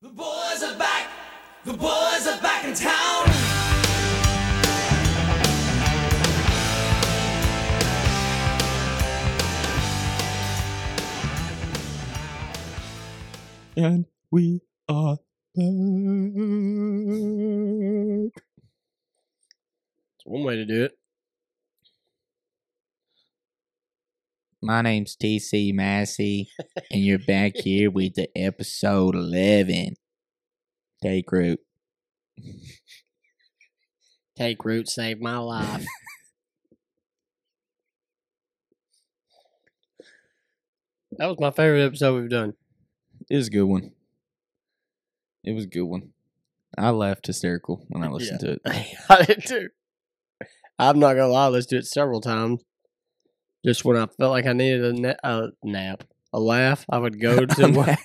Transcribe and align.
The 0.00 0.10
boys 0.10 0.62
are 0.62 0.78
back. 0.78 1.10
The 1.64 1.72
boys 1.72 2.26
are 2.28 2.40
back 2.40 2.64
in 2.64 2.72
town. 2.72 3.28
And 13.76 14.06
we 14.30 14.60
are 14.88 15.16
back. 15.16 15.64
It's 20.14 20.24
one 20.24 20.44
way 20.44 20.54
to 20.54 20.64
do 20.64 20.84
it. 20.84 20.97
My 24.60 24.82
name's 24.82 25.14
TC 25.14 25.72
Massey, 25.72 26.48
and 26.90 27.00
you're 27.00 27.20
back 27.20 27.54
here 27.54 27.92
with 27.92 28.14
the 28.14 28.28
episode 28.36 29.14
11. 29.14 29.94
Take 31.00 31.30
root. 31.30 31.60
Take 34.36 34.64
root, 34.64 34.88
save 34.88 35.20
my 35.20 35.38
life. 35.38 35.86
that 41.12 41.26
was 41.28 41.38
my 41.38 41.52
favorite 41.52 41.84
episode 41.84 42.20
we've 42.20 42.28
done. 42.28 42.54
It 43.30 43.36
was 43.36 43.46
a 43.46 43.50
good 43.50 43.62
one. 43.62 43.92
It 45.44 45.52
was 45.52 45.62
a 45.64 45.68
good 45.68 45.84
one. 45.84 46.14
I 46.76 46.90
laughed 46.90 47.28
hysterical 47.28 47.86
when 47.90 48.02
I 48.02 48.08
listened 48.08 48.40
to 48.40 48.54
it. 48.54 48.62
I 49.08 49.22
did 49.22 49.46
too. 49.46 49.68
I'm 50.80 50.98
not 50.98 51.14
gonna 51.14 51.28
lie, 51.28 51.46
I 51.46 51.48
listened 51.50 51.70
to 51.70 51.76
it 51.76 51.86
several 51.86 52.20
times. 52.20 52.64
Just 53.64 53.84
when 53.84 53.96
I 53.96 54.06
felt 54.06 54.30
like 54.32 54.46
I 54.46 54.52
needed 54.52 54.84
a, 54.84 54.92
na- 55.00 55.14
a 55.24 55.48
nap, 55.64 56.04
a 56.32 56.38
laugh, 56.40 56.84
I 56.88 56.98
would 56.98 57.20
go 57.20 57.44
to 57.44 57.68
where 57.72 57.98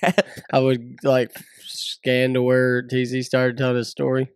I 0.52 0.58
would 0.58 0.98
like 1.04 1.30
scan 1.60 2.34
to 2.34 2.42
where 2.42 2.82
TZ 2.82 3.24
started 3.26 3.56
telling 3.56 3.76
his 3.76 3.88
story. 3.88 4.30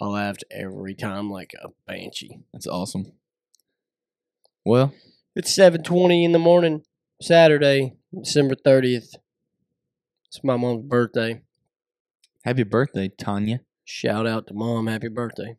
I 0.00 0.06
laughed 0.06 0.44
every 0.50 0.94
time 0.94 1.30
like 1.30 1.52
a 1.62 1.68
banshee. 1.86 2.38
That's 2.52 2.66
awesome. 2.66 3.12
Well, 4.64 4.92
It's 5.34 5.54
seven 5.54 5.82
twenty 5.82 6.24
in 6.24 6.32
the 6.32 6.38
morning, 6.38 6.82
Saturday, 7.22 7.94
December 8.14 8.54
thirtieth. 8.54 9.14
It's 10.26 10.44
my 10.44 10.56
mom's 10.56 10.84
birthday. 10.86 11.42
happy 12.44 12.62
birthday, 12.64 13.08
Tanya. 13.08 13.60
Shout 13.84 14.26
out 14.26 14.46
to 14.48 14.54
mom, 14.54 14.86
happy 14.86 15.08
birthday. 15.08 15.56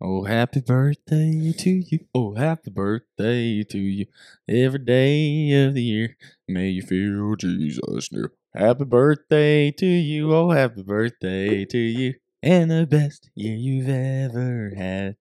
Oh, 0.00 0.22
happy 0.24 0.60
birthday 0.60 1.52
to 1.58 1.70
you. 1.70 2.06
Oh, 2.14 2.34
happy 2.34 2.70
birthday 2.70 3.64
to 3.64 3.78
you. 3.78 4.06
Every 4.48 4.78
day 4.78 5.50
of 5.64 5.74
the 5.74 5.82
year, 5.82 6.16
may 6.46 6.68
you 6.68 6.82
feel 6.82 7.34
Jesus 7.34 8.12
near. 8.12 8.32
Happy 8.54 8.84
birthday 8.84 9.72
to 9.72 9.86
you. 9.86 10.32
Oh, 10.32 10.50
happy 10.50 10.82
birthday 10.82 11.64
to 11.64 11.78
you. 11.78 12.14
And 12.42 12.70
the 12.70 12.86
best 12.86 13.28
year 13.34 13.56
you've 13.56 13.88
ever 13.88 14.72
had. 14.76 15.16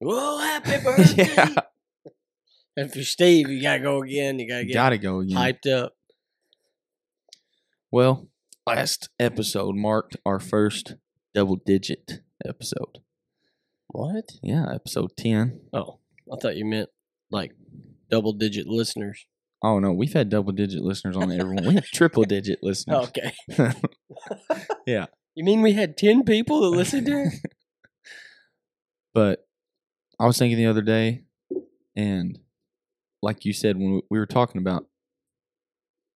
Whoa, 0.00 0.38
happy 0.38 0.76
birthday! 0.84 1.24
yeah. 1.34 1.54
And 2.76 2.92
for 2.92 3.02
Steve, 3.02 3.48
you 3.48 3.62
gotta 3.62 3.80
go 3.82 4.02
again. 4.02 4.38
You 4.38 4.46
gotta 4.46 4.64
get 4.66 4.74
Gotta 4.74 4.98
go 4.98 5.20
again. 5.20 5.36
hyped 5.36 5.66
up. 5.72 5.94
Well, 7.90 8.28
last 8.66 9.08
episode 9.18 9.74
marked 9.74 10.16
our 10.26 10.38
first 10.38 10.94
double 11.34 11.56
digit 11.56 12.20
episode. 12.46 12.98
What? 13.88 14.30
Yeah, 14.42 14.66
episode 14.74 15.10
10. 15.16 15.60
Oh, 15.72 15.98
I 16.32 16.36
thought 16.36 16.56
you 16.56 16.64
meant 16.64 16.88
like 17.30 17.52
double 18.10 18.32
digit 18.32 18.66
listeners. 18.66 19.26
Oh, 19.62 19.78
no, 19.80 19.92
we've 19.92 20.12
had 20.12 20.28
double 20.28 20.52
digit 20.52 20.82
listeners 20.82 21.16
on 21.16 21.32
everyone. 21.32 21.66
We 21.66 21.74
have 21.74 21.86
triple 21.92 22.24
digit 22.24 22.60
listeners. 22.62 23.08
Okay. 23.08 23.32
Yeah. 24.86 25.06
You 25.34 25.44
mean 25.44 25.60
we 25.62 25.74
had 25.74 25.96
ten 25.96 26.24
people 26.24 26.62
that 26.62 26.76
listened 26.76 27.06
to 27.06 27.24
it? 27.24 27.34
But 29.14 29.46
I 30.18 30.26
was 30.26 30.38
thinking 30.38 30.56
the 30.56 30.66
other 30.66 30.82
day, 30.82 31.24
and 31.94 32.38
like 33.22 33.44
you 33.44 33.52
said, 33.52 33.76
when 33.76 34.00
we 34.10 34.18
were 34.18 34.26
talking 34.26 34.60
about, 34.60 34.86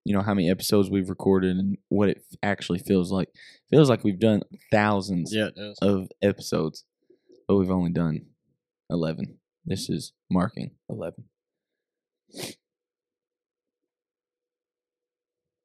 you 0.06 0.14
know, 0.16 0.22
how 0.22 0.34
many 0.34 0.50
episodes 0.50 0.90
we've 0.90 1.10
recorded 1.10 1.58
and 1.58 1.78
what 1.90 2.10
it 2.10 2.24
actually 2.42 2.80
feels 2.80 3.12
like. 3.12 3.30
feels 3.70 3.90
like 3.90 4.04
we've 4.04 4.20
done 4.20 4.42
thousands 4.72 5.34
yeah, 5.34 5.48
it 5.48 5.56
does. 5.56 5.78
of 5.82 6.08
episodes, 6.22 6.86
but 7.52 7.58
we've 7.58 7.70
only 7.70 7.92
done 7.92 8.22
11. 8.90 9.38
This 9.66 9.90
is 9.90 10.14
marking 10.30 10.72
11. 10.90 11.26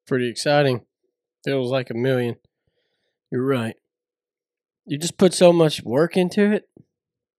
Pretty 0.05 0.29
exciting. 0.29 0.81
Feels 1.45 1.71
like 1.71 1.89
a 1.89 1.93
million. 1.93 2.35
You're 3.31 3.45
right. 3.45 3.75
You 4.85 4.97
just 4.97 5.17
put 5.17 5.33
so 5.33 5.53
much 5.53 5.81
work 5.83 6.17
into 6.17 6.51
it, 6.51 6.65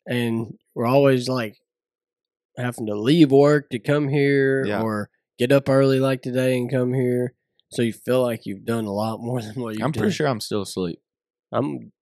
and 0.06 0.54
we're 0.74 0.86
always 0.86 1.28
like 1.28 1.58
having 2.56 2.86
to 2.86 2.94
leave 2.94 3.30
work 3.30 3.68
to 3.70 3.78
come 3.78 4.08
here 4.08 4.64
Yeah. 4.64 4.80
or 4.80 5.10
get 5.38 5.52
up 5.52 5.68
early 5.68 6.00
like 6.00 6.22
today 6.22 6.56
and 6.56 6.70
come 6.70 6.94
here. 6.94 7.34
So 7.70 7.82
you 7.82 7.92
feel 7.92 8.22
like 8.22 8.46
you've 8.46 8.64
done 8.64 8.86
a 8.86 8.92
lot 8.92 9.20
more 9.20 9.42
than 9.42 9.60
what 9.60 9.74
you've 9.74 9.82
I'm 9.82 9.92
done. 9.92 10.00
pretty 10.00 10.14
sure 10.14 10.26
I'm 10.26 10.40
still 10.40 10.62
asleep. 10.62 11.00
I'm 11.52 11.92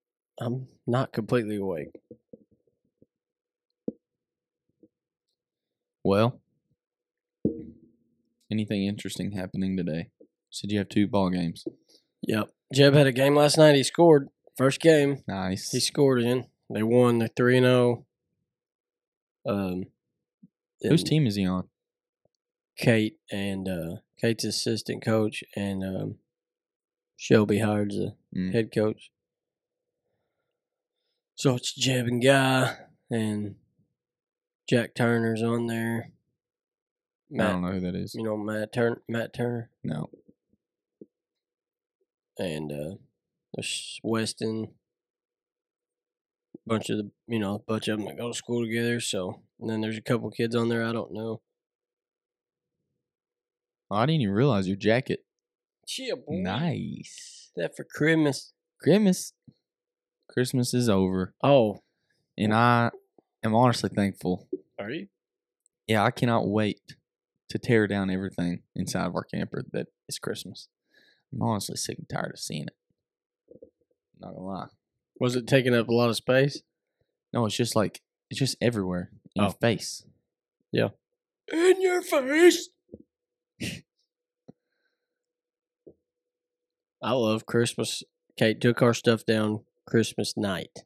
I'm 0.41 0.69
not 0.87 1.13
completely 1.13 1.57
awake. 1.57 1.89
Well, 6.07 6.39
anything 8.49 8.85
interesting 8.87 9.33
happening 9.33 9.77
today? 9.77 10.11
Said 10.51 10.71
you 10.71 10.79
have 10.79 10.89
two 10.89 11.09
ball 11.09 11.31
games. 11.31 11.65
Yep. 12.23 12.49
Jeb 12.73 12.95
had 12.95 13.09
a 13.09 13.13
game 13.13 13.35
last 13.35 13.59
night. 13.59 13.75
He 13.75 13.83
scored 13.83 14.29
first 14.57 14.81
game. 14.81 15.25
Nice. 15.27 15.73
He 15.73 15.81
scored 15.81 16.23
in. 16.23 16.47
They 16.73 16.85
won. 16.85 17.19
They're 17.19 17.29
three 17.37 17.57
and 17.57 17.67
zero. 17.67 18.07
Um, 19.49 19.87
Whose 20.81 21.03
team 21.03 21.27
is 21.27 21.35
he 21.35 21.45
on? 21.45 21.65
Kate 22.79 23.17
and 23.33 23.69
uh, 23.69 23.97
Kate's 24.21 24.45
assistant 24.45 25.05
coach 25.05 25.43
and 25.57 25.83
um, 25.83 26.15
Shelby 27.17 27.59
hired 27.59 27.91
the 27.91 28.15
Mm. 28.33 28.53
head 28.53 28.71
coach. 28.73 29.11
So 31.35 31.57
it's 31.57 31.75
Jeb 31.75 32.07
and 32.07 32.23
Guy 32.23 32.77
and 33.11 33.57
Jack 34.69 34.95
Turner's 34.95 35.43
on 35.43 35.67
there. 35.67 36.11
I 36.11 37.37
Matt, 37.37 37.53
don't 37.53 37.63
know 37.63 37.73
who 37.73 37.81
that 37.81 37.95
is. 37.97 38.15
you 38.15 38.23
know 38.23 38.37
Matt 38.37 38.73
Turner, 38.73 39.03
Matt 39.09 39.33
Turner, 39.35 39.71
No. 39.83 40.11
and 42.39 42.71
uh, 42.73 42.95
there's 43.55 44.01
Weston. 44.03 44.69
Bunch 46.69 46.91
of 46.91 46.99
the, 46.99 47.11
you 47.29 47.39
know, 47.39 47.55
a 47.55 47.59
bunch 47.61 47.87
of 47.87 47.99
them 47.99 48.07
that 48.09 48.17
go 48.17 48.29
to 48.33 48.35
school 48.37 48.65
together. 48.65 48.99
So, 48.99 49.41
and 49.61 49.71
then 49.71 49.81
there's 49.83 49.97
a 49.99 50.03
couple 50.03 50.29
kids 50.33 50.57
on 50.57 50.69
there 50.69 50.85
I 50.85 50.93
don't 50.93 51.13
know. 51.13 51.41
Oh, 53.89 53.97
I 53.97 54.07
didn't 54.07 54.23
even 54.23 54.35
realize 54.35 54.67
your 54.67 54.77
jacket. 54.77 55.21
Yeah, 55.97 56.15
boy. 56.15 56.39
Nice. 56.39 57.53
That 57.55 57.77
for 57.77 57.85
Christmas. 57.85 58.53
Christmas. 58.83 59.33
Christmas 60.29 60.75
is 60.75 60.89
over, 60.89 61.35
Oh, 61.43 61.79
and 62.37 62.53
I 62.53 62.91
am 63.45 63.55
honestly 63.55 63.91
thankful. 63.95 64.49
are 64.79 64.91
you? 64.91 65.09
Yeah, 65.87 66.05
I 66.05 66.11
cannot 66.11 66.49
wait 66.49 66.81
to 67.49 67.59
tear 67.59 67.87
down 67.87 68.11
everything 68.11 68.63
inside 68.75 69.07
of 69.07 69.15
our 69.15 69.25
camper 69.25 69.65
that 69.73 69.87
is 70.09 70.19
Christmas. 70.19 70.69
I'm 71.33 71.43
honestly 71.43 71.77
sick 71.77 71.99
and 71.99 72.09
tired 72.09 72.33
of 72.35 72.41
seeing 72.41 72.67
it. 72.67 72.77
Not 74.19 74.35
gonna 74.35 74.47
lie. 74.47 74.67
Was 75.21 75.37
it 75.37 75.47
taking 75.47 75.75
up 75.75 75.89
a 75.89 75.95
lot 75.95 76.11
of 76.11 76.17
space? 76.17 76.63
No, 77.33 77.47
it's 77.47 77.57
just 77.57 77.77
like 77.77 78.01
it's 78.31 78.41
just 78.41 78.57
everywhere 78.61 79.11
in 79.35 79.43
your 79.43 79.53
oh. 79.53 79.57
face. 79.61 80.05
Yeah. 80.73 80.89
In 81.53 81.81
your 81.81 82.03
face. 82.03 82.69
I 87.03 87.13
love 87.13 87.47
Christmas. 87.47 88.03
Kate 88.37 88.61
took 88.61 88.83
our 88.83 88.95
stuff 88.95 89.25
down 89.25 89.61
Christmas 89.87 90.37
night. 90.37 90.85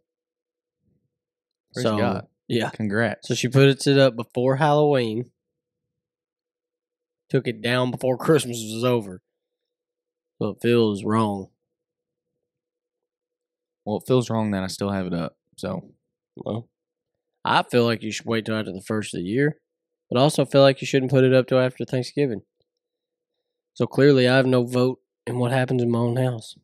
Praise 1.72 1.84
so 1.84 1.96
God. 1.96 2.26
Yeah, 2.50 2.70
Congrats. 2.70 3.28
so 3.28 3.34
she 3.34 3.48
put 3.48 3.86
it 3.86 3.98
up 3.98 4.16
before 4.16 4.56
Halloween. 4.56 5.30
Took 7.30 7.46
it 7.46 7.62
down 7.62 7.90
before 7.90 8.16
Christmas 8.26 8.58
was 8.72 8.84
over. 8.84 9.22
So 10.40 10.50
it 10.50 10.58
feels 10.62 11.04
wrong. 11.04 11.48
well, 13.84 13.98
it 13.98 14.04
feels 14.06 14.30
wrong 14.30 14.50
that 14.50 14.62
I 14.64 14.68
still 14.68 14.90
have 14.90 15.06
it 15.06 15.14
up. 15.14 15.36
So 15.56 15.92
Well, 16.36 16.68
I 17.44 17.62
feel 17.62 17.84
like 17.84 18.02
you 18.02 18.10
should 18.10 18.26
wait 18.26 18.46
till 18.46 18.56
after 18.56 18.72
the 18.72 18.82
first 18.86 19.14
of 19.14 19.20
the 19.20 19.26
year, 19.26 19.58
but 20.10 20.18
I 20.18 20.22
also 20.22 20.44
feel 20.44 20.62
like 20.62 20.80
you 20.80 20.86
shouldn't 20.86 21.10
put 21.12 21.24
it 21.24 21.32
up 21.34 21.46
till 21.46 21.58
after 21.58 21.84
Thanksgiving. 21.84 22.42
So 23.74 23.86
clearly, 23.86 24.28
I 24.28 24.36
have 24.36 24.46
no 24.46 24.64
vote 24.64 24.98
in 25.26 25.38
what 25.38 25.52
happens 25.52 25.82
in 25.82 25.90
my 25.90 25.98
own 26.00 26.16
house. 26.16 26.56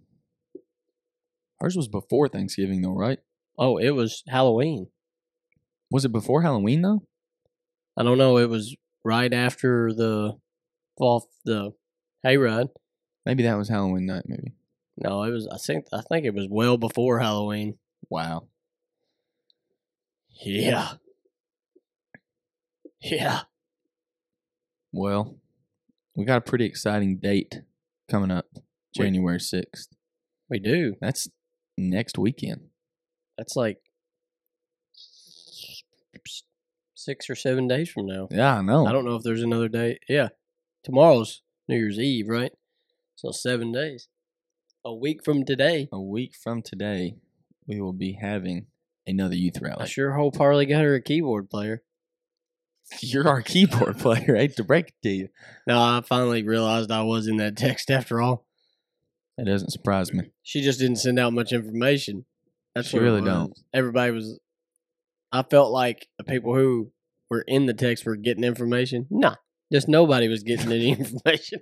ours 1.61 1.77
was 1.77 1.89
before 1.89 2.29
Thanksgiving, 2.29 2.83
though, 2.83 2.95
right? 2.97 3.19
Oh, 3.59 3.79
it 3.79 3.91
was 3.91 4.23
Halloween. 4.29 4.89
Was 5.91 6.05
it 6.05 6.13
before 6.13 6.43
Halloween 6.43 6.83
though? 6.83 7.03
I 7.97 8.03
don't 8.03 8.19
know. 8.19 8.37
It 8.39 8.49
was 8.49 8.77
right 9.05 9.33
after 9.33 9.93
the 9.93 10.37
fall, 10.99 11.29
the 11.45 11.73
hayride, 12.25 12.69
Maybe 13.27 13.43
that 13.43 13.59
was 13.59 13.69
Halloween 13.69 14.07
night. 14.07 14.23
Maybe. 14.27 14.53
No, 14.97 15.25
it 15.25 15.31
was. 15.31 15.49
I 15.53 15.59
think. 15.59 15.87
I 15.93 16.01
think 16.01 16.25
it 16.25 16.33
was 16.33 16.47
well 16.49 16.79
before 16.79 17.19
Halloween. 17.19 17.77
Wow. 18.09 18.47
Yeah. 20.45 20.93
Yeah. 23.01 23.43
Well, 24.93 25.37
we 26.15 26.25
got 26.25 26.39
a 26.39 26.41
pretty 26.41 26.65
exciting 26.67 27.19
date 27.19 27.63
coming 28.09 28.31
up, 28.31 28.47
January 28.95 29.41
sixth. 29.41 29.89
We 30.49 30.61
do. 30.61 30.95
That's 31.01 31.29
next 31.77 32.17
weekend. 32.17 32.69
That's 33.37 33.57
like 33.57 33.79
six 37.07 37.31
or 37.31 37.37
seven 37.37 37.69
days 37.69 37.89
from 37.89 38.07
now. 38.07 38.27
Yeah, 38.33 38.59
I 38.59 38.63
know. 38.63 38.85
I 38.85 38.91
don't 38.91 39.05
know 39.05 39.15
if 39.15 39.23
there's 39.23 39.43
another 39.43 39.69
day. 39.69 40.01
Yeah. 40.09 40.29
Tomorrow's 40.83 41.41
New 41.69 41.77
Year's 41.77 42.01
Eve, 42.01 42.27
right? 42.29 42.51
So 43.15 43.31
seven 43.31 43.71
days. 43.71 44.09
A 44.85 44.93
week 44.93 45.25
from 45.25 45.45
today. 45.45 45.89
A 45.93 46.01
week 46.01 46.35
from 46.35 46.63
today, 46.63 47.15
we 47.67 47.81
will 47.81 47.93
be 47.93 48.19
having 48.21 48.67
another 49.07 49.37
youth 49.37 49.63
rally. 49.63 49.85
I 49.85 49.87
sure 49.87 50.15
hope 50.15 50.37
Harley 50.37 50.67
got 50.67 50.83
her 50.83 50.97
a 50.97 51.01
keyboard 51.01 51.49
player. 51.49 51.85
You're 53.01 53.29
our 53.29 53.43
keyboard 53.43 53.99
player. 54.01 54.35
I 54.37 54.41
hate 54.41 54.57
to 54.57 54.65
break 54.65 54.89
it 54.89 54.95
to 55.05 55.11
you. 55.11 55.29
No, 55.67 55.79
I 55.81 56.03
finally 56.05 56.43
realized 56.43 56.91
I 56.91 57.03
was 57.03 57.29
in 57.29 57.37
that 57.37 57.57
text 57.57 57.89
after 57.89 58.21
all. 58.21 58.47
That 59.39 59.47
doesn't 59.47 59.71
surprise 59.71 60.13
me. 60.13 60.31
She 60.43 60.61
just 60.61 60.81
didn't 60.81 60.97
send 60.97 61.21
out 61.21 61.33
much 61.33 61.53
information. 61.53 62.25
That's 62.75 62.89
She 62.89 62.97
what 62.97 63.05
really 63.05 63.23
don't. 63.23 63.57
Everybody 63.73 64.11
was. 64.11 64.41
I 65.33 65.43
felt 65.43 65.73
like 65.73 66.09
the 66.19 66.25
people 66.25 66.55
who 66.55 66.93
were 67.31 67.43
in 67.43 67.67
the 67.67 67.75
text 67.75 68.05
were 68.07 68.17
getting 68.17 68.45
information. 68.45 69.07
Nah, 69.11 69.37
just 69.73 69.89
nobody 69.89 70.29
was 70.29 70.43
getting 70.43 70.71
any 70.73 70.91
information. 70.99 71.61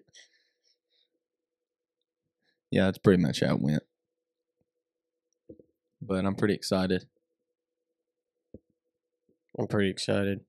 Yeah, 2.70 2.86
that's 2.86 2.98
pretty 2.98 3.22
much 3.22 3.40
how 3.40 3.54
it 3.54 3.60
went. 3.60 3.82
But 6.02 6.24
I'm 6.26 6.34
pretty 6.34 6.54
excited. 6.54 7.06
I'm 9.58 9.66
pretty 9.68 9.88
excited. 9.90 10.40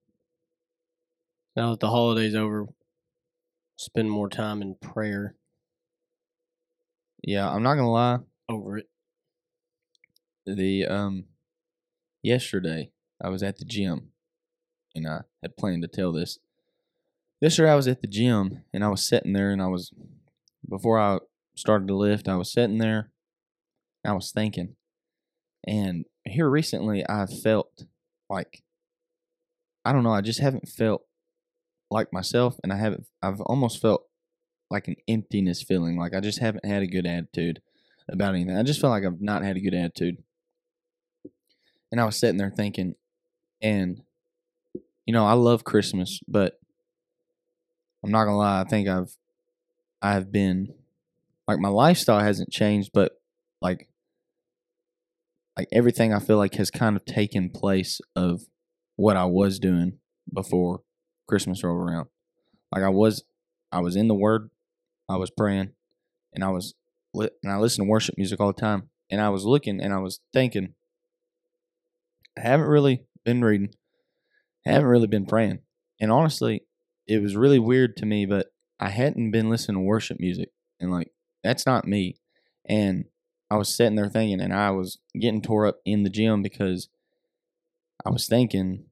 Now 1.54 1.70
that 1.70 1.80
the 1.80 1.88
holiday's 1.88 2.34
over, 2.34 2.66
spend 3.76 4.10
more 4.10 4.28
time 4.28 4.60
in 4.60 4.74
prayer 4.74 5.36
Yeah, 7.22 7.48
I'm 7.50 7.62
not 7.62 7.76
gonna 7.76 7.90
lie. 7.90 8.18
over 8.48 8.78
it. 8.78 8.88
The 10.44 10.86
um 10.86 11.24
yesterday 12.22 12.90
I 13.22 13.28
was 13.30 13.42
at 13.42 13.56
the 13.58 13.64
gym 13.64 14.10
and 14.96 15.06
I 15.06 15.20
had 15.42 15.56
planned 15.56 15.82
to 15.82 15.88
tell 15.88 16.12
this. 16.12 16.38
Yesterday 17.40 17.70
I 17.70 17.76
was 17.76 17.86
at 17.86 18.00
the 18.00 18.08
gym 18.08 18.62
and 18.72 18.82
I 18.82 18.88
was 18.88 19.06
sitting 19.06 19.32
there 19.32 19.50
and 19.50 19.62
I 19.62 19.66
was 19.66 19.92
before 20.68 20.98
I 20.98 21.18
started 21.54 21.88
to 21.88 21.94
lift, 21.94 22.28
I 22.28 22.36
was 22.36 22.52
sitting 22.52 22.78
there 22.78 23.10
I 24.06 24.12
was 24.12 24.30
thinking. 24.30 24.76
And 25.66 26.04
here 26.24 26.48
recently 26.48 27.06
I've 27.06 27.40
felt 27.42 27.84
like 28.30 28.62
I 29.84 29.92
don't 29.92 30.02
know, 30.02 30.12
I 30.12 30.20
just 30.20 30.40
haven't 30.40 30.68
felt 30.68 31.02
like 31.90 32.12
myself 32.12 32.56
and 32.62 32.72
I 32.72 32.76
haven't 32.76 33.06
I've 33.22 33.40
almost 33.40 33.80
felt 33.80 34.04
like 34.70 34.88
an 34.88 34.96
emptiness 35.08 35.62
feeling. 35.62 35.98
Like 35.98 36.14
I 36.14 36.20
just 36.20 36.38
haven't 36.38 36.64
had 36.64 36.82
a 36.82 36.88
good 36.88 37.06
attitude 37.06 37.60
about 38.08 38.34
anything. 38.34 38.56
I 38.56 38.62
just 38.62 38.80
feel 38.80 38.90
like 38.90 39.04
I've 39.04 39.20
not 39.20 39.42
had 39.42 39.56
a 39.56 39.60
good 39.60 39.74
attitude. 39.74 40.22
And 41.90 42.00
I 42.00 42.04
was 42.04 42.16
sitting 42.16 42.36
there 42.36 42.50
thinking, 42.50 42.96
and 43.62 44.02
you 45.06 45.12
know, 45.12 45.24
I 45.24 45.32
love 45.32 45.64
Christmas, 45.64 46.20
but 46.28 46.58
I'm 48.04 48.10
not 48.10 48.24
gonna 48.24 48.36
lie, 48.36 48.60
I 48.60 48.64
think 48.64 48.88
I've 48.88 49.16
I've 50.02 50.30
been 50.30 50.74
like 51.48 51.58
my 51.58 51.68
lifestyle 51.68 52.20
hasn't 52.20 52.50
changed, 52.50 52.90
but 52.92 53.12
like 53.62 53.88
like 55.56 55.68
everything 55.72 56.12
I 56.12 56.18
feel 56.18 56.36
like 56.36 56.54
has 56.54 56.70
kind 56.70 56.96
of 56.96 57.04
taken 57.04 57.50
place 57.50 58.00
of 58.14 58.42
what 58.96 59.16
I 59.16 59.24
was 59.24 59.58
doing 59.58 59.98
before 60.32 60.82
Christmas 61.26 61.62
rolled 61.64 61.88
around. 61.88 62.08
Like 62.72 62.82
I 62.82 62.88
was 62.88 63.24
I 63.72 63.80
was 63.80 63.96
in 63.96 64.08
the 64.08 64.14
word, 64.14 64.50
I 65.08 65.16
was 65.16 65.30
praying, 65.30 65.70
and 66.34 66.44
I 66.44 66.48
was 66.48 66.74
and 67.14 67.52
I 67.52 67.56
listen 67.56 67.84
to 67.84 67.90
worship 67.90 68.16
music 68.18 68.40
all 68.40 68.52
the 68.52 68.60
time. 68.60 68.90
And 69.10 69.20
I 69.20 69.28
was 69.28 69.44
looking 69.44 69.80
and 69.80 69.94
I 69.94 69.98
was 69.98 70.20
thinking, 70.32 70.74
I 72.36 72.40
haven't 72.40 72.66
really 72.66 73.04
been 73.24 73.42
reading, 73.42 73.70
I 74.66 74.72
haven't 74.72 74.88
really 74.88 75.06
been 75.06 75.26
praying. 75.26 75.60
And 76.00 76.10
honestly, 76.10 76.62
it 77.06 77.22
was 77.22 77.36
really 77.36 77.58
weird 77.58 77.96
to 77.98 78.06
me, 78.06 78.26
but 78.26 78.48
I 78.80 78.90
hadn't 78.90 79.30
been 79.30 79.48
listening 79.48 79.76
to 79.76 79.86
worship 79.86 80.18
music. 80.20 80.50
And 80.80 80.90
like, 80.90 81.10
that's 81.42 81.66
not 81.66 81.86
me. 81.86 82.16
And 82.68 83.04
I 83.50 83.56
was 83.56 83.74
sitting 83.74 83.94
there 83.94 84.08
thinking, 84.08 84.40
and 84.40 84.52
I 84.52 84.70
was 84.72 84.98
getting 85.18 85.40
tore 85.40 85.66
up 85.66 85.78
in 85.84 86.02
the 86.02 86.10
gym 86.10 86.42
because 86.42 86.88
I 88.04 88.10
was 88.10 88.26
thinking, 88.26 88.86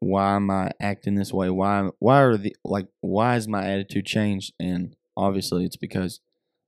why 0.00 0.36
am 0.36 0.50
I 0.50 0.70
acting 0.80 1.14
this 1.14 1.32
way? 1.32 1.48
Why 1.48 1.88
why 1.98 2.22
are 2.22 2.36
the 2.36 2.54
like 2.64 2.88
why 3.00 3.34
has 3.34 3.48
my 3.48 3.66
attitude 3.66 4.06
changed? 4.06 4.52
And 4.60 4.94
obviously 5.16 5.64
it's 5.64 5.76
because 5.76 6.20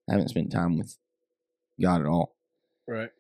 I 0.08 0.12
haven't 0.12 0.28
spent 0.28 0.50
time 0.50 0.78
with 0.78 0.96
God 1.80 2.00
at 2.00 2.06
all. 2.06 2.34
Right. 2.88 3.10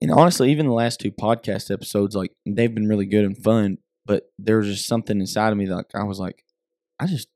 And 0.00 0.10
honestly, 0.10 0.50
even 0.50 0.66
the 0.66 0.72
last 0.72 1.00
two 1.00 1.12
podcast 1.12 1.70
episodes, 1.72 2.14
like 2.14 2.32
they've 2.44 2.74
been 2.74 2.88
really 2.88 3.06
good 3.06 3.24
and 3.24 3.36
fun, 3.36 3.78
but 4.06 4.24
there 4.38 4.58
was 4.58 4.66
just 4.66 4.86
something 4.86 5.20
inside 5.20 5.52
of 5.52 5.58
me 5.58 5.66
that 5.66 5.76
like, 5.76 5.94
I 5.94 6.04
was 6.04 6.18
like, 6.18 6.44
I 6.98 7.06
just 7.06 7.28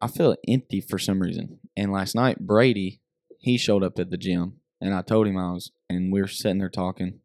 I 0.00 0.08
feel 0.08 0.36
empty 0.48 0.80
for 0.80 0.98
some 0.98 1.20
reason. 1.20 1.58
And 1.76 1.92
last 1.92 2.14
night, 2.14 2.38
Brady, 2.40 3.00
he 3.38 3.58
showed 3.58 3.82
up 3.82 3.98
at 3.98 4.10
the 4.10 4.16
gym 4.16 4.60
and 4.80 4.94
I 4.94 5.02
told 5.02 5.26
him 5.26 5.38
I 5.38 5.52
was 5.52 5.72
and 5.88 6.12
we 6.12 6.20
were 6.20 6.28
sitting 6.28 6.58
there 6.58 6.68
talking. 6.68 7.20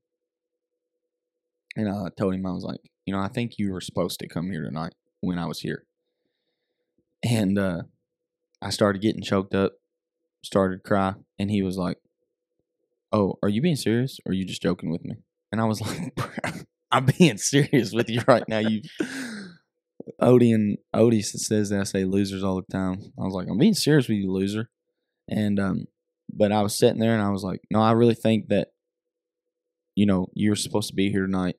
And 1.76 1.90
I 1.90 2.10
told 2.18 2.34
him 2.34 2.46
I 2.46 2.52
was 2.52 2.64
like, 2.64 2.82
you 3.06 3.14
know, 3.14 3.20
I 3.20 3.28
think 3.28 3.54
you 3.58 3.72
were 3.72 3.82
supposed 3.82 4.20
to 4.20 4.28
come 4.28 4.52
here 4.52 4.64
tonight 4.64 4.94
when 5.22 5.38
I 5.38 5.46
was 5.46 5.60
here. 5.62 5.86
And 7.24 7.58
uh 7.58 7.84
I 8.62 8.70
started 8.70 9.02
getting 9.02 9.24
choked 9.24 9.56
up, 9.56 9.74
started 10.44 10.78
to 10.78 10.88
cry, 10.88 11.16
and 11.40 11.50
he 11.50 11.64
was 11.64 11.78
like, 11.78 11.98
Oh, 13.12 13.36
are 13.44 13.50
you 13.50 13.62
being 13.62 13.76
serious 13.76 14.20
or 14.26 14.32
are 14.32 14.36
you 14.36 14.46
just 14.46 14.62
joking 14.62 14.92
with 14.92 15.04
me? 15.04 15.16
And 15.52 15.60
I 15.60 15.66
was 15.66 15.82
like, 15.82 16.14
I'm 16.92 17.06
being 17.06 17.38
serious 17.38 17.92
with 17.92 18.10
you 18.10 18.22
right 18.28 18.48
now. 18.48 18.60
You 18.60 18.82
Odie 20.22 20.54
and 20.54 20.78
Odie 20.96 21.24
says 21.24 21.70
that 21.70 21.80
I 21.80 21.84
say 21.84 22.06
losers 22.06 22.44
all 22.44 22.56
the 22.56 22.72
time. 22.72 23.02
I 23.20 23.24
was 23.24 23.34
like, 23.34 23.48
I'm 23.50 23.58
being 23.58 23.74
serious 23.74 24.08
with 24.08 24.18
you, 24.18 24.32
loser. 24.32 24.70
And 25.30 25.60
um, 25.60 25.86
but 26.34 26.52
I 26.52 26.62
was 26.62 26.78
sitting 26.78 27.00
there 27.00 27.14
and 27.14 27.22
I 27.22 27.30
was 27.30 27.44
like, 27.44 27.62
no, 27.70 27.82
I 27.82 27.92
really 27.92 28.16
think 28.16 28.48
that, 28.48 28.70
you 29.96 30.06
know, 30.06 30.28
you're 30.34 30.56
supposed 30.56 30.90
to 30.90 30.96
be 30.96 31.12
here 31.12 31.26
tonight 31.26 31.56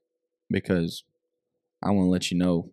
because 0.50 1.04
I 1.82 1.90
want 1.90 2.06
to 2.06 2.11
let 2.11 2.30
you 2.30 2.38
know. 2.38 2.73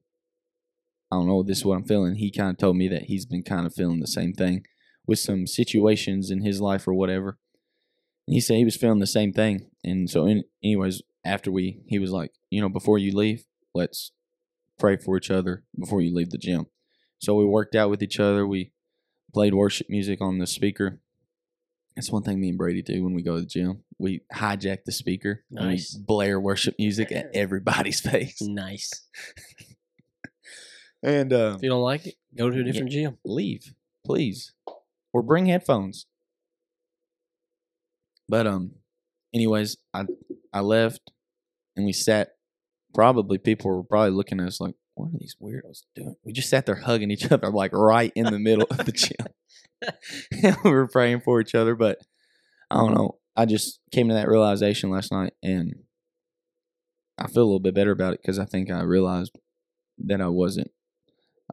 I 1.12 1.16
don't 1.16 1.28
know. 1.28 1.42
This 1.42 1.60
is 1.60 1.66
what 1.66 1.76
I'm 1.76 1.86
feeling. 1.86 2.16
He 2.16 2.32
kind 2.32 2.52
of 2.52 2.58
told 2.58 2.78
me 2.78 2.88
that 2.90 3.04
he's 3.04 3.26
been 3.26 3.42
kind 3.42 3.66
of 3.66 3.74
feeling 3.74 4.00
the 4.00 4.08
same 4.08 4.34
thing 4.34 4.64
with 5.08 5.18
some 5.18 5.48
situations 5.48 6.30
in 6.30 6.44
his 6.44 6.62
life 6.62 6.88
or 6.88 6.94
whatever. 6.94 7.40
He 8.30 8.40
said 8.42 8.58
he 8.58 8.66
was 8.66 8.76
feeling 8.76 9.00
the 9.00 9.08
same 9.08 9.34
thing. 9.34 9.70
And 9.84 10.10
so, 10.10 10.26
in, 10.26 10.44
anyways, 10.64 11.02
after 11.26 11.52
we, 11.52 11.82
he 11.88 12.00
was 12.00 12.12
like, 12.12 12.32
you 12.50 12.62
know, 12.62 12.70
before 12.70 12.98
you 12.98 13.16
leave, 13.16 13.46
let's 13.74 14.12
pray 14.78 14.98
for 14.98 15.18
each 15.18 15.32
other 15.32 15.64
before 15.78 16.02
you 16.02 16.14
leave 16.14 16.30
the 16.30 16.38
gym. 16.38 16.68
So 17.20 17.36
we 17.36 17.46
worked 17.46 17.76
out 17.76 17.90
with 17.90 18.02
each 18.04 18.20
other. 18.20 18.46
We 18.48 18.72
played 19.34 19.54
worship 19.54 19.90
music 19.90 20.22
on 20.22 20.38
the 20.38 20.48
speaker. 20.48 21.00
That's 21.96 22.12
one 22.12 22.24
thing 22.24 22.40
me 22.40 22.50
and 22.50 22.58
Brady 22.58 22.82
do 22.82 23.04
when 23.04 23.14
we 23.14 23.22
go 23.22 23.36
to 23.36 23.42
the 23.42 23.48
gym. 23.48 23.84
We 23.98 24.22
hijack 24.34 24.86
the 24.86 24.92
speaker 24.94 25.44
and 25.52 25.60
we 25.68 25.74
Nice. 25.74 25.94
blare 25.96 26.40
worship 26.40 26.76
music 26.80 27.12
at 27.12 27.30
everybody's 27.34 28.00
face. 28.12 28.42
Nice. 28.42 28.92
And 31.04 31.32
uh, 31.34 31.54
If 31.58 31.64
you 31.64 31.70
don't 31.70 31.82
like 31.82 32.06
it, 32.08 32.16
go 32.38 32.50
to 32.50 32.60
a 32.60 32.64
different 32.64 32.92
gym. 32.92 33.18
leave, 33.26 33.74
please, 34.06 34.54
or 35.14 35.24
bring 35.24 35.46
headphones. 35.48 36.06
But 38.30 38.48
um, 38.48 38.72
anyways, 39.34 39.78
I 39.94 40.06
I 40.54 40.62
left, 40.62 41.12
and 41.76 41.86
we 41.86 41.94
sat. 41.94 42.30
Probably 42.94 43.38
people 43.38 43.70
were 43.72 43.84
probably 43.84 44.12
looking 44.12 44.40
at 44.40 44.48
us 44.48 44.62
like, 44.62 44.76
"What 44.96 45.08
are 45.08 45.18
these 45.20 45.36
weirdos 45.42 45.84
doing?" 45.96 46.16
We 46.24 46.32
just 46.32 46.50
sat 46.50 46.66
there 46.66 46.76
hugging 46.76 47.12
each 47.12 47.32
other, 47.32 47.50
like 47.50 47.74
right 47.74 48.12
in 48.16 48.26
the 48.26 48.40
middle 48.40 48.68
of 48.70 48.86
the 48.86 48.92
gym. 48.92 49.28
we 50.64 50.72
were 50.72 50.88
praying 50.88 51.22
for 51.22 51.40
each 51.42 51.56
other, 51.56 51.76
but 51.76 52.00
I 52.70 52.78
don't 52.78 52.94
know. 52.94 53.18
I 53.36 53.46
just 53.46 53.80
came 53.92 54.10
to 54.10 54.14
that 54.14 54.28
realization 54.28 54.90
last 54.90 55.12
night, 55.12 55.34
and 55.42 55.74
I 57.18 57.28
feel 57.28 57.44
a 57.44 57.46
little 57.46 57.60
bit 57.60 57.76
better 57.76 57.92
about 57.92 58.14
it 58.14 58.22
because 58.22 58.40
I 58.40 58.46
think 58.46 58.70
I 58.70 58.82
realized 58.82 59.32
that 60.00 60.22
I 60.22 60.28
wasn't 60.28 60.72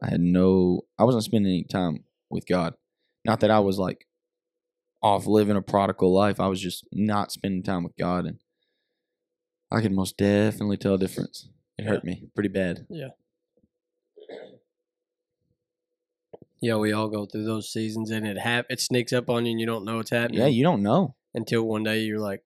I 0.01 0.09
had 0.09 0.21
no, 0.21 0.81
I 0.97 1.03
wasn't 1.03 1.23
spending 1.23 1.51
any 1.51 1.63
time 1.63 2.03
with 2.29 2.45
God. 2.47 2.75
Not 3.25 3.39
that 3.39 3.51
I 3.51 3.59
was 3.59 3.79
like 3.79 4.06
off 5.01 5.25
living 5.27 5.55
a 5.55 5.61
prodigal 5.61 6.13
life. 6.13 6.39
I 6.39 6.47
was 6.47 6.61
just 6.61 6.85
not 6.91 7.31
spending 7.31 7.63
time 7.63 7.83
with 7.83 7.95
God. 7.97 8.25
And 8.25 8.39
I 9.71 9.81
could 9.81 9.91
most 9.91 10.17
definitely 10.17 10.77
tell 10.77 10.95
a 10.95 10.97
difference. 10.97 11.49
It 11.77 11.85
hurt 11.85 12.03
me 12.03 12.29
pretty 12.33 12.49
bad. 12.49 12.87
Yeah. 12.89 13.09
Yeah, 16.59 16.77
we 16.77 16.91
all 16.91 17.07
go 17.09 17.25
through 17.27 17.45
those 17.45 17.71
seasons, 17.71 18.09
and 18.09 18.25
it 18.25 18.37
hap- 18.39 18.65
it 18.69 18.79
sneaks 18.81 19.13
up 19.13 19.29
on 19.29 19.45
you, 19.45 19.51
and 19.51 19.59
you 19.59 19.67
don't 19.67 19.85
know 19.85 19.97
what's 19.97 20.09
happening. 20.09 20.39
Yeah, 20.39 20.47
you 20.47 20.63
don't 20.63 20.81
know. 20.81 21.15
until 21.35 21.61
one 21.63 21.83
day 21.83 21.99
you're 22.01 22.19
like, 22.19 22.41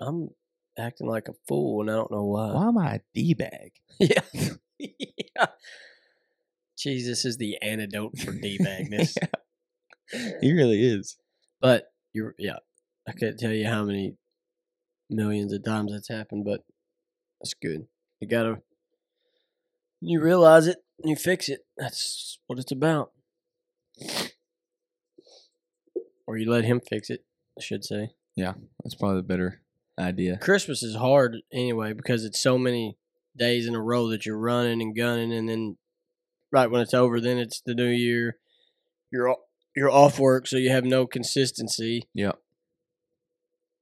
I'm 0.00 0.30
acting 0.78 1.06
like 1.06 1.28
a 1.28 1.34
fool, 1.46 1.82
and 1.82 1.90
I 1.90 1.94
don't 1.94 2.10
know 2.10 2.24
why. 2.24 2.52
Why 2.54 2.68
am 2.68 2.78
I 2.78 2.94
a 2.94 3.00
d 3.14 3.34
bag? 3.34 3.72
Yeah, 4.00 4.22
yeah. 4.78 5.46
Jesus 6.78 7.24
is 7.24 7.36
the 7.36 7.58
antidote 7.62 8.18
for 8.18 8.32
d 8.40 8.58
bagness. 8.58 9.16
He 10.40 10.52
really 10.52 10.82
is. 10.84 11.16
But 11.64 11.94
you're 12.12 12.34
yeah, 12.38 12.58
I 13.08 13.12
can't 13.12 13.38
tell 13.38 13.50
you 13.50 13.66
how 13.66 13.84
many 13.84 14.16
millions 15.08 15.50
of 15.50 15.64
times 15.64 15.92
that's 15.92 16.10
happened, 16.10 16.44
but 16.44 16.60
that's 17.40 17.54
good. 17.54 17.86
You 18.20 18.28
gotta 18.28 18.58
you 20.02 20.20
realize 20.20 20.66
it 20.66 20.84
and 21.00 21.08
you 21.08 21.16
fix 21.16 21.48
it. 21.48 21.60
That's 21.78 22.38
what 22.48 22.58
it's 22.58 22.70
about. 22.70 23.12
Or 26.26 26.36
you 26.36 26.50
let 26.50 26.66
him 26.66 26.82
fix 26.86 27.08
it, 27.08 27.24
I 27.58 27.62
should 27.62 27.82
say. 27.82 28.10
Yeah, 28.36 28.52
that's 28.82 28.94
probably 28.94 29.22
the 29.22 29.22
better 29.22 29.62
idea. 29.98 30.36
Christmas 30.36 30.82
is 30.82 30.96
hard 30.96 31.38
anyway 31.50 31.94
because 31.94 32.26
it's 32.26 32.42
so 32.42 32.58
many 32.58 32.98
days 33.34 33.66
in 33.66 33.74
a 33.74 33.80
row 33.80 34.08
that 34.08 34.26
you're 34.26 34.36
running 34.36 34.82
and 34.82 34.94
gunning, 34.94 35.32
and 35.32 35.48
then 35.48 35.78
right 36.52 36.70
when 36.70 36.82
it's 36.82 36.92
over, 36.92 37.22
then 37.22 37.38
it's 37.38 37.62
the 37.64 37.74
new 37.74 37.88
year. 37.88 38.36
You're 39.10 39.30
o- 39.30 39.44
you're 39.74 39.90
off 39.90 40.18
work, 40.18 40.46
so 40.46 40.56
you 40.56 40.70
have 40.70 40.84
no 40.84 41.06
consistency. 41.06 42.08
Yeah. 42.14 42.32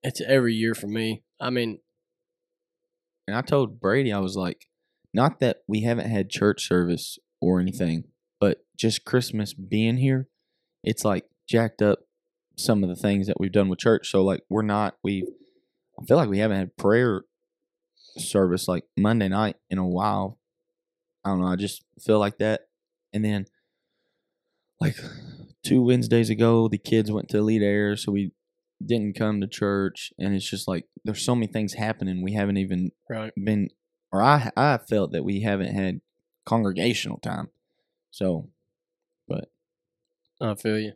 It's 0.02 0.20
every 0.20 0.54
year 0.54 0.75
for 0.75 0.88
me. 0.88 1.22
I 1.40 1.50
mean, 1.50 1.78
And 3.26 3.37
I 3.37 3.42
told 3.42 3.80
Brady, 3.80 4.12
I 4.12 4.18
was 4.18 4.37
like, 4.37 4.66
not 5.14 5.40
that 5.40 5.62
we 5.66 5.82
haven't 5.82 6.08
had 6.11 6.30
church 6.30 6.66
service 6.66 7.18
or 7.40 7.61
anything, 7.61 8.04
but 8.40 8.64
just 8.76 9.04
Christmas 9.04 9.54
being 9.54 9.99
here, 9.99 10.28
it's 10.82 11.04
like 11.04 11.26
jacked 11.46 11.82
up 11.82 12.00
some 12.56 12.82
of 12.82 12.88
the 12.88 12.96
things 12.96 13.26
that 13.26 13.38
we've 13.38 13.52
done 13.52 13.68
with 13.68 13.78
church. 13.78 14.11
So 14.11 14.22
like 14.22 14.42
we're 14.49 14.62
not 14.62 14.96
we 15.02 15.26
I 16.00 16.04
feel 16.04 16.16
like 16.16 16.28
we 16.28 16.38
haven't 16.38 16.58
had 16.58 16.76
prayer 16.76 17.22
service 18.18 18.68
like 18.68 18.84
Monday 18.96 19.28
night 19.28 19.56
in 19.70 19.78
a 19.78 19.87
while. 19.87 20.38
I 21.25 21.30
don't 21.30 21.40
know, 21.40 21.46
I 21.46 21.56
just 21.56 21.84
feel 22.00 22.18
like 22.18 22.38
that. 22.38 22.62
And 23.12 23.25
then 23.25 23.46
like 24.80 24.96
two 25.62 25.83
Wednesdays 25.83 26.31
ago, 26.31 26.69
the 26.69 26.78
kids 26.78 27.11
went 27.11 27.28
to 27.31 27.38
Elite 27.38 27.62
Air, 27.62 27.97
so 27.97 28.12
we 28.12 28.33
didn't 28.85 29.16
come 29.16 29.40
to 29.40 29.47
church 29.47 30.12
and 30.19 30.35
it's 30.35 30.50
just 30.50 30.66
like 30.66 30.87
there's 31.04 31.25
so 31.25 31.37
many 31.37 31.47
things 31.47 31.75
happening 31.75 32.21
we 32.21 32.33
haven't 32.33 32.57
even 32.57 32.90
right? 33.09 33.33
been 33.45 33.69
or 34.11 34.21
I 34.21 34.50
I 34.57 34.78
felt 34.78 35.12
that 35.12 35.25
we 35.25 35.42
haven't 35.42 35.73
had 35.73 36.00
congregational 36.45 37.19
time. 37.19 37.50
So 38.11 38.49
but 39.28 39.52
I 40.40 40.54
feel 40.57 40.81
you. 40.81 40.95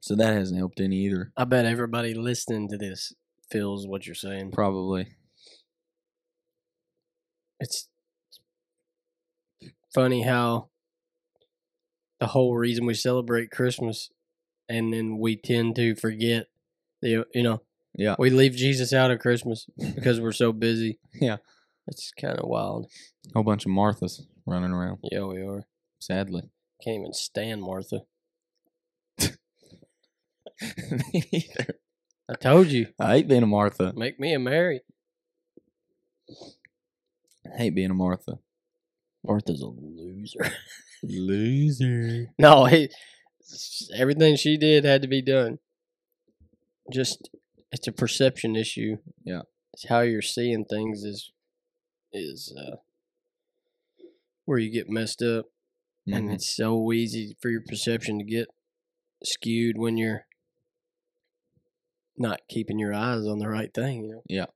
so 0.00 0.14
that 0.16 0.34
hasn't 0.34 0.58
helped 0.58 0.80
any 0.80 0.96
either. 1.04 1.30
I 1.36 1.44
bet 1.44 1.66
everybody 1.66 2.14
listening 2.14 2.68
to 2.70 2.78
this 2.78 3.12
feels 3.50 3.86
what 3.86 4.06
you're 4.06 4.14
saying. 4.14 4.52
Probably. 4.52 5.08
It's 7.60 7.88
funny 9.94 10.22
how 10.22 10.68
the 12.20 12.26
whole 12.28 12.54
reason 12.56 12.86
we 12.86 12.94
celebrate 12.94 13.50
Christmas, 13.50 14.10
and 14.68 14.92
then 14.92 15.18
we 15.18 15.36
tend 15.36 15.76
to 15.76 15.94
forget 15.94 16.46
the 17.02 17.24
you 17.34 17.42
know 17.42 17.62
Yeah. 17.94 18.16
we 18.18 18.30
leave 18.30 18.54
Jesus 18.54 18.92
out 18.92 19.10
of 19.10 19.18
Christmas 19.20 19.66
because 19.94 20.20
we're 20.20 20.32
so 20.32 20.52
busy. 20.52 20.98
Yeah. 21.20 21.36
It's 21.88 22.10
kind 22.20 22.36
of 22.38 22.48
wild. 22.48 22.86
A 23.28 23.34
whole 23.34 23.42
bunch 23.44 23.64
of 23.64 23.70
Marthas 23.70 24.22
running 24.44 24.72
around, 24.72 24.98
Yeah, 25.04 25.22
we 25.24 25.40
are. 25.42 25.66
sadly. 26.00 26.42
Can't 26.82 26.98
even 27.00 27.12
stand 27.12 27.62
Martha. 27.62 28.00
Either. 31.12 31.78
I 32.28 32.34
told 32.40 32.66
you, 32.68 32.88
I 32.98 33.12
hate 33.18 33.28
being 33.28 33.42
a 33.44 33.46
Martha. 33.46 33.92
make 33.96 34.18
me 34.18 34.32
a 34.34 34.38
Mary. 34.40 34.80
I 36.28 37.56
hate 37.56 37.74
being 37.74 37.90
a 37.90 37.94
Martha. 37.94 38.38
Martha's 39.24 39.62
a 39.62 39.66
loser. 39.68 40.40
Loser. 41.02 42.28
no, 42.38 42.64
he, 42.66 42.88
everything 43.94 44.36
she 44.36 44.56
did 44.56 44.84
had 44.84 45.02
to 45.02 45.08
be 45.08 45.22
done. 45.22 45.58
Just 46.92 47.28
it's 47.72 47.86
a 47.88 47.92
perception 47.92 48.56
issue. 48.56 48.96
Yeah. 49.24 49.42
it's 49.72 49.88
how 49.88 50.00
you're 50.00 50.22
seeing 50.22 50.64
things 50.64 51.02
is 51.04 51.32
is 52.12 52.54
uh, 52.58 52.76
where 54.44 54.58
you 54.58 54.70
get 54.72 54.88
messed 54.88 55.22
up, 55.22 55.46
and 56.06 56.28
Mhm. 56.30 56.34
it's 56.34 56.48
so 56.56 56.92
easy 56.92 57.36
for 57.40 57.50
your 57.50 57.62
perception 57.62 58.18
to 58.18 58.24
get 58.24 58.48
skewed 59.24 59.76
when 59.76 59.96
you're 59.96 60.26
not 62.16 62.40
keeping 62.48 62.78
your 62.78 62.94
eyes 62.94 63.26
on 63.26 63.38
the 63.38 63.48
right 63.48 63.72
thing. 63.74 64.04
You 64.04 64.10
know. 64.12 64.22
Yeah. 64.28 64.46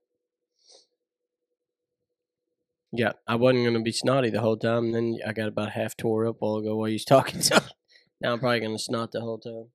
Yeah, 2.93 3.13
I 3.27 3.35
wasn't 3.35 3.65
gonna 3.65 3.81
be 3.81 3.91
snotty 3.91 4.29
the 4.29 4.41
whole 4.41 4.57
time, 4.57 4.85
and 4.85 4.95
then 4.95 5.17
I 5.25 5.31
got 5.31 5.47
about 5.47 5.71
half 5.71 5.95
tore 5.95 6.25
up 6.25 6.37
while 6.39 6.57
ago 6.57 6.75
while 6.75 6.89
you 6.89 6.95
was 6.95 7.05
talking. 7.05 7.41
So 7.41 7.57
now 8.21 8.33
I'm 8.33 8.39
probably 8.39 8.59
gonna 8.59 8.77
snot 8.79 9.11
the 9.11 9.21
whole 9.21 9.37
time. 9.37 9.69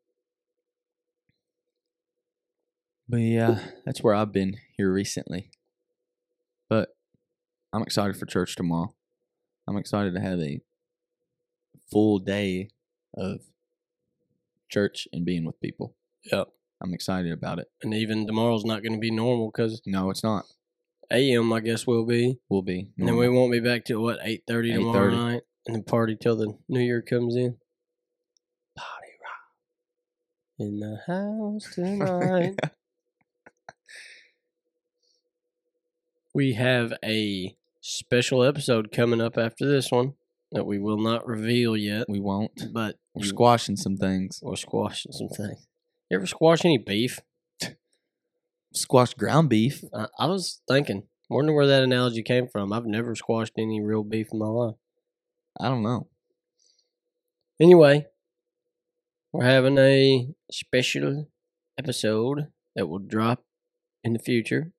But 3.08 3.18
yeah, 3.18 3.60
that's 3.84 4.02
where 4.02 4.14
I've 4.14 4.32
been 4.32 4.56
here 4.76 4.92
recently. 4.92 5.50
But 6.68 6.90
I'm 7.72 7.82
excited 7.82 8.16
for 8.16 8.26
church 8.26 8.56
tomorrow. 8.56 8.94
I'm 9.68 9.76
excited 9.76 10.14
to 10.14 10.20
have 10.20 10.40
a 10.40 10.60
full 11.90 12.18
day 12.18 12.70
of 13.16 13.40
church 14.68 15.08
and 15.12 15.24
being 15.24 15.44
with 15.44 15.60
people. 15.60 15.94
Yep. 16.30 16.48
I'm 16.82 16.92
excited 16.92 17.32
about 17.32 17.58
it. 17.58 17.68
And 17.82 17.94
even 17.94 18.26
tomorrow's 18.26 18.64
not 18.64 18.82
gonna 18.82 18.98
be 18.98 19.10
normal 19.10 19.50
because 19.50 19.80
No, 19.86 20.10
it's 20.10 20.24
not. 20.24 20.44
AM 21.10 21.52
I 21.52 21.60
guess 21.60 21.86
we'll 21.86 22.04
be, 22.06 22.38
We'll 22.48 22.62
be. 22.62 22.90
and 22.98 23.06
then 23.08 23.16
we 23.16 23.28
won't 23.28 23.52
be 23.52 23.60
back 23.60 23.84
till 23.84 24.02
what 24.02 24.18
eight 24.22 24.42
thirty 24.46 24.72
tomorrow 24.72 25.10
8:30. 25.10 25.16
night, 25.16 25.42
and 25.66 25.76
then 25.76 25.82
party 25.84 26.16
till 26.20 26.36
the 26.36 26.56
New 26.68 26.80
Year 26.80 27.02
comes 27.02 27.36
in. 27.36 27.56
Party 28.76 29.12
rock. 29.22 30.58
In 30.58 30.80
the 30.80 30.98
house 31.06 31.74
tonight. 31.74 32.58
we 36.34 36.52
have 36.54 36.92
a 37.04 37.56
special 37.80 38.42
episode 38.42 38.92
coming 38.92 39.20
up 39.20 39.38
after 39.38 39.66
this 39.66 39.90
one 39.90 40.14
that 40.52 40.64
we 40.66 40.78
will 40.78 40.98
not 40.98 41.26
reveal 41.26 41.76
yet, 41.76 42.04
we 42.08 42.20
won't. 42.20 42.72
but 42.72 42.96
We're 43.14 43.24
squashing 43.24 43.76
some 43.76 43.96
things. 43.96 44.40
we're 44.42 44.56
squashing 44.56 45.12
some 45.12 45.28
things. 45.28 45.66
You 46.10 46.18
ever 46.18 46.26
squash 46.26 46.64
any 46.64 46.78
beef? 46.78 47.20
Squash 48.76 49.14
ground 49.14 49.48
beef. 49.48 49.82
I, 49.94 50.06
I 50.18 50.26
was 50.26 50.60
thinking, 50.68 51.04
wondering 51.30 51.56
where 51.56 51.66
that 51.66 51.82
analogy 51.82 52.22
came 52.22 52.46
from. 52.46 52.72
I've 52.72 52.86
never 52.86 53.14
squashed 53.14 53.54
any 53.58 53.80
real 53.80 54.04
beef 54.04 54.28
in 54.32 54.38
my 54.38 54.46
life. 54.46 54.76
I 55.58 55.68
don't 55.68 55.82
know. 55.82 56.08
Anyway, 57.58 58.06
we're 59.32 59.44
having 59.44 59.78
a 59.78 60.28
special 60.50 61.28
episode 61.78 62.48
that 62.74 62.86
will 62.86 62.98
drop 62.98 63.42
in 64.04 64.12
the 64.12 64.18
future. 64.18 64.72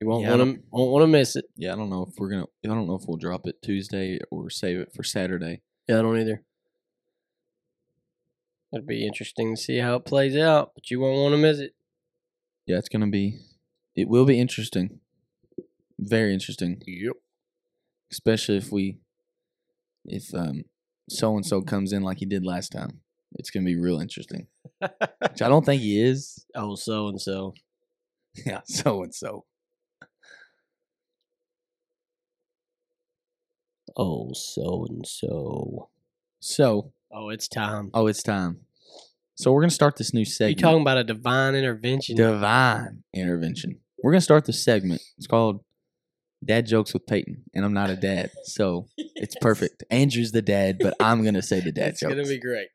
You 0.00 0.08
won't 0.08 0.24
Yeah, 0.24 0.34
I 0.34 0.36
want 0.36 0.56
to 0.56 0.62
won't 0.72 0.90
want 0.90 1.02
to 1.04 1.06
miss 1.06 1.36
it. 1.36 1.44
Yeah, 1.56 1.74
I 1.74 1.76
don't 1.76 1.90
know 1.90 2.08
if 2.10 2.14
we're 2.18 2.30
gonna. 2.30 2.46
I 2.64 2.68
don't 2.68 2.88
know 2.88 2.96
if 2.96 3.04
we'll 3.06 3.18
drop 3.18 3.46
it 3.46 3.62
Tuesday 3.62 4.18
or 4.32 4.50
save 4.50 4.80
it 4.80 4.92
for 4.92 5.04
Saturday. 5.04 5.62
Yeah, 5.88 6.00
I 6.00 6.02
don't 6.02 6.18
either. 6.18 6.42
It'll 8.72 8.86
be 8.86 9.06
interesting 9.06 9.54
to 9.54 9.60
see 9.60 9.78
how 9.78 9.96
it 9.96 10.04
plays 10.04 10.36
out, 10.36 10.72
but 10.74 10.90
you 10.90 10.98
won't 10.98 11.18
want 11.18 11.34
to 11.34 11.38
miss 11.38 11.58
it. 11.58 11.74
Yeah, 12.66 12.78
it's 12.78 12.88
gonna 12.88 13.08
be. 13.08 13.38
It 13.94 14.08
will 14.08 14.24
be 14.24 14.38
interesting. 14.40 15.00
Very 15.98 16.32
interesting. 16.32 16.82
Yep. 16.86 17.16
especially 18.10 18.56
if 18.56 18.70
we 18.72 18.98
if 20.04 20.34
um 20.34 20.64
so 21.08 21.36
and 21.36 21.46
so 21.46 21.62
comes 21.62 21.92
in 21.92 22.02
like 22.02 22.18
he 22.18 22.26
did 22.26 22.44
last 22.44 22.70
time 22.72 23.00
it's 23.38 23.50
gonna 23.50 23.64
be 23.64 23.76
real 23.76 24.00
interesting 24.00 24.46
which 24.80 25.40
i 25.42 25.48
don't 25.48 25.64
think 25.64 25.80
he 25.82 26.00
is 26.02 26.44
oh, 26.54 26.74
so 26.74 27.08
and 27.08 27.20
so. 27.20 27.54
yeah 28.46 28.60
so 28.66 29.02
and 29.02 29.14
so 29.14 29.44
Oh, 33.96 34.32
so 34.32 34.86
and 34.88 35.06
so. 35.06 35.90
so 36.40 36.92
Oh, 37.10 37.28
it's 37.28 37.46
time. 37.48 37.90
oh 37.94 38.06
it's 38.06 38.22
time 38.22 38.60
so 39.42 39.52
we're 39.52 39.60
gonna 39.62 39.70
start 39.70 39.96
this 39.96 40.12
new 40.14 40.24
segment. 40.24 40.58
you 40.58 40.62
talking 40.62 40.80
about 40.82 40.98
a 40.98 41.04
divine 41.04 41.54
intervention? 41.54 42.16
divine 42.16 43.02
intervention 43.14 43.78
we're 44.02 44.12
gonna 44.12 44.20
start 44.20 44.44
this 44.44 44.62
segment 44.62 45.02
it's 45.18 45.26
called 45.26 45.62
dad 46.44 46.66
jokes 46.66 46.92
with 46.92 47.06
peyton 47.06 47.42
and 47.54 47.64
i'm 47.64 47.72
not 47.72 47.90
a 47.90 47.96
dad 47.96 48.30
so 48.44 48.86
it's 48.96 49.36
perfect 49.40 49.84
andrew's 49.90 50.32
the 50.32 50.42
dad 50.42 50.78
but 50.80 50.94
i'm 51.00 51.24
gonna 51.24 51.42
say 51.42 51.60
the 51.60 51.72
dad 51.72 51.90
It's 51.90 52.00
jokes 52.00 52.14
gonna 52.14 52.26
be 52.26 52.38
great. 52.38 52.68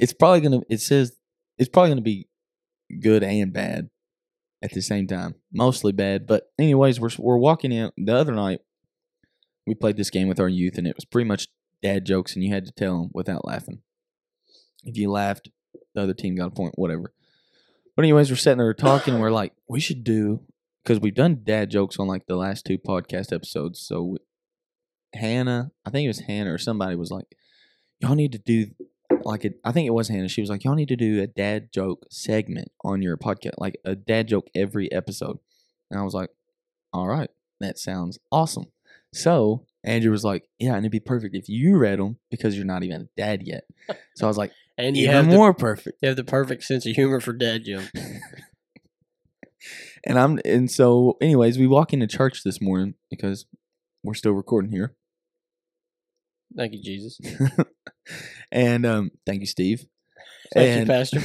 it's 0.00 0.12
probably 0.12 0.40
gonna 0.40 0.60
it 0.70 0.80
says 0.80 1.16
it's 1.58 1.68
probably 1.68 1.90
gonna 1.90 2.00
be 2.02 2.28
good 3.00 3.22
and 3.24 3.52
bad 3.52 3.88
at 4.62 4.70
the 4.72 4.82
same 4.82 5.06
time 5.06 5.34
mostly 5.52 5.92
bad 5.92 6.26
but 6.26 6.52
anyways 6.58 7.00
we're, 7.00 7.10
we're 7.18 7.36
walking 7.38 7.72
in 7.72 7.90
the 7.96 8.14
other 8.14 8.32
night 8.32 8.60
we 9.66 9.74
played 9.74 9.96
this 9.96 10.10
game 10.10 10.28
with 10.28 10.40
our 10.40 10.48
youth 10.48 10.78
and 10.78 10.86
it 10.86 10.96
was 10.96 11.04
pretty 11.04 11.26
much 11.28 11.48
dad 11.82 12.04
jokes 12.04 12.34
and 12.34 12.44
you 12.44 12.52
had 12.52 12.64
to 12.66 12.72
tell 12.72 13.00
them 13.02 13.10
without 13.12 13.44
laughing. 13.44 13.80
If 14.84 14.96
you 14.96 15.10
laughed, 15.10 15.48
the 15.94 16.02
other 16.02 16.14
team 16.14 16.36
got 16.36 16.48
a 16.48 16.50
point, 16.50 16.74
whatever. 16.76 17.12
But 17.94 18.04
anyways, 18.04 18.30
we're 18.30 18.36
sitting 18.36 18.58
there 18.58 18.74
talking. 18.74 19.14
And 19.14 19.22
we're 19.22 19.30
like, 19.30 19.52
we 19.68 19.80
should 19.80 20.04
do 20.04 20.40
because 20.82 21.00
we've 21.00 21.14
done 21.14 21.42
dad 21.44 21.70
jokes 21.70 21.98
on 21.98 22.08
like 22.08 22.26
the 22.26 22.36
last 22.36 22.64
two 22.64 22.78
podcast 22.78 23.32
episodes. 23.32 23.80
So 23.80 24.18
Hannah, 25.14 25.70
I 25.84 25.90
think 25.90 26.04
it 26.06 26.08
was 26.08 26.20
Hannah 26.20 26.54
or 26.54 26.58
somebody 26.58 26.96
was 26.96 27.10
like, 27.10 27.36
y'all 28.00 28.14
need 28.14 28.32
to 28.32 28.38
do 28.38 28.68
like 29.24 29.44
it. 29.44 29.60
I 29.64 29.72
think 29.72 29.86
it 29.86 29.92
was 29.92 30.08
Hannah. 30.08 30.28
She 30.28 30.40
was 30.40 30.50
like, 30.50 30.64
y'all 30.64 30.74
need 30.74 30.88
to 30.88 30.96
do 30.96 31.22
a 31.22 31.26
dad 31.26 31.68
joke 31.72 32.06
segment 32.10 32.72
on 32.82 33.02
your 33.02 33.16
podcast, 33.16 33.54
like 33.58 33.78
a 33.84 33.94
dad 33.94 34.28
joke 34.28 34.48
every 34.54 34.90
episode. 34.90 35.38
And 35.90 36.00
I 36.00 36.02
was 36.02 36.14
like, 36.14 36.30
all 36.92 37.06
right, 37.06 37.30
that 37.60 37.78
sounds 37.78 38.18
awesome. 38.30 38.66
So 39.12 39.66
Andrew 39.84 40.10
was 40.10 40.24
like, 40.24 40.48
yeah, 40.58 40.74
and 40.74 40.78
it'd 40.78 40.92
be 40.92 41.00
perfect 41.00 41.34
if 41.34 41.48
you 41.48 41.76
read 41.76 41.98
them 41.98 42.16
because 42.30 42.56
you're 42.56 42.64
not 42.64 42.82
even 42.82 43.02
a 43.02 43.08
dad 43.16 43.42
yet. 43.44 43.64
So 44.16 44.26
I 44.26 44.28
was 44.28 44.38
like, 44.38 44.52
And 44.78 44.96
you 44.96 45.04
even 45.04 45.14
have 45.14 45.30
the, 45.30 45.36
more 45.36 45.52
perfect. 45.54 45.98
you 46.00 46.08
have 46.08 46.16
the 46.16 46.24
perfect 46.24 46.64
sense 46.64 46.86
of 46.86 46.96
humor 46.96 47.20
for 47.20 47.32
dad 47.32 47.64
jokes. 47.64 47.90
And 50.04 50.18
I'm 50.18 50.40
and 50.44 50.70
so 50.70 51.16
anyways, 51.20 51.58
we 51.58 51.66
walk 51.66 51.92
into 51.92 52.06
church 52.06 52.42
this 52.44 52.60
morning 52.60 52.94
because 53.10 53.46
we're 54.02 54.14
still 54.14 54.32
recording 54.32 54.72
here. 54.72 54.94
Thank 56.56 56.72
you, 56.72 56.82
Jesus. 56.82 57.20
and 58.52 58.84
um 58.84 59.10
thank 59.24 59.40
you, 59.40 59.46
Steve. 59.46 59.86
Thank 60.52 60.68
and, 60.68 60.80
you, 60.80 60.86
Pastor. 60.86 61.20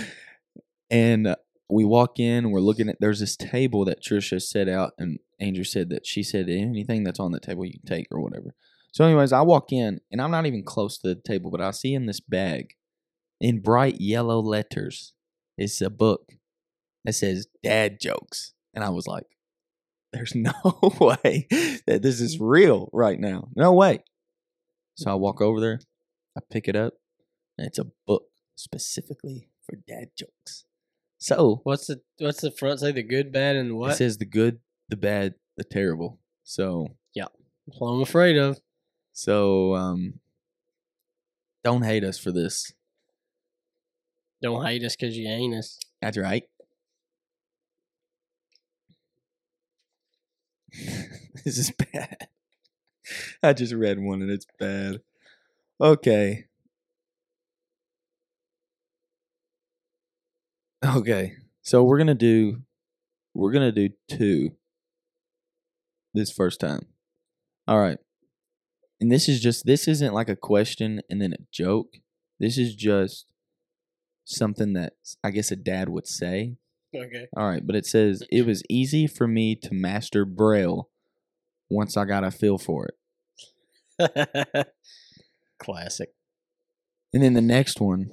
and 0.90 1.28
uh, 1.28 1.36
we 1.70 1.84
walk 1.84 2.18
in 2.18 2.50
we're 2.50 2.60
looking 2.60 2.88
at 2.88 2.96
there's 3.00 3.20
this 3.20 3.36
table 3.36 3.84
that 3.84 4.02
Trisha 4.02 4.42
set 4.42 4.68
out 4.68 4.92
and 4.98 5.18
Andrew 5.38 5.64
said 5.64 5.90
that 5.90 6.06
she 6.06 6.22
said 6.22 6.48
anything 6.48 7.04
that's 7.04 7.20
on 7.20 7.32
the 7.32 7.40
table 7.40 7.64
you 7.64 7.72
can 7.72 7.86
take 7.86 8.08
or 8.10 8.20
whatever. 8.20 8.54
So 8.94 9.04
anyways, 9.04 9.32
I 9.32 9.40
walk 9.40 9.72
in 9.72 10.00
and 10.12 10.22
I'm 10.22 10.30
not 10.30 10.46
even 10.46 10.62
close 10.62 10.98
to 10.98 11.08
the 11.08 11.20
table, 11.20 11.50
but 11.50 11.60
I 11.60 11.72
see 11.72 11.94
in 11.94 12.06
this 12.06 12.20
bag 12.20 12.74
in 13.40 13.58
bright 13.60 14.00
yellow 14.00 14.38
letters, 14.38 15.14
it's 15.58 15.80
a 15.80 15.90
book 15.90 16.34
that 17.04 17.14
says 17.14 17.48
dad 17.64 17.98
jokes. 18.00 18.54
And 18.72 18.84
I 18.84 18.90
was 18.90 19.08
like, 19.08 19.26
there's 20.12 20.32
no 20.36 20.52
way 21.00 21.48
that 21.88 22.02
this 22.02 22.20
is 22.20 22.38
real 22.38 22.88
right 22.92 23.18
now. 23.18 23.48
No 23.56 23.72
way. 23.72 24.04
So 24.94 25.10
I 25.10 25.14
walk 25.14 25.40
over 25.40 25.60
there, 25.60 25.80
I 26.38 26.40
pick 26.48 26.68
it 26.68 26.76
up, 26.76 26.94
and 27.58 27.66
it's 27.66 27.80
a 27.80 27.90
book 28.06 28.26
specifically 28.54 29.48
for 29.66 29.74
dad 29.88 30.10
jokes. 30.16 30.66
So 31.18 31.62
What's 31.64 31.88
the 31.88 32.00
what's 32.18 32.42
the 32.42 32.52
front 32.52 32.78
say? 32.78 32.92
The 32.92 33.02
good, 33.02 33.32
bad, 33.32 33.56
and 33.56 33.76
what? 33.76 33.90
it 33.90 33.96
says 33.96 34.18
the 34.18 34.24
good, 34.24 34.60
the 34.88 34.96
bad, 34.96 35.34
the 35.56 35.64
terrible. 35.64 36.20
So 36.44 36.86
yeah, 37.12 37.26
That's 37.66 37.80
what 37.80 37.88
I'm 37.88 38.02
afraid 38.02 38.36
of. 38.36 38.60
So 39.14 39.74
um 39.74 40.20
don't 41.62 41.82
hate 41.82 42.04
us 42.04 42.18
for 42.18 42.30
this. 42.30 42.74
Don't 44.42 44.66
hate 44.66 44.84
us 44.84 44.94
because 44.94 45.16
you 45.16 45.26
ain't 45.26 45.54
us. 45.54 45.78
That's 46.02 46.18
right. 46.18 46.42
this 51.44 51.56
is 51.58 51.70
bad. 51.70 52.28
I 53.42 53.54
just 53.54 53.72
read 53.72 53.98
one 53.98 54.20
and 54.20 54.30
it's 54.30 54.46
bad. 54.58 55.00
Okay. 55.80 56.44
Okay. 60.84 61.32
So 61.62 61.82
we're 61.82 61.96
going 61.96 62.08
to 62.08 62.14
do 62.14 62.62
we're 63.32 63.52
going 63.52 63.72
to 63.74 63.88
do 63.88 63.94
two 64.08 64.52
this 66.12 66.30
first 66.30 66.60
time. 66.60 66.86
All 67.66 67.80
right. 67.80 67.98
And 69.04 69.12
this 69.12 69.28
is 69.28 69.42
just 69.42 69.66
this 69.66 69.86
isn't 69.86 70.14
like 70.14 70.30
a 70.30 70.34
question 70.34 71.02
and 71.10 71.20
then 71.20 71.34
a 71.34 71.44
joke. 71.52 71.98
This 72.40 72.56
is 72.56 72.74
just 72.74 73.26
something 74.24 74.72
that 74.72 74.94
I 75.22 75.30
guess 75.30 75.50
a 75.50 75.56
dad 75.56 75.90
would 75.90 76.06
say. 76.06 76.56
Okay. 76.96 77.26
All 77.36 77.46
right, 77.46 77.66
but 77.66 77.76
it 77.76 77.84
says 77.84 78.22
it 78.32 78.46
was 78.46 78.62
easy 78.70 79.06
for 79.06 79.28
me 79.28 79.56
to 79.56 79.74
master 79.74 80.24
Braille 80.24 80.88
once 81.68 81.98
I 81.98 82.06
got 82.06 82.24
a 82.24 82.30
feel 82.30 82.56
for 82.56 82.88
it. 83.98 84.68
Classic. 85.58 86.08
And 87.12 87.22
then 87.22 87.34
the 87.34 87.42
next 87.42 87.82
one 87.82 88.10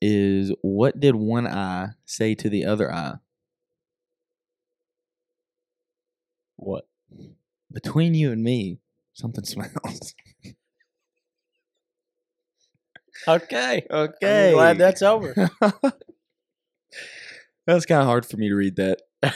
is 0.00 0.54
what 0.62 0.98
did 0.98 1.16
one 1.16 1.46
eye 1.46 1.88
say 2.06 2.34
to 2.36 2.48
the 2.48 2.64
other 2.64 2.90
eye? 2.90 3.16
What? 6.56 6.88
Between 7.70 8.14
you 8.14 8.32
and 8.32 8.42
me, 8.42 8.78
something 9.14 9.44
smells. 9.44 10.14
Okay. 13.26 13.86
Okay. 13.90 14.48
I'm 14.48 14.54
glad 14.54 14.78
that's 14.78 15.02
over. 15.02 15.34
that 15.60 15.94
was 17.66 17.86
kind 17.86 18.00
of 18.00 18.06
hard 18.06 18.26
for 18.26 18.36
me 18.36 18.48
to 18.48 18.54
read 18.54 18.76
that. 18.76 19.00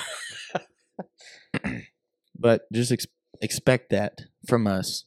but 2.38 2.62
just 2.72 2.92
ex- 2.92 3.06
expect 3.40 3.90
that 3.90 4.22
from 4.46 4.66
us 4.66 5.04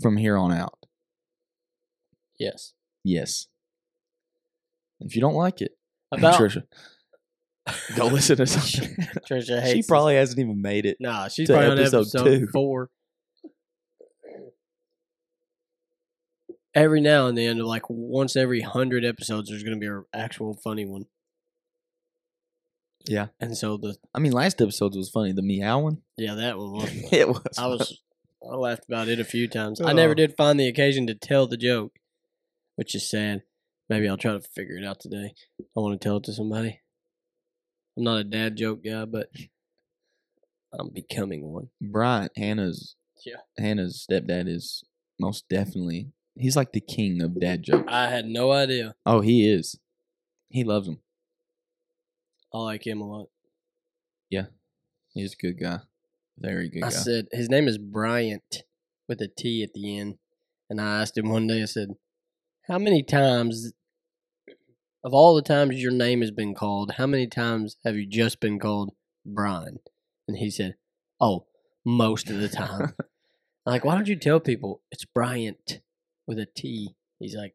from 0.00 0.16
here 0.16 0.36
on 0.36 0.52
out. 0.52 0.78
yes. 2.38 2.72
Yes. 3.04 3.46
If 5.00 5.16
you 5.16 5.20
don't 5.20 5.34
like 5.34 5.60
it, 5.60 5.72
About 6.12 6.40
Trisha, 6.40 6.62
go 7.96 8.06
listen 8.06 8.36
to 8.36 8.46
something. 8.46 8.96
Trisha 9.28 9.60
hates 9.60 9.72
she 9.72 9.82
probably 9.88 10.14
hasn't 10.16 10.38
even 10.38 10.60
made 10.62 10.86
it. 10.86 10.98
Nah, 11.00 11.26
she's 11.28 11.48
to 11.48 11.54
probably 11.54 11.70
on 11.72 11.78
episode 11.78 11.98
episode 12.00 12.24
two. 12.24 12.46
four. 12.52 12.90
Every 16.74 17.00
now 17.00 17.26
and 17.26 17.36
then, 17.36 17.58
like 17.58 17.82
once 17.88 18.34
every 18.36 18.62
hundred 18.62 19.04
episodes, 19.04 19.48
there's 19.50 19.62
gonna 19.62 19.76
be 19.76 19.86
an 19.86 20.04
actual 20.14 20.54
funny 20.54 20.86
one. 20.86 21.04
Yeah. 23.04 23.28
And 23.40 23.56
so 23.56 23.76
the 23.76 23.96
I 24.14 24.20
mean, 24.20 24.32
last 24.32 24.60
episode 24.60 24.94
was 24.94 25.10
funny. 25.10 25.32
The 25.32 25.42
meow 25.42 25.80
one. 25.80 25.98
yeah, 26.16 26.34
that 26.34 26.56
one 26.58 26.72
was. 26.72 26.90
it 27.12 27.28
was. 27.28 27.58
I 27.58 27.66
was 27.66 27.98
I 28.42 28.54
laughed 28.56 28.84
about 28.88 29.08
it 29.08 29.20
a 29.20 29.24
few 29.24 29.48
times. 29.48 29.80
I 29.80 29.92
never 29.92 30.12
Oh. 30.12 30.14
did 30.14 30.36
find 30.36 30.58
the 30.58 30.68
occasion 30.68 31.06
to 31.08 31.14
tell 31.14 31.46
the 31.46 31.56
joke, 31.56 31.92
which 32.76 32.94
is 32.94 33.08
sad. 33.08 33.42
Maybe 33.88 34.08
I'll 34.08 34.16
try 34.16 34.32
to 34.32 34.40
figure 34.40 34.76
it 34.76 34.84
out 34.84 35.00
today. 35.00 35.34
I 35.60 35.64
want 35.80 36.00
to 36.00 36.04
tell 36.04 36.16
it 36.18 36.24
to 36.24 36.32
somebody. 36.32 36.80
I'm 37.96 38.04
not 38.04 38.20
a 38.20 38.24
dad 38.24 38.56
joke 38.56 38.82
guy, 38.84 39.04
but 39.04 39.28
I'm 40.78 40.88
becoming 40.90 41.52
one. 41.52 41.68
Brian 41.80 42.30
Hannah's. 42.36 42.96
Yeah. 43.26 43.36
Hannah's 43.58 44.04
stepdad 44.10 44.48
is 44.48 44.82
most 45.20 45.44
definitely. 45.50 46.12
He's 46.34 46.56
like 46.56 46.72
the 46.72 46.80
king 46.80 47.20
of 47.22 47.38
dad 47.40 47.62
jokes. 47.62 47.84
I 47.88 48.08
had 48.08 48.26
no 48.26 48.50
idea. 48.52 48.94
oh, 49.04 49.20
he 49.20 49.48
is. 49.50 49.78
He 50.48 50.64
loves 50.64 50.86
them. 50.86 51.00
I 52.54 52.58
like 52.58 52.86
him 52.86 53.00
a 53.00 53.06
lot. 53.08 53.28
Yeah, 54.30 54.46
he's 55.14 55.34
a 55.34 55.36
good 55.36 55.58
guy. 55.60 55.80
Very 56.38 56.68
good 56.68 56.84
I 56.84 56.88
guy. 56.90 56.94
said 56.96 57.26
his 57.32 57.48
name 57.48 57.68
is 57.68 57.78
Bryant 57.78 58.64
with 59.08 59.20
a 59.20 59.28
T 59.28 59.62
at 59.62 59.74
the 59.74 59.98
end, 59.98 60.16
and 60.70 60.80
I 60.80 61.00
asked 61.00 61.16
him 61.16 61.28
one 61.28 61.46
day. 61.46 61.62
I 61.62 61.66
said, 61.66 61.90
"How 62.68 62.78
many 62.78 63.02
times 63.02 63.72
of 65.04 65.12
all 65.12 65.34
the 65.34 65.42
times 65.42 65.82
your 65.82 65.92
name 65.92 66.20
has 66.20 66.30
been 66.30 66.54
called, 66.54 66.92
how 66.92 67.06
many 67.06 67.26
times 67.26 67.76
have 67.84 67.96
you 67.96 68.06
just 68.06 68.40
been 68.40 68.58
called 68.58 68.94
Brian?" 69.24 69.80
And 70.26 70.38
he 70.38 70.50
said, 70.50 70.76
"Oh, 71.20 71.46
most 71.84 72.30
of 72.30 72.38
the 72.38 72.48
time." 72.48 72.94
I'm 72.98 73.06
like, 73.72 73.84
why 73.84 73.94
don't 73.94 74.08
you 74.08 74.16
tell 74.16 74.40
people 74.40 74.82
it's 74.90 75.04
Bryant 75.04 75.80
with 76.26 76.38
a 76.38 76.46
T? 76.46 76.94
He's 77.18 77.34
like, 77.34 77.54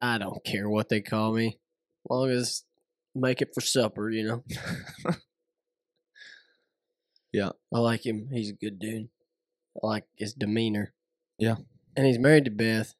I 0.00 0.18
don't 0.18 0.44
care 0.44 0.68
what 0.68 0.88
they 0.88 1.00
call 1.00 1.32
me, 1.32 1.58
long 2.08 2.30
as 2.30 2.64
make 3.14 3.42
it 3.42 3.50
for 3.54 3.60
supper, 3.60 4.10
you 4.10 4.24
know. 4.24 4.44
Yeah. 7.32 7.50
I 7.72 7.78
like 7.78 8.04
him. 8.04 8.28
He's 8.32 8.50
a 8.50 8.54
good 8.54 8.78
dude. 8.78 9.08
I 9.82 9.86
like 9.86 10.04
his 10.16 10.34
demeanor. 10.34 10.92
Yeah. 11.38 11.56
And 11.96 12.06
he's 12.06 12.18
married 12.18 12.44
to 12.46 12.50
Beth, 12.50 12.94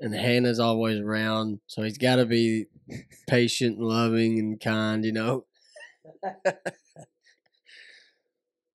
and 0.00 0.14
Hannah's 0.14 0.58
always 0.60 1.00
around, 1.00 1.60
so 1.66 1.82
he's 1.82 1.98
got 1.98 2.16
to 2.16 2.26
be 2.26 2.66
patient 3.28 3.78
and 3.78 3.86
loving 3.86 4.38
and 4.38 4.60
kind, 4.60 5.04
you 5.04 5.12
know. 5.12 5.46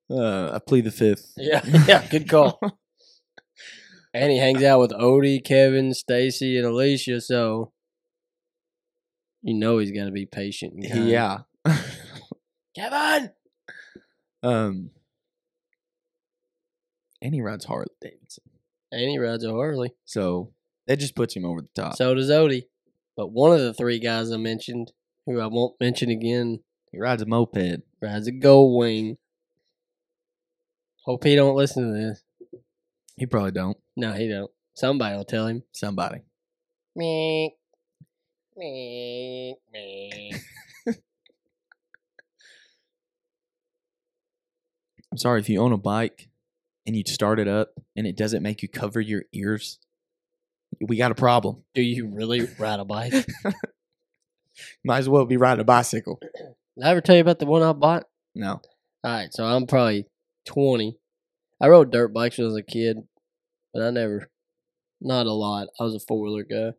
uh, 0.09 0.51
I 0.53 0.59
plead 0.65 0.85
the 0.85 0.91
fifth. 0.91 1.33
Yeah, 1.37 1.61
yeah, 1.87 2.07
good 2.07 2.29
call. 2.29 2.59
And 4.13 4.31
he 4.31 4.37
hangs 4.37 4.63
out 4.63 4.79
with 4.79 4.91
Odie, 4.91 5.43
Kevin, 5.43 5.93
Stacy, 5.93 6.57
and 6.57 6.65
Alicia, 6.65 7.21
so 7.21 7.71
you 9.41 9.53
know 9.53 9.77
he's 9.79 9.91
gonna 9.91 10.11
be 10.11 10.25
patient 10.25 10.73
yeah. 10.77 11.39
Kevin. 12.75 13.31
um. 14.43 14.91
And 17.23 17.35
he 17.35 17.41
rides 17.41 17.65
Harley 17.65 17.85
Davidson, 18.01 18.43
And 18.91 19.09
he 19.09 19.19
rides 19.19 19.43
a 19.43 19.51
Harley. 19.51 19.93
so 20.05 20.53
that 20.87 20.97
just 20.97 21.15
puts 21.15 21.35
him 21.35 21.45
over 21.45 21.61
the 21.61 21.67
top. 21.75 21.95
So 21.95 22.15
does 22.15 22.31
Odie. 22.31 22.63
But 23.15 23.31
one 23.31 23.51
of 23.51 23.59
the 23.59 23.73
three 23.75 23.99
guys 23.99 24.31
I 24.31 24.37
mentioned, 24.37 24.91
who 25.27 25.39
I 25.39 25.45
won't 25.45 25.75
mention 25.79 26.09
again, 26.09 26.61
he 26.91 26.97
rides 26.99 27.21
a 27.21 27.27
moped. 27.27 27.81
rides 28.01 28.25
a 28.27 28.31
Gold 28.31 28.79
Wing. 28.79 29.17
Hope 31.05 31.23
he 31.23 31.35
don't 31.35 31.55
listen 31.55 31.93
to 31.93 31.93
this. 31.93 32.23
He 33.17 33.27
probably 33.27 33.51
don't. 33.51 33.77
No, 34.01 34.13
he 34.13 34.27
don't. 34.27 34.49
Somebody 34.73 35.15
will 35.15 35.25
tell 35.25 35.45
him. 35.45 35.61
Somebody. 35.73 36.21
Meek. 36.95 37.53
Meek. 38.57 39.57
Meek. 39.71 40.35
I'm 45.11 45.17
sorry 45.17 45.39
if 45.39 45.49
you 45.49 45.61
own 45.61 45.71
a 45.71 45.77
bike 45.77 46.29
and 46.87 46.95
you 46.95 47.03
start 47.05 47.39
it 47.39 47.47
up 47.47 47.73
and 47.95 48.07
it 48.07 48.17
doesn't 48.17 48.41
make 48.41 48.63
you 48.63 48.67
cover 48.67 48.99
your 48.99 49.21
ears. 49.33 49.77
We 50.79 50.97
got 50.97 51.11
a 51.11 51.15
problem. 51.15 51.63
Do 51.75 51.83
you 51.83 52.07
really 52.07 52.47
ride 52.57 52.79
a 52.79 52.85
bike? 52.85 53.13
Might 54.83 54.97
as 54.97 55.09
well 55.09 55.25
be 55.25 55.37
riding 55.37 55.61
a 55.61 55.63
bicycle. 55.63 56.17
Did 56.23 56.83
I 56.83 56.89
ever 56.89 57.01
tell 57.01 57.13
you 57.13 57.21
about 57.21 57.37
the 57.37 57.45
one 57.45 57.61
I 57.61 57.71
bought? 57.73 58.05
No. 58.33 58.61
All 59.03 59.11
right, 59.11 59.31
so 59.31 59.43
I'm 59.43 59.67
probably 59.67 60.07
20. 60.45 60.97
I 61.61 61.67
rode 61.67 61.91
dirt 61.91 62.11
bikes 62.11 62.39
when 62.39 62.45
I 62.45 62.47
was 62.47 62.57
a 62.57 62.63
kid, 62.63 63.03
but 63.73 63.81
I 63.83 63.89
never, 63.89 64.29
not 64.99 65.25
a 65.27 65.31
lot. 65.33 65.67
I 65.79 65.83
was 65.83 65.95
a 65.95 65.99
four 65.99 66.21
wheeler 66.21 66.43
guy. 66.43 66.73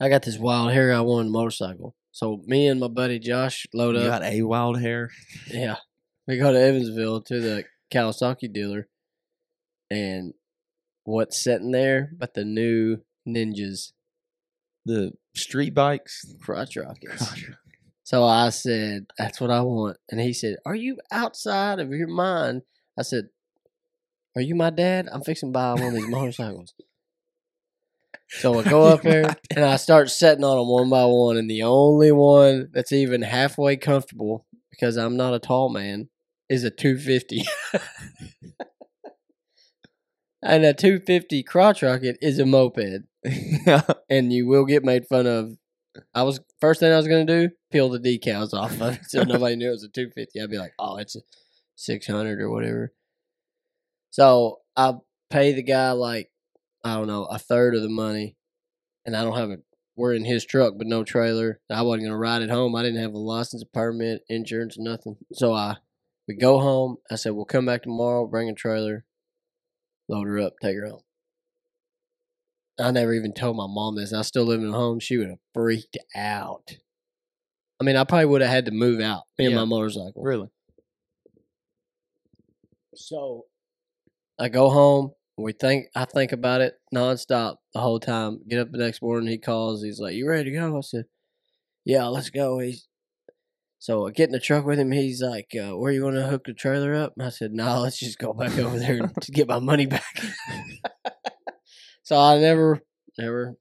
I 0.00 0.08
got 0.08 0.22
this 0.22 0.38
wild 0.38 0.72
hair. 0.72 0.92
I 0.92 1.00
wanted 1.00 1.28
a 1.28 1.32
motorcycle. 1.32 1.94
So 2.10 2.42
me 2.46 2.66
and 2.66 2.80
my 2.80 2.88
buddy 2.88 3.18
Josh 3.18 3.66
load 3.72 3.96
up. 3.96 4.02
You 4.02 4.08
got 4.08 4.22
a 4.24 4.42
wild 4.42 4.80
hair. 4.80 5.10
Yeah. 5.48 5.76
We 6.26 6.38
go 6.38 6.52
to 6.52 6.58
Evansville 6.60 7.22
to 7.22 7.40
the 7.40 7.64
Kawasaki 7.92 8.52
dealer. 8.52 8.88
And 9.90 10.34
what's 11.04 11.42
sitting 11.42 11.70
there 11.70 12.10
but 12.18 12.34
the 12.34 12.44
new 12.44 12.98
Ninjas 13.28 13.92
The 14.84 15.12
street 15.34 15.74
bikes. 15.74 16.34
crotch 16.42 16.76
rockets. 16.76 17.32
So 18.04 18.24
I 18.24 18.50
said, 18.50 19.06
That's 19.16 19.40
what 19.40 19.50
I 19.50 19.60
want. 19.62 19.96
And 20.10 20.20
he 20.20 20.32
said, 20.32 20.56
Are 20.66 20.74
you 20.74 20.98
outside 21.12 21.78
of 21.78 21.90
your 21.90 22.08
mind? 22.08 22.62
I 22.98 23.02
said, 23.02 23.28
Are 24.34 24.42
you 24.42 24.54
my 24.54 24.70
dad? 24.70 25.08
I'm 25.12 25.22
fixing 25.22 25.50
to 25.50 25.52
buy 25.52 25.74
one 25.74 25.82
of 25.82 25.94
these 25.94 26.08
motorcycles. 26.08 26.74
So 28.28 28.58
I 28.58 28.62
go 28.62 28.84
up 28.84 29.02
there 29.02 29.36
and 29.54 29.64
I 29.64 29.76
start 29.76 30.10
setting 30.10 30.44
on 30.44 30.56
them 30.56 30.68
one 30.68 30.88
by 30.88 31.04
one. 31.04 31.36
And 31.36 31.50
the 31.50 31.62
only 31.64 32.12
one 32.12 32.70
that's 32.72 32.92
even 32.92 33.20
halfway 33.22 33.76
comfortable, 33.76 34.46
because 34.70 34.96
I'm 34.96 35.18
not 35.18 35.34
a 35.34 35.38
tall 35.38 35.68
man, 35.68 36.08
is 36.48 36.64
a 36.64 36.70
250. 36.70 37.44
and 40.42 40.64
a 40.64 40.72
250 40.72 41.42
crotch 41.42 41.82
rocket 41.82 42.16
is 42.22 42.38
a 42.38 42.46
moped. 42.46 43.02
And 44.08 44.32
you 44.32 44.46
will 44.46 44.64
get 44.64 44.84
made 44.84 45.06
fun 45.06 45.26
of 45.26 45.56
I 46.14 46.22
was 46.22 46.40
first 46.58 46.80
thing 46.80 46.90
I 46.90 46.96
was 46.96 47.06
gonna 47.06 47.26
do 47.26 47.50
peel 47.70 47.90
the 47.90 47.98
decals 47.98 48.54
off 48.54 48.80
of 48.80 48.94
it 48.94 49.00
so 49.06 49.22
nobody 49.24 49.56
knew 49.56 49.68
it 49.68 49.72
was 49.72 49.84
a 49.84 49.88
250. 49.88 50.40
I'd 50.40 50.50
be 50.50 50.58
like, 50.58 50.72
oh, 50.78 50.96
it's 50.96 51.16
a 51.16 51.20
600 51.76 52.40
or 52.40 52.50
whatever. 52.50 52.92
So 54.12 54.60
I 54.76 54.94
pay 55.30 55.52
the 55.52 55.62
guy 55.62 55.92
like 55.92 56.30
I 56.84 56.94
don't 56.94 57.06
know 57.08 57.24
a 57.24 57.38
third 57.38 57.74
of 57.74 57.82
the 57.82 57.88
money, 57.88 58.36
and 59.04 59.16
I 59.16 59.24
don't 59.24 59.36
have 59.36 59.50
a. 59.50 59.56
We're 59.96 60.14
in 60.14 60.24
his 60.24 60.44
truck, 60.46 60.74
but 60.78 60.86
no 60.86 61.04
trailer. 61.04 61.60
I 61.70 61.82
wasn't 61.82 62.04
gonna 62.06 62.16
ride 62.18 62.42
it 62.42 62.50
home. 62.50 62.74
I 62.76 62.82
didn't 62.82 63.02
have 63.02 63.14
a 63.14 63.18
license, 63.18 63.62
a 63.62 63.66
permit, 63.66 64.22
insurance, 64.28 64.76
nothing. 64.78 65.16
So 65.32 65.52
I 65.52 65.76
we 66.28 66.36
go 66.36 66.60
home. 66.60 66.96
I 67.10 67.16
said 67.16 67.32
we'll 67.32 67.44
come 67.46 67.66
back 67.66 67.82
tomorrow, 67.82 68.26
bring 68.26 68.48
a 68.48 68.54
trailer, 68.54 69.04
load 70.08 70.26
her 70.28 70.38
up, 70.40 70.54
take 70.62 70.76
her 70.76 70.86
home. 70.86 71.02
I 72.80 72.90
never 72.90 73.12
even 73.14 73.32
told 73.32 73.56
my 73.56 73.66
mom 73.68 73.96
this. 73.96 74.12
I 74.12 74.22
still 74.22 74.44
living 74.44 74.68
at 74.68 74.74
home. 74.74 74.98
She 74.98 75.16
would 75.18 75.28
have 75.28 75.38
freaked 75.54 75.98
out. 76.16 76.76
I 77.80 77.84
mean, 77.84 77.96
I 77.96 78.04
probably 78.04 78.26
would 78.26 78.40
have 78.40 78.50
had 78.50 78.64
to 78.66 78.70
move 78.72 79.00
out 79.00 79.22
in 79.38 79.50
Yeah. 79.50 79.56
my 79.56 79.64
motorcycle. 79.64 80.22
really? 80.22 80.48
So 82.94 83.46
I 84.38 84.48
go 84.48 84.70
home. 84.70 85.12
We 85.38 85.52
think 85.52 85.86
I 85.96 86.04
think 86.04 86.32
about 86.32 86.60
it 86.60 86.74
nonstop 86.94 87.56
the 87.74 87.80
whole 87.80 88.00
time. 88.00 88.40
Get 88.48 88.60
up 88.60 88.70
the 88.70 88.78
next 88.78 89.02
morning. 89.02 89.28
He 89.28 89.38
calls. 89.38 89.82
He's 89.82 89.98
like, 90.00 90.14
"You 90.14 90.28
ready 90.28 90.50
to 90.50 90.56
go?" 90.56 90.76
I 90.76 90.80
said, 90.80 91.04
"Yeah, 91.84 92.06
let's 92.06 92.30
go." 92.30 92.58
He's 92.58 92.86
so 93.78 94.06
I 94.06 94.10
get 94.10 94.26
in 94.28 94.32
the 94.32 94.38
truck 94.40 94.64
with 94.64 94.78
him. 94.78 94.92
He's 94.92 95.22
like, 95.22 95.50
uh, 95.56 95.76
"Where 95.76 95.90
you 95.92 96.04
want 96.04 96.16
to 96.16 96.26
hook 96.26 96.44
the 96.44 96.52
trailer 96.52 96.94
up?" 96.94 97.14
And 97.16 97.26
I 97.26 97.30
said, 97.30 97.52
"No, 97.52 97.80
let's 97.80 97.98
just 97.98 98.18
go 98.18 98.32
back 98.32 98.56
over 98.58 98.78
there 98.78 98.98
to 98.98 99.32
get 99.32 99.48
my 99.48 99.58
money 99.58 99.86
back." 99.86 100.22
so 102.02 102.18
I 102.18 102.38
never, 102.38 102.80
never, 103.18 103.56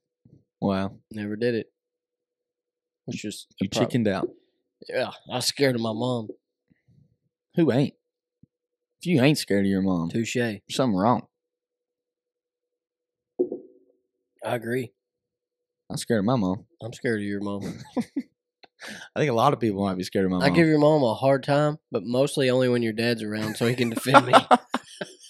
Wow. 0.59 0.97
never 1.11 1.35
did 1.35 1.55
it. 1.55 1.67
Which 3.05 3.25
a 3.25 3.31
You 3.61 3.69
chickened 3.69 4.07
out. 4.07 4.29
Yeah, 4.89 5.11
I 5.31 5.35
was 5.35 5.45
scared 5.45 5.75
of 5.75 5.81
my 5.81 5.93
mom. 5.93 6.27
Who 7.55 7.71
ain't? 7.71 7.93
If 9.01 9.07
you 9.07 9.19
ain't 9.19 9.39
scared 9.39 9.65
of 9.65 9.69
your 9.71 9.81
mom, 9.81 10.09
Touche. 10.09 10.37
something 10.69 10.95
wrong. 10.95 11.25
I 14.45 14.53
agree. 14.53 14.93
I'm 15.89 15.97
scared 15.97 16.19
of 16.19 16.25
my 16.25 16.35
mom. 16.35 16.65
I'm 16.83 16.93
scared 16.93 17.19
of 17.19 17.25
your 17.25 17.41
mom. 17.41 17.79
I 17.97 19.19
think 19.19 19.31
a 19.31 19.33
lot 19.33 19.53
of 19.53 19.59
people 19.59 19.83
might 19.83 19.97
be 19.97 20.03
scared 20.03 20.25
of 20.25 20.31
my 20.31 20.37
mom. 20.37 20.45
I 20.45 20.51
give 20.51 20.67
your 20.67 20.77
mom 20.77 21.01
a 21.01 21.15
hard 21.15 21.41
time, 21.43 21.79
but 21.91 22.03
mostly 22.03 22.51
only 22.51 22.69
when 22.69 22.83
your 22.83 22.93
dad's 22.93 23.23
around, 23.23 23.57
so 23.57 23.65
he 23.65 23.73
can 23.73 23.89
defend 23.89 24.27
me. 24.27 24.33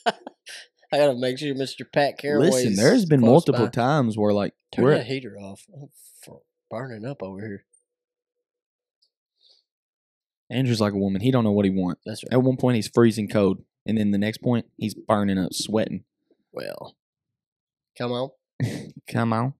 I 0.05 0.97
gotta 0.97 1.15
make 1.15 1.37
sure 1.37 1.55
Mr. 1.55 1.89
Pat 1.89 2.17
Caraway. 2.17 2.49
Listen, 2.49 2.75
there's 2.75 3.05
been 3.05 3.21
multiple 3.21 3.69
times 3.69 4.17
where 4.17 4.33
like 4.33 4.53
Turn 4.73 4.83
we're 4.83 4.97
that 4.97 5.05
heater 5.05 5.37
off. 5.39 5.65
I'm 5.73 5.87
for 6.21 6.41
burning 6.69 7.05
up 7.05 7.23
over 7.23 7.39
here. 7.39 7.63
Andrew's 10.51 10.81
like 10.81 10.93
a 10.93 10.97
woman. 10.97 11.21
He 11.21 11.31
don't 11.31 11.43
know 11.43 11.51
what 11.51 11.65
he 11.65 11.71
wants. 11.71 12.01
That's 12.05 12.23
right. 12.23 12.33
At 12.33 12.43
one 12.43 12.57
point 12.57 12.75
he's 12.75 12.89
freezing 12.93 13.27
cold, 13.27 13.63
and 13.85 13.97
then 13.97 14.11
the 14.11 14.17
next 14.17 14.39
point 14.39 14.65
he's 14.77 14.93
burning 14.93 15.37
up, 15.37 15.53
sweating. 15.53 16.03
Well, 16.51 16.95
come 17.97 18.11
on. 18.11 18.29
Come 19.11 19.33
on. 19.33 19.53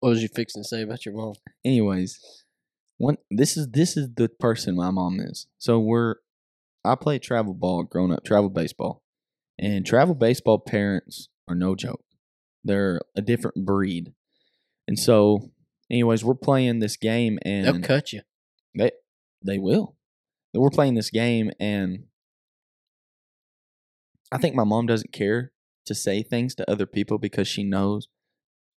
What 0.00 0.10
was 0.10 0.22
you 0.22 0.28
fixing 0.28 0.62
to 0.62 0.68
say 0.68 0.82
about 0.82 1.04
your 1.04 1.14
mom? 1.14 1.34
Anyways, 1.64 2.18
one 2.98 3.18
this 3.30 3.56
is 3.56 3.68
this 3.68 3.96
is 3.96 4.08
the 4.16 4.28
person 4.28 4.74
my 4.74 4.90
mom 4.90 5.20
is. 5.20 5.46
So 5.58 5.78
we're 5.78 6.16
I 6.84 6.94
played 6.94 7.22
travel 7.22 7.54
ball 7.54 7.84
growing 7.84 8.12
up, 8.12 8.24
travel 8.24 8.50
baseball. 8.50 9.02
And 9.58 9.86
travel 9.86 10.14
baseball 10.14 10.58
parents 10.58 11.28
are 11.46 11.54
no 11.54 11.76
joke. 11.76 12.02
They're 12.64 13.00
a 13.14 13.20
different 13.20 13.64
breed. 13.64 14.12
And 14.88 14.98
so 14.98 15.50
anyways, 15.90 16.24
we're 16.24 16.34
playing 16.34 16.80
this 16.80 16.96
game 16.96 17.38
and 17.42 17.66
They'll 17.66 17.80
cut 17.80 18.12
you. 18.12 18.22
They 18.74 18.90
they 19.44 19.58
will. 19.58 19.96
We're 20.54 20.70
playing 20.70 20.94
this 20.94 21.10
game 21.10 21.50
and 21.60 22.04
I 24.30 24.38
think 24.38 24.54
my 24.54 24.64
mom 24.64 24.86
doesn't 24.86 25.12
care 25.12 25.52
to 25.86 25.94
say 25.94 26.22
things 26.22 26.54
to 26.56 26.70
other 26.70 26.86
people 26.86 27.18
because 27.18 27.48
she 27.48 27.64
knows 27.64 28.08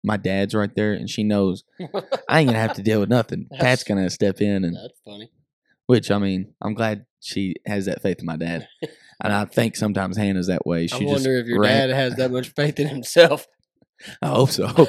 my 0.05 0.17
dad's 0.17 0.55
right 0.55 0.75
there 0.75 0.93
and 0.93 1.09
she 1.09 1.23
knows 1.25 1.65
I 2.29 2.41
ain't 2.41 2.49
gonna 2.49 2.59
have 2.59 2.75
to 2.75 2.83
deal 2.83 3.01
with 3.01 3.09
nothing. 3.19 3.47
That's- 3.51 3.63
Pat's 3.67 3.85
gonna 3.85 4.11
step 4.11 4.41
in 4.41 4.65
and 4.65 4.77
That's 4.77 5.01
funny. 5.05 5.31
which 5.87 6.11
I 6.11 6.19
mean, 6.19 6.55
I'm 6.63 6.75
glad 6.75 7.07
she 7.21 7.55
has 7.67 7.87
that 7.87 8.03
faith 8.03 8.19
in 8.21 8.27
my 8.27 8.37
dad. 8.37 8.67
And 9.23 9.33
I 9.33 9.45
think 9.53 9.77
sometimes 9.77 10.17
Hannah's 10.17 10.49
that 10.49 10.67
way. 10.67 10.87
She 10.87 11.07
I 11.07 11.11
wonder 11.13 11.37
if 11.39 11.47
your 11.47 11.61
ran- 11.61 11.89
dad 11.89 11.95
has 11.95 12.17
that 12.17 12.31
much 12.31 12.49
faith 12.55 12.79
in 12.81 12.89
himself. 12.89 13.47
I 14.23 14.29
hope 14.29 14.51
so. 14.51 14.89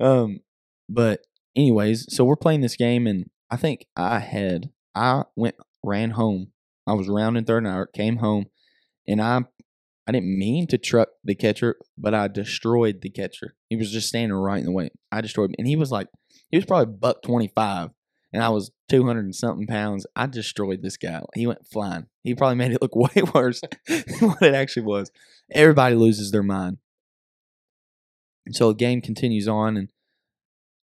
um, 0.00 0.40
but 0.88 1.20
anyways, 1.56 2.06
so 2.14 2.24
we're 2.24 2.36
playing 2.36 2.62
this 2.62 2.76
game, 2.76 3.06
and 3.06 3.28
I 3.50 3.56
think 3.56 3.86
I 3.96 4.20
had 4.20 4.70
I 4.94 5.24
went 5.36 5.56
ran 5.82 6.10
home. 6.10 6.52
I 6.86 6.94
was 6.94 7.08
rounding 7.08 7.44
third 7.44 7.64
and 7.64 7.68
I 7.68 7.84
came 7.94 8.16
home, 8.16 8.46
and 9.06 9.20
I 9.20 9.42
I 10.06 10.12
didn't 10.12 10.38
mean 10.38 10.66
to 10.68 10.78
truck 10.78 11.08
the 11.24 11.34
catcher, 11.34 11.76
but 11.96 12.14
I 12.14 12.28
destroyed 12.28 13.00
the 13.00 13.10
catcher. 13.10 13.54
He 13.68 13.76
was 13.76 13.92
just 13.92 14.08
standing 14.08 14.36
right 14.36 14.58
in 14.58 14.64
the 14.64 14.72
way. 14.72 14.90
I 15.12 15.20
destroyed 15.20 15.50
him, 15.50 15.56
and 15.58 15.68
he 15.68 15.76
was 15.76 15.92
like 15.92 16.08
he 16.50 16.56
was 16.56 16.66
probably 16.66 16.94
buck 16.94 17.22
twenty 17.22 17.52
five, 17.54 17.90
and 18.32 18.42
I 18.42 18.48
was 18.50 18.70
two 18.88 19.04
hundred 19.04 19.24
and 19.24 19.34
something 19.34 19.66
pounds. 19.66 20.06
I 20.14 20.26
destroyed 20.26 20.82
this 20.82 20.96
guy. 20.96 21.22
He 21.34 21.46
went 21.46 21.66
flying. 21.66 22.06
He 22.22 22.34
probably 22.34 22.56
made 22.56 22.72
it 22.72 22.82
look 22.82 22.96
way 22.96 23.22
worse 23.34 23.60
than 23.86 24.30
what 24.30 24.42
it 24.42 24.54
actually 24.54 24.84
was. 24.84 25.10
Everybody 25.52 25.96
loses 25.96 26.30
their 26.30 26.42
mind. 26.42 26.78
And 28.46 28.56
so 28.56 28.68
the 28.68 28.74
game 28.74 29.00
continues 29.00 29.46
on, 29.48 29.76
and 29.76 29.88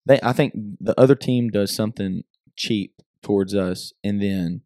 they 0.06 0.18
I 0.22 0.32
think 0.32 0.54
the 0.80 0.98
other 0.98 1.14
team 1.14 1.50
does 1.50 1.74
something 1.74 2.24
cheap 2.56 3.02
towards 3.22 3.54
us, 3.54 3.92
and 4.02 4.22
then 4.22 4.62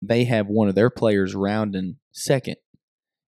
they 0.00 0.24
have 0.24 0.48
one 0.48 0.68
of 0.68 0.74
their 0.74 0.90
players 0.90 1.34
rounding 1.34 1.96
second, 2.10 2.56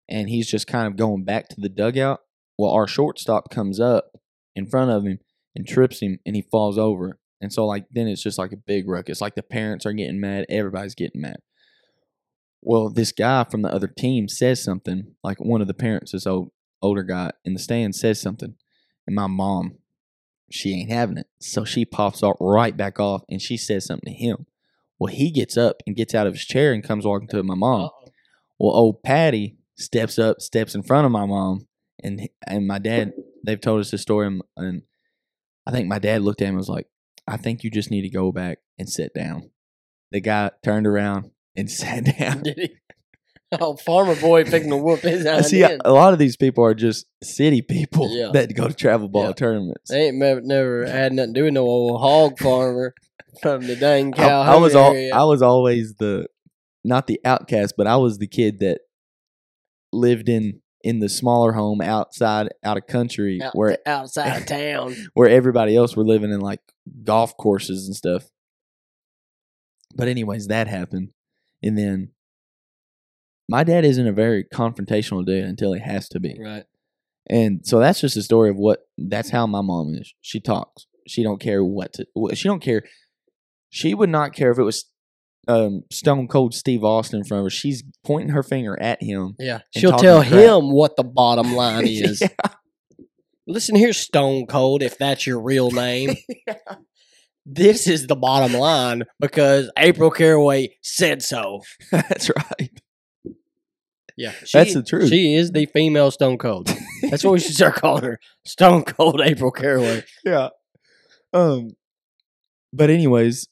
and 0.09 0.29
he's 0.29 0.51
just 0.51 0.67
kind 0.67 0.87
of 0.87 0.97
going 0.97 1.25
back 1.25 1.49
to 1.49 1.61
the 1.61 1.69
dugout. 1.69 2.21
Well, 2.59 2.73
our 2.73 2.87
shortstop 2.87 3.51
comes 3.51 3.81
up 3.81 4.13
in 4.55 4.67
front 4.67 4.91
of 4.91 5.05
him 5.05 5.19
and 5.55 5.67
trips 5.67 6.01
him, 6.01 6.19
and 6.27 6.37
he 6.37 6.43
falls 6.43 6.79
over. 6.79 7.19
And 7.41 7.53
so, 7.53 7.67
like, 7.67 7.85
then 7.91 8.09
it's 8.09 8.23
just 8.23 8.39
like 8.39 8.53
a 8.53 8.57
big 8.57 8.89
ruckus. 8.89 9.21
Like 9.21 9.35
the 9.35 9.43
parents 9.43 9.85
are 9.87 9.93
getting 9.93 10.21
mad, 10.21 10.47
everybody's 10.49 10.95
getting 10.95 11.21
mad. 11.21 11.39
Well, 12.63 12.89
this 12.89 13.13
guy 13.13 13.45
from 13.45 13.63
the 13.63 13.73
other 13.73 13.89
team 13.89 14.29
says 14.29 14.63
something, 14.63 15.15
like 15.23 15.39
one 15.39 15.61
of 15.61 15.67
the 15.67 15.75
parents, 15.75 16.13
this 16.13 16.27
old 16.27 16.51
older 16.81 17.03
guy 17.03 17.31
in 17.45 17.53
the 17.53 17.59
stand 17.59 17.95
says 17.95 18.21
something, 18.21 18.55
and 19.07 19.15
my 19.15 19.27
mom, 19.27 19.77
she 20.51 20.73
ain't 20.75 20.91
having 20.91 21.19
it. 21.19 21.27
So 21.41 21.65
she 21.65 21.85
pops 21.85 22.23
off 22.23 22.37
right 22.41 22.77
back 22.77 23.01
off 23.01 23.23
and 23.29 23.41
she 23.41 23.57
says 23.57 23.87
something 23.87 24.13
to 24.13 24.19
him. 24.19 24.47
Well, 24.99 25.13
he 25.13 25.31
gets 25.31 25.57
up 25.57 25.83
and 25.87 25.97
gets 25.97 26.15
out 26.15 26.27
of 26.27 26.35
his 26.35 26.45
chair 26.45 26.73
and 26.73 26.85
comes 26.85 27.05
walking 27.05 27.29
to 27.29 27.43
my 27.43 27.55
mom. 27.55 27.91
Well, 28.59 28.75
old 28.75 29.03
Patty 29.03 29.57
steps 29.77 30.19
up, 30.19 30.41
steps 30.41 30.75
in 30.75 30.83
front 30.83 31.07
of 31.07 31.13
my 31.13 31.27
mom, 31.27 31.67
and 32.03 32.29
and 32.47 32.67
my 32.67 32.79
dad. 32.79 33.13
They've 33.45 33.61
told 33.61 33.81
us 33.81 33.91
this 33.91 34.03
story, 34.03 34.27
and, 34.27 34.43
and 34.57 34.83
I 35.67 35.71
think 35.71 35.89
my 35.89 35.99
dad 35.99 36.23
looked 36.23 36.41
at 36.41 36.47
him 36.47 36.51
and 36.51 36.59
was 36.59 36.69
like, 36.69 36.87
"I 37.27 37.37
think 37.37 37.65
you 37.65 37.71
just 37.71 37.91
need 37.91 38.03
to 38.03 38.09
go 38.09 38.33
back 38.33 38.59
and 38.79 38.89
sit 38.89 39.13
down." 39.15 39.51
The 40.13 40.21
guy 40.21 40.53
turned 40.63 40.87
around 40.87 41.33
and 41.57 41.71
sat 41.71 42.05
down. 42.19 42.43
Did 42.43 42.59
he? 42.59 42.77
Oh, 43.61 43.77
farmer 43.77 44.17
boy 44.17 44.45
picking 44.45 44.71
to 44.71 44.77
whoop 44.77 45.01
his 45.01 45.25
I 45.27 45.37
ass. 45.37 45.49
see, 45.51 45.63
a 45.63 45.79
lot 45.93 46.13
of 46.13 46.19
these 46.19 46.37
people 46.37 46.65
are 46.65 46.75
just 46.75 47.07
city 47.23 47.63
people 47.63 48.09
Yeah. 48.11 48.31
that 48.33 48.55
go 48.55 48.67
to 48.69 48.75
travel 48.75 49.09
ball 49.09 49.27
Yeah. 49.27 49.33
tournaments. 49.33 49.91
They 49.91 50.07
ain't 50.09 50.17
never, 50.17 50.41
never 50.41 50.87
had 50.87 51.13
nothing 51.13 51.35
to 51.35 51.41
do 51.41 51.45
with 51.45 51.55
no 51.55 51.63
old 51.63 52.01
hog 52.01 52.39
farmer 52.39 52.95
from 53.43 53.67
the 53.67 53.77
dang 53.77 54.13
I, 54.15 54.17
cow. 54.17 54.41
I 54.43 54.57
was 54.57 54.75
all. 54.75 54.97
I 55.15 55.25
was 55.25 55.41
always 55.43 55.95
the 55.97 56.27
not 56.85 57.07
the 57.07 57.21
outcast, 57.25 57.75
but 57.77 57.87
I 57.87 57.97
was 57.97 58.19
the 58.19 58.27
kid 58.27 58.59
that 58.61 58.81
lived 59.93 60.29
in 60.29 60.61
in 60.83 60.99
the 60.99 61.09
smaller 61.09 61.53
home 61.53 61.81
outside 61.81 62.49
out 62.65 62.77
of 62.77 62.87
country 62.89 63.41
Out- 63.43 63.55
where 63.57 63.79
outside 63.87 64.37
of 64.43 64.47
town. 64.47 64.95
where 65.15 65.29
everybody 65.29 65.77
else 65.77 65.97
were 65.97 66.05
living 66.05 66.31
in 66.33 66.41
like 66.41 66.61
golf 67.05 67.37
courses 67.37 67.87
and 67.87 67.95
stuff. 67.97 68.25
But 69.95 70.09
anyways, 70.09 70.49
that 70.49 70.67
happened. 70.67 71.11
And 71.63 71.79
then 71.79 72.11
my 73.49 73.65
dad 73.65 73.85
isn't 73.85 74.07
a 74.07 74.13
very 74.13 74.45
confrontational 74.45 75.25
dude 75.25 75.45
until 75.45 75.73
he 75.73 75.81
has 75.81 76.09
to 76.11 76.21
be. 76.21 76.37
Right. 76.41 76.65
And 77.29 77.67
so 77.67 77.79
that's 77.79 78.01
just 78.01 78.17
a 78.17 78.23
story 78.23 78.51
of 78.51 78.57
what 78.57 78.81
that's 78.99 79.31
how 79.31 79.47
my 79.47 79.63
mom 79.63 79.95
is. 79.95 80.15
She 80.21 80.41
talks. 80.41 80.87
She 81.07 81.23
don't 81.23 81.41
care 81.41 81.65
what 81.65 81.95
to 81.95 82.07
she 82.35 82.49
don't 82.49 82.63
care. 82.63 82.83
She 83.71 83.95
would 83.95 84.11
not 84.11 84.33
care 84.33 84.51
if 84.51 84.59
it 84.59 84.63
was 84.63 84.87
um, 85.49 85.83
Stone 85.91 86.29
Cold 86.29 86.55
Steve 86.55 86.85
Austin 86.85 87.21
in 87.21 87.25
front 87.25 87.41
of 87.41 87.47
her. 87.47 87.51
She's 87.51 87.83
pointing 88.05 88.31
her 88.31 88.43
finger 88.43 88.81
at 88.81 89.03
him. 89.03 89.35
Yeah. 89.39 89.61
She'll 89.77 89.99
tell 89.99 90.23
him 90.23 90.71
what 90.71 90.97
the 90.97 91.05
bottom 91.05 91.55
line 91.55 91.87
is. 91.89 92.21
Yeah. 92.21 92.29
Listen 93.47 93.75
here, 93.75 93.93
Stone 93.93 94.47
Cold, 94.47 94.83
if 94.83 94.97
that's 94.97 95.27
your 95.27 95.41
real 95.41 95.71
name. 95.71 96.17
This 97.47 97.87
is 97.87 98.07
the 98.07 98.17
bottom 98.17 98.55
line 98.55 99.03
because 99.21 99.71
April 99.77 100.11
Caraway 100.11 100.77
said 100.83 101.23
so. 101.23 101.61
that's 101.93 102.31
right. 102.31 102.81
Yeah. 104.17 104.33
That's 104.53 104.75
the 104.75 104.83
truth. 104.83 105.09
She 105.09 105.35
is 105.35 105.51
the 105.51 105.67
female 105.67 106.11
Stone 106.11 106.39
Cold. 106.39 106.71
That's 107.03 107.25
what 107.25 107.33
we 107.33 107.41
should 107.41 107.55
start 107.55 107.75
calling 107.75 108.05
her. 108.05 108.21
Stone 108.47 108.85
Cold 108.85 109.21
April 109.21 109.51
Caraway. 109.51 110.05
yeah. 110.25 110.51
Um 111.33 111.71
but 112.73 112.91
anyways, 112.91 113.49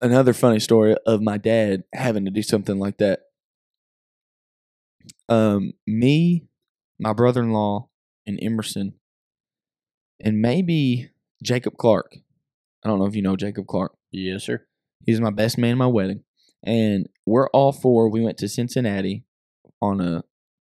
another 0.00 0.32
funny 0.32 0.60
story 0.60 0.96
of 1.06 1.20
my 1.22 1.38
dad 1.38 1.84
having 1.92 2.24
to 2.24 2.30
do 2.30 2.42
something 2.42 2.78
like 2.78 2.98
that. 2.98 3.20
Um 5.28 5.72
me, 5.86 6.46
my 6.98 7.12
brother-in-law, 7.12 7.88
and 8.26 8.38
Emerson 8.42 8.94
and 10.20 10.40
maybe 10.40 11.10
Jacob 11.42 11.76
Clark. 11.76 12.16
I 12.84 12.88
don't 12.88 12.98
know 12.98 13.06
if 13.06 13.14
you 13.14 13.22
know 13.22 13.36
Jacob 13.36 13.66
Clark. 13.66 13.92
Yes, 14.10 14.44
sir. 14.44 14.66
He's 15.04 15.20
my 15.20 15.30
best 15.30 15.58
man 15.58 15.72
at 15.72 15.78
my 15.78 15.86
wedding. 15.86 16.22
And 16.64 17.08
we're 17.26 17.48
all 17.50 17.72
four. 17.72 18.08
We 18.08 18.22
went 18.22 18.38
to 18.38 18.48
Cincinnati 18.48 19.24
on 19.86 20.00
a 20.00 20.22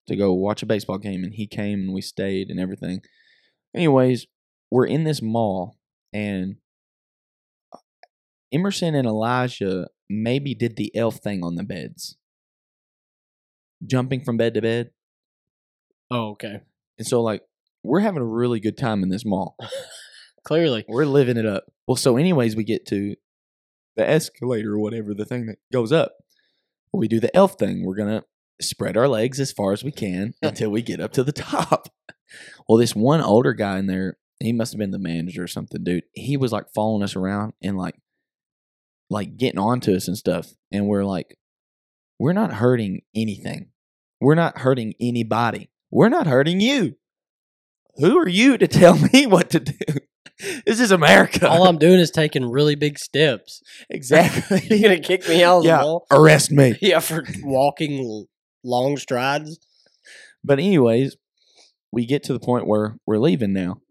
to 0.08 0.16
go 0.16 0.34
watch 0.34 0.64
a 0.64 0.66
baseball 0.66 0.98
game 0.98 1.24
and 1.24 1.34
he 1.34 1.48
came 1.48 1.82
and 1.82 1.94
we 1.94 2.02
stayed 2.02 2.50
and 2.50 2.60
everything. 2.60 3.02
Anyways, 3.76 4.26
we're 4.72 4.86
in 4.86 5.04
this 5.04 5.22
mall 5.22 5.78
and 6.14 6.56
uh, 7.74 7.80
Emerson 8.54 8.96
and 8.96 9.08
Elijah 9.08 9.88
maybe 10.10 10.56
did 10.56 10.78
the 10.78 10.96
elf 10.96 11.18
thing 11.18 11.44
on 11.44 11.56
the 11.56 11.64
beds. 11.64 12.18
Jumping 13.86 14.24
from 14.24 14.38
bed 14.38 14.54
to 14.54 14.62
bed. 14.62 14.92
Oh, 16.10 16.30
okay. 16.30 16.62
And 16.98 17.06
so 17.06 17.22
like 17.22 17.44
we're 17.84 18.00
having 18.00 18.22
a 18.22 18.26
really 18.26 18.60
good 18.60 18.78
time 18.78 19.04
in 19.04 19.10
this 19.10 19.26
mall. 19.26 19.58
Clearly. 20.44 20.86
We're 20.88 21.06
living 21.06 21.38
it 21.38 21.46
up. 21.46 21.66
Well, 21.88 21.98
so 21.98 22.16
anyways, 22.16 22.56
we 22.56 22.64
get 22.64 22.86
to 22.88 23.16
the 23.98 24.10
escalator 24.10 24.74
or 24.74 24.80
whatever, 24.80 25.14
the 25.14 25.26
thing 25.26 25.48
that 25.48 25.58
goes 25.74 25.92
up. 25.92 26.14
We 26.94 27.10
do 27.10 27.20
the 27.20 27.36
elf 27.36 27.60
thing. 27.60 27.86
We're 27.86 27.96
gonna 27.98 28.24
spread 28.62 28.98
our 28.98 29.08
legs 29.08 29.40
as 29.40 29.52
far 29.52 29.74
as 29.74 29.84
we 29.84 29.92
can 29.92 30.34
until 30.42 30.70
we 30.70 30.82
get 30.82 31.00
up 31.00 31.14
to 31.14 31.24
the 31.24 31.32
top. 31.32 31.90
Well, 32.68 32.78
this 32.78 32.94
one 32.94 33.22
older 33.22 33.54
guy 33.54 33.78
in 33.80 33.88
there, 33.88 34.18
he 34.42 34.52
must 34.52 34.74
have 34.74 34.80
been 34.80 34.92
the 34.92 35.00
manager 35.00 35.44
or 35.44 35.48
something, 35.48 35.82
dude. 35.82 36.04
He 36.12 36.36
was 36.36 36.52
like 36.52 36.66
following 36.76 37.02
us 37.02 37.16
around 37.16 37.54
and 37.64 37.78
like 37.78 37.96
like 39.10 39.38
getting 39.38 39.60
onto 39.60 39.96
us 39.96 40.10
and 40.10 40.18
stuff. 40.18 40.50
And 40.70 40.88
we're 40.88 41.06
like, 41.06 41.38
we're 42.20 42.34
not 42.34 42.56
hurting 42.56 43.02
anything. 43.16 43.70
We're 44.20 44.36
not 44.36 44.60
hurting 44.60 44.96
anybody. 45.00 45.70
We're 45.92 46.10
not 46.10 46.28
hurting 46.28 46.60
you. 46.60 46.98
Who 47.96 48.18
are 48.18 48.28
you 48.28 48.58
to 48.58 48.68
tell 48.68 48.98
me 49.14 49.26
what 49.26 49.50
to 49.52 49.60
do? 49.60 49.74
This 50.66 50.80
is 50.80 50.92
America. 50.92 51.50
All 51.50 51.68
I'm 51.68 51.80
doing 51.80 52.00
is 52.00 52.12
taking 52.12 52.46
really 52.46 52.76
big 52.76 53.00
steps. 53.00 53.62
exactly. 53.90 54.68
You're 54.70 54.90
gonna 54.90 55.00
kick 55.02 55.28
me 55.28 55.44
out 55.44 55.60
of 55.60 55.64
the 55.64 55.70
yeah. 55.70 55.98
Arrest 56.12 56.52
me. 56.52 56.78
Yeah, 56.80 57.00
for 57.00 57.24
walking 57.42 58.28
long 58.68 58.98
strides. 58.98 59.60
But 60.44 60.60
anyways, 60.60 61.18
we 61.92 62.06
get 62.06 62.24
to 62.24 62.34
the 62.34 62.40
point 62.40 62.68
where 62.68 62.98
we're 63.06 63.18
leaving 63.18 63.54
now. 63.54 63.82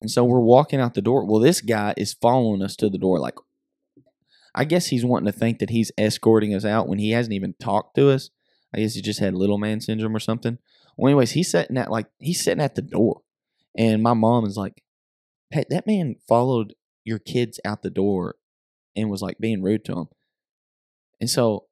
And 0.00 0.10
so 0.10 0.24
we're 0.24 0.40
walking 0.40 0.80
out 0.80 0.94
the 0.94 1.02
door. 1.02 1.24
Well, 1.24 1.40
this 1.40 1.60
guy 1.60 1.94
is 1.96 2.14
following 2.14 2.62
us 2.62 2.74
to 2.76 2.88
the 2.88 2.98
door. 2.98 3.18
Like, 3.18 3.36
I 4.54 4.64
guess 4.64 4.86
he's 4.86 5.04
wanting 5.04 5.32
to 5.32 5.38
think 5.38 5.58
that 5.58 5.70
he's 5.70 5.92
escorting 5.98 6.54
us 6.54 6.64
out 6.64 6.88
when 6.88 6.98
he 6.98 7.10
hasn't 7.10 7.34
even 7.34 7.54
talked 7.60 7.96
to 7.96 8.10
us. 8.10 8.30
I 8.74 8.78
guess 8.78 8.94
he 8.94 9.02
just 9.02 9.20
had 9.20 9.34
little 9.34 9.58
man 9.58 9.80
syndrome 9.80 10.16
or 10.16 10.20
something. 10.20 10.58
Well, 10.96 11.08
anyways, 11.08 11.32
he's 11.32 11.50
sitting 11.50 11.76
at 11.76 11.90
like 11.90 12.06
he's 12.18 12.42
sitting 12.42 12.62
at 12.62 12.74
the 12.74 12.82
door, 12.82 13.22
and 13.76 14.02
my 14.02 14.14
mom 14.14 14.44
is 14.44 14.56
like, 14.56 14.82
"Hey, 15.50 15.64
that 15.70 15.86
man 15.86 16.16
followed 16.28 16.74
your 17.04 17.18
kids 17.18 17.58
out 17.64 17.82
the 17.82 17.90
door, 17.90 18.36
and 18.94 19.10
was 19.10 19.22
like 19.22 19.38
being 19.38 19.62
rude 19.62 19.84
to 19.86 19.92
him." 19.92 20.08
And 21.20 21.30
so 21.30 21.66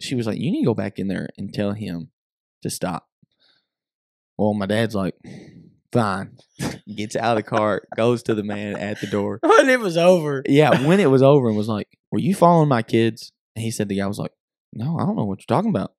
she 0.00 0.14
was 0.14 0.26
like, 0.26 0.38
"You 0.38 0.50
need 0.50 0.62
to 0.62 0.66
go 0.66 0.74
back 0.74 0.98
in 0.98 1.08
there 1.08 1.28
and 1.38 1.52
tell 1.52 1.72
him 1.72 2.10
to 2.62 2.70
stop." 2.70 3.06
Well, 4.38 4.54
my 4.54 4.66
dad's 4.66 4.94
like, 4.94 5.14
"Fine." 5.92 6.36
Gets 6.94 7.16
out 7.16 7.36
of 7.36 7.44
the 7.44 7.48
car, 7.48 7.82
goes 7.96 8.22
to 8.24 8.34
the 8.34 8.44
man 8.44 8.76
at 8.76 9.00
the 9.00 9.06
door. 9.06 9.40
When 9.42 9.68
it 9.68 9.80
was 9.80 9.96
over. 9.96 10.42
Yeah, 10.46 10.86
when 10.86 11.00
it 11.00 11.10
was 11.10 11.22
over, 11.22 11.48
and 11.48 11.56
was 11.56 11.68
like, 11.68 11.88
"Were 12.12 12.18
you 12.20 12.34
following 12.34 12.68
my 12.68 12.82
kids?" 12.82 13.32
And 13.54 13.62
he 13.64 13.70
said 13.70 13.88
the 13.88 13.96
guy 13.98 14.06
was 14.06 14.18
like, 14.18 14.32
"No, 14.72 14.98
I 14.98 15.04
don't 15.06 15.16
know 15.16 15.24
what 15.24 15.40
you're 15.40 15.56
talking 15.56 15.70
about." 15.70 15.92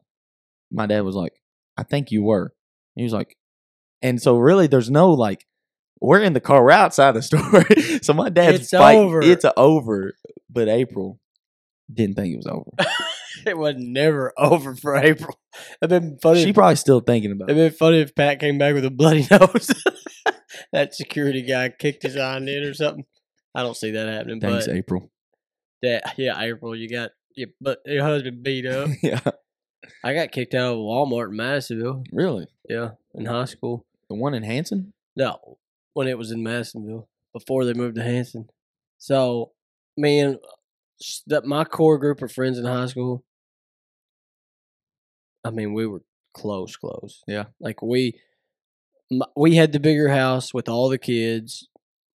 My 0.71 0.85
dad 0.85 1.01
was 1.03 1.15
like, 1.15 1.33
"I 1.77 1.83
think 1.83 2.11
you 2.11 2.23
were." 2.23 2.53
He 2.95 3.03
was 3.03 3.13
like, 3.13 3.35
and 4.01 4.21
so 4.21 4.37
really, 4.37 4.67
there's 4.67 4.89
no 4.89 5.11
like, 5.11 5.45
we're 6.01 6.21
in 6.21 6.33
the 6.33 6.39
car, 6.39 6.63
we're 6.63 6.71
outside 6.71 7.11
the 7.13 7.21
store. 7.23 7.65
so 8.01 8.13
my 8.13 8.29
dad's 8.29 8.61
It's 8.61 8.69
fighting- 8.71 9.01
over. 9.01 9.21
It's 9.21 9.45
over. 9.57 10.13
But 10.49 10.67
April 10.69 11.19
didn't 11.93 12.15
think 12.15 12.33
it 12.33 12.37
was 12.37 12.47
over. 12.47 12.71
It 13.47 13.57
was 13.57 13.75
never 13.77 14.33
over 14.37 14.75
for 14.75 14.95
April. 14.95 15.37
It'd 15.81 15.89
been 15.89 16.17
funny. 16.21 16.43
she 16.43 16.49
if- 16.49 16.55
probably 16.55 16.75
still 16.75 16.99
thinking 16.99 17.31
about 17.31 17.49
It'd 17.49 17.61
it. 17.61 17.69
been 17.71 17.77
funny 17.77 18.01
if 18.01 18.13
Pat 18.15 18.39
came 18.39 18.57
back 18.57 18.73
with 18.73 18.85
a 18.85 18.91
bloody 18.91 19.25
nose. 19.31 19.71
that 20.71 20.93
security 20.93 21.41
guy 21.43 21.69
kicked 21.69 22.03
his 22.03 22.17
eye 22.17 22.37
in 22.37 22.47
or 22.49 22.73
something. 22.73 23.05
I 23.55 23.63
don't 23.63 23.75
see 23.77 23.91
that 23.91 24.07
happening. 24.07 24.39
Thanks, 24.39 24.67
April. 24.67 25.09
that, 25.81 26.13
yeah, 26.17 26.39
April, 26.41 26.75
you 26.75 26.89
got 26.89 27.11
your, 27.35 27.49
but 27.61 27.79
your 27.85 28.03
husband 28.03 28.43
beat 28.43 28.65
up. 28.67 28.89
yeah, 29.01 29.19
I 30.03 30.13
got 30.13 30.31
kicked 30.31 30.53
out 30.53 30.73
of 30.73 30.77
Walmart 30.79 31.29
in 31.29 31.37
Madisonville. 31.37 32.03
really. 32.11 32.47
Yeah, 32.69 32.91
in 33.15 33.25
high 33.25 33.45
school. 33.45 33.85
The 34.09 34.15
one 34.15 34.33
in 34.33 34.43
Hanson. 34.43 34.93
No, 35.15 35.57
when 35.93 36.07
it 36.07 36.17
was 36.17 36.31
in 36.31 36.43
Madisonville 36.43 37.07
before 37.33 37.65
they 37.65 37.73
moved 37.73 37.95
to 37.95 38.03
Hanson. 38.03 38.47
So, 38.99 39.51
man, 39.97 40.37
that 41.27 41.45
my 41.45 41.63
core 41.63 41.97
group 41.97 42.21
of 42.21 42.31
friends 42.31 42.57
in 42.57 42.65
high 42.65 42.85
school. 42.87 43.23
I 45.47 45.51
mean, 45.51 45.73
we 45.73 45.87
were 45.87 46.01
close, 46.33 46.75
close. 46.75 47.23
Yeah. 47.27 47.45
like 47.59 47.81
we 47.81 48.19
we 49.35 49.55
had 49.55 49.71
the 49.71 49.79
bigger 49.79 50.09
house 50.09 50.53
with 50.53 50.67
all 50.67 50.89
the 50.89 50.97
kids. 50.97 51.67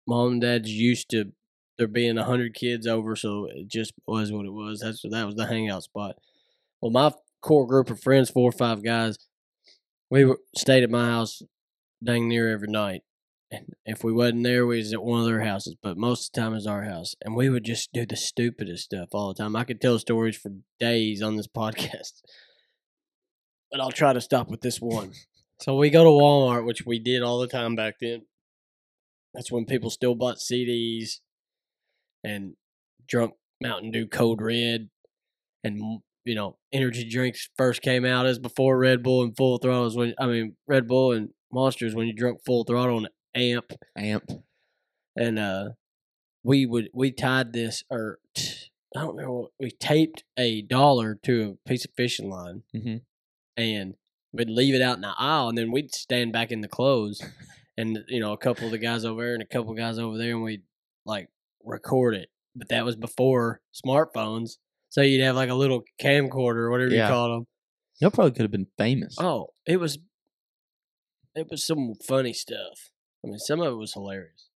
Mom 0.08 0.34
and 0.34 0.42
dad's 0.42 0.72
used 0.72 1.10
to 1.12 1.32
there 1.78 1.88
being 1.88 2.18
a 2.18 2.26
hundred 2.26 2.54
kids 2.56 2.88
over, 2.88 3.16
so 3.16 3.48
it 3.50 3.68
just 3.68 3.94
was 4.08 4.32
what 4.32 4.46
it 4.46 4.54
was. 4.54 4.82
That's 4.82 5.02
that 5.04 5.26
was 5.26 5.36
the 5.36 5.48
hangout 5.48 5.84
spot. 5.84 6.18
Well, 6.82 6.92
my 6.92 7.14
core 7.42 7.68
group 7.68 7.90
of 7.90 8.02
friends, 8.02 8.30
four 8.30 8.50
or 8.50 8.52
five 8.52 8.84
guys, 8.84 9.18
we 10.10 10.26
were 10.26 10.40
stayed 10.56 10.84
at 10.84 10.90
my 10.90 11.06
house 11.06 11.42
dang 12.04 12.28
near 12.28 12.50
every 12.52 12.68
night. 12.68 13.04
And 13.52 13.74
if 13.86 14.04
we 14.04 14.14
wasn't 14.14 14.44
there, 14.44 14.66
we 14.66 14.78
was 14.78 14.94
at 14.94 15.02
one 15.02 15.22
of 15.22 15.26
their 15.26 15.42
houses. 15.42 15.76
But 15.82 15.98
most 15.98 16.28
of 16.28 16.34
the 16.34 16.42
time, 16.42 16.52
it 16.52 16.58
was 16.58 16.68
our 16.68 16.84
house, 16.84 17.16
and 17.22 17.36
we 17.36 17.50
would 17.50 17.64
just 17.64 17.92
do 17.94 18.06
the 18.06 18.16
stupidest 18.16 18.86
stuff 18.86 19.10
all 19.12 19.34
the 19.34 19.42
time. 19.42 19.56
I 19.56 19.64
could 19.64 19.82
tell 19.82 19.98
stories 19.98 20.38
for 20.38 20.52
days 20.80 21.22
on 21.24 21.36
this 21.36 21.48
podcast, 21.56 22.22
but 23.72 23.82
I'll 23.82 23.92
try 23.92 24.14
to 24.14 24.22
stop 24.22 24.50
with 24.50 24.62
this 24.62 24.80
one. 24.80 25.12
so 25.62 25.76
we 25.76 25.90
go 25.90 26.04
to 26.04 26.10
Walmart, 26.10 26.66
which 26.66 26.86
we 26.86 27.00
did 27.00 27.22
all 27.22 27.40
the 27.40 27.48
time 27.48 27.76
back 27.76 27.96
then. 28.02 28.24
That's 29.34 29.52
when 29.52 29.66
people 29.66 29.90
still 29.90 30.16
bought 30.16 30.38
CDs 30.38 31.20
and 32.24 32.54
drunk 33.08 33.34
Mountain 33.62 33.92
Dew 33.92 34.08
Code 34.08 34.42
Red, 34.42 34.90
and 35.64 36.02
you 36.26 36.36
know, 36.36 36.58
energy 36.72 37.08
drinks 37.08 37.50
first 37.58 37.82
came 37.82 38.06
out 38.06 38.26
as 38.26 38.40
before 38.40 38.78
Red 38.78 39.04
Bull 39.04 39.24
and 39.24 39.36
Full 39.36 39.58
Throttle 39.58 39.88
is 39.88 39.96
when 39.96 40.14
I 40.20 40.28
mean 40.28 40.56
Red 40.68 40.88
Bull 40.88 41.12
and 41.12 41.30
Monsters 41.52 41.96
when 41.96 42.08
you 42.08 42.14
drunk 42.14 42.40
Full 42.46 42.64
Throttle 42.64 42.98
and 42.98 43.10
Amp 43.36 43.74
Amp. 43.98 44.30
and 45.16 45.40
uh 45.40 45.70
we 46.44 46.66
would 46.66 46.90
we 46.94 47.12
tied 47.12 47.54
this 47.54 47.84
or 47.90 48.20
I 48.96 49.02
don't 49.02 49.18
know 49.18 49.50
we 49.60 49.72
taped 49.72 50.24
a 50.38 50.62
dollar 50.62 51.18
to 51.24 51.58
a 51.66 51.70
piece 51.70 51.86
of 51.86 51.92
fishing 51.96 52.30
line 52.30 52.64
Mm-hmm. 52.76 52.98
And 53.60 53.96
we'd 54.32 54.50
leave 54.50 54.76
it 54.76 54.82
out 54.82 54.96
in 54.96 55.02
the 55.02 55.14
aisle 55.18 55.50
and 55.50 55.58
then 55.58 55.72
we'd 55.72 55.94
stand 55.94 56.32
back 56.34 56.52
in 56.52 56.62
the 56.62 56.68
clothes 56.68 57.22
and 57.78 58.00
you 58.08 58.20
know 58.20 58.34
a 58.34 58.38
couple 58.38 58.66
of 58.66 58.72
the 58.72 58.78
guys 58.78 59.06
over 59.06 59.24
there 59.24 59.34
and 59.34 59.44
a 59.44 59.46
couple 59.48 59.72
of 59.72 59.78
guys 59.78 59.98
over 60.00 60.18
there 60.18 60.32
and 60.32 60.44
we'd 60.44 60.64
like 61.06 61.30
record 61.64 62.16
it. 62.16 62.30
But 62.56 62.70
that 62.70 62.86
was 62.86 62.96
before 62.96 63.62
smartphones 63.74 64.58
so 64.90 65.02
you'd 65.02 65.24
have 65.24 65.36
like 65.36 65.50
a 65.50 65.54
little 65.56 65.84
camcorder 66.02 66.58
or 66.58 66.72
whatever 66.72 66.92
Yeah. 66.92 67.08
you 67.08 67.14
call 67.14 67.30
them 67.34 67.48
Y'all 68.02 68.12
probably 68.12 68.32
could 68.32 68.42
have 68.44 68.52
been 68.52 68.68
famous. 68.78 69.16
oh 69.20 69.48
it 69.66 69.78
was 69.78 69.98
it 71.36 71.48
was 71.50 71.66
some 71.66 71.94
funny 72.08 72.34
stuff. 72.34 72.90
I 73.24 73.28
mean 73.30 73.40
some 73.40 73.62
of 73.62 73.72
it 73.74 73.76
was 73.78 73.94
hilarious. 73.94 74.50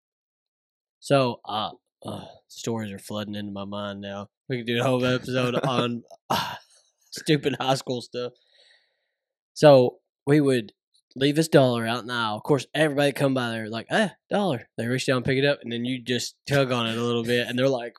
So 0.99 1.39
uh, 1.45 1.71
uh 2.05 2.25
stories 2.47 2.91
are 2.91 2.99
flooding 2.99 3.35
into 3.35 3.51
my 3.51 3.65
mind 3.65 4.01
now. 4.01 4.29
We 4.49 4.57
could 4.57 4.67
do 4.67 4.79
a 4.79 4.83
whole 4.83 5.05
episode 5.05 5.55
on 5.55 6.03
uh, 6.29 6.55
stupid 7.11 7.55
high 7.59 7.75
school 7.75 8.01
stuff 8.01 8.33
so 9.53 9.97
we 10.25 10.41
would 10.41 10.73
leave 11.15 11.35
this 11.35 11.47
dollar 11.47 11.85
out 11.85 12.01
in 12.01 12.07
the 12.07 12.13
aisle. 12.13 12.35
Of 12.37 12.43
course, 12.43 12.65
everybody 12.73 13.11
come 13.11 13.33
by 13.33 13.49
there 13.49 13.69
like, 13.69 13.87
ah, 13.91 14.11
dollar. 14.29 14.67
They 14.77 14.87
reach 14.87 15.05
down, 15.05 15.23
pick 15.23 15.37
it 15.37 15.45
up, 15.45 15.59
and 15.61 15.71
then 15.71 15.85
you 15.85 16.01
just 16.01 16.35
tug 16.47 16.71
on 16.71 16.87
it 16.87 16.97
a 16.97 17.03
little 17.03 17.23
bit, 17.23 17.47
and 17.47 17.57
they're 17.57 17.69
like, 17.69 17.93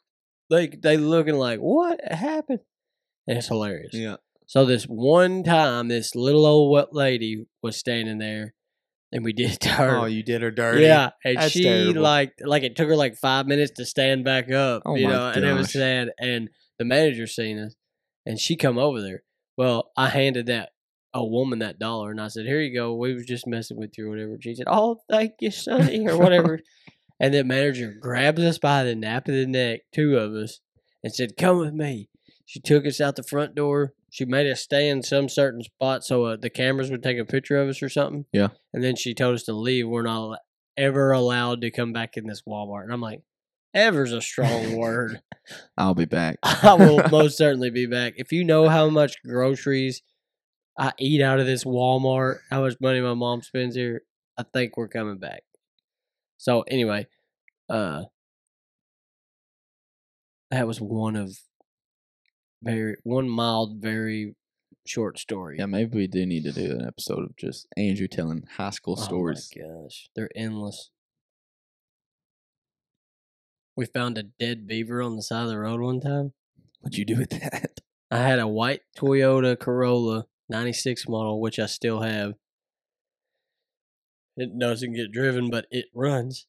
they 0.51 0.69
they 0.69 0.97
looking 0.97 1.37
like, 1.37 1.61
what 1.61 2.01
happened? 2.05 2.61
And 3.27 3.39
it's 3.39 3.49
hilarious. 3.49 3.95
Yeah. 3.95 4.17
So 4.47 4.67
this 4.67 4.85
one 4.85 5.43
time, 5.43 5.89
this 5.89 6.15
little 6.15 6.45
old 6.45 6.71
wet 6.71 6.93
lady 6.93 7.47
was 7.63 7.77
standing 7.77 8.19
there, 8.19 8.55
and 9.11 9.25
we 9.25 9.33
did 9.33 9.53
it 9.53 9.61
to 9.61 9.69
her. 9.71 9.97
Oh, 9.97 10.05
you 10.07 10.23
did 10.23 10.43
her 10.43 10.51
dirty. 10.51 10.83
Yeah, 10.83 11.11
and 11.25 11.39
That's 11.39 11.53
she 11.53 11.63
terrible. 11.63 12.03
like 12.03 12.35
like 12.41 12.63
it 12.63 12.77
took 12.77 12.89
her 12.89 12.97
like 12.97 13.17
five 13.17 13.47
minutes 13.47 13.73
to 13.77 13.87
stand 13.87 14.25
back 14.25 14.51
up, 14.51 14.83
Oh 14.85 14.97
you 14.97 15.07
my 15.07 15.13
know, 15.13 15.29
and 15.29 15.45
it 15.45 15.55
was 15.55 15.73
sad. 15.73 16.11
And 16.19 16.51
the 16.79 16.85
manager 16.85 17.27
seen 17.27 17.59
us, 17.59 17.75
and 18.27 18.39
she 18.39 18.57
come 18.57 18.77
over 18.79 19.01
there. 19.01 19.23
Well, 19.57 19.93
I 19.97 20.09
handed 20.09 20.47
that 20.47 20.71
a 21.15 21.25
woman 21.25 21.61
that 21.61 21.79
dollar, 21.79 22.11
and 22.11 22.21
I 22.21 22.29
said, 22.29 22.47
"Here 22.47 22.61
you 22.61 22.75
go. 22.75 22.95
We 22.95 23.15
were 23.15 23.23
just 23.23 23.47
messing 23.47 23.79
with 23.79 23.97
you 23.97 24.07
or 24.07 24.11
whatever." 24.11 24.37
She 24.41 24.55
said, 24.55 24.67
"Oh, 24.69 24.99
thank 25.09 25.35
you, 25.41 25.51
Sonny," 25.51 26.07
or 26.07 26.19
whatever. 26.19 26.61
and 27.21 27.33
the 27.33 27.45
manager 27.45 27.95
grabs 27.99 28.43
us 28.43 28.59
by 28.59 28.85
the 28.85 28.95
nape 28.95 29.29
of 29.29 29.35
the 29.35 29.47
neck, 29.47 29.83
two 29.93 30.19
of 30.19 30.35
us, 30.35 30.61
and 31.03 31.15
said, 31.15 31.37
"Come 31.39 31.59
with 31.59 31.73
me." 31.73 32.09
She 32.45 32.61
took 32.61 32.87
us 32.87 33.01
out 33.01 33.17
the 33.17 33.23
front 33.23 33.55
door. 33.55 33.95
She 34.11 34.25
made 34.25 34.51
us 34.51 34.61
stay 34.61 34.89
in 34.89 35.03
some 35.03 35.29
certain 35.29 35.63
spot 35.63 36.05
so 36.05 36.25
uh, 36.25 36.37
the 36.37 36.51
cameras 36.51 36.91
would 36.91 37.03
take 37.03 37.19
a 37.19 37.25
picture 37.25 37.57
of 37.57 37.69
us 37.69 37.83
or 37.83 37.89
something. 37.89 38.27
Yeah. 38.33 38.49
And 38.73 38.85
then 38.85 38.97
she 38.97 39.15
told 39.15 39.35
us 39.35 39.45
to 39.45 39.55
leave. 39.55 39.89
We're 39.89 40.03
not 40.03 40.39
ever 40.77 41.13
allowed 41.13 41.63
to 41.63 41.71
come 41.71 41.93
back 41.93 42.17
in 42.17 42.27
this 42.27 42.43
Walmart. 42.47 42.85
And 42.85 42.93
I'm 42.93 43.01
like, 43.01 43.23
ever's 43.73 44.13
a 44.13 44.21
strong 44.21 44.77
word. 44.77 45.21
I'll 45.77 45.95
be 45.95 46.05
back. 46.05 46.39
I 46.43 46.75
will 46.75 47.03
most 47.11 47.37
certainly 47.37 47.71
be 47.71 47.87
back. 47.87 48.15
If 48.17 48.31
you 48.31 48.45
know 48.45 48.69
how 48.69 48.89
much 48.89 49.23
groceries 49.25 50.03
I 50.77 50.93
eat 50.99 51.21
out 51.21 51.41
of 51.41 51.47
this 51.47 51.65
Walmart, 51.65 52.39
how 52.51 52.63
much 52.63 52.75
money 52.81 53.01
my 53.01 53.15
mom 53.15 53.43
spends 53.43 53.77
here, 53.77 54.03
I 54.37 54.43
think 54.43 54.77
we're 54.77 54.89
coming 54.89 55.19
back. 55.19 55.43
So 56.37 56.63
anyway, 56.63 57.07
uh 57.69 58.05
that 60.51 60.67
was 60.67 60.81
one 60.81 61.17
of 61.17 61.37
very 62.63 62.97
one 63.03 63.29
mild, 63.29 63.77
very 63.81 64.35
short 64.87 65.19
story. 65.19 65.57
Yeah, 65.59 65.67
maybe 65.67 65.97
we 65.97 66.07
do 66.07 66.27
need 66.27 66.45
to 66.45 66.53
do 66.53 66.73
an 66.73 66.87
episode 66.87 67.25
of 67.25 67.37
just 67.37 67.67
Andrew 67.77 68.09
telling 68.09 68.45
high 68.57 68.71
school 68.71 68.97
stories. 68.97 69.51
Oh 69.57 69.61
my 69.61 69.83
gosh, 69.83 70.09
they're 70.15 70.31
endless. 70.35 70.91
We 73.77 73.87
found 73.87 74.19
a 74.19 74.23
dead 74.23 74.67
beaver 74.67 75.03
on 75.03 75.17
the 75.17 75.23
side 75.23 75.45
of 75.45 75.49
the 75.49 75.59
road 75.59 75.81
one 75.81 76.01
time. 76.01 76.33
What'd 76.81 76.99
you 76.99 77.05
do 77.05 77.17
with 77.17 77.31
that? 77.31 77.81
I 78.11 78.19
had 78.19 78.39
a 78.39 78.47
white 78.47 78.83
Toyota 78.97 79.59
Corolla 79.59 80.27
96 80.49 81.09
model, 81.09 81.41
which 81.41 81.59
I 81.59 81.67
still 81.67 82.01
have. 82.03 82.35
It 84.37 84.59
doesn't 84.59 84.95
get 84.95 85.13
driven, 85.13 85.51
but 85.51 85.67
it 85.71 85.87
runs. 85.95 86.47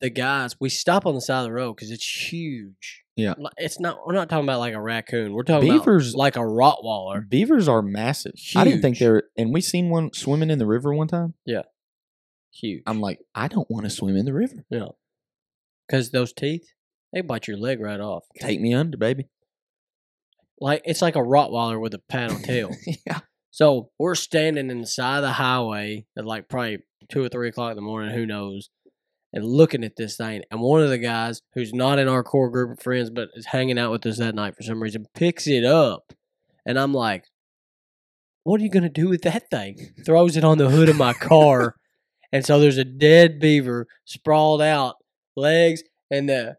The 0.00 0.10
guys, 0.10 0.56
we 0.60 0.68
stop 0.68 1.06
on 1.06 1.14
the 1.14 1.20
side 1.20 1.40
of 1.40 1.44
the 1.44 1.52
road 1.52 1.74
because 1.74 1.90
it's 1.90 2.06
huge. 2.32 3.02
Yeah. 3.16 3.34
It's 3.56 3.80
not, 3.80 3.98
we're 4.06 4.14
not 4.14 4.28
talking 4.28 4.44
about 4.44 4.58
like 4.60 4.74
a 4.74 4.80
raccoon. 4.80 5.32
We're 5.32 5.42
talking 5.44 5.70
Beavers- 5.70 6.14
about 6.14 6.18
like 6.18 6.36
a 6.36 6.40
Rottweiler. 6.40 7.28
Beavers 7.28 7.68
are 7.68 7.82
massive. 7.82 8.34
I 8.56 8.64
didn't 8.64 8.82
think 8.82 8.98
they 8.98 9.08
were, 9.08 9.24
and 9.36 9.52
we 9.52 9.60
seen 9.60 9.88
one 9.88 10.12
swimming 10.12 10.50
in 10.50 10.58
the 10.58 10.66
river 10.66 10.92
one 10.94 11.08
time. 11.08 11.34
Yeah, 11.44 11.62
huge. 12.52 12.82
I'm 12.86 13.00
like, 13.00 13.20
I 13.34 13.48
don't 13.48 13.70
want 13.70 13.84
to 13.84 13.90
swim 13.90 14.16
in 14.16 14.24
the 14.24 14.32
river. 14.34 14.64
Yeah. 14.68 14.88
Because 15.86 16.10
those 16.10 16.32
teeth, 16.32 16.66
they 17.12 17.20
bite 17.20 17.46
your 17.46 17.56
leg 17.56 17.80
right 17.80 18.00
off. 18.00 18.24
Take 18.40 18.60
me 18.60 18.74
under, 18.74 18.96
baby. 18.96 19.28
Like 20.60 20.82
it's 20.84 21.02
like 21.02 21.16
a 21.16 21.20
Rottweiler 21.20 21.80
with 21.80 21.94
a 21.94 22.00
paddle 22.08 22.38
tail. 22.38 22.70
yeah. 23.06 23.20
So 23.50 23.90
we're 23.98 24.14
standing 24.14 24.70
in 24.70 24.80
the 24.80 24.86
side 24.86 25.18
of 25.18 25.22
the 25.22 25.32
highway 25.32 26.06
at 26.18 26.24
like 26.24 26.48
probably 26.48 26.78
two 27.08 27.24
or 27.24 27.28
three 27.28 27.48
o'clock 27.48 27.70
in 27.70 27.76
the 27.76 27.82
morning, 27.82 28.14
who 28.14 28.26
knows, 28.26 28.70
and 29.32 29.44
looking 29.44 29.84
at 29.84 29.96
this 29.96 30.16
thing. 30.16 30.42
And 30.50 30.60
one 30.60 30.80
of 30.80 30.90
the 30.90 30.98
guys 30.98 31.40
who's 31.54 31.72
not 31.72 31.98
in 31.98 32.08
our 32.08 32.22
core 32.22 32.50
group 32.50 32.72
of 32.72 32.82
friends 32.82 33.10
but 33.10 33.28
is 33.34 33.46
hanging 33.46 33.78
out 33.78 33.92
with 33.92 34.06
us 34.06 34.18
that 34.18 34.34
night 34.34 34.56
for 34.56 34.62
some 34.62 34.82
reason 34.82 35.06
picks 35.14 35.46
it 35.46 35.64
up. 35.64 36.12
And 36.66 36.78
I'm 36.78 36.92
like, 36.92 37.24
what 38.44 38.60
are 38.60 38.64
you 38.64 38.70
going 38.70 38.84
to 38.84 38.88
do 38.88 39.08
with 39.08 39.22
that 39.22 39.50
thing? 39.50 39.92
Throws 40.04 40.36
it 40.36 40.44
on 40.44 40.58
the 40.58 40.70
hood 40.70 40.88
of 40.88 40.96
my 40.96 41.12
car. 41.12 41.74
and 42.32 42.44
so 42.44 42.58
there's 42.58 42.78
a 42.78 42.84
dead 42.84 43.38
beaver 43.40 43.86
sprawled 44.04 44.62
out, 44.62 44.96
legs, 45.36 45.82
and 46.10 46.28
the 46.28 46.56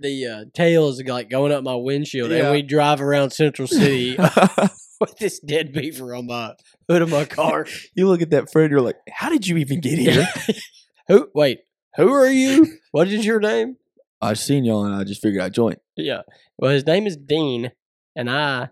the 0.00 0.26
uh, 0.26 0.44
tail 0.54 0.88
is 0.88 1.02
like 1.06 1.30
going 1.30 1.52
up 1.52 1.62
my 1.62 1.74
windshield. 1.74 2.30
Yeah. 2.30 2.44
And 2.44 2.52
we 2.52 2.62
drive 2.62 3.00
around 3.00 3.30
Central 3.30 3.68
City 3.68 4.16
with 5.00 5.16
this 5.18 5.38
dead 5.40 5.72
beaver 5.72 6.14
on 6.14 6.26
my 6.26 6.54
hood 6.88 7.02
of 7.02 7.10
my 7.10 7.24
car. 7.24 7.66
you 7.94 8.08
look 8.08 8.22
at 8.22 8.30
that 8.30 8.50
friend, 8.50 8.70
you're 8.70 8.80
like, 8.80 8.98
how 9.10 9.28
did 9.28 9.46
you 9.46 9.56
even 9.58 9.80
get 9.80 9.98
here? 9.98 10.28
who? 11.08 11.28
Wait, 11.34 11.60
who 11.96 12.12
are 12.12 12.30
you? 12.30 12.78
What 12.92 13.08
is 13.08 13.24
your 13.24 13.40
name? 13.40 13.76
I 14.20 14.34
seen 14.34 14.64
y'all 14.64 14.84
and 14.84 14.94
I 14.94 15.04
just 15.04 15.22
figured 15.22 15.42
I'd 15.42 15.54
join. 15.54 15.76
Yeah. 15.96 16.22
Well, 16.58 16.72
his 16.72 16.86
name 16.86 17.06
is 17.06 17.16
Dean, 17.16 17.72
and 18.14 18.30
I 18.30 18.68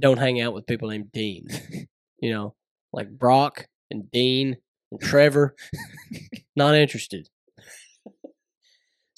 don't 0.00 0.18
hang 0.18 0.40
out 0.40 0.54
with 0.54 0.66
people 0.66 0.88
named 0.88 1.12
Dean. 1.12 1.46
you 2.18 2.32
know, 2.32 2.54
like 2.92 3.10
Brock 3.10 3.66
and 3.90 4.10
Dean 4.10 4.56
and 4.90 5.00
Trevor. 5.00 5.54
not 6.56 6.74
interested. 6.74 7.28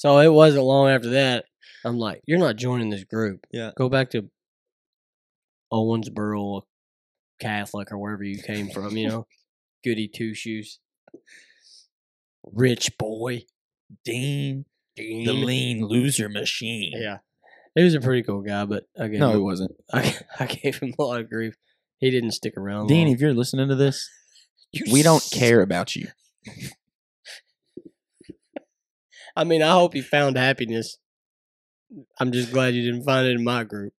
So 0.04 0.18
it 0.18 0.30
wasn't 0.30 0.64
long 0.64 0.90
after 0.90 1.10
that. 1.10 1.46
I'm 1.82 1.98
like, 1.98 2.20
you're 2.26 2.38
not 2.38 2.56
joining 2.56 2.90
this 2.90 3.04
group. 3.04 3.46
Yeah. 3.50 3.70
Go 3.74 3.88
back 3.88 4.10
to 4.10 4.28
Owensboro 5.72 6.60
Catholic 7.40 7.90
or 7.90 7.96
wherever 7.96 8.22
you 8.22 8.42
came 8.42 8.68
from, 8.68 8.96
you 8.98 9.08
know? 9.08 9.26
Goody 9.84 10.08
two 10.08 10.34
shoes. 10.34 10.78
Rich 12.42 12.98
boy. 12.98 13.44
Dean, 14.04 14.66
Dean. 14.94 15.24
the 15.24 15.32
lean 15.32 15.86
loser 15.86 16.28
machine. 16.28 16.92
Yeah. 16.94 17.18
He 17.74 17.82
was 17.82 17.94
a 17.94 18.00
pretty 18.00 18.22
cool 18.22 18.42
guy, 18.42 18.66
but 18.66 18.84
I 18.98 19.08
gave, 19.08 19.20
No, 19.20 19.30
him, 19.30 19.42
wasn't. 19.42 19.72
I, 19.92 20.14
I 20.38 20.46
gave 20.46 20.78
him 20.80 20.92
a 20.98 21.02
lot 21.02 21.20
of 21.20 21.30
grief. 21.30 21.54
He 21.98 22.10
didn't 22.10 22.32
stick 22.32 22.58
around. 22.58 22.88
Dean, 22.88 23.06
long. 23.06 23.14
if 23.14 23.20
you're 23.22 23.32
listening 23.32 23.68
to 23.68 23.74
this, 23.74 24.06
You 24.72 24.84
we 24.92 25.02
don't 25.02 25.26
care 25.32 25.62
about 25.62 25.96
you. 25.96 26.08
I 29.36 29.44
mean, 29.44 29.62
I 29.62 29.72
hope 29.72 29.94
you 29.94 30.02
found 30.02 30.36
happiness. 30.36 30.98
I'm 32.20 32.32
just 32.32 32.52
glad 32.52 32.74
you 32.74 32.82
didn't 32.82 33.04
find 33.04 33.26
it 33.26 33.34
in 33.36 33.44
my 33.44 33.64
group. 33.64 33.92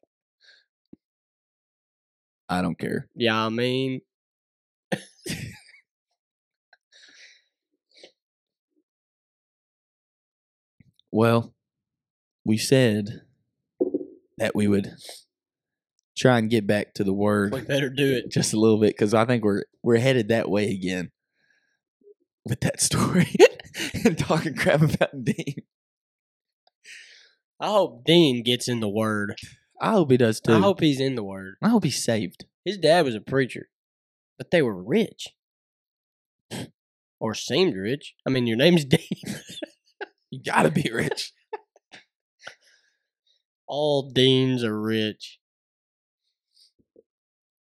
I 2.47 2.61
don't 2.61 2.77
care. 2.77 3.07
Yeah, 3.15 3.45
I 3.45 3.49
mean, 3.49 4.01
Well, 11.11 11.53
we 12.43 12.57
said 12.57 13.21
that 14.37 14.55
we 14.55 14.67
would 14.67 14.91
try 16.17 16.37
and 16.37 16.49
get 16.49 16.67
back 16.67 16.93
to 16.95 17.03
the 17.03 17.13
word. 17.13 17.53
we 17.53 17.61
better 17.61 17.89
do 17.89 18.05
it. 18.15 18.29
just 18.31 18.53
a 18.53 18.59
little 18.59 18.79
bit 18.79 18.89
because 18.95 19.13
I 19.13 19.25
think 19.25 19.43
we're 19.43 19.63
we're 19.83 19.97
headed 19.97 20.29
that 20.29 20.49
way 20.49 20.69
again 20.71 21.11
with 22.45 22.61
that 22.61 22.81
story 22.81 23.33
and 24.05 24.17
talking 24.17 24.55
crap 24.55 24.81
about 24.81 25.23
Dean. 25.23 25.63
I 27.59 27.67
hope 27.67 28.03
Dean 28.05 28.43
gets 28.43 28.67
in 28.67 28.79
the 28.79 28.89
word. 28.89 29.35
I 29.81 29.91
hope 29.91 30.11
he 30.11 30.17
does 30.17 30.39
too. 30.39 30.53
I 30.53 30.59
hope 30.59 30.79
he's 30.79 30.99
in 30.99 31.15
the 31.15 31.23
word. 31.23 31.55
I 31.61 31.69
hope 31.69 31.83
he's 31.83 32.03
saved. 32.03 32.45
His 32.63 32.77
dad 32.77 33.05
was 33.05 33.15
a 33.15 33.21
preacher, 33.21 33.69
but 34.37 34.51
they 34.51 34.61
were 34.61 34.81
rich. 34.81 35.29
Or 37.17 37.33
seemed 37.33 37.75
rich. 37.75 38.13
I 38.27 38.29
mean, 38.29 38.45
your 38.45 38.57
name's 38.57 38.83
Dean. 38.85 38.99
You 40.29 40.41
gotta 40.45 40.69
be 40.69 40.91
rich. 40.93 41.31
All 43.67 44.11
deans 44.11 44.65
are 44.65 44.79
rich. 44.79 45.39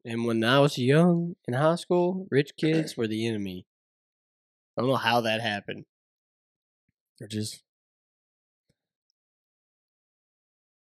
And 0.07 0.25
when 0.25 0.43
I 0.43 0.59
was 0.59 0.79
young 0.79 1.37
in 1.47 1.53
high 1.55 1.77
school, 1.77 2.27
rich 2.31 2.53
kids 2.57 2.97
were 2.97 3.07
the 3.07 3.27
enemy. 3.27 3.67
I 4.77 4.81
don't 4.81 4.91
know 4.91 4.97
how 4.97 5.21
that 5.21 5.43
happened. 5.43 5.85
Just. 7.31 7.63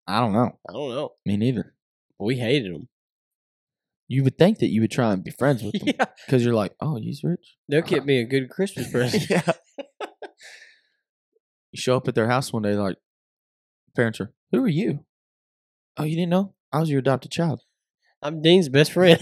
I 0.06 0.20
don't 0.20 0.32
know. 0.32 0.58
I 0.68 0.72
don't 0.72 0.90
know. 0.90 1.12
Me 1.24 1.36
neither. 1.36 1.74
But 2.18 2.24
we 2.24 2.36
hated 2.36 2.74
them. 2.74 2.88
You 4.08 4.24
would 4.24 4.36
think 4.36 4.58
that 4.58 4.70
you 4.70 4.80
would 4.80 4.90
try 4.90 5.12
and 5.12 5.22
be 5.22 5.30
friends 5.30 5.62
with 5.62 5.72
them 5.78 5.94
yeah. 5.96 6.06
because 6.26 6.44
you're 6.44 6.54
like, 6.54 6.74
oh, 6.80 6.96
he's 6.96 7.22
rich. 7.22 7.56
They'll 7.68 7.80
uh-huh. 7.80 7.88
get 7.88 8.04
me 8.04 8.18
a 8.18 8.24
good 8.24 8.50
Christmas 8.50 8.90
present. 8.92 9.28
yeah. 9.30 9.42
You 11.72 11.80
show 11.80 11.96
up 11.96 12.08
at 12.08 12.16
their 12.16 12.28
house 12.28 12.52
one 12.52 12.62
day, 12.62 12.74
like, 12.74 12.96
parents 13.94 14.20
are, 14.20 14.32
who 14.50 14.64
are 14.64 14.68
you? 14.68 15.04
Oh, 15.96 16.02
you 16.02 16.16
didn't 16.16 16.30
know? 16.30 16.54
I 16.72 16.80
was 16.80 16.90
your 16.90 16.98
adopted 16.98 17.30
child. 17.30 17.60
I'm 18.20 18.42
Dean's 18.42 18.68
best 18.68 18.90
friend. 18.90 19.20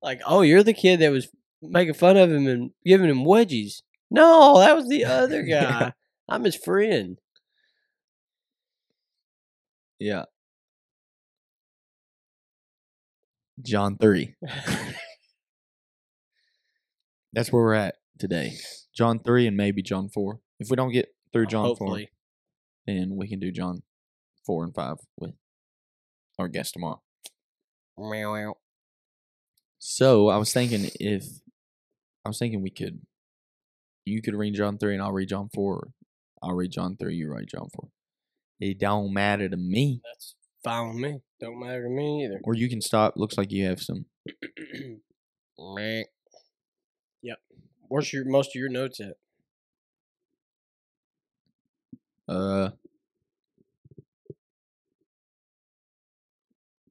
like, 0.00 0.20
oh, 0.24 0.42
you're 0.42 0.62
the 0.62 0.72
kid 0.72 1.00
that 1.00 1.10
was 1.10 1.28
making 1.60 1.94
fun 1.94 2.16
of 2.16 2.30
him 2.30 2.46
and 2.46 2.70
giving 2.84 3.10
him 3.10 3.24
wedgies. 3.24 3.82
No, 4.10 4.58
that 4.58 4.76
was 4.76 4.88
the 4.88 5.04
other 5.04 5.42
guy. 5.48 5.92
I'm 6.28 6.44
his 6.44 6.56
friend. 6.56 7.18
Yeah. 9.98 10.24
John 13.62 13.96
3. 13.96 14.34
That's 17.32 17.50
where 17.52 17.62
we're 17.62 17.74
at 17.74 17.96
today. 18.18 18.54
John 18.94 19.18
3 19.18 19.46
and 19.46 19.56
maybe 19.56 19.82
John 19.82 20.08
4. 20.08 20.40
If 20.58 20.68
we 20.70 20.76
don't 20.76 20.92
get 20.92 21.08
through 21.32 21.44
oh, 21.44 21.50
John 21.50 21.76
4, 21.76 22.00
then 22.86 23.16
we 23.16 23.28
can 23.28 23.38
do 23.38 23.50
John 23.50 23.82
4 24.46 24.64
and 24.64 24.74
5 24.74 24.96
with 25.18 25.34
our 26.38 26.48
guest 26.48 26.74
tomorrow. 26.74 27.02
Meow. 27.98 28.56
So 29.78 30.28
I 30.28 30.36
was 30.36 30.52
thinking 30.52 30.90
if 31.00 31.24
I 32.24 32.28
was 32.28 32.38
thinking 32.38 32.62
we 32.62 32.70
could 32.70 33.00
you 34.06 34.22
could 34.22 34.34
read 34.34 34.54
John 34.54 34.78
three 34.78 34.94
and 34.94 35.02
I'll 35.02 35.12
read 35.12 35.28
John 35.28 35.50
four. 35.52 35.88
I'll 36.42 36.54
read 36.54 36.70
John 36.70 36.96
three, 36.96 37.16
you 37.16 37.32
read 37.32 37.48
John 37.48 37.68
four. 37.74 37.88
It 38.60 38.78
don't 38.78 39.12
matter 39.12 39.48
to 39.48 39.56
me. 39.56 40.00
That's 40.04 40.34
fine 40.64 40.88
with 40.88 40.96
me. 40.96 41.20
Don't 41.40 41.60
matter 41.60 41.82
to 41.82 41.90
me 41.90 42.24
either. 42.24 42.40
Or 42.44 42.54
you 42.54 42.68
can 42.70 42.80
stop. 42.80 43.14
Looks 43.16 43.36
like 43.36 43.52
you 43.52 43.66
have 43.66 43.80
some. 43.80 44.06
Yep. 47.22 47.38
Where's 47.88 48.12
your 48.12 48.24
most 48.24 48.50
of 48.50 48.54
your 48.54 48.68
notes 48.68 49.00
at? 49.00 49.16
Uh, 52.28 52.70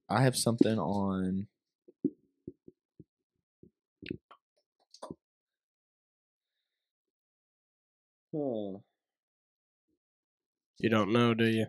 I 0.08 0.22
have 0.22 0.36
something 0.36 0.78
on. 0.78 1.46
Huh. 8.36 8.78
You 10.78 10.90
don't 10.90 11.12
know, 11.12 11.32
do 11.32 11.46
you? 11.46 11.66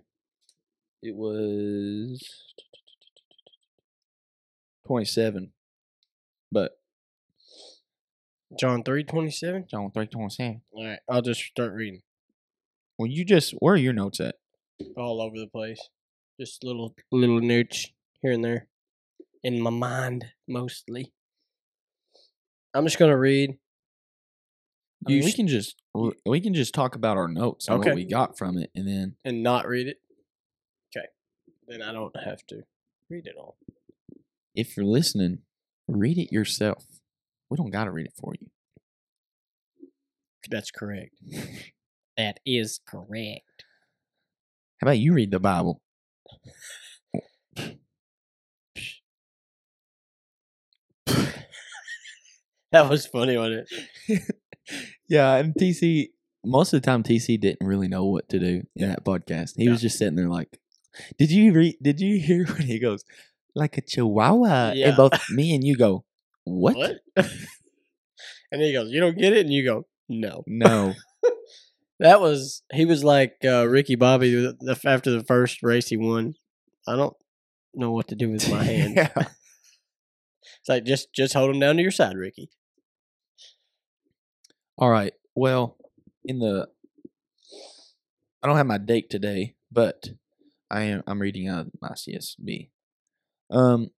It 1.01 1.15
was 1.15 2.53
twenty-seven, 4.85 5.53
but 6.51 6.71
John 8.59 8.83
three 8.83 9.03
twenty 9.05 9.31
seven. 9.31 9.65
John 9.69 9.91
three 9.91 10.07
twenty-seven. 10.07 10.61
All 10.71 10.85
right, 10.85 10.99
I'll 11.09 11.21
just 11.21 11.41
start 11.41 11.73
reading. 11.73 12.01
Well, 12.97 13.07
you 13.07 13.23
just 13.23 13.51
where 13.59 13.75
are 13.75 13.77
your 13.77 13.93
notes 13.93 14.19
at? 14.19 14.35
all 14.97 15.21
over 15.21 15.37
the 15.39 15.47
place. 15.47 15.79
Just 16.39 16.63
little 16.63 16.93
little 17.11 17.39
notes 17.39 17.91
here 18.21 18.31
and 18.31 18.43
there. 18.43 18.67
In 19.43 19.61
my 19.61 19.69
mind, 19.69 20.25
mostly. 20.47 21.13
I'm 22.73 22.85
just 22.85 22.99
gonna 22.99 23.17
read. 23.17 23.57
I 25.07 25.09
mean, 25.11 25.23
we 25.23 25.31
can 25.33 25.47
just 25.47 25.75
we 26.25 26.41
can 26.41 26.53
just 26.53 26.73
talk 26.73 26.95
about 26.95 27.17
our 27.17 27.27
notes 27.27 27.67
and 27.67 27.79
Okay. 27.79 27.89
what 27.89 27.95
we 27.95 28.05
got 28.05 28.37
from 28.37 28.57
it, 28.57 28.69
and 28.75 28.87
then 28.87 29.15
and 29.23 29.41
not 29.43 29.67
read 29.67 29.87
it. 29.87 29.97
Okay. 30.95 31.07
Then 31.67 31.81
I 31.81 31.91
don't 31.93 32.15
have 32.23 32.45
to 32.47 32.63
read 33.09 33.25
it 33.27 33.35
all. 33.37 33.57
if 34.53 34.75
you're 34.75 34.85
listening, 34.85 35.39
read 35.87 36.17
it 36.17 36.31
yourself. 36.31 36.85
We 37.49 37.57
don't 37.57 37.69
got 37.71 37.85
to 37.85 37.91
read 37.91 38.07
it 38.07 38.13
for 38.19 38.33
you. 38.39 38.47
That's 40.49 40.71
correct. 40.71 41.15
that 42.17 42.39
is 42.45 42.79
correct. 42.87 43.65
How 44.79 44.85
about 44.85 44.99
you 44.99 45.13
read 45.13 45.31
the 45.31 45.39
Bible? 45.39 45.81
That 52.71 52.89
was 52.89 53.05
funny 53.07 53.35
on 53.35 53.53
it. 53.53 53.69
Yeah, 55.09 55.35
and 55.35 55.53
TC 55.53 56.09
most 56.45 56.73
of 56.73 56.81
the 56.81 56.85
time 56.85 57.03
TC 57.03 57.39
didn't 57.39 57.65
really 57.65 57.87
know 57.87 58.05
what 58.05 58.29
to 58.29 58.39
do 58.39 58.63
in 58.75 58.89
that 58.89 59.03
podcast. 59.03 59.53
He 59.57 59.69
was 59.69 59.81
just 59.81 59.97
sitting 59.97 60.15
there 60.15 60.29
like, 60.29 60.59
"Did 61.17 61.31
you 61.31 61.53
read? 61.53 61.77
Did 61.81 61.99
you 61.99 62.19
hear 62.19 62.45
when 62.57 62.63
he 62.63 62.79
goes 62.79 63.03
like 63.55 63.77
a 63.77 63.81
chihuahua?" 63.81 64.73
Yeah. 64.75 64.89
And 64.89 64.97
both 64.97 65.29
me 65.29 65.53
and 65.53 65.63
you 65.63 65.75
go, 65.75 66.05
"What? 66.43 66.75
What? 66.75 66.97
and 68.51 68.61
he 68.61 68.73
goes, 68.73 68.91
"You 68.91 69.01
don't 69.01 69.17
get 69.17 69.33
it," 69.33 69.45
and 69.45 69.53
you 69.53 69.65
go, 69.65 69.85
"No." 70.09 70.43
No." 70.47 70.93
That 71.99 72.21
was 72.21 72.61
he 72.71 72.85
was 72.85 73.03
like 73.03 73.37
uh, 73.43 73.67
Ricky 73.67 73.95
Bobby 73.95 74.53
after 74.85 75.09
the 75.09 75.23
first 75.23 75.63
race 75.63 75.87
he 75.87 75.97
won. 75.97 76.35
I 76.87 76.95
don't 76.95 77.15
know 77.73 77.91
what 77.91 78.09
to 78.09 78.15
do 78.15 78.29
with 78.29 78.47
my 78.51 78.63
hand. 78.63 78.93
Yeah. 78.95 79.09
It's 79.15 80.69
like 80.69 80.83
just 80.83 81.11
just 81.11 81.33
hold 81.33 81.49
him 81.49 81.59
down 81.59 81.77
to 81.77 81.81
your 81.81 81.89
side, 81.89 82.15
Ricky. 82.15 82.51
All 84.77 84.89
right. 84.89 85.13
Well, 85.33 85.77
in 86.23 86.39
the 86.39 86.67
I 88.43 88.47
don't 88.47 88.57
have 88.57 88.67
my 88.67 88.77
date 88.77 89.09
today, 89.09 89.55
but 89.71 90.09
I 90.69 90.83
am 90.83 91.03
I'm 91.07 91.19
reading 91.19 91.47
out 91.47 91.67
my 91.81 91.89
CSB. 91.89 92.69
Um 93.49 93.89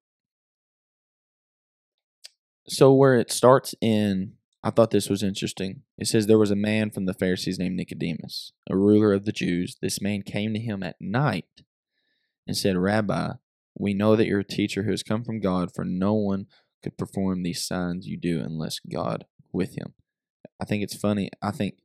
so 2.68 2.94
where 2.94 3.16
it 3.16 3.32
starts 3.32 3.76
in 3.82 4.34
I 4.64 4.70
thought 4.70 4.92
this 4.92 5.10
was 5.10 5.24
interesting. 5.24 5.84
It 5.98 6.08
says 6.08 6.28
there 6.28 6.38
was 6.38 6.52
a 6.52 6.56
man 6.56 6.92
from 6.92 7.06
the 7.06 7.14
Pharisees 7.14 7.58
named 7.60 7.76
Nicodemus, 7.76 8.52
a 8.70 8.76
ruler 8.76 9.14
of 9.14 9.26
the 9.26 9.32
Jews. 9.32 9.78
This 9.82 10.02
man 10.02 10.22
came 10.22 10.54
to 10.54 10.60
him 10.60 10.84
at 10.84 11.00
night 11.00 11.64
and 12.46 12.58
said, 12.58 12.76
Rabbi, 12.76 13.34
we 13.78 13.94
know 13.94 14.18
that 14.18 14.28
you're 14.28 14.42
a 14.42 14.46
teacher 14.46 14.84
who 14.84 14.92
has 14.92 15.02
come 15.02 15.24
from 15.24 15.40
God, 15.40 15.74
for 15.74 15.86
no 15.86 16.14
one 16.14 16.48
could 16.84 16.98
perform 16.98 17.44
these 17.44 17.66
signs 17.66 18.06
you 18.06 18.18
do 18.18 18.42
unless 18.42 18.80
God 18.80 19.26
with 19.54 19.78
him. 19.78 19.94
I 20.60 20.66
think 20.66 20.84
it's 20.84 20.96
funny. 20.96 21.30
I 21.42 21.52
think 21.52 21.76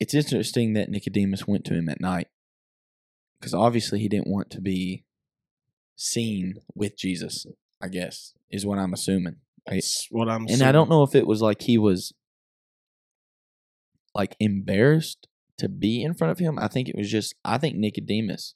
it's 0.00 0.14
interesting 0.14 0.72
that 0.74 0.88
Nicodemus 0.88 1.46
went 1.46 1.64
to 1.66 1.74
him 1.74 1.88
at 1.88 2.00
night 2.00 2.28
because 3.38 3.54
obviously 3.54 4.00
he 4.00 4.08
didn't 4.08 4.28
want 4.28 4.50
to 4.50 4.60
be 4.60 5.04
seen 5.96 6.54
with 6.74 6.96
Jesus, 6.96 7.46
I 7.80 7.88
guess, 7.88 8.32
is 8.50 8.66
what 8.66 8.78
I'm 8.78 8.92
assuming. 8.92 9.36
That's 9.66 10.08
what 10.10 10.28
I'm. 10.28 10.46
and 10.48 10.62
I 10.62 10.72
don't 10.72 10.90
know 10.90 11.02
if 11.02 11.14
it 11.14 11.26
was 11.26 11.40
like 11.40 11.62
he 11.62 11.78
was 11.78 12.12
like 14.14 14.36
embarrassed 14.40 15.28
to 15.58 15.68
be 15.68 16.02
in 16.02 16.14
front 16.14 16.32
of 16.32 16.38
him. 16.38 16.58
I 16.58 16.68
think 16.68 16.88
it 16.88 16.96
was 16.96 17.10
just 17.10 17.34
I 17.44 17.58
think 17.58 17.76
Nicodemus 17.76 18.54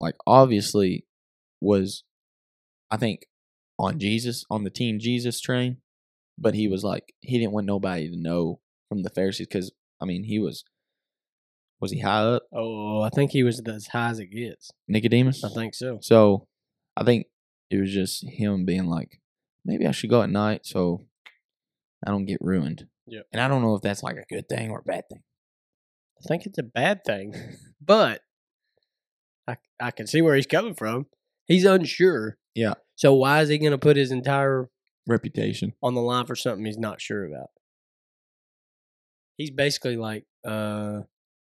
like 0.00 0.16
obviously 0.26 1.06
was 1.60 2.04
I 2.90 2.96
think 2.96 3.26
on 3.78 3.98
Jesus 3.98 4.44
on 4.50 4.64
the 4.64 4.70
team 4.70 4.98
Jesus 4.98 5.40
train, 5.40 5.78
but 6.36 6.54
he 6.54 6.68
was 6.68 6.84
like 6.84 7.14
he 7.20 7.38
didn't 7.38 7.52
want 7.52 7.66
nobody 7.66 8.08
to 8.10 8.16
know 8.16 8.60
from 8.88 9.02
the 9.02 9.10
Pharisees 9.10 9.46
cuz 9.46 9.70
I 10.00 10.04
mean, 10.04 10.24
he 10.24 10.38
was 10.38 10.64
was 11.80 11.92
he 11.92 12.00
high 12.00 12.22
up 12.22 12.42
Oh, 12.52 13.02
I 13.02 13.10
think 13.10 13.32
he 13.32 13.42
was 13.42 13.60
as 13.60 13.88
high 13.88 14.10
as 14.10 14.18
it 14.18 14.26
gets. 14.26 14.70
Nicodemus? 14.88 15.44
I 15.44 15.50
think 15.50 15.74
so. 15.74 15.98
So 16.02 16.48
I 16.96 17.04
think 17.04 17.26
it 17.70 17.78
was 17.78 17.92
just 17.92 18.26
him 18.26 18.64
being 18.64 18.86
like, 18.86 19.20
maybe 19.64 19.86
I 19.86 19.92
should 19.92 20.10
go 20.10 20.22
at 20.22 20.30
night 20.30 20.66
so 20.66 21.06
I 22.06 22.10
don't 22.10 22.26
get 22.26 22.38
ruined. 22.40 22.88
Yep. 23.06 23.26
And 23.32 23.40
I 23.40 23.48
don't 23.48 23.62
know 23.62 23.74
if 23.74 23.82
that's 23.82 24.02
like 24.02 24.16
a 24.16 24.24
good 24.28 24.48
thing 24.48 24.70
or 24.70 24.80
a 24.80 24.82
bad 24.82 25.08
thing. 25.08 25.22
I 26.18 26.26
think 26.26 26.46
it's 26.46 26.58
a 26.58 26.62
bad 26.64 27.04
thing, 27.04 27.34
but 27.80 28.22
I 29.46 29.56
I 29.80 29.90
can 29.92 30.06
see 30.06 30.20
where 30.20 30.34
he's 30.34 30.46
coming 30.46 30.74
from. 30.74 31.06
He's 31.46 31.64
unsure. 31.64 32.38
Yeah. 32.54 32.74
So 32.98 33.14
why 33.14 33.42
is 33.42 33.48
he 33.48 33.58
going 33.58 33.70
to 33.70 33.78
put 33.78 33.96
his 33.96 34.10
entire 34.10 34.68
Reputation. 35.06 35.72
on 35.80 35.94
the 35.94 36.00
line 36.00 36.26
for 36.26 36.34
something 36.34 36.64
he's 36.66 36.76
not 36.76 37.00
sure 37.00 37.24
about? 37.24 37.50
He's 39.36 39.52
basically 39.52 39.96
like, 39.96 40.24
uh, 40.44 41.02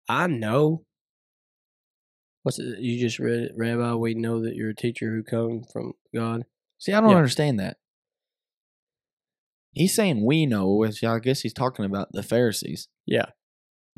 I 0.08 0.28
know. 0.28 0.86
What's 2.44 2.60
it? 2.60 2.78
You 2.78 3.00
just 3.00 3.18
read 3.18 3.40
it, 3.40 3.52
Rabbi. 3.58 3.96
We 3.96 4.14
know 4.14 4.44
that 4.44 4.56
you're 4.56 4.70
a 4.70 4.76
teacher 4.76 5.10
who 5.12 5.24
come 5.24 5.64
from 5.74 5.94
God. 6.14 6.44
See, 6.78 6.94
I 6.94 7.02
don't 7.02 7.10
Yeah. 7.10 7.16
understand 7.18 7.60
that. 7.60 7.78
He's 9.72 9.96
saying 9.96 10.24
we 10.24 10.46
know, 10.46 10.70
which 10.76 11.04
I 11.04 11.18
guess 11.18 11.42
he's 11.42 11.54
talking 11.54 11.84
about 11.84 12.12
the 12.12 12.24
Pharisees. 12.24 12.88
Yeah. 13.08 13.32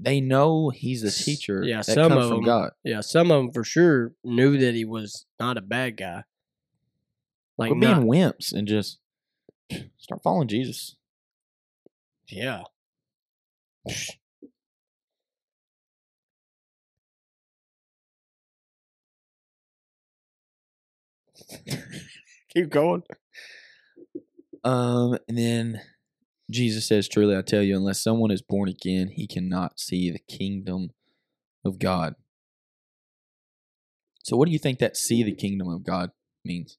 they 0.04 0.20
know 0.20 0.70
he's 0.72 1.04
a 1.04 1.12
teacher 1.12 1.62
Yeah, 1.64 1.78
that 1.84 1.84
some 1.84 2.12
of 2.14 2.24
from 2.30 2.38
them- 2.38 2.44
God. 2.46 2.72
Yeah, 2.84 3.02
some 3.02 3.30
of 3.30 3.38
them 3.44 3.52
for 3.52 3.64
sure 3.64 4.14
knew 4.24 4.58
that 4.58 4.74
he 4.74 4.84
was 4.84 5.28
not 5.40 5.58
a 5.60 5.62
bad 5.62 5.96
guy. 5.98 6.24
Like 7.58 7.72
Quit 7.72 7.82
not, 7.82 8.02
being 8.02 8.10
wimps 8.10 8.54
and 8.54 8.68
just 8.68 9.00
start 9.98 10.22
following 10.24 10.48
Jesus. 10.48 10.96
yeah. 12.28 12.64
Keep 22.54 22.70
going. 22.70 23.04
Um, 24.64 25.18
and 25.28 25.38
then 25.38 25.82
Jesus 26.50 26.88
says, 26.88 27.08
Truly 27.08 27.36
I 27.36 27.42
tell 27.42 27.62
you, 27.62 27.76
unless 27.76 28.04
someone 28.04 28.32
is 28.32 28.42
born 28.42 28.70
again, 28.70 29.10
he 29.10 29.28
cannot 29.28 29.80
see 29.80 30.12
the 30.12 30.20
kingdom 30.20 30.92
of 31.64 31.80
God. 31.80 32.16
So, 34.24 34.38
what 34.38 34.46
do 34.46 34.52
you 34.52 34.60
think 34.60 34.80
that 34.80 34.98
see 34.98 35.24
the 35.24 35.34
kingdom 35.34 35.68
of 35.68 35.84
God 35.84 36.12
means? 36.46 36.78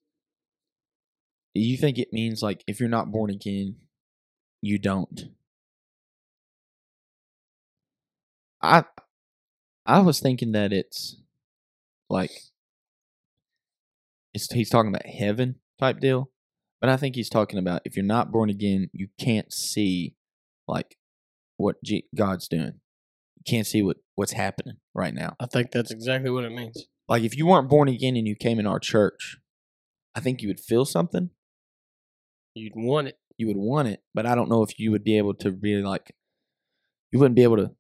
Do 1.55 1.61
you 1.61 1.77
think 1.77 1.99
it 1.99 2.13
means 2.13 2.43
like 2.43 2.65
if 2.67 2.81
you're 2.81 2.89
not 2.89 3.13
born 3.13 3.31
again, 3.31 3.77
you 4.61 4.79
don't? 4.79 5.29
I 8.63 8.85
I 9.85 10.01
was 10.01 10.21
thinking 10.21 10.53
that 10.53 10.73
it's 10.73 11.17
like 12.09 12.31
it's 14.33 14.51
he's 14.53 14.71
talking 14.71 14.89
about 14.95 15.07
heaven 15.07 15.57
type 15.79 16.01
deal. 16.01 16.31
But 16.81 16.91
I 16.91 16.97
think 16.97 17.15
he's 17.15 17.31
talking 17.31 17.59
about 17.59 17.83
if 17.85 17.97
you're 17.97 18.05
not 18.05 18.33
born 18.33 18.51
again, 18.51 18.91
you 18.93 19.09
can't 19.19 19.53
see 19.53 20.17
like 20.67 20.97
what 21.57 21.77
G- 21.85 22.09
God's 22.15 22.49
doing. 22.49 22.81
You 23.37 23.43
can't 23.47 23.67
see 23.67 23.83
what 23.83 23.99
what's 24.15 24.33
happening 24.33 24.77
right 24.95 25.15
now. 25.15 25.37
I 25.39 25.47
think 25.47 25.71
that's 25.71 25.91
exactly 25.91 26.31
what 26.31 26.45
it 26.45 26.51
means. 26.53 26.87
Like 27.09 27.23
if 27.23 27.37
you 27.37 27.47
weren't 27.47 27.69
born 27.69 27.89
again 27.89 28.17
and 28.17 28.27
you 28.27 28.35
came 28.35 28.59
in 28.59 28.67
our 28.67 28.81
church, 28.81 29.37
I 30.15 30.21
think 30.21 30.43
you 30.43 30.49
would 30.49 30.61
feel 30.61 30.85
something. 30.85 31.31
You'd 32.55 32.75
want 32.75 33.09
it. 33.09 33.19
You 33.39 33.47
would 33.47 33.57
want 33.57 33.89
it, 33.89 34.03
but 34.15 34.27
I 34.27 34.35
don't 34.35 34.49
know 34.49 34.63
if 34.63 34.79
you 34.79 34.91
would 34.91 35.05
be 35.05 35.19
able 35.19 35.35
to 35.35 35.53
really 35.53 35.83
like. 35.83 36.15
You 37.11 37.19
wouldn't 37.19 37.37
be 37.37 37.43
able 37.43 37.57
to. 37.57 37.71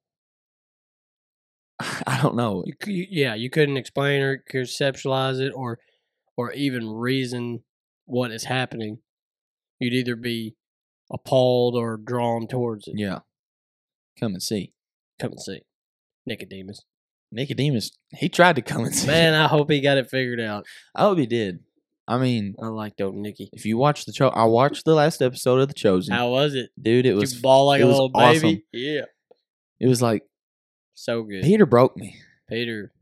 I 2.06 2.20
don't 2.22 2.36
know. 2.36 2.64
You, 2.66 2.74
you, 2.86 3.06
yeah, 3.10 3.34
you 3.34 3.50
couldn't 3.50 3.76
explain 3.76 4.22
or 4.22 4.42
conceptualize 4.50 5.40
it 5.40 5.52
or 5.54 5.78
or 6.36 6.52
even 6.52 6.88
reason 6.88 7.60
what 8.06 8.32
is 8.32 8.44
happening. 8.44 8.98
You'd 9.78 9.92
either 9.92 10.16
be 10.16 10.56
appalled 11.12 11.76
or 11.76 11.98
drawn 11.98 12.48
towards 12.48 12.88
it. 12.88 12.94
Yeah, 12.96 13.20
come 14.18 14.32
and 14.32 14.42
see. 14.42 14.72
Come 15.20 15.32
and 15.32 15.40
see. 15.42 15.62
Nicodemus. 16.26 16.80
Nicodemus, 17.30 17.92
he 18.10 18.28
tried 18.28 18.56
to 18.56 18.62
come 18.62 18.84
and 18.84 18.94
see. 18.94 19.06
Man, 19.06 19.34
I 19.34 19.48
hope 19.48 19.70
he 19.70 19.80
got 19.80 19.98
it 19.98 20.10
figured 20.10 20.40
out. 20.40 20.66
I 20.94 21.02
hope 21.02 21.18
he 21.18 21.26
did. 21.26 21.60
I 22.08 22.18
mean, 22.18 22.54
I 22.60 22.66
liked 22.66 23.00
old 23.00 23.14
Nicky. 23.14 23.48
if 23.52 23.64
you 23.64 23.78
watch 23.78 24.04
the 24.06 24.12
show, 24.12 24.28
I 24.28 24.44
watched 24.44 24.84
the 24.84 24.94
last 24.94 25.22
episode 25.22 25.60
of 25.60 25.68
The 25.68 25.74
Chosen. 25.74 26.12
How 26.14 26.30
was 26.30 26.54
it? 26.54 26.70
Dude, 26.80 27.06
it 27.06 27.14
was 27.14 27.34
you 27.36 27.40
ball 27.42 27.66
like 27.66 27.80
it 27.80 27.84
a 27.84 27.86
was 27.86 27.94
little 27.94 28.10
awesome. 28.14 28.42
baby? 28.42 28.64
Yeah. 28.72 29.02
it 29.80 29.86
was 29.86 30.02
like 30.02 30.24
So 30.94 31.22
good. 31.22 31.42
Peter 31.44 31.64
broke 31.66 31.96
me 31.96 32.16
Peter. 32.48 32.92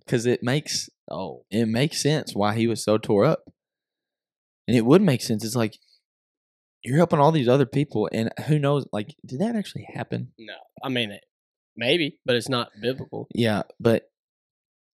because 0.00 0.26
it 0.26 0.42
makes 0.42 0.88
Oh. 1.10 1.44
it 1.50 1.66
makes 1.66 2.00
sense 2.02 2.34
why 2.34 2.54
he 2.54 2.66
was 2.68 2.82
so 2.82 2.96
tore 2.96 3.24
up, 3.24 3.42
and 4.68 4.76
it 4.76 4.84
would 4.86 5.02
make 5.02 5.22
sense. 5.22 5.44
It's 5.44 5.56
like 5.56 5.76
you're 6.82 6.96
helping 6.96 7.18
all 7.18 7.32
these 7.32 7.48
other 7.48 7.66
people, 7.66 8.08
and 8.12 8.30
who 8.46 8.58
knows? 8.58 8.86
Like, 8.92 9.14
did 9.26 9.40
that 9.40 9.56
actually 9.56 9.86
happen? 9.92 10.32
No. 10.38 10.54
I 10.82 10.88
mean, 10.88 11.10
it, 11.10 11.24
maybe, 11.76 12.18
but 12.24 12.36
it's 12.36 12.48
not 12.48 12.70
biblical. 12.80 13.28
Yeah, 13.34 13.62
but 13.78 14.09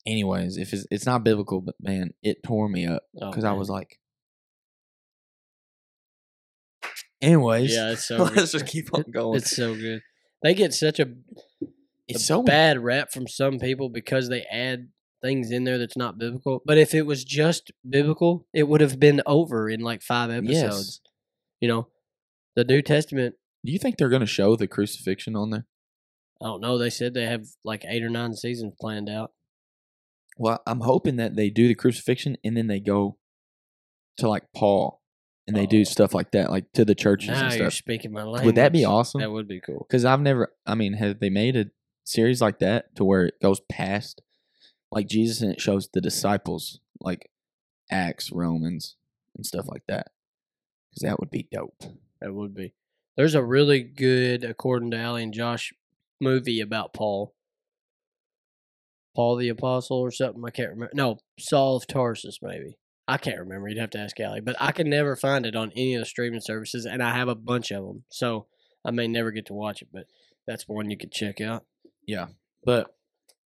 anyways, 0.07 0.57
if 0.57 0.73
it's, 0.73 0.87
it's 0.89 1.05
not 1.05 1.23
biblical, 1.23 1.61
but 1.61 1.75
man, 1.79 2.11
it 2.23 2.41
tore 2.43 2.67
me 2.69 2.87
up 2.87 3.03
Oh, 3.21 3.29
because 3.29 3.43
I 3.43 3.51
was 3.51 3.69
like, 3.69 3.99
anyways, 7.21 7.73
Yeah, 7.75 7.91
it's 7.91 8.05
so 8.07 8.17
let's 8.17 8.33
good. 8.33 8.59
just 8.59 8.65
keep 8.67 8.93
on 8.93 9.03
going. 9.11 9.37
It's 9.37 9.55
so 9.55 9.75
good. 9.75 10.01
They 10.43 10.53
get 10.53 10.73
such 10.73 10.99
a 10.99 11.07
It's 12.07 12.23
a 12.23 12.25
so 12.25 12.43
bad 12.43 12.79
rap 12.83 13.11
from 13.11 13.27
some 13.27 13.59
people 13.59 13.89
because 13.89 14.29
they 14.29 14.43
add 14.51 14.89
things 15.21 15.51
in 15.51 15.63
there 15.63 15.77
that's 15.79 15.97
not 15.97 16.17
biblical. 16.17 16.61
But 16.65 16.77
if 16.77 16.93
it 16.93 17.03
was 17.05 17.23
just 17.23 17.71
biblical, 17.87 18.47
it 18.53 18.67
would 18.67 18.81
have 18.81 18.99
been 18.99 19.21
over 19.25 19.69
in 19.69 19.81
like 19.81 20.01
five 20.01 20.29
episodes. 20.29 20.53
Yes. 20.53 20.99
You 21.59 21.67
know, 21.67 21.87
the 22.55 22.63
New 22.63 22.81
Testament. 22.81 23.35
Do 23.65 23.71
you 23.71 23.79
think 23.79 23.97
they're 23.97 24.09
going 24.09 24.21
to 24.21 24.25
show 24.27 24.55
the 24.55 24.67
crucifixion 24.67 25.35
on 25.35 25.49
there? 25.49 25.65
I 26.39 26.45
don't 26.45 26.61
know. 26.61 26.77
They 26.77 26.91
said 26.91 27.15
they 27.15 27.25
have 27.25 27.47
like 27.65 27.83
eight 27.87 28.03
or 28.03 28.09
nine 28.09 28.35
seasons 28.35 28.73
planned 28.79 29.09
out. 29.09 29.31
Well, 30.37 30.61
I'm 30.67 30.81
hoping 30.81 31.15
that 31.17 31.35
they 31.35 31.49
do 31.49 31.67
the 31.67 31.75
crucifixion 31.75 32.37
and 32.43 32.55
then 32.55 32.67
they 32.67 32.79
go 32.79 33.17
to 34.17 34.27
like 34.29 34.43
Paul 34.55 35.01
and 35.47 35.55
they 35.55 35.63
Oh. 35.63 35.67
do 35.67 35.85
stuff 35.85 36.13
like 36.13 36.31
that, 36.31 36.49
like 36.49 36.71
to 36.73 36.83
the 36.85 36.95
churches 36.95 37.29
Now 37.29 37.45
and 37.47 37.55
you're 37.55 37.69
stuff. 37.71 37.77
speaking 37.77 38.11
my 38.11 38.23
language. 38.23 38.45
Would 38.45 38.55
that 38.55 38.71
be 38.73 38.85
awesome? 38.85 39.21
That 39.21 39.31
would 39.31 39.47
be 39.47 39.59
cool. 39.61 39.85
Because 39.87 40.05
I've 40.05 40.21
never, 40.21 40.53
I 40.65 40.75
mean, 40.75 40.93
have 40.93 41.19
they 41.19 41.29
made 41.29 41.55
a 41.55 41.65
series 42.03 42.41
like 42.41 42.59
that 42.59 42.95
to 42.95 43.03
where 43.05 43.25
it 43.27 43.35
goes 43.41 43.59
past 43.69 44.21
like 44.91 45.07
Jesus 45.07 45.41
and 45.41 45.51
it 45.51 45.59
shows 45.61 45.89
the 45.91 46.01
disciples, 46.01 46.79
like 46.99 47.29
Acts, 47.91 48.31
Romans, 48.31 48.95
and 49.35 49.45
stuff 49.45 49.67
like 49.67 49.83
that? 49.87 50.07
Because 50.89 51.03
that 51.03 51.19
would 51.19 51.29
be 51.29 51.47
dope. 51.51 51.83
That 52.21 52.33
would 52.33 52.53
be. 52.55 52.73
There's 53.15 53.35
a 53.35 53.43
really 53.43 53.81
good, 53.83 54.43
according 54.43 54.91
to 54.91 54.97
Allie 54.97 55.23
and 55.23 55.33
Josh, 55.33 55.73
movie 56.21 56.59
about 56.61 56.93
Paul. 56.93 57.33
Paul 59.17 59.35
the 59.37 59.49
Apostle 59.49 59.97
or 59.97 60.11
something. 60.11 60.43
I 60.45 60.51
can't 60.51 60.69
remember. 60.69 60.91
No, 60.93 61.17
Saul 61.39 61.77
of 61.77 61.87
Tarsus, 61.87 62.37
maybe. 62.39 62.77
I 63.07 63.17
can't 63.17 63.39
remember. 63.39 63.67
You'd 63.67 63.79
have 63.79 63.89
to 63.91 63.97
ask 63.97 64.19
Allie. 64.19 64.41
But 64.41 64.57
I 64.59 64.71
can 64.71 64.91
never 64.91 65.15
find 65.15 65.43
it 65.47 65.55
on 65.55 65.71
any 65.75 65.95
of 65.95 66.01
the 66.01 66.05
streaming 66.05 66.39
services, 66.39 66.85
and 66.85 67.01
I 67.01 67.15
have 67.15 67.27
a 67.27 67.33
bunch 67.33 67.71
of 67.71 67.83
them. 67.83 68.03
So 68.11 68.45
I 68.85 68.91
may 68.91 69.07
never 69.07 69.31
get 69.31 69.47
to 69.47 69.55
watch 69.55 69.81
it, 69.81 69.87
but 69.91 70.05
that's 70.45 70.67
one 70.67 70.91
you 70.91 70.97
could 70.97 71.11
check 71.11 71.41
out. 71.41 71.65
Yeah, 72.05 72.27
but, 72.63 72.95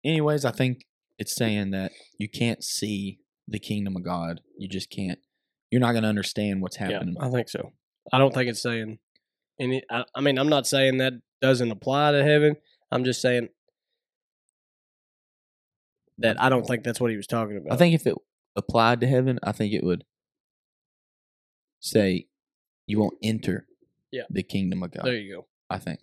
anyways, 0.03 0.43
I 0.43 0.51
think 0.51 0.83
it's 1.17 1.33
saying 1.33 1.71
that 1.71 1.93
you 2.17 2.27
can't 2.27 2.61
see 2.65 3.19
the 3.47 3.57
kingdom 3.57 3.95
of 3.95 4.03
God. 4.03 4.41
You 4.57 4.67
just 4.67 4.89
can't. 4.89 5.19
You're 5.69 5.79
not 5.79 5.93
going 5.93 6.03
to 6.03 6.09
understand 6.09 6.61
what's 6.61 6.75
happening. 6.75 7.15
Yeah, 7.17 7.27
I 7.27 7.31
think 7.31 7.47
so. 7.47 7.71
I 8.11 8.17
don't 8.17 8.33
think 8.33 8.49
it's 8.49 8.61
saying 8.61 8.99
any. 9.57 9.83
I, 9.89 10.03
I 10.13 10.19
mean, 10.19 10.37
I'm 10.37 10.49
not 10.49 10.67
saying 10.67 10.97
that 10.97 11.13
doesn't 11.41 11.71
apply 11.71 12.11
to 12.11 12.25
heaven. 12.25 12.57
I'm 12.91 13.05
just 13.05 13.21
saying 13.21 13.47
that 16.17 16.41
I 16.41 16.49
don't 16.49 16.65
think 16.65 16.83
that's 16.83 16.99
what 16.99 17.11
he 17.11 17.17
was 17.17 17.27
talking 17.27 17.57
about. 17.57 17.73
I 17.73 17.77
think 17.77 17.95
if 17.95 18.05
it 18.07 18.15
applied 18.55 19.01
to 19.01 19.07
heaven, 19.07 19.39
I 19.43 19.51
think 19.51 19.73
it 19.73 19.83
would 19.83 20.03
say 21.79 22.27
you 22.87 22.99
won't 22.99 23.17
enter 23.23 23.65
Yeah. 24.11 24.23
the 24.29 24.43
kingdom 24.43 24.83
of 24.83 24.91
God. 24.91 25.05
there 25.05 25.15
you 25.15 25.35
go. 25.35 25.47
I 25.69 25.77
think. 25.79 25.99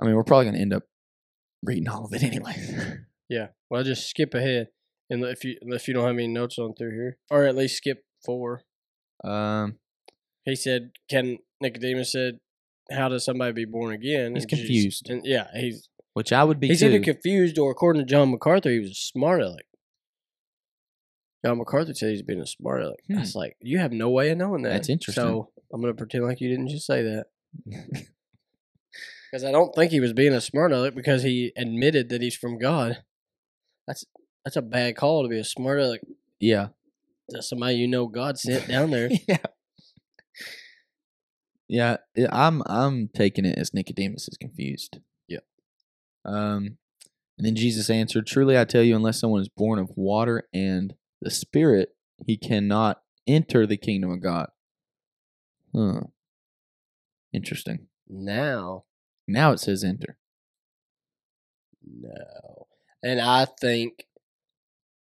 I 0.00 0.04
mean, 0.06 0.14
we're 0.14 0.24
probably 0.24 0.44
going 0.46 0.54
to 0.54 0.60
end 0.60 0.72
up 0.72 0.84
reading 1.62 1.88
all 1.88 2.04
of 2.04 2.12
it 2.12 2.22
anyway. 2.30 2.54
Yeah. 3.28 3.48
Well, 3.68 3.82
just 3.82 4.08
skip 4.08 4.32
ahead, 4.34 4.68
and 5.10 5.22
if 5.24 5.44
you 5.44 5.56
unless 5.60 5.86
you 5.88 5.94
don't 5.94 6.04
have 6.06 6.14
any 6.14 6.28
notes 6.28 6.58
on 6.58 6.74
through 6.74 6.92
here, 6.92 7.18
or 7.30 7.44
at 7.44 7.56
least 7.56 7.76
skip 7.76 8.04
four. 8.24 8.62
um, 9.24 9.78
He 10.44 10.54
said, 10.56 10.92
"Can 11.10 11.38
Nicodemus 11.60 12.12
said, 12.12 12.38
how 12.90 13.08
does 13.08 13.24
somebody 13.24 13.52
be 13.52 13.64
born 13.66 13.92
again?" 13.92 14.34
He's 14.34 14.44
And 14.44 14.50
Jesus- 14.50 15.00
confused. 15.02 15.10
and 15.10 15.26
yeah, 15.26 15.48
he's 15.54 15.87
which 16.18 16.32
I 16.32 16.42
would 16.42 16.58
be 16.58 16.66
he's 16.66 16.80
too. 16.80 16.86
either 16.88 16.98
confused 16.98 17.60
or, 17.60 17.70
according 17.70 18.02
to 18.04 18.10
John 18.10 18.32
MacArthur, 18.32 18.70
he 18.70 18.80
was 18.80 18.90
a 18.90 18.94
smart 18.94 19.40
aleck. 19.40 19.66
John 21.44 21.58
MacArthur 21.58 21.94
said 21.94 22.10
he's 22.10 22.22
been 22.22 22.40
a 22.40 22.46
smart 22.46 22.82
aleck. 22.82 22.98
Hmm. 23.06 23.18
I 23.18 23.20
was 23.20 23.36
like, 23.36 23.56
you 23.60 23.78
have 23.78 23.92
no 23.92 24.10
way 24.10 24.30
of 24.30 24.38
knowing 24.38 24.62
that. 24.62 24.70
That's 24.70 24.88
interesting. 24.88 25.22
So 25.22 25.50
I'm 25.72 25.80
gonna 25.80 25.94
pretend 25.94 26.24
like 26.24 26.40
you 26.40 26.48
didn't 26.48 26.70
just 26.70 26.86
say 26.86 27.02
that. 27.02 27.26
Because 29.30 29.44
I 29.44 29.52
don't 29.52 29.74
think 29.74 29.92
he 29.92 30.00
was 30.00 30.14
being 30.14 30.32
a 30.32 30.40
smart 30.40 30.72
aleck 30.72 30.94
because 30.94 31.22
he 31.22 31.52
admitted 31.54 32.08
that 32.08 32.22
he's 32.22 32.34
from 32.34 32.58
God. 32.58 33.02
That's 33.86 34.02
that's 34.42 34.56
a 34.56 34.62
bad 34.62 34.96
call 34.96 35.22
to 35.22 35.28
be 35.28 35.38
a 35.38 35.44
smart 35.44 35.78
aleck. 35.80 36.00
yeah. 36.40 36.68
to 37.30 37.42
somebody 37.42 37.74
you 37.76 37.88
know 37.88 38.06
God 38.06 38.38
sent 38.38 38.66
down 38.68 38.90
there. 38.96 39.10
yeah. 39.28 39.36
Yeah, 41.68 41.96
yeah, 42.16 42.28
I'm 42.32 42.62
I'm 42.64 43.08
taking 43.14 43.44
it 43.44 43.58
as 43.58 43.74
Nicodemus 43.74 44.28
is 44.28 44.38
confused. 44.38 44.98
Um, 46.28 46.78
and 47.38 47.46
then 47.46 47.54
Jesus 47.56 47.88
answered, 47.88 48.26
"Truly 48.26 48.58
I 48.58 48.64
tell 48.64 48.82
you, 48.82 48.94
unless 48.96 49.20
someone 49.20 49.40
is 49.40 49.48
born 49.48 49.78
of 49.78 49.90
water 49.96 50.48
and 50.52 50.94
the 51.20 51.30
Spirit, 51.30 51.96
he 52.26 52.36
cannot 52.36 53.02
enter 53.26 53.66
the 53.66 53.76
kingdom 53.76 54.10
of 54.10 54.20
God." 54.20 54.50
Huh. 55.74 56.00
Interesting. 57.32 57.88
Now, 58.08 58.84
Now 59.26 59.52
it 59.52 59.60
says 59.60 59.84
enter. 59.84 60.18
no. 61.82 62.66
And 63.02 63.20
I 63.20 63.44
think 63.44 64.06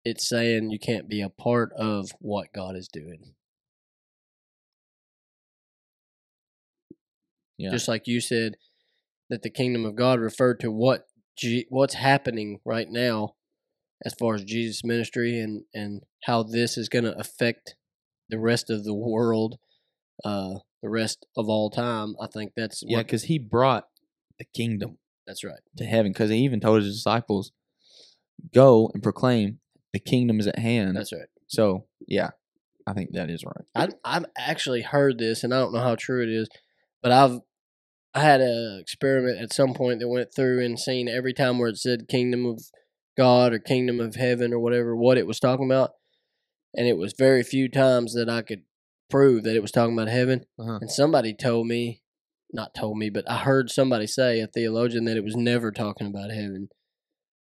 it's 0.06 0.28
saying 0.28 0.72
you 0.72 0.80
can't 0.80 1.10
be 1.10 1.22
a 1.22 1.30
part 1.30 1.72
of 1.74 2.12
what 2.20 2.54
God 2.54 2.76
is 2.76 2.88
doing. 2.88 3.36
Yeah. 7.58 7.72
Just 7.72 7.88
like 7.88 8.08
you 8.08 8.22
said 8.22 8.56
that 9.30 9.44
the 9.44 9.50
kingdom 9.50 9.86
of 9.86 9.96
God 9.96 10.20
referred 10.20 10.60
to 10.62 10.72
what 10.72 11.08
G- 11.42 11.66
what's 11.70 11.96
happening 11.96 12.60
right 12.64 12.88
now 12.88 13.34
as 14.06 14.14
far 14.14 14.36
as 14.36 14.44
Jesus' 14.44 14.84
ministry 14.84 15.40
and 15.40 15.64
and 15.74 16.04
how 16.26 16.44
this 16.44 16.78
is 16.78 16.88
going 16.88 17.06
to 17.06 17.18
affect 17.18 17.76
the 18.30 18.40
rest 18.40 18.70
of 18.70 18.84
the 18.84 18.94
world, 18.94 19.58
uh, 20.24 20.60
the 20.84 20.90
rest 20.90 21.26
of 21.36 21.50
all 21.50 21.72
time. 21.72 22.16
I 22.22 22.28
think 22.28 22.54
that's 22.56 22.84
yeah, 22.86 23.00
because 23.00 23.24
he 23.24 23.40
brought 23.40 23.88
the 24.38 24.46
kingdom 24.54 25.00
that's 25.26 25.44
right. 25.44 25.60
to 25.78 25.86
heaven. 25.86 26.12
Because 26.12 26.30
he 26.30 26.38
even 26.38 26.60
told 26.60 26.84
his 26.84 26.96
disciples, 26.96 27.52
"Go 28.54 28.92
and 28.94 29.02
proclaim 29.02 29.60
the 29.94 30.00
kingdom 30.00 30.40
is 30.40 30.46
at 30.46 30.60
hand." 30.60 30.96
That's 30.96 31.12
right. 31.12 31.28
so 31.48 31.86
yeah, 32.08 32.30
I 32.86 32.94
think 32.94 33.14
that 33.14 33.32
is 33.32 33.44
right. 33.44 33.66
I 33.76 33.90
I've 34.06 34.26
actually 34.38 34.84
heard 34.84 35.18
this, 35.18 35.44
and 35.44 35.56
I 35.56 35.60
don't 35.60 35.74
know 35.74 35.82
how 35.82 35.96
true 35.96 36.22
it 36.22 36.30
is, 36.30 36.50
but 37.02 37.12
I've 37.12 37.40
I 38.14 38.22
had 38.22 38.42
a 38.42 38.78
experiment 38.80 39.40
at 39.40 39.54
some 39.54 39.74
point 39.74 40.00
that 40.00 40.08
went 40.10 40.34
through 40.36 40.64
and 40.64 40.80
seen 40.80 41.08
every 41.08 41.34
time 41.34 41.60
where 41.60 41.70
it 41.70 41.78
said 41.78 42.08
kingdom 42.10 42.46
of 42.46 42.62
God 43.18 43.54
or 43.54 43.60
kingdom 43.60 44.00
of 44.00 44.16
heaven 44.16 44.54
or 44.54 44.60
whatever 44.60 44.96
what 44.96 45.18
it 45.18 45.28
was 45.28 45.40
talking 45.40 45.66
about, 45.66 45.92
and 46.74 46.88
it 46.88 46.98
was 46.98 47.14
very 47.18 47.44
few 47.44 47.70
times 47.70 48.14
that 48.14 48.30
I 48.30 48.42
could 48.42 48.64
prove 49.10 49.44
that 49.44 49.56
it 49.56 49.62
was 49.62 49.72
talking 49.72 49.94
about 49.94 50.08
heaven. 50.10 50.46
Uh-huh. 50.60 50.80
And 50.82 50.92
somebody 50.92 51.34
told 51.34 51.68
me, 51.68 52.02
not 52.54 52.74
told 52.74 52.98
me, 52.98 53.10
but 53.10 53.30
I 53.30 53.38
heard 53.38 53.70
somebody 53.70 54.08
say 54.08 54.40
a 54.42 54.48
theologian 54.48 55.06
that 55.06 55.18
it 55.18 55.24
was 55.24 55.36
never 55.36 55.72
talking 55.72 56.08
about 56.08 56.32
heaven 56.32 56.70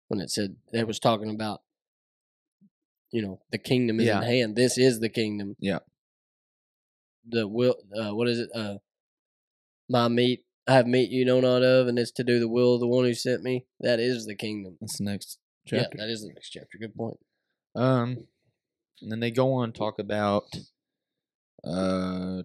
when 0.08 0.20
it 0.20 0.30
said 0.30 0.56
it 0.72 0.86
was 0.86 0.98
talking 1.00 1.30
about. 1.30 1.60
You 3.12 3.22
know, 3.22 3.40
the 3.50 3.58
kingdom 3.58 3.98
is 3.98 4.06
Yeah. 4.06 4.18
in 4.18 4.22
hand. 4.24 4.56
This 4.56 4.78
is 4.78 5.00
the 5.00 5.08
kingdom 5.08 5.56
Yeah. 5.58 5.80
the 7.28 7.46
will 7.48 7.74
uh 8.00 8.14
what 8.14 8.28
is 8.28 8.38
it 8.38 8.50
uh 8.54 8.76
my 9.88 10.06
meat 10.08 10.44
I 10.70 10.74
have 10.74 10.86
meat 10.86 11.10
you 11.10 11.24
know 11.24 11.40
not 11.40 11.62
of 11.62 11.88
and 11.88 11.98
it's 11.98 12.12
to 12.12 12.24
do 12.24 12.38
the 12.38 12.48
will 12.48 12.74
of 12.74 12.80
the 12.80 12.86
one 12.86 13.04
who 13.04 13.14
sent 13.14 13.42
me 13.42 13.66
that 13.80 13.98
is 13.98 14.26
the 14.26 14.36
kingdom 14.36 14.76
That's 14.80 14.98
the 14.98 15.04
next 15.04 15.38
chapter. 15.66 15.96
yeah 15.98 16.04
that 16.04 16.10
is 16.12 16.22
the 16.22 16.28
next 16.32 16.50
chapter 16.50 16.78
good 16.78 16.94
point 16.94 17.18
Um, 17.74 18.26
and 19.02 19.10
then 19.10 19.20
they 19.20 19.30
go 19.30 19.52
on 19.54 19.72
talk 19.72 19.98
about. 19.98 20.44
Uh, 21.64 22.42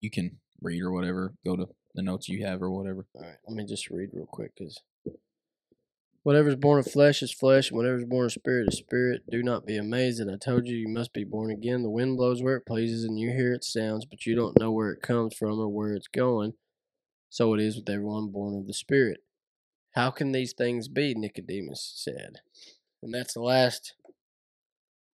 you 0.00 0.10
can 0.10 0.38
read 0.60 0.82
or 0.82 0.90
whatever. 0.90 1.34
Go 1.44 1.56
to 1.56 1.66
the 1.94 2.02
notes 2.02 2.28
you 2.28 2.44
have 2.46 2.62
or 2.62 2.70
whatever. 2.70 3.06
all 3.14 3.22
right 3.22 3.36
let 3.46 3.56
me 3.56 3.64
just 3.66 3.90
read 3.90 4.10
real 4.12 4.26
quick 4.26 4.52
because 4.56 4.76
whatever's 6.22 6.56
born 6.56 6.78
of 6.78 6.90
flesh 6.90 7.22
is 7.22 7.32
flesh 7.32 7.70
and 7.70 7.76
whatever 7.76 7.96
is 7.96 8.04
born 8.04 8.26
of 8.26 8.32
spirit 8.32 8.68
is 8.68 8.78
spirit. 8.78 9.22
Do 9.30 9.42
not 9.42 9.66
be 9.66 9.76
amazed 9.76 10.20
that 10.20 10.32
i 10.32 10.36
told 10.36 10.66
you 10.66 10.76
you 10.76 10.88
must 10.88 11.12
be 11.12 11.24
born 11.24 11.50
again. 11.50 11.82
The 11.82 11.90
wind 11.90 12.16
blows 12.16 12.42
where 12.42 12.56
it 12.56 12.66
pleases 12.66 13.04
and 13.04 13.18
you 13.18 13.30
hear 13.30 13.54
its 13.54 13.72
sounds 13.72 14.04
but 14.04 14.26
you 14.26 14.34
don't 14.34 14.58
know 14.58 14.70
where 14.70 14.90
it 14.90 15.02
comes 15.02 15.34
from 15.34 15.58
or 15.58 15.68
where 15.68 15.94
it's 15.94 16.08
going. 16.08 16.54
So 17.30 17.54
it 17.54 17.60
is 17.60 17.76
with 17.76 17.88
everyone 17.88 18.28
born 18.28 18.56
of 18.56 18.66
the 18.66 18.74
spirit. 18.74 19.20
How 19.92 20.10
can 20.10 20.32
these 20.32 20.52
things 20.52 20.88
be? 20.88 21.14
Nicodemus 21.14 21.92
said. 21.96 22.40
And 23.02 23.14
that's 23.14 23.34
the 23.34 23.42
last 23.42 23.94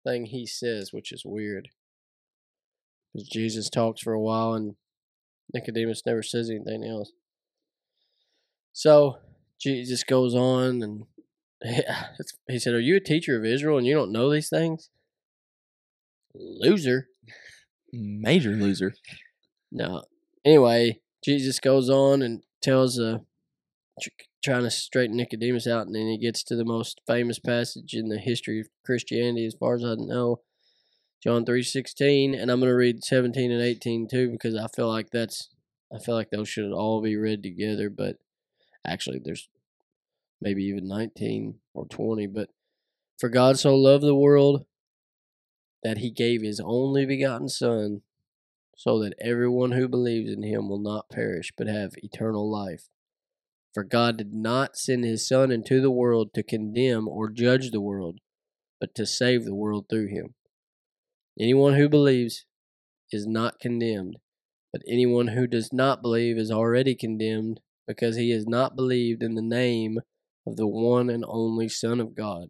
thing 0.04 0.26
he 0.26 0.46
says 0.46 0.92
which 0.92 1.12
is 1.12 1.22
weird. 1.24 1.68
Because 3.12 3.28
jesus 3.28 3.68
talks 3.70 4.00
for 4.00 4.12
a 4.12 4.20
while 4.20 4.54
and 4.54 4.76
nicodemus 5.52 6.02
never 6.06 6.22
says 6.22 6.50
anything 6.50 6.84
else. 6.84 7.12
So 8.72 9.18
jesus 9.64 10.04
goes 10.04 10.34
on 10.34 10.82
and 10.82 11.04
he 12.48 12.58
said 12.58 12.74
are 12.74 12.80
you 12.80 12.96
a 12.96 13.00
teacher 13.00 13.36
of 13.38 13.44
israel 13.44 13.78
and 13.78 13.86
you 13.86 13.94
don't 13.94 14.12
know 14.12 14.30
these 14.30 14.50
things 14.50 14.90
loser 16.34 17.08
Major 17.96 18.50
loser. 18.50 18.94
no. 19.70 20.02
Anyway, 20.44 21.00
Jesus 21.24 21.60
goes 21.60 21.88
on 21.88 22.22
and 22.22 22.42
tells 22.60 22.98
uh 22.98 23.18
trying 24.44 24.62
to 24.64 24.70
straighten 24.70 25.16
Nicodemus 25.16 25.66
out, 25.66 25.86
and 25.86 25.94
then 25.94 26.08
he 26.08 26.18
gets 26.18 26.42
to 26.44 26.56
the 26.56 26.64
most 26.64 27.00
famous 27.06 27.38
passage 27.38 27.94
in 27.94 28.08
the 28.08 28.18
history 28.18 28.60
of 28.60 28.68
Christianity, 28.84 29.46
as 29.46 29.54
far 29.54 29.76
as 29.76 29.84
I 29.84 29.94
know, 29.94 30.40
John 31.22 31.44
three 31.44 31.62
sixteen, 31.62 32.34
and 32.34 32.50
I'm 32.50 32.58
going 32.58 32.70
to 32.70 32.76
read 32.76 33.04
seventeen 33.04 33.52
and 33.52 33.62
eighteen 33.62 34.08
too 34.08 34.30
because 34.30 34.56
I 34.56 34.66
feel 34.74 34.88
like 34.88 35.10
that's 35.10 35.50
I 35.94 35.98
feel 35.98 36.16
like 36.16 36.30
those 36.30 36.48
should 36.48 36.72
all 36.72 37.00
be 37.00 37.16
read 37.16 37.42
together, 37.42 37.90
but 37.90 38.16
actually 38.84 39.20
there's 39.24 39.48
maybe 40.44 40.62
even 40.64 40.86
nineteen 40.86 41.54
or 41.72 41.86
twenty, 41.86 42.26
but 42.26 42.50
for 43.18 43.28
God 43.28 43.58
so 43.58 43.74
loved 43.74 44.04
the 44.04 44.14
world 44.14 44.66
that 45.82 45.98
he 45.98 46.10
gave 46.10 46.42
his 46.42 46.60
only 46.60 47.06
begotten 47.06 47.48
Son 47.48 48.02
so 48.76 49.02
that 49.02 49.14
everyone 49.20 49.72
who 49.72 49.88
believes 49.88 50.30
in 50.30 50.42
him 50.42 50.68
will 50.68 50.80
not 50.80 51.08
perish 51.08 51.52
but 51.56 51.66
have 51.66 51.92
eternal 51.96 52.50
life. 52.50 52.88
For 53.72 53.84
God 53.84 54.18
did 54.18 54.34
not 54.34 54.76
send 54.76 55.04
his 55.04 55.26
Son 55.26 55.50
into 55.50 55.80
the 55.80 55.90
world 55.90 56.34
to 56.34 56.42
condemn 56.42 57.08
or 57.08 57.30
judge 57.30 57.70
the 57.70 57.80
world, 57.80 58.18
but 58.80 58.94
to 58.96 59.06
save 59.06 59.44
the 59.44 59.54
world 59.54 59.86
through 59.88 60.08
him. 60.08 60.34
Anyone 61.40 61.74
who 61.74 61.88
believes 61.88 62.44
is 63.10 63.26
not 63.26 63.58
condemned, 63.58 64.18
but 64.72 64.82
anyone 64.86 65.28
who 65.28 65.46
does 65.46 65.72
not 65.72 66.02
believe 66.02 66.36
is 66.36 66.50
already 66.50 66.94
condemned 66.94 67.60
because 67.86 68.16
he 68.16 68.30
has 68.30 68.46
not 68.46 68.76
believed 68.76 69.22
in 69.22 69.34
the 69.34 69.42
name 69.42 70.00
of 70.46 70.56
the 70.56 70.66
one 70.66 71.10
and 71.10 71.24
only 71.26 71.68
Son 71.68 72.00
of 72.00 72.14
God. 72.14 72.48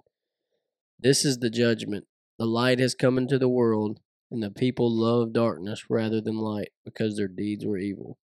This 0.98 1.24
is 1.24 1.38
the 1.38 1.50
judgment. 1.50 2.06
The 2.38 2.46
light 2.46 2.78
has 2.80 2.94
come 2.94 3.18
into 3.18 3.38
the 3.38 3.48
world, 3.48 4.00
and 4.30 4.42
the 4.42 4.50
people 4.50 4.90
love 4.90 5.32
darkness 5.32 5.84
rather 5.88 6.20
than 6.20 6.36
light 6.36 6.70
because 6.84 7.16
their 7.16 7.28
deeds 7.28 7.64
were 7.64 7.78
evil. 7.78 8.18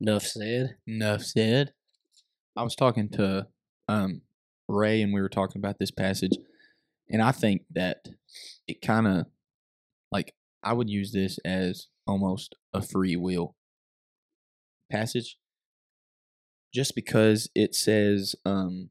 Enough 0.00 0.24
said. 0.24 0.76
Enough 0.86 1.22
said. 1.22 1.72
I 2.56 2.62
was 2.62 2.74
talking 2.74 3.08
to 3.10 3.46
um 3.88 4.22
Ray 4.68 5.02
and 5.02 5.12
we 5.12 5.20
were 5.20 5.28
talking 5.28 5.60
about 5.60 5.78
this 5.78 5.90
passage, 5.90 6.36
and 7.08 7.22
I 7.22 7.32
think 7.32 7.62
that 7.70 8.08
it 8.66 8.82
kind 8.82 9.06
of 9.06 9.26
like 10.12 10.34
I 10.62 10.72
would 10.72 10.90
use 10.90 11.12
this 11.12 11.38
as 11.44 11.88
almost 12.06 12.54
a 12.72 12.82
free 12.82 13.16
will 13.16 13.54
passage, 14.90 15.38
just 16.72 16.94
because 16.94 17.48
it 17.54 17.74
says, 17.74 18.34
um, 18.44 18.90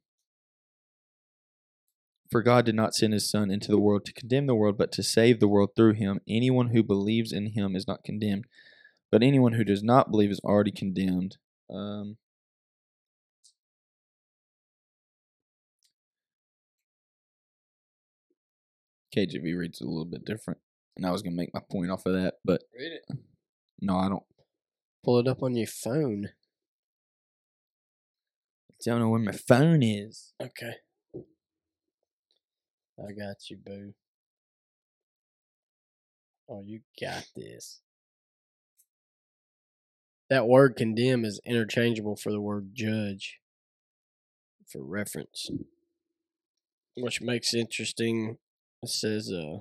"For 2.30 2.42
God 2.42 2.66
did 2.66 2.76
not 2.76 2.94
send 2.94 3.14
His 3.14 3.30
Son 3.30 3.52
into 3.52 3.72
the 3.72 3.80
world 3.80 4.06
to 4.06 4.14
condemn 4.14 4.48
the 4.48 4.56
world, 4.56 4.78
but 4.78 4.92
to 4.94 5.04
save 5.04 5.40
the 5.40 5.48
world 5.48 5.72
through 5.76 5.94
Him. 5.94 6.20
Anyone 6.28 6.70
who 6.70 6.84
believes 6.84 7.32
in 7.32 7.48
Him 7.48 7.76
is 7.76 7.88
not 7.88 8.04
condemned." 8.04 8.46
But 9.12 9.22
anyone 9.22 9.54
who 9.54 9.64
does 9.64 9.84
not 9.84 10.10
believe 10.10 10.32
is 10.32 10.40
already 10.40 10.72
condemned. 10.72 11.38
Um, 11.70 12.18
KJV 19.16 19.56
reads 19.56 19.82
a 19.82 19.86
little 19.86 20.06
bit 20.06 20.26
different, 20.26 20.60
and 20.96 21.06
I 21.06 21.12
was 21.12 21.22
gonna 21.22 21.36
make 21.36 21.54
my 21.54 21.62
point 21.72 21.92
off 21.92 22.06
of 22.08 22.14
that, 22.14 22.40
but 22.44 22.64
Read 22.76 22.94
it. 22.94 23.06
no, 23.82 23.98
I 23.98 24.10
don't. 24.10 24.24
Pull 25.04 25.20
it 25.20 25.28
up 25.28 25.44
on 25.44 25.56
your 25.56 25.68
phone. 25.68 26.30
Don't 28.86 29.00
know 29.00 29.10
where 29.10 29.20
my 29.20 29.32
phone 29.32 29.84
is. 29.84 30.34
Okay. 30.42 30.74
I 33.00 33.12
got 33.12 33.50
you, 33.50 33.58
boo. 33.58 33.94
Oh, 36.50 36.62
you 36.66 36.82
got 37.02 37.26
this. 37.36 37.82
That 40.30 40.48
word 40.48 40.76
condemn 40.76 41.26
is 41.26 41.40
interchangeable 41.46 42.16
for 42.16 42.32
the 42.32 42.42
word 42.42 42.70
judge 42.74 43.40
for 44.68 44.84
reference. 44.84 45.50
Which 46.96 47.22
makes 47.22 47.54
interesting. 47.54 48.38
It 48.82 48.90
says, 48.90 49.32
uh, 49.32 49.60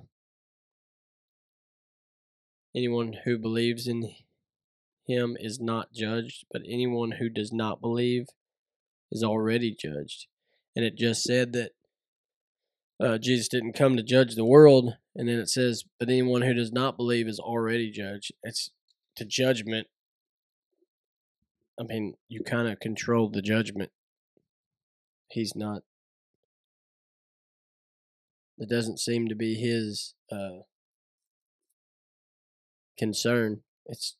anyone 2.74 3.14
who 3.24 3.38
believes 3.38 3.86
in 3.86 4.10
him 5.06 5.36
is 5.38 5.60
not 5.60 5.92
judged, 5.92 6.44
but 6.52 6.62
anyone 6.66 7.12
who 7.12 7.28
does 7.28 7.52
not 7.52 7.80
believe 7.80 8.26
is 9.10 9.22
already 9.22 9.74
judged. 9.74 10.26
And 10.74 10.84
it 10.84 10.96
just 10.96 11.22
said 11.22 11.52
that 11.52 11.72
uh, 13.00 13.18
Jesus 13.18 13.48
didn't 13.48 13.74
come 13.74 13.96
to 13.96 14.02
judge 14.02 14.34
the 14.34 14.44
world, 14.44 14.94
and 15.14 15.28
then 15.28 15.38
it 15.38 15.48
says, 15.48 15.84
but 15.98 16.08
anyone 16.08 16.42
who 16.42 16.54
does 16.54 16.72
not 16.72 16.96
believe 16.96 17.26
is 17.26 17.40
already 17.40 17.90
judged. 17.90 18.32
It's 18.42 18.70
to 19.16 19.24
judgment. 19.24 19.88
I 21.78 21.84
mean, 21.84 22.14
you 22.28 22.42
kind 22.42 22.68
of 22.68 22.80
control 22.80 23.28
the 23.28 23.42
judgment. 23.42 23.90
He's 25.28 25.56
not. 25.56 25.82
It 28.58 28.68
doesn't 28.68 29.00
seem 29.00 29.28
to 29.28 29.34
be 29.34 29.54
his 29.54 30.14
uh, 30.30 30.60
concern. 32.96 33.62
It's 33.86 34.16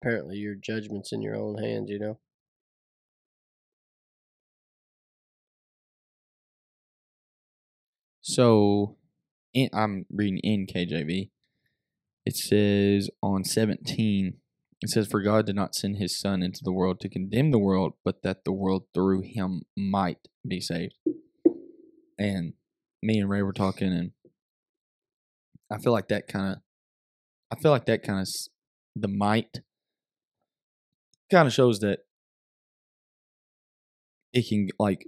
apparently 0.00 0.36
your 0.36 0.54
judgment's 0.54 1.12
in 1.12 1.22
your 1.22 1.36
own 1.36 1.58
hands, 1.58 1.90
you 1.90 1.98
know? 1.98 2.18
So 8.22 8.96
in, 9.52 9.68
I'm 9.72 10.06
reading 10.10 10.38
in 10.38 10.66
KJV. 10.66 11.30
It 12.26 12.36
says 12.36 13.10
on 13.22 13.44
17, 13.44 14.34
it 14.82 14.88
says, 14.88 15.08
For 15.08 15.20
God 15.20 15.46
did 15.46 15.56
not 15.56 15.74
send 15.74 15.96
his 15.96 16.18
Son 16.18 16.42
into 16.42 16.60
the 16.62 16.72
world 16.72 17.00
to 17.00 17.08
condemn 17.08 17.50
the 17.50 17.58
world, 17.58 17.94
but 18.04 18.22
that 18.22 18.44
the 18.44 18.52
world 18.52 18.84
through 18.94 19.22
him 19.22 19.62
might 19.76 20.28
be 20.46 20.60
saved. 20.60 20.94
And 22.18 22.54
me 23.02 23.18
and 23.18 23.28
Ray 23.28 23.42
were 23.42 23.52
talking, 23.52 23.92
and 23.92 24.12
I 25.70 25.78
feel 25.78 25.92
like 25.92 26.08
that 26.08 26.28
kind 26.28 26.52
of, 26.52 26.58
I 27.50 27.60
feel 27.60 27.72
like 27.72 27.86
that 27.86 28.02
kind 28.02 28.20
of, 28.20 28.28
the 28.94 29.08
might 29.08 29.60
kind 31.30 31.46
of 31.46 31.52
shows 31.52 31.80
that 31.80 32.00
it 34.32 34.48
can, 34.48 34.68
like, 34.78 35.06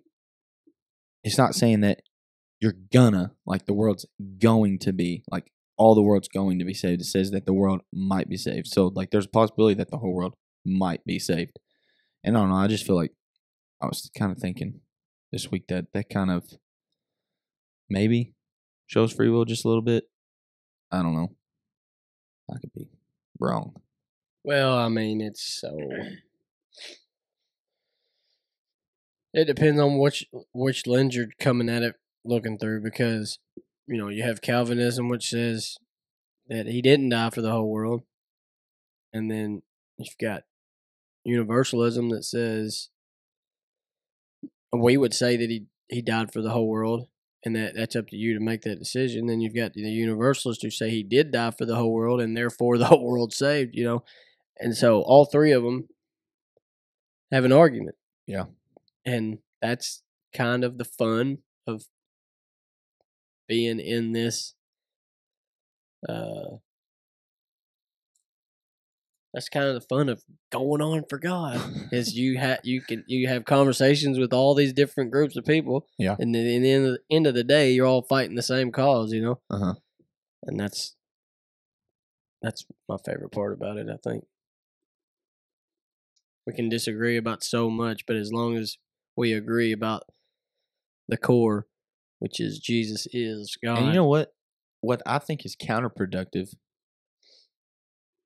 it's 1.25 1.39
not 1.39 1.55
saying 1.55 1.81
that 1.81 2.03
you're 2.63 2.75
gonna 2.93 3.33
like 3.45 3.67
the 3.67 3.75
world's 3.75 4.07
going 4.39 4.79
to 4.79 4.93
be 4.93 5.25
like 5.31 5.53
all 5.77 5.97
the 5.97 6.03
world's 6.03 6.29
going 6.29 6.61
to 6.61 6.65
be 6.65 6.75
saved. 6.75 7.01
It 7.01 7.07
says 7.07 7.33
that 7.33 7.45
the 7.45 7.53
world 7.53 7.81
might 7.93 8.29
be 8.29 8.37
saved. 8.37 8.69
So 8.69 8.93
like 8.95 9.11
there's 9.11 9.27
a 9.27 9.31
possibility 9.31 9.75
that 9.75 9.91
the 9.91 9.99
whole 9.99 10.15
world 10.15 10.37
might 10.65 11.05
be 11.05 11.19
saved. 11.19 11.59
And 12.23 12.37
I 12.37 12.41
don't 12.41 12.51
know, 12.51 12.57
I 12.57 12.69
just 12.69 12.87
feel 12.87 12.95
like 12.95 13.13
I 13.83 13.87
was 13.87 14.09
kind 14.17 14.31
of 14.31 14.39
thinking 14.39 14.81
this 15.33 15.51
week 15.51 15.67
that 15.69 15.87
that 15.93 16.09
kind 16.09 16.31
of 16.31 16.45
maybe 17.91 18.35
shows 18.87 19.13
free 19.13 19.29
will 19.29 19.45
just 19.45 19.65
a 19.65 19.69
little 19.69 19.83
bit. 19.83 20.05
I 20.93 21.03
don't 21.03 21.15
know. 21.15 21.35
I 22.49 22.59
could 22.61 22.73
be 22.73 22.91
wrong. 23.41 23.75
Well, 24.45 24.77
I 24.77 24.89
mean, 24.89 25.21
it's 25.21 25.43
so. 25.43 25.77
It 29.35 29.47
depends 29.47 29.81
on 29.81 29.99
which 29.99 30.27
which 30.53 30.87
lens 30.87 31.17
you're 31.17 31.29
coming 31.41 31.71
at 31.71 31.83
it 31.83 31.95
looking 32.23 32.59
through 32.59 32.83
because 32.83 33.39
you 33.87 33.97
know 33.97 34.09
you 34.09 34.23
have 34.25 34.43
Calvinism 34.43 35.09
which 35.09 35.31
says 35.31 35.79
that 36.49 36.67
he 36.67 36.83
didn't 36.83 37.09
die 37.09 37.31
for 37.31 37.41
the 37.41 37.51
whole 37.51 37.71
world, 37.71 38.03
and 39.13 39.31
then 39.31 39.63
you've 39.97 40.19
got 40.21 40.45
Universalism 41.25 42.11
that 42.11 42.25
says 42.25 42.91
we 44.73 44.97
would 44.97 45.15
say 45.15 45.37
that 45.37 45.51
he 45.51 45.67
he 45.89 46.03
died 46.03 46.33
for 46.33 46.43
the 46.43 46.51
whole 46.51 46.69
world, 46.69 47.09
and 47.45 47.55
that 47.57 47.75
that's 47.75 47.97
up 47.97 48.09
to 48.09 48.17
you 48.17 48.35
to 48.35 48.45
make 48.45 48.63
that 48.63 48.79
decision. 48.79 49.27
Then 49.27 49.41
you've 49.41 49.55
got 49.55 49.75
the 49.75 49.83
Universalists 49.83 50.63
who 50.63 50.71
say 50.71 50.91
he 50.91 51.03
did 51.03 51.31
die 51.31 51.51
for 51.53 51.65
the 51.65 51.77
whole 51.77 51.93
world, 51.93 52.21
and 52.21 52.37
therefore 52.37 52.79
the 52.79 52.87
whole 52.87 53.05
world 53.05 53.33
saved. 53.33 53.75
You 53.75 53.85
know, 53.85 54.05
and 54.59 54.77
so 54.77 55.03
all 55.03 55.25
three 55.25 55.53
of 55.53 55.63
them 55.63 55.89
have 57.31 57.45
an 57.45 57.53
argument. 57.53 57.97
Yeah. 58.27 58.45
And 59.05 59.39
that's 59.61 60.03
kind 60.35 60.65
of 60.65 60.79
the 60.79 60.85
fun 60.85 61.39
of 61.67 61.85
being 63.49 63.81
in 63.81 64.13
this 64.13 64.55
uh 66.09 66.57
that's 69.35 69.49
kind 69.49 69.67
of 69.67 69.75
the 69.75 69.81
fun 69.81 70.09
of 70.09 70.23
going 70.51 70.83
on 70.83 71.05
for 71.09 71.19
God 71.19 71.61
is 71.91 72.15
you 72.19 72.39
have 72.39 72.61
you 72.65 72.81
can 72.83 73.05
you 73.07 73.29
have 73.29 73.45
conversations 73.45 74.19
with 74.19 74.33
all 74.33 74.55
these 74.55 74.73
different 74.73 75.11
groups 75.11 75.37
of 75.37 75.45
people 75.45 75.87
Yeah. 75.99 76.17
and 76.19 76.35
then 76.35 76.47
in 76.47 76.63
the 76.63 76.71
end 76.73 76.87
of 76.87 76.93
the, 76.93 76.99
end 77.17 77.27
of 77.27 77.35
the 77.35 77.45
day 77.45 77.73
you're 77.73 77.87
all 77.87 78.03
fighting 78.03 78.37
the 78.37 78.43
same 78.43 78.73
cause 78.73 79.13
you 79.13 79.23
know 79.23 79.41
Uh 79.51 79.59
huh. 79.59 79.75
and 80.45 80.59
that's 80.59 80.97
that's 82.43 82.65
my 82.89 82.97
favorite 83.05 83.33
part 83.33 83.53
about 83.53 83.77
it 83.77 83.87
i 83.89 83.97
think 84.09 84.25
we 86.47 86.53
can 86.53 86.69
disagree 86.69 87.17
about 87.17 87.43
so 87.43 87.71
much 87.71 88.05
but 88.07 88.17
as 88.17 88.33
long 88.33 88.57
as 88.57 88.79
we 89.17 89.33
agree 89.33 89.73
about 89.73 90.05
the 91.09 91.17
core 91.17 91.67
which 92.19 92.41
is 92.41 92.59
jesus 92.59 93.07
is 93.13 93.57
god 93.63 93.79
And 93.79 93.87
you 93.89 93.93
know 93.93 94.07
what? 94.07 94.33
What 94.81 95.03
I 95.07 95.19
think 95.19 95.45
is 95.45 95.55
counterproductive 95.55 96.55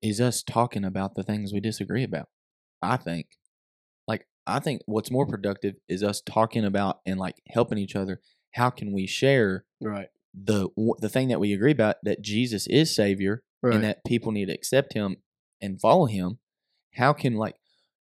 is 0.01 0.21
us 0.21 0.43
talking 0.43 0.83
about 0.83 1.15
the 1.15 1.23
things 1.23 1.53
we 1.53 1.59
disagree 1.59 2.03
about. 2.03 2.29
I 2.81 2.97
think. 2.97 3.27
Like, 4.07 4.27
I 4.45 4.59
think 4.59 4.81
what's 4.85 5.11
more 5.11 5.25
productive 5.25 5.75
is 5.87 6.03
us 6.03 6.21
talking 6.21 6.63
about 6.65 6.99
and 7.05 7.19
like 7.19 7.35
helping 7.49 7.77
each 7.77 7.95
other. 7.95 8.21
How 8.53 8.69
can 8.69 8.91
we 8.91 9.05
share 9.07 9.65
right 9.81 10.07
the 10.33 10.69
the 10.99 11.09
thing 11.09 11.27
that 11.27 11.39
we 11.39 11.53
agree 11.53 11.71
about 11.71 11.97
that 12.03 12.21
Jesus 12.21 12.67
is 12.67 12.95
Savior 12.95 13.43
right 13.61 13.75
and 13.75 13.83
that 13.83 14.05
people 14.05 14.31
need 14.31 14.45
to 14.45 14.53
accept 14.53 14.93
Him 14.93 15.17
and 15.61 15.79
follow 15.79 16.05
Him? 16.05 16.39
How 16.95 17.13
can 17.13 17.35
like 17.35 17.55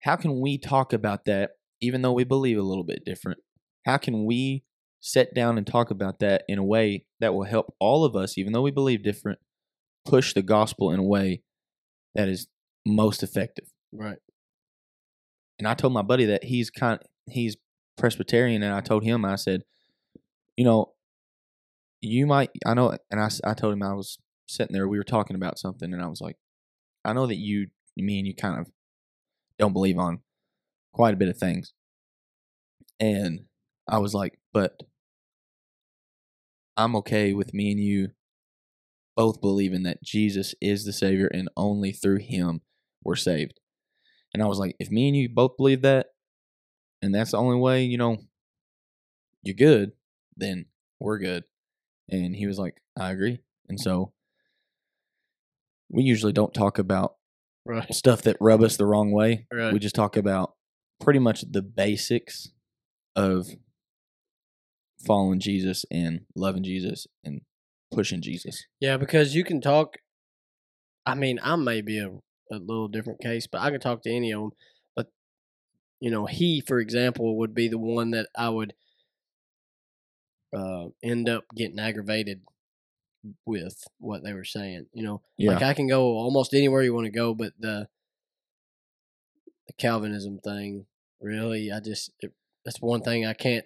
how 0.02 0.16
can 0.16 0.40
we 0.40 0.58
talk 0.58 0.94
about 0.94 1.26
that 1.26 1.52
even 1.82 2.02
though 2.02 2.14
we 2.14 2.24
believe 2.24 2.58
a 2.58 2.64
little 2.64 2.84
bit 2.84 3.04
different? 3.06 3.40
How 3.86 3.98
can 3.98 4.26
we 4.26 4.64
sit 5.00 5.34
down 5.34 5.58
and 5.58 5.66
talk 5.66 5.90
about 5.90 6.20
that 6.20 6.44
in 6.48 6.60
a 6.60 6.64
way 6.64 7.06
that 7.20 7.34
will 7.34 7.46
help 7.46 7.74
all 7.80 8.06
of 8.06 8.16
us, 8.16 8.38
even 8.38 8.54
though 8.54 8.62
we 8.62 8.72
believe 8.72 9.04
different, 9.04 9.40
push 10.06 10.34
the 10.34 10.44
gospel 10.44 10.92
in 10.92 11.00
a 11.00 11.04
way 11.04 11.42
that 12.14 12.30
is 12.30 12.48
most 12.86 13.24
effective? 13.24 13.66
right 13.92 14.20
And 15.58 15.68
I 15.68 15.74
told 15.74 15.94
my 15.94 16.04
buddy 16.04 16.26
that 16.26 16.44
he's 16.46 16.70
kind 16.70 17.00
of, 17.00 17.08
he's 17.28 17.58
Presbyterian, 17.98 18.64
and 18.64 18.74
I 18.74 18.82
told 18.82 19.04
him 19.04 19.26
I 19.26 19.36
said, 19.36 19.64
you 20.56 20.66
know, 20.66 20.94
you 22.02 22.26
might 22.26 22.50
I 22.66 22.74
know, 22.74 22.98
and 23.12 23.20
I 23.20 23.30
I 23.44 23.54
told 23.54 23.74
him 23.74 23.84
I 23.84 23.94
was 23.94 24.18
sitting 24.48 24.74
there, 24.74 24.88
we 24.88 24.98
were 24.98 25.04
talking 25.04 25.36
about 25.36 25.60
something, 25.60 25.94
and 25.94 26.02
I 26.02 26.08
was 26.08 26.22
like, 26.22 26.38
I 27.06 27.14
know 27.14 27.28
that 27.28 27.38
you, 27.38 27.68
me, 27.98 28.18
and 28.20 28.28
you 28.28 28.36
kind 28.36 28.60
of 28.60 28.72
don't 29.62 29.74
believe 29.74 29.98
on 29.98 30.20
quite 30.94 31.14
a 31.14 31.18
bit 31.18 31.30
of 31.30 31.38
things, 31.38 31.74
and 33.00 33.46
I 33.88 34.00
was 34.00 34.14
like, 34.14 34.40
but 34.54 34.82
I'm 36.76 36.96
okay 36.98 37.34
with 37.34 37.54
me 37.54 37.72
and 37.72 37.80
you 37.80 38.10
both 39.16 39.42
believing 39.42 39.84
that 39.84 40.04
Jesus 40.04 40.56
is 40.62 40.86
the 40.86 40.94
Savior, 40.94 41.28
and 41.28 41.50
only 41.56 41.92
through 41.92 42.20
Him 42.20 42.62
we're 43.04 43.16
saved. 43.16 43.60
And 44.34 44.42
I 44.42 44.48
was 44.48 44.60
like, 44.60 44.76
if 44.80 44.90
me 44.90 45.08
and 45.08 45.18
you 45.18 45.30
both 45.30 45.58
believe 45.58 45.82
that, 45.82 46.08
and 47.02 47.14
that's 47.14 47.32
the 47.32 47.38
only 47.38 47.58
way, 47.58 47.84
you 47.84 47.98
know, 47.98 48.18
you're 49.44 49.56
good, 49.56 49.92
then 50.38 50.66
we're 51.00 51.18
good. 51.18 51.44
And 52.10 52.36
he 52.36 52.48
was 52.48 52.60
like, 52.60 52.82
I 52.98 53.12
agree. 53.12 53.40
And 53.68 53.80
so 53.80 54.14
we 55.90 56.04
usually 56.04 56.34
don't 56.34 56.54
talk 56.54 56.78
about 56.78 57.16
right 57.66 57.94
stuff 57.94 58.22
that 58.24 58.38
rub 58.40 58.62
us 58.62 58.78
the 58.78 58.86
wrong 58.86 59.12
way. 59.12 59.46
right 59.52 59.74
We 59.74 59.80
just 59.80 59.96
talk 59.96 60.18
about 60.18 60.54
pretty 61.00 61.20
much 61.20 61.44
the 61.50 61.62
basics 61.62 62.50
of 63.16 63.48
following 65.06 65.40
Jesus 65.40 65.86
and 65.92 66.22
loving 66.36 66.64
Jesus 66.64 67.08
and 67.24 67.42
pushing 67.92 68.22
Jesus. 68.22 68.66
Yeah, 68.80 68.98
because 68.98 69.36
you 69.36 69.44
can 69.44 69.62
talk. 69.62 69.98
I 71.06 71.16
mean, 71.16 71.40
I 71.42 71.56
may 71.56 71.82
be 71.82 71.98
a, 71.98 72.10
a 72.52 72.58
little 72.58 72.88
different 72.88 73.22
case, 73.22 73.48
but 73.48 73.62
I 73.62 73.72
can 73.72 73.80
talk 73.80 74.04
to 74.04 74.12
any 74.12 74.32
of 74.32 74.42
them. 74.42 74.52
But 74.96 75.08
you 76.00 76.12
know, 76.12 76.26
he, 76.26 76.62
for 76.62 76.80
example, 76.80 77.38
would 77.40 77.54
be 77.54 77.68
the 77.68 77.80
one 77.80 78.12
that 78.12 78.28
I 78.38 78.50
would 78.50 78.74
uh, 80.56 80.88
end 81.04 81.30
up 81.30 81.46
getting 81.56 81.80
aggravated 81.80 82.42
with 83.46 83.84
what 84.00 84.24
they 84.24 84.34
were 84.34 84.44
saying. 84.44 84.88
You 84.94 85.04
know, 85.04 85.22
Yeah. 85.38 85.54
like 85.54 85.64
I 85.64 85.74
can 85.74 85.88
go 85.88 86.04
almost 86.18 86.54
anywhere 86.54 86.82
you 86.82 86.94
want 86.94 87.06
to 87.06 87.12
go, 87.12 87.34
but 87.34 87.54
the 87.60 87.88
the 89.68 89.74
Calvinism 89.74 90.40
thing, 90.40 90.86
really, 91.20 91.72
I 91.72 91.80
just 91.80 92.12
it, 92.20 92.34
that's 92.66 92.82
one 92.82 93.02
thing 93.02 93.26
I 93.26 93.34
can't 93.34 93.66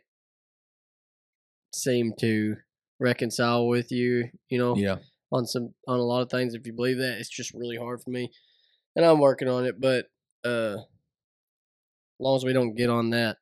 seem 1.73 2.13
to 2.19 2.57
reconcile 2.99 3.67
with 3.67 3.91
you. 3.91 4.29
You 4.49 4.57
know, 4.57 4.75
yeah. 4.75 4.97
on 5.31 5.45
some 5.45 5.73
on 5.87 5.99
a 5.99 6.03
lot 6.03 6.21
of 6.21 6.29
things. 6.29 6.53
If 6.53 6.65
you 6.67 6.73
believe 6.73 6.97
that, 6.97 7.17
it's 7.19 7.29
just 7.29 7.53
really 7.53 7.77
hard 7.77 8.01
for 8.01 8.09
me, 8.09 8.31
and 8.95 9.05
I'm 9.05 9.19
working 9.19 9.47
on 9.49 9.65
it. 9.65 9.79
But 9.79 10.07
uh, 10.43 10.77
as 10.77 12.19
long 12.19 12.35
as 12.37 12.45
we 12.45 12.53
don't 12.53 12.75
get 12.75 12.89
on 12.89 13.09
that 13.11 13.37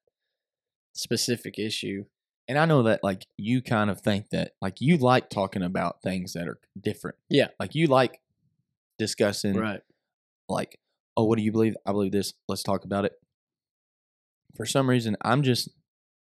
specific 0.94 1.58
issue, 1.60 2.06
And 2.48 2.58
I 2.58 2.66
know 2.66 2.84
that 2.84 3.04
like 3.04 3.26
you 3.38 3.62
kind 3.62 3.90
of 3.90 4.02
think 4.02 4.30
that 4.32 4.52
like 4.62 4.82
you 4.82 4.98
like 4.98 5.30
talking 5.30 5.64
about 5.64 6.02
things 6.02 6.34
that 6.34 6.48
are 6.48 6.60
different. 6.80 7.18
Yeah. 7.30 7.48
Like 7.60 7.74
you 7.74 7.88
like 7.88 8.20
discussing 9.00 9.56
right? 9.56 9.82
like, 10.50 10.80
oh, 11.16 11.24
what 11.24 11.38
do 11.38 11.44
you 11.44 11.52
believe? 11.52 11.76
I 11.86 11.92
believe 11.92 12.12
this. 12.12 12.34
Let's 12.48 12.64
talk 12.64 12.84
about 12.86 13.06
it. 13.06 13.14
For 14.56 14.66
some 14.66 14.90
reason, 14.90 15.16
I'm 15.22 15.42
just, 15.42 15.70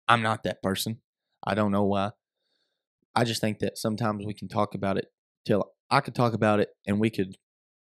I'm 0.08 0.22
not 0.22 0.44
that 0.44 0.64
person. 0.64 1.00
I 1.46 1.56
don't 1.56 1.72
know 1.72 1.84
why. 1.84 2.12
I 3.16 3.24
just 3.24 3.42
think 3.42 3.60
that 3.60 3.78
sometimes 3.78 4.26
we 4.26 4.34
can 4.34 4.48
talk 4.48 4.76
about 4.76 4.98
it 4.98 5.12
till 5.46 5.72
I 5.90 6.02
could 6.02 6.16
talk 6.16 6.34
about 6.34 6.60
it 6.60 6.70
and 6.86 7.00
we 7.00 7.10
could, 7.10 7.36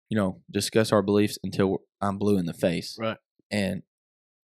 you 0.09 0.17
know, 0.17 0.41
discuss 0.51 0.93
our 0.93 1.03
beliefs 1.03 1.39
until 1.45 1.83
I'm 2.01 2.19
blue 2.19 2.39
in 2.39 2.47
the 2.47 2.55
face. 2.55 2.97
Right. 2.99 3.19
And 3.51 3.83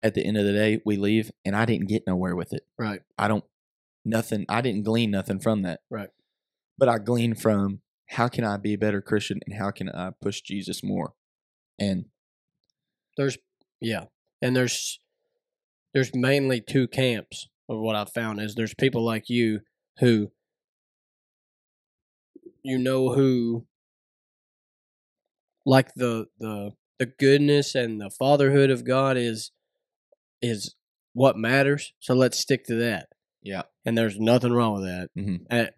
at 0.02 0.14
the 0.14 0.24
end 0.24 0.36
of 0.36 0.44
the 0.44 0.52
day, 0.52 0.80
we 0.84 0.96
leave 0.96 1.30
and 1.44 1.56
I 1.56 1.64
didn't 1.64 1.88
get 1.88 2.04
nowhere 2.06 2.36
with 2.36 2.52
it. 2.52 2.62
Right. 2.78 3.00
I 3.18 3.28
don't, 3.28 3.44
nothing, 4.04 4.46
I 4.48 4.60
didn't 4.60 4.84
glean 4.84 5.10
nothing 5.10 5.40
from 5.40 5.62
that. 5.62 5.80
Right. 5.90 6.10
But 6.78 6.88
I 6.88 6.98
gleaned 6.98 7.40
from 7.40 7.80
how 8.10 8.28
can 8.28 8.44
I 8.44 8.56
be 8.56 8.74
a 8.74 8.78
better 8.78 9.00
Christian 9.00 9.40
and 9.46 9.58
how 9.58 9.70
can 9.70 9.88
I 9.88 10.10
push 10.20 10.40
Jesus 10.40 10.82
more? 10.82 11.12
And 11.78 12.06
There's 13.16 13.38
yeah, 13.80 14.06
and 14.42 14.54
there's 14.56 15.00
there's 15.94 16.14
mainly 16.14 16.60
two 16.60 16.88
camps 16.88 17.48
of 17.68 17.78
what 17.78 17.96
I've 17.96 18.12
found 18.12 18.40
is 18.40 18.54
there's 18.54 18.74
people 18.74 19.04
like 19.04 19.28
you 19.28 19.60
who 19.98 20.30
you 22.62 22.78
know 22.78 23.12
who 23.14 23.66
like 25.64 25.94
the 25.94 26.26
the 26.38 26.72
the 26.98 27.06
goodness 27.06 27.74
and 27.74 28.00
the 28.00 28.10
fatherhood 28.10 28.70
of 28.70 28.84
God 28.84 29.16
is 29.16 29.52
is 30.42 30.74
what 31.12 31.36
matters. 31.36 31.92
So 32.00 32.14
let's 32.14 32.38
stick 32.38 32.64
to 32.66 32.74
that. 32.76 33.08
Yeah. 33.42 33.62
And 33.84 33.96
there's 33.96 34.18
nothing 34.18 34.52
wrong 34.52 34.74
with 34.74 34.84
that. 34.84 35.08
Mhm. 35.16 35.46
At, 35.50 35.74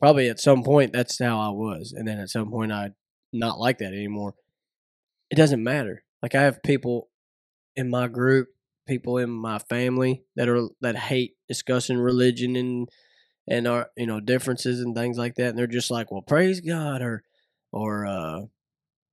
probably 0.00 0.28
at 0.28 0.40
some 0.40 0.62
point 0.62 0.92
that's 0.92 1.18
how 1.18 1.38
I 1.38 1.50
was, 1.50 1.92
and 1.96 2.06
then 2.06 2.18
at 2.18 2.28
some 2.28 2.50
point 2.50 2.72
I 2.72 2.90
not 3.32 3.58
like 3.58 3.78
that 3.78 3.92
anymore. 3.94 4.34
It 5.30 5.36
doesn't 5.36 5.62
matter. 5.62 6.04
Like 6.22 6.34
I 6.34 6.42
have 6.42 6.62
people 6.62 7.08
in 7.76 7.88
my 7.88 8.08
group, 8.08 8.48
people 8.86 9.16
in 9.18 9.30
my 9.30 9.58
family 9.58 10.24
that 10.36 10.48
are 10.48 10.68
that 10.80 10.96
hate 10.96 11.36
discussing 11.48 11.98
religion 11.98 12.56
and 12.56 12.88
and 13.48 13.66
our 13.66 13.90
you 13.96 14.06
know 14.06 14.20
differences 14.20 14.80
and 14.80 14.94
things 14.94 15.16
like 15.18 15.36
that, 15.36 15.50
and 15.50 15.58
they're 15.58 15.66
just 15.66 15.90
like, 15.90 16.10
"Well, 16.12 16.22
praise 16.22 16.60
God," 16.60 17.00
or 17.00 17.22
or 17.72 18.04
uh, 18.06 18.40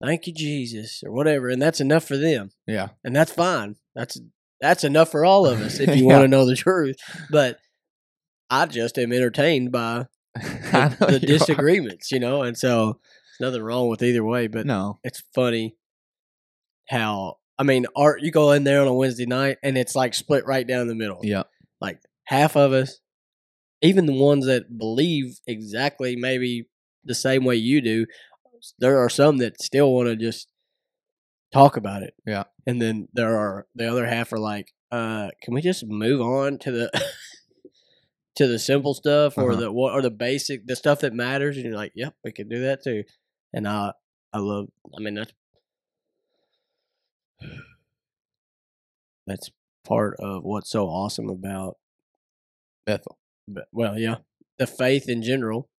"Thank 0.04 0.28
you, 0.28 0.34
Jesus," 0.34 1.02
or 1.06 1.12
whatever, 1.12 1.50
and 1.50 1.62
that's 1.62 1.80
enough 1.82 2.04
for 2.06 2.18
them, 2.18 2.52
Yeah. 2.68 2.90
and 3.04 3.16
that's 3.16 3.32
fine. 3.32 3.76
That's 3.96 4.20
that's 4.62 4.84
enough 4.84 5.10
for 5.12 5.24
all 5.24 5.46
of 5.46 5.62
us 5.62 5.80
if 5.80 5.96
you 5.96 6.04
Yeah. 6.08 6.14
want 6.18 6.24
to 6.24 6.28
know 6.28 6.46
the 6.46 6.56
truth. 6.56 6.98
But 7.32 7.60
I 8.50 8.66
just 8.66 8.98
am 8.98 9.12
entertained 9.14 9.72
by 9.72 10.06
know 10.74 10.90
the 11.00 11.20
you 11.22 11.36
are. 11.36 11.38
disagreements, 11.38 12.12
you 12.12 12.20
know, 12.20 12.42
and 12.44 12.58
so 12.58 13.00
nothing 13.40 13.62
wrong 13.62 13.88
with 13.90 14.02
either 14.04 14.24
way. 14.24 14.48
But 14.48 14.66
No. 14.66 15.00
it's 15.04 15.22
funny 15.36 15.76
how 16.90 17.38
I 17.58 17.64
mean, 17.64 17.86
art. 17.96 18.22
You 18.22 18.32
go 18.32 18.52
in 18.54 18.64
there 18.64 18.82
on 18.82 18.88
a 18.88 18.94
Wednesday 18.94 19.26
night, 19.26 19.58
and 19.62 19.78
it's 19.78 19.94
like 19.96 20.14
split 20.14 20.46
right 20.46 20.66
down 20.66 20.88
the 20.88 20.96
middle. 20.96 21.20
Yeah. 21.24 21.44
Like 21.82 22.00
half 22.26 22.56
of 22.56 22.72
us, 22.72 23.00
even 23.82 24.06
the 24.06 24.14
ones 24.18 24.46
that 24.46 24.78
believe 24.78 25.40
exactly 25.46 26.16
maybe 26.16 26.70
the 27.04 27.16
same 27.16 27.44
way 27.44 27.56
you 27.56 27.82
do, 27.82 28.06
there 28.80 28.98
are 29.00 29.10
some 29.10 29.38
that 29.40 29.62
still 29.62 29.94
want 29.94 30.08
to 30.08 30.16
just 30.16 30.48
talk 31.52 31.76
about 31.78 32.02
it. 32.04 32.14
Yeah. 32.26 32.44
and 32.66 32.82
then 32.82 33.08
there 33.14 33.36
are 33.38 33.68
the 33.76 33.90
other 33.92 34.06
half 34.06 34.32
are 34.32 34.40
like, 34.40 34.68
uh, 34.92 35.30
can 35.44 35.54
we 35.54 35.62
just 35.62 35.86
move 35.86 36.22
on 36.22 36.60
to 36.60 36.72
the 36.72 36.92
to 38.40 38.48
the 38.48 38.58
simple 38.60 38.94
stuff 38.94 39.38
or 39.38 39.52
Uh-huh. 39.52 39.62
the 39.62 39.72
what 39.72 39.94
or 39.94 40.02
the 40.02 40.10
basic 40.10 40.66
the 40.66 40.76
stuff 40.76 41.00
that 41.02 41.14
matters? 41.14 41.56
And 41.58 41.66
you're 41.66 41.76
like, 41.76 41.92
yep, 41.96 42.16
we 42.24 42.32
can 42.32 42.50
do 42.50 42.60
that 42.64 42.84
too. 42.84 43.04
And 43.54 43.68
I 43.68 43.94
I 44.34 44.40
love. 44.40 44.68
I 44.98 45.00
mean 45.02 45.14
that's 45.16 45.32
that's 49.28 49.50
part 49.86 50.16
of 50.20 50.44
what's 50.44 50.70
so 50.70 50.86
awesome 50.88 51.30
about 51.30 51.78
Bethel. 52.86 53.18
but 53.48 53.66
well, 53.72 53.98
yeah, 53.98 54.16
the 54.58 54.68
faith 54.68 55.08
in 55.10 55.22
general. 55.22 55.70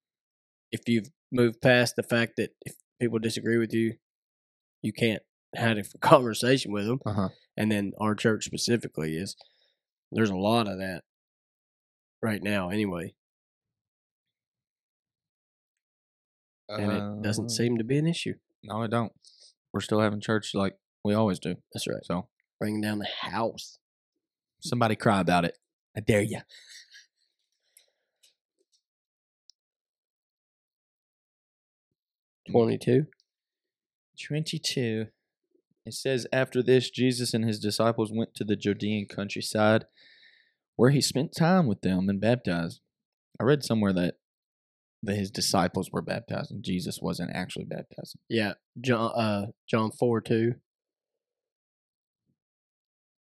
If 0.73 0.83
you've 0.89 1.09
moved 1.33 1.61
past 1.61 1.97
the 1.97 2.03
fact 2.05 2.35
that 2.37 2.51
if 2.65 2.75
people 3.01 3.19
disagree 3.19 3.57
with 3.59 3.73
you, 3.75 3.95
you 4.83 4.93
can't 4.93 5.23
have 5.57 5.77
a 5.79 5.83
conversation 6.01 6.71
with 6.73 6.87
them, 6.87 7.01
Uh 7.05 7.13
huh. 7.15 7.29
and 7.57 7.73
then 7.73 7.93
our 8.01 8.15
church 8.15 8.45
specifically 8.45 9.17
is 9.17 9.35
there's 10.13 10.31
a 10.31 10.37
lot 10.37 10.69
of 10.69 10.79
that 10.79 11.03
right 12.23 12.43
now, 12.43 12.71
anyway, 12.71 13.15
and 16.69 16.93
it 16.93 17.23
doesn't 17.23 17.47
uh, 17.47 17.49
seem 17.49 17.79
to 17.79 17.85
be 17.85 17.99
an 17.99 18.07
issue. 18.07 18.35
No, 18.63 18.83
I 18.83 18.87
don't. 18.87 19.13
We're 19.73 19.81
still 19.81 20.01
having 20.01 20.21
church 20.21 20.55
like 20.55 20.77
we 21.05 21.15
always 21.15 21.39
do. 21.39 21.57
That's 21.73 21.87
right. 21.87 22.05
So 22.05 22.29
Bringing 22.59 22.81
down 22.81 22.99
the 22.99 23.09
house. 23.23 23.79
somebody 24.61 24.97
cry 24.97 25.21
about 25.21 25.45
it. 25.45 25.59
I 25.97 26.01
dare 26.01 26.23
you. 26.23 26.41
Twenty 32.51 32.79
two. 32.79 33.07
22. 34.21 35.07
It 35.87 35.95
says, 35.95 36.27
After 36.33 36.63
this, 36.63 36.91
Jesus 36.91 37.33
and 37.33 37.45
his 37.45 37.59
disciples 37.59 38.13
went 38.13 38.35
to 38.35 38.45
the 38.45 38.57
Judean 38.57 39.07
countryside, 39.07 39.87
where 40.81 40.89
he 40.89 41.03
spent 41.03 41.37
time 41.37 41.67
with 41.67 41.83
them 41.83 42.09
and 42.09 42.19
baptized. 42.23 42.81
I 43.39 43.45
read 43.45 43.63
somewhere 43.63 43.93
that, 43.93 44.15
that 45.03 45.15
his 45.15 45.31
disciples 45.31 45.91
were 45.93 46.01
baptized 46.01 46.51
and 46.51 46.65
Jesus 46.65 47.01
wasn't 47.03 47.33
actually 47.35 47.67
baptizing. 47.67 48.19
Yeah, 48.31 48.55
John. 48.81 49.13
Uh, 49.15 49.47
John 49.69 49.91
four 49.91 50.23
two. 50.23 50.55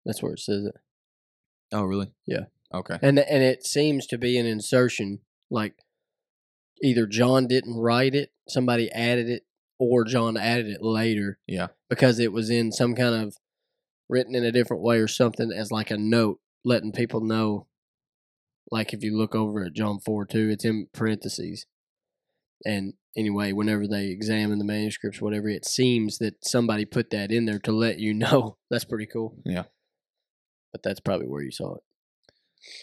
That's 0.05 0.21
where 0.21 0.33
it 0.33 0.39
says 0.39 0.65
it. 0.65 0.75
Oh, 1.71 1.81
really? 1.81 2.11
Yeah. 2.27 2.45
Okay. 2.71 2.99
and 3.01 3.17
and 3.17 3.41
it 3.41 3.65
seems 3.65 4.05
to 4.07 4.19
be 4.19 4.37
an 4.37 4.45
insertion 4.45 5.21
like 5.49 5.73
either 6.83 7.07
John 7.07 7.47
didn't 7.47 7.75
write 7.75 8.13
it, 8.13 8.29
somebody 8.47 8.91
added 8.91 9.29
it, 9.29 9.47
or 9.79 10.03
John 10.03 10.37
added 10.37 10.67
it 10.67 10.83
later 10.83 11.39
Yeah. 11.47 11.67
because 11.89 12.19
it 12.19 12.31
was 12.31 12.51
in 12.51 12.71
some 12.71 12.93
kind 12.93 13.15
of 13.15 13.37
written 14.09 14.35
in 14.35 14.43
a 14.43 14.51
different 14.51 14.83
way 14.83 14.99
or 14.99 15.07
something 15.07 15.51
as 15.51 15.71
like 15.71 15.89
a 15.89 15.97
note 15.97 16.39
letting 16.67 16.91
people 16.91 17.21
know. 17.21 17.65
Like 18.69 18.93
if 18.93 19.01
you 19.01 19.17
look 19.17 19.33
over 19.33 19.63
at 19.63 19.73
John 19.73 19.99
four 19.99 20.25
two, 20.25 20.49
it's 20.49 20.65
in 20.65 20.87
parentheses. 20.93 21.65
And 22.65 22.93
anyway, 23.15 23.53
whenever 23.53 23.87
they 23.87 24.07
examine 24.07 24.59
the 24.59 24.65
manuscripts, 24.65 25.21
whatever, 25.21 25.47
it 25.47 25.65
seems 25.65 26.17
that 26.17 26.43
somebody 26.43 26.83
put 26.85 27.09
that 27.11 27.31
in 27.31 27.45
there 27.45 27.59
to 27.59 27.71
let 27.71 27.99
you 27.99 28.13
know. 28.13 28.57
That's 28.69 28.85
pretty 28.85 29.05
cool. 29.05 29.37
Yeah. 29.45 29.63
But 30.71 30.83
that's 30.83 30.99
probably 30.99 31.27
where 31.27 31.41
you 31.41 31.51
saw 31.51 31.75
it. 31.75 31.83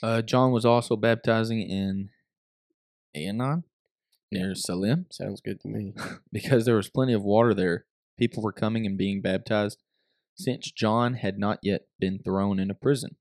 Uh, 0.03 0.23
John 0.23 0.53
was 0.53 0.65
also 0.65 0.97
baptizing 0.97 1.61
in 1.61 2.09
Aenon 3.15 3.65
near 4.33 4.55
Salim 4.55 5.07
Sounds 5.11 5.41
good 5.41 5.61
to 5.61 5.69
me. 5.69 5.93
because 6.33 6.65
there 6.65 6.77
was 6.77 6.89
plenty 6.89 7.13
of 7.13 7.23
water 7.23 7.53
there. 7.53 7.85
People 8.17 8.43
were 8.43 8.53
coming 8.53 8.87
and 8.87 8.97
being 8.97 9.21
baptized 9.21 9.83
since 10.37 10.71
John 10.71 11.15
had 11.15 11.39
not 11.39 11.59
yet 11.63 11.83
been 11.99 12.21
thrown 12.21 12.59
into 12.59 12.75
prison. 12.75 13.17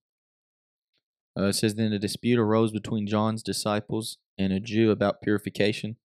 Uh, 1.38 1.45
it 1.45 1.53
says, 1.53 1.75
Then 1.75 1.93
a 1.93 1.99
dispute 1.99 2.39
arose 2.39 2.71
between 2.71 3.07
John's 3.07 3.43
disciples 3.43 4.17
and 4.38 4.53
a 4.53 4.59
Jew 4.59 4.91
about 4.91 5.21
purification. 5.21 5.97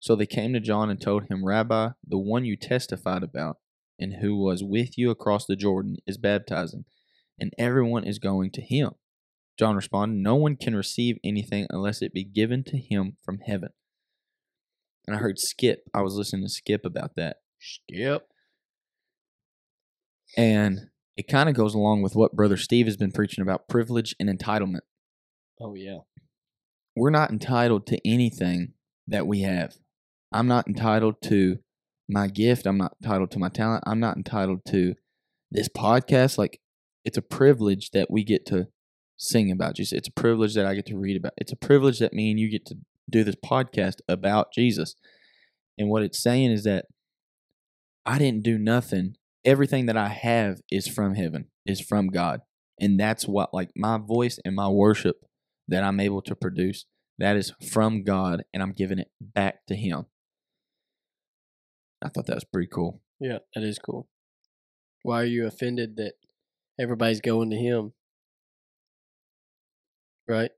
So 0.00 0.14
they 0.14 0.26
came 0.26 0.52
to 0.52 0.60
John 0.60 0.90
and 0.90 1.00
told 1.00 1.24
him, 1.30 1.44
Rabbi, 1.44 1.90
the 2.06 2.18
one 2.18 2.44
you 2.44 2.56
testified 2.56 3.22
about 3.22 3.56
and 3.98 4.16
who 4.20 4.36
was 4.36 4.62
with 4.62 4.98
you 4.98 5.10
across 5.10 5.46
the 5.46 5.56
Jordan 5.56 5.96
is 6.06 6.18
baptizing, 6.18 6.84
and 7.38 7.52
everyone 7.58 8.04
is 8.04 8.18
going 8.18 8.50
to 8.52 8.60
him. 8.60 8.90
John 9.58 9.76
responded, 9.76 10.16
No 10.18 10.34
one 10.34 10.56
can 10.56 10.74
receive 10.74 11.16
anything 11.24 11.66
unless 11.70 12.02
it 12.02 12.12
be 12.12 12.24
given 12.24 12.64
to 12.64 12.76
him 12.76 13.16
from 13.24 13.38
heaven. 13.46 13.70
And 15.06 15.16
I 15.16 15.20
heard 15.20 15.38
Skip. 15.38 15.84
I 15.94 16.02
was 16.02 16.14
listening 16.16 16.44
to 16.44 16.48
Skip 16.48 16.84
about 16.84 17.14
that. 17.16 17.36
Skip. 17.60 18.26
And 20.36 20.88
it 21.16 21.28
kind 21.28 21.48
of 21.48 21.54
goes 21.54 21.74
along 21.74 22.02
with 22.02 22.14
what 22.14 22.34
Brother 22.34 22.56
Steve 22.56 22.86
has 22.86 22.96
been 22.96 23.12
preaching 23.12 23.42
about 23.42 23.68
privilege 23.68 24.14
and 24.18 24.28
entitlement. 24.28 24.80
Oh 25.60 25.74
yeah. 25.74 25.98
We're 26.96 27.10
not 27.10 27.30
entitled 27.30 27.86
to 27.88 28.08
anything 28.08 28.74
that 29.06 29.26
we 29.26 29.42
have. 29.42 29.74
I'm 30.32 30.46
not 30.46 30.66
entitled 30.66 31.22
to 31.24 31.58
my 32.08 32.28
gift. 32.28 32.66
I'm 32.66 32.78
not 32.78 32.96
entitled 33.02 33.30
to 33.32 33.38
my 33.38 33.48
talent. 33.48 33.84
I'm 33.86 34.00
not 34.00 34.16
entitled 34.16 34.64
to 34.68 34.94
this 35.50 35.68
podcast. 35.68 36.38
Like, 36.38 36.60
it's 37.04 37.18
a 37.18 37.22
privilege 37.22 37.90
that 37.90 38.10
we 38.10 38.24
get 38.24 38.46
to 38.46 38.68
sing 39.16 39.50
about 39.50 39.76
Jesus. 39.76 39.92
It's 39.92 40.08
a 40.08 40.12
privilege 40.12 40.54
that 40.54 40.66
I 40.66 40.74
get 40.74 40.86
to 40.86 40.96
read 40.96 41.16
about. 41.16 41.34
It's 41.36 41.52
a 41.52 41.56
privilege 41.56 41.98
that 41.98 42.12
me 42.12 42.30
and 42.30 42.40
you 42.40 42.50
get 42.50 42.66
to 42.66 42.76
do 43.08 43.24
this 43.24 43.36
podcast 43.36 44.00
about 44.08 44.52
Jesus. 44.52 44.96
And 45.78 45.88
what 45.88 46.02
it's 46.02 46.22
saying 46.22 46.50
is 46.50 46.64
that 46.64 46.86
I 48.06 48.18
didn't 48.18 48.42
do 48.42 48.58
nothing. 48.58 49.16
Everything 49.44 49.86
that 49.86 49.96
I 49.96 50.08
have 50.08 50.60
is 50.70 50.88
from 50.88 51.14
heaven, 51.14 51.46
is 51.66 51.80
from 51.80 52.08
God. 52.08 52.40
And 52.80 52.98
that's 52.98 53.26
what, 53.28 53.52
like, 53.52 53.70
my 53.76 53.98
voice 53.98 54.38
and 54.44 54.56
my 54.56 54.68
worship 54.68 55.16
that 55.68 55.84
I'm 55.84 56.00
able 56.00 56.22
to 56.22 56.34
produce, 56.34 56.86
that 57.18 57.36
is 57.36 57.52
from 57.70 58.04
God, 58.04 58.44
and 58.52 58.62
I'm 58.62 58.72
giving 58.72 58.98
it 58.98 59.10
back 59.20 59.66
to 59.66 59.76
Him. 59.76 60.06
I 62.04 62.08
thought 62.08 62.26
that 62.26 62.34
was 62.34 62.44
pretty 62.44 62.68
cool. 62.72 63.00
Yeah, 63.20 63.38
that 63.54 63.64
is 63.64 63.78
cool. 63.78 64.08
Why 65.02 65.22
are 65.22 65.26
you 65.26 65.46
offended 65.46 65.96
that 65.96 66.14
everybody's 66.78 67.20
going 67.20 67.50
to 67.50 67.56
him? 67.56 67.92
Right? 70.26 70.50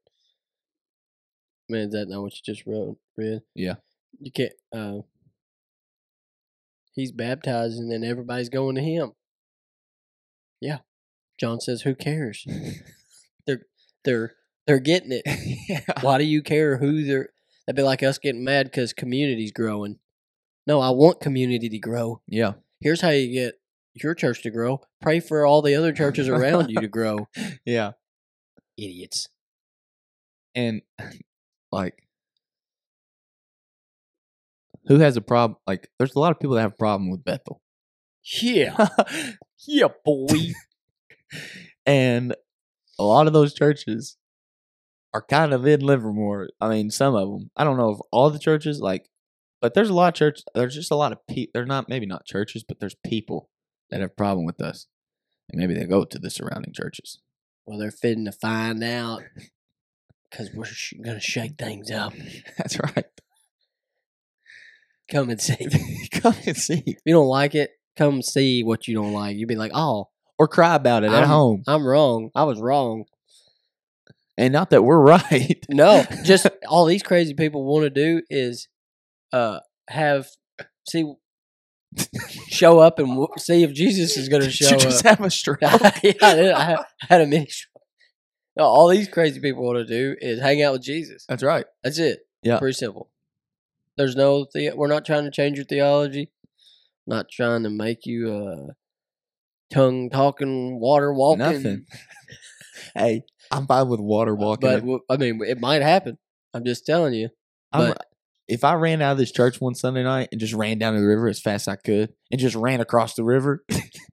Man, 1.69 1.89
is 1.89 1.93
that 1.93 2.09
not 2.09 2.23
what 2.23 2.33
you 2.35 2.41
just 2.45 2.67
wrote? 2.67 2.97
Read? 3.17 3.43
Yeah. 3.55 3.75
You 4.21 4.31
can't. 4.31 4.53
Uh, 4.73 4.99
he's 6.97 7.13
baptizing, 7.13 7.93
and 7.93 8.05
everybody's 8.05 8.49
going 8.49 8.75
to 8.75 8.83
him. 8.83 9.13
Yeah, 10.61 10.79
John 11.39 11.61
says, 11.61 11.83
"Who 11.83 11.95
cares? 11.95 12.45
they're 13.47 13.63
they're 14.05 14.35
they're 14.67 14.81
getting 14.81 15.13
it. 15.13 15.23
yeah. 15.69 15.81
Why 16.01 16.19
do 16.19 16.25
you 16.25 16.43
care 16.43 16.79
who 16.79 17.05
they're? 17.05 17.29
That'd 17.67 17.77
be 17.77 17.83
like 17.83 18.03
us 18.03 18.19
getting 18.19 18.45
mad 18.45 18.67
because 18.67 18.93
community's 18.93 19.53
growing. 19.53 19.99
No, 20.67 20.81
I 20.81 20.91
want 20.91 21.21
community 21.21 21.69
to 21.69 21.79
grow. 21.79 22.21
Yeah. 22.27 22.55
Here's 22.81 23.01
how 23.01 23.11
you 23.11 23.33
get 23.33 23.55
your 23.95 24.15
church 24.15 24.43
to 24.43 24.51
grow. 24.51 24.81
Pray 25.01 25.21
for 25.21 25.47
all 25.47 25.63
the 25.63 25.75
other 25.75 25.93
churches 25.93 26.29
around 26.29 26.69
you 26.71 26.81
to 26.81 26.89
grow. 26.89 27.29
Yeah. 27.65 27.93
Idiots. 28.77 29.29
And 30.55 30.83
like 31.73 32.06
Who 34.87 34.99
has 34.99 35.17
a 35.17 35.21
problem? 35.21 35.59
Like, 35.67 35.89
there's 35.99 36.15
a 36.15 36.21
lot 36.21 36.33
of 36.33 36.41
people 36.41 36.55
that 36.57 36.63
have 36.63 36.73
a 36.73 36.77
problem 36.77 37.11
with 37.11 37.25
Bethel. 37.25 37.61
Yeah. 38.43 38.89
yeah, 39.67 39.89
boy. 40.05 40.53
and 41.85 42.35
a 42.99 43.05
lot 43.05 43.27
of 43.27 43.33
those 43.33 43.55
churches 43.55 44.17
are 45.13 45.23
kind 45.23 45.53
of 45.53 45.67
in 45.67 45.81
Livermore. 45.81 46.49
I 46.61 46.69
mean, 46.69 46.91
some 46.91 47.15
of 47.15 47.29
them. 47.29 47.51
I 47.57 47.65
don't 47.65 47.77
know 47.77 47.91
if 47.91 47.99
all 48.11 48.31
the 48.31 48.39
churches 48.39 48.81
like, 48.81 49.09
but 49.61 49.75
there's 49.75 49.91
a 49.91 49.95
lot 49.95 50.09
of 50.09 50.15
church. 50.15 50.41
There's 50.55 50.75
just 50.75 50.91
a 50.91 50.97
lot 50.97 51.13
of 51.13 51.27
people. 51.27 51.53
They're 51.55 51.67
not 51.67 51.89
maybe 51.89 52.07
not 52.07 52.27
churches, 52.27 52.65
but 52.67 52.81
there's 52.81 52.97
people 53.05 53.49
that 53.91 54.01
have 54.01 54.11
a 54.11 54.15
problem 54.15 54.45
with 54.45 54.61
us, 54.61 54.87
and 55.51 55.59
maybe 55.61 55.75
they 55.75 55.87
go 55.87 56.05
to 56.05 56.19
the 56.19 56.31
surrounding 56.31 56.73
churches. 56.73 57.21
Well, 57.65 57.79
they're 57.79 57.91
fitting 57.91 58.27
to 58.27 58.33
find 58.33 58.83
out 58.85 59.23
because 60.31 60.51
we're 60.55 60.67
sh- 60.67 60.95
going 61.03 61.17
to 61.17 61.21
shake 61.21 61.57
things 61.57 61.91
up. 61.91 62.13
That's 62.59 62.79
right. 62.79 63.07
Come 65.11 65.31
and 65.31 65.41
see. 65.41 65.57
Come 66.13 66.35
and 66.47 66.57
see, 66.57 66.83
If 66.87 66.99
you 67.05 67.13
don't 67.15 67.27
like 67.29 67.55
it, 67.55 67.71
come 67.97 68.23
see 68.23 68.63
what 68.65 68.89
you 68.89 68.95
don't 68.95 69.13
like. 69.13 69.37
You'd 69.37 69.49
be 69.49 69.55
like, 69.57 69.71
oh, 69.75 70.09
or 70.39 70.49
cry 70.49 70.75
about 70.75 71.05
it 71.05 71.09
at 71.13 71.15
I'm- 71.21 71.29
home, 71.29 71.63
I'm 71.67 71.87
wrong. 71.87 72.31
I 72.35 72.45
was 72.45 72.61
wrong. 72.61 73.05
and 74.37 74.53
not 74.53 74.71
that 74.71 74.83
we're 74.83 74.99
right. 75.17 75.65
No, 75.69 76.05
just 76.25 76.47
all 76.69 76.85
these 76.87 77.03
crazy 77.03 77.35
people 77.35 77.65
want 77.65 77.85
to 77.85 77.91
do 77.91 78.23
is 78.31 78.69
uh 79.33 79.61
have 79.89 80.29
see 80.89 81.15
show 82.49 82.79
up 82.79 82.99
and 82.99 83.09
w- 83.09 83.29
see 83.39 83.63
if 83.63 83.73
Jesus 83.73 84.17
is 84.17 84.29
going 84.29 84.43
to 84.43 84.51
show 84.51 84.71
you 84.71 84.77
just 84.79 85.07
up. 85.07 85.19
have 85.19 85.27
a 85.27 85.31
stroke? 85.31 85.61
yeah, 85.63 85.79
I, 86.23 86.29
had- 86.35 86.79
I 86.79 86.85
had 87.09 87.21
a 87.23 87.27
mini 87.27 87.47
stroke. 87.47 87.83
No, 88.57 88.65
all 88.65 88.89
these 88.89 89.09
crazy 89.09 89.39
people 89.41 89.63
want 89.65 89.79
to 89.79 89.85
do 89.87 90.17
is 90.21 90.41
hang 90.41 90.63
out 90.63 90.73
with 90.73 90.83
Jesus. 90.83 91.25
That's 91.29 91.43
right. 91.43 91.67
That's 91.85 91.99
it. 91.99 92.21
Yeah. 92.43 92.59
pretty 92.59 92.75
simple. 92.75 93.11
There's 93.97 94.17
no 94.17 94.47
the- 94.55 94.73
we're 94.75 94.87
not 94.89 95.05
trying 95.05 95.25
to 95.25 95.31
change 95.31 95.57
your 95.57 95.65
theology. 95.67 96.31
Not 97.07 97.27
trying 97.31 97.63
to 97.63 97.71
make 97.71 98.05
you 98.05 98.33
uh 98.33 98.73
tongue 99.73 100.11
talking, 100.11 100.81
water 100.81 101.13
walking. 101.13 101.39
Nothing. 101.39 101.87
hey, 102.95 103.23
I'm 103.51 103.67
fine 103.67 103.89
with 103.89 104.01
water 104.01 104.35
walking. 104.35 104.69
But 104.69 105.01
I 105.15 105.17
mean, 105.17 105.41
it 105.47 105.61
might 105.61 105.83
happen. 105.83 106.19
I'm 106.55 106.65
just 106.65 106.85
telling 106.87 107.15
you. 107.15 107.29
I'm- 107.73 107.89
But 107.93 108.07
if 108.49 108.63
I 108.63 108.75
ran 108.75 109.03
out 109.03 109.13
of 109.13 109.19
this 109.19 109.33
church 109.33 109.61
one 109.61 109.75
Sunday 109.75 110.05
night 110.05 110.29
and 110.31 110.41
just 110.41 110.53
ran 110.55 110.79
down 110.79 110.95
to 110.95 111.01
the 111.01 111.07
river 111.07 111.27
as 111.29 111.41
fast 111.41 111.67
as 111.67 111.73
I 111.73 111.77
could 111.77 112.13
and 112.31 112.41
just 112.41 112.55
ran 112.55 112.81
across 112.81 113.15
the 113.15 113.25
river, 113.25 113.65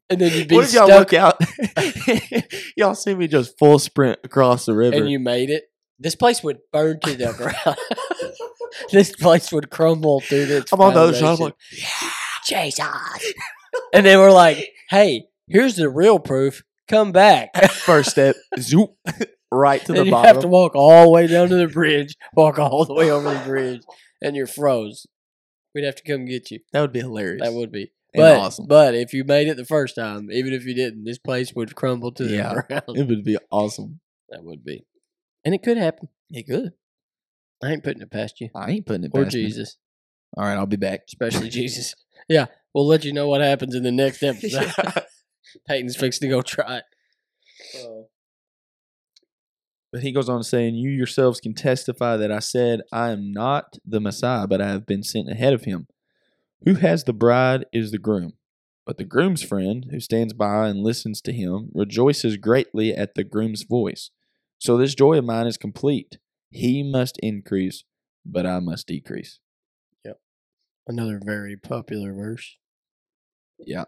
and 0.10 0.20
then 0.20 0.32
you'd 0.34 0.48
be 0.50 0.56
what 0.56 0.66
if 0.66 0.74
y'all 0.74 0.88
stuck 0.88 1.12
look 1.12 1.14
out? 1.14 2.44
y'all 2.76 2.96
see 2.96 3.14
me 3.14 3.28
just 3.28 3.58
full 3.60 3.78
sprint 3.78 4.20
across 4.24 4.66
the 4.66 4.74
river. 4.74 4.96
and 4.98 5.10
you 5.10 5.20
made 5.20 5.50
it. 5.52 5.66
This 6.00 6.16
place 6.16 6.44
would 6.44 6.60
burn 6.72 7.00
to 7.02 7.16
the 7.16 7.34
ground. 7.38 7.78
this 8.92 9.16
place 9.16 9.52
would 9.52 9.70
crumble 9.70 10.20
through 10.22 10.46
the. 10.48 10.68
I'm 10.72 10.82
on 10.82 10.94
the 10.94 11.00
other 11.00 11.14
side. 11.14 11.34
I'm 11.34 11.40
like, 11.40 11.56
Jesus. 12.46 12.86
and 13.94 14.06
they 14.06 14.18
we're 14.18 14.32
like, 14.32 14.70
hey, 14.90 15.26
here's 15.48 15.76
the 15.76 15.90
real 15.90 16.20
proof. 16.20 16.64
Come 16.88 17.12
back. 17.12 17.56
first 17.72 18.10
step, 18.12 18.36
zoop, 18.60 18.92
right 19.52 19.84
to 19.86 19.94
the 19.94 20.00
and 20.00 20.06
you 20.08 20.12
bottom. 20.12 20.34
have 20.36 20.42
to 20.42 20.48
walk 20.50 20.76
all 20.76 21.06
the 21.06 21.10
way 21.12 21.28
down 21.28 21.48
to 21.50 21.56
the 21.56 21.68
bridge, 21.68 22.16
walk 22.36 22.60
all 22.60 22.84
the 22.86 22.94
way 22.94 23.10
over 23.10 23.34
the 23.34 23.40
bridge, 23.46 23.82
and 24.22 24.36
you're 24.36 24.48
froze. 24.48 25.08
We'd 25.74 25.86
have 25.86 25.96
to 25.96 26.04
come 26.04 26.26
get 26.26 26.52
you. 26.52 26.60
that 26.74 26.82
would 26.82 26.92
be 26.92 27.00
hilarious. 27.00 27.42
That 27.42 27.54
would 27.54 27.72
be. 27.72 27.94
But, 28.14 28.38
awesome. 28.38 28.68
but 28.68 28.94
if 28.94 29.12
you 29.14 29.24
made 29.24 29.48
it 29.48 29.58
the 29.58 29.66
first 29.66 29.96
time, 29.96 30.30
even 30.32 30.54
if 30.54 30.66
you 30.66 30.76
didn't, 30.76 31.04
this 31.04 31.18
place 31.18 31.54
would 31.56 31.74
crumble 31.74 32.12
to 32.12 32.24
the 32.26 32.36
Yeah. 32.36 32.54
ground. 32.68 32.84
It 32.96 33.08
would 33.08 33.24
be 33.24 33.38
awesome. 33.50 34.02
That 34.30 34.44
would 34.44 34.64
be. 34.64 34.86
And 35.46 35.54
it 35.54 35.64
could 35.64 35.78
happen. 35.78 36.10
It 36.30 36.48
could. 36.48 36.74
I 37.62 37.72
ain't 37.72 37.84
putting 37.84 38.02
it 38.02 38.12
past 38.12 38.42
you. 38.42 38.50
I 38.56 38.72
ain't 38.72 38.86
putting 38.86 39.06
it 39.06 39.12
Or 39.14 39.24
past 39.24 39.36
me. 39.36 39.44
Jesus. 39.44 39.78
All 40.36 40.44
right, 40.46 40.56
I'll 40.56 40.66
be 40.66 40.78
back. 40.78 41.02
Especially 41.08 41.50
Jesus. 41.62 41.96
Yeah. 42.28 42.48
We'll 42.74 42.88
let 42.88 43.06
you 43.06 43.14
know 43.14 43.28
what 43.28 43.42
happens 43.42 43.76
in 43.76 43.84
the 43.84 43.92
next 43.92 44.24
episode. 44.24 44.72
Peyton's 45.68 45.96
fixing 45.96 46.30
to 46.30 46.36
go 46.36 46.42
try 46.42 46.78
it. 46.78 46.84
Oh. 47.78 48.08
But 49.92 50.02
he 50.02 50.12
goes 50.12 50.28
on 50.28 50.40
to 50.40 50.44
say, 50.44 50.68
And 50.68 50.78
you 50.78 50.90
yourselves 50.90 51.40
can 51.40 51.54
testify 51.54 52.18
that 52.18 52.32
I 52.32 52.40
said, 52.40 52.82
I 52.92 53.12
am 53.12 53.32
not 53.32 53.78
the 53.86 54.02
Messiah, 54.02 54.48
but 54.48 54.60
I 54.60 54.70
have 54.70 54.88
been 54.88 55.04
sent 55.04 55.30
ahead 55.30 55.54
of 55.54 55.66
him. 55.66 55.88
Who 56.66 56.76
has 56.76 57.04
the 57.04 57.14
bride 57.14 57.66
is 57.72 57.92
the 57.92 58.00
groom. 58.00 58.34
But 58.86 58.98
the 58.98 59.06
groom's 59.06 59.44
friend, 59.44 59.86
who 59.92 60.00
stands 60.00 60.34
by 60.34 60.68
and 60.68 60.80
listens 60.80 61.22
to 61.22 61.32
him, 61.32 61.70
rejoices 61.74 62.38
greatly 62.38 62.94
at 62.94 63.16
the 63.16 63.24
groom's 63.24 63.64
voice. 63.64 64.10
So 64.64 64.78
this 64.78 64.96
joy 64.96 65.18
of 65.18 65.26
mine 65.26 65.46
is 65.46 65.58
complete. 65.58 66.20
He 66.50 66.84
must 66.90 67.20
increase, 67.22 67.84
but 68.26 68.46
I 68.46 68.62
must 68.62 68.88
decrease. 68.88 69.40
Yep. 70.06 70.22
Another 70.88 71.20
very 71.22 71.58
popular 71.58 72.14
verse. 72.14 72.56
Yeah. 73.60 73.84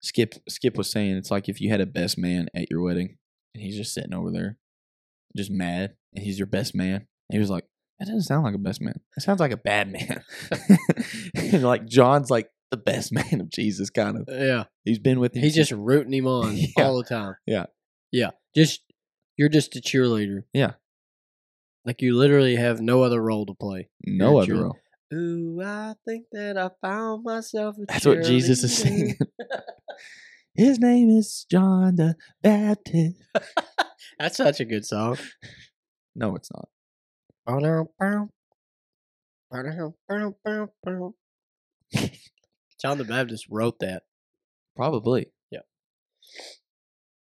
Skip 0.00 0.36
Skip 0.48 0.78
was 0.78 0.90
saying 0.90 1.16
it's 1.18 1.30
like 1.30 1.50
if 1.50 1.60
you 1.60 1.68
had 1.68 1.82
a 1.82 1.86
best 1.86 2.16
man 2.16 2.48
at 2.54 2.70
your 2.70 2.80
wedding 2.80 3.18
and 3.54 3.62
he's 3.62 3.76
just 3.76 3.92
sitting 3.92 4.14
over 4.14 4.30
there, 4.30 4.56
just 5.36 5.50
mad, 5.50 5.96
and 6.14 6.24
he's 6.24 6.38
your 6.38 6.46
best 6.46 6.74
man. 6.74 7.06
He 7.30 7.38
was 7.38 7.50
like, 7.50 7.66
That 7.98 8.06
doesn't 8.06 8.22
sound 8.22 8.44
like 8.44 8.54
a 8.54 8.58
best 8.58 8.80
man. 8.80 8.98
It 9.18 9.22
sounds 9.22 9.40
like 9.40 9.52
a 9.52 9.58
bad 9.58 9.92
man. 9.92 10.24
and 11.34 11.62
like 11.62 11.84
John's 11.84 12.30
like 12.30 12.48
the 12.70 12.78
best 12.78 13.12
man 13.12 13.42
of 13.42 13.50
Jesus, 13.50 13.90
kind 13.90 14.16
of. 14.16 14.28
Yeah. 14.30 14.64
He's 14.82 14.98
been 14.98 15.20
with 15.20 15.36
him. 15.36 15.42
He's 15.42 15.54
just 15.54 15.72
rooting 15.72 16.14
him 16.14 16.26
on 16.26 16.56
Yeah. 16.56 16.84
all 16.84 16.96
the 16.96 17.04
time. 17.04 17.34
Yeah. 17.46 17.66
Yeah. 18.10 18.30
Just 18.54 18.80
you're 19.36 19.48
just 19.48 19.76
a 19.76 19.80
cheerleader. 19.80 20.42
Yeah. 20.52 20.72
Like 21.84 22.02
you 22.02 22.16
literally 22.16 22.56
have 22.56 22.80
no 22.80 23.02
other 23.02 23.22
role 23.22 23.46
to 23.46 23.54
play. 23.54 23.88
no 24.04 24.32
you're 24.32 24.38
other 24.42 24.46
Jew- 24.46 24.62
role. 24.62 24.76
Ooh, 25.14 25.60
I 25.64 25.94
think 26.04 26.26
that 26.32 26.58
I 26.58 26.70
found 26.84 27.22
myself 27.24 27.76
a 27.78 27.84
That's 27.86 28.04
what 28.06 28.24
Jesus 28.24 28.64
is 28.64 28.72
cheerleader. 28.72 28.82
singing. 28.88 29.18
His 30.54 30.78
name 30.80 31.10
is 31.10 31.46
John 31.50 31.96
the 31.96 32.16
Baptist. 32.42 33.16
That's 34.18 34.36
such 34.38 34.58
a 34.60 34.64
good 34.64 34.84
song. 34.86 35.18
No, 36.14 36.34
it's 36.34 36.48
not. 36.50 36.68
John 42.80 42.98
the 42.98 43.04
Baptist 43.04 43.46
wrote 43.50 43.78
that. 43.80 44.02
Probably. 44.74 45.26
Yeah. 45.50 45.60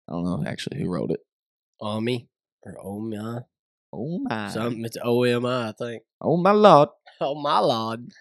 I 0.08 0.12
don't 0.12 0.24
know 0.24 0.44
actually 0.46 0.80
who 0.80 0.88
wrote 0.90 1.10
it. 1.12 1.20
Omi 1.80 2.28
or 2.62 2.76
oh 2.82 2.96
Omi. 2.96 3.18
Oh 3.92 4.20
my. 4.28 4.48
Something 4.48 4.84
it's 4.84 4.96
O 5.02 5.22
M 5.24 5.46
I, 5.46 5.68
I 5.68 5.72
think. 5.72 6.02
Oh 6.20 6.36
my 6.36 6.52
Lord. 6.52 6.90
Oh 7.20 7.34
my 7.34 7.58
lord. 7.58 8.12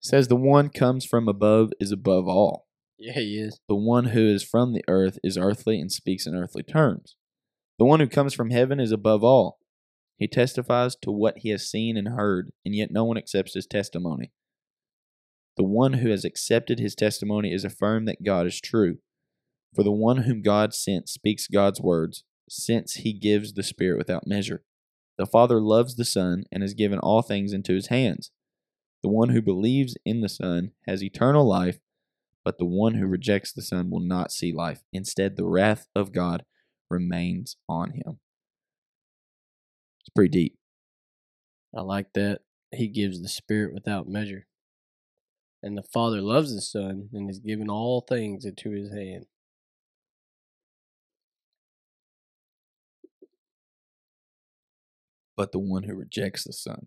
says 0.00 0.28
the 0.28 0.36
one 0.36 0.68
comes 0.68 1.04
from 1.04 1.28
above 1.28 1.72
is 1.80 1.92
above 1.92 2.28
all. 2.28 2.66
Yeah, 2.98 3.12
he 3.12 3.38
is. 3.38 3.60
The 3.68 3.76
one 3.76 4.06
who 4.06 4.26
is 4.26 4.42
from 4.42 4.72
the 4.72 4.84
earth 4.88 5.18
is 5.22 5.36
earthly 5.36 5.80
and 5.80 5.92
speaks 5.92 6.26
in 6.26 6.34
earthly 6.34 6.62
terms. 6.62 7.16
The 7.78 7.84
one 7.84 8.00
who 8.00 8.08
comes 8.08 8.34
from 8.34 8.50
heaven 8.50 8.80
is 8.80 8.92
above 8.92 9.22
all. 9.22 9.58
He 10.18 10.26
testifies 10.26 10.96
to 11.02 11.12
what 11.12 11.38
he 11.38 11.50
has 11.50 11.68
seen 11.68 11.96
and 11.96 12.08
heard, 12.08 12.50
and 12.64 12.74
yet 12.74 12.90
no 12.90 13.04
one 13.04 13.18
accepts 13.18 13.52
his 13.54 13.66
testimony. 13.66 14.32
The 15.56 15.64
one 15.64 15.94
who 15.94 16.10
has 16.10 16.24
accepted 16.24 16.78
his 16.78 16.94
testimony 16.94 17.52
is 17.52 17.64
affirmed 17.64 18.08
that 18.08 18.24
God 18.24 18.46
is 18.46 18.60
true. 18.60 18.98
For 19.76 19.82
the 19.82 19.92
one 19.92 20.22
whom 20.22 20.40
God 20.40 20.72
sent 20.72 21.06
speaks 21.06 21.46
God's 21.48 21.82
words, 21.82 22.24
since 22.48 22.94
he 22.94 23.12
gives 23.12 23.52
the 23.52 23.62
Spirit 23.62 23.98
without 23.98 24.26
measure. 24.26 24.64
The 25.18 25.26
Father 25.26 25.60
loves 25.60 25.96
the 25.96 26.04
Son 26.06 26.44
and 26.50 26.62
has 26.62 26.72
given 26.72 26.98
all 26.98 27.20
things 27.20 27.52
into 27.52 27.74
his 27.74 27.88
hands. 27.88 28.30
The 29.02 29.10
one 29.10 29.28
who 29.28 29.42
believes 29.42 29.94
in 30.06 30.22
the 30.22 30.30
Son 30.30 30.72
has 30.86 31.04
eternal 31.04 31.46
life, 31.46 31.78
but 32.42 32.56
the 32.56 32.64
one 32.64 32.94
who 32.94 33.06
rejects 33.06 33.52
the 33.52 33.60
Son 33.60 33.90
will 33.90 34.00
not 34.00 34.32
see 34.32 34.50
life. 34.50 34.82
Instead, 34.94 35.36
the 35.36 35.44
wrath 35.44 35.88
of 35.94 36.10
God 36.10 36.44
remains 36.88 37.56
on 37.68 37.90
him. 37.90 38.20
It's 40.00 40.08
pretty 40.14 40.30
deep. 40.30 40.58
I 41.76 41.82
like 41.82 42.14
that. 42.14 42.40
He 42.74 42.88
gives 42.88 43.20
the 43.20 43.28
Spirit 43.28 43.74
without 43.74 44.08
measure. 44.08 44.46
And 45.62 45.76
the 45.76 45.82
Father 45.82 46.22
loves 46.22 46.54
the 46.54 46.62
Son 46.62 47.10
and 47.12 47.28
has 47.28 47.40
given 47.40 47.68
all 47.68 48.00
things 48.00 48.46
into 48.46 48.70
his 48.70 48.90
hand. 48.90 49.26
But 55.36 55.52
the 55.52 55.58
one 55.58 55.82
who 55.82 55.94
rejects 55.94 56.44
the 56.44 56.52
Son 56.52 56.86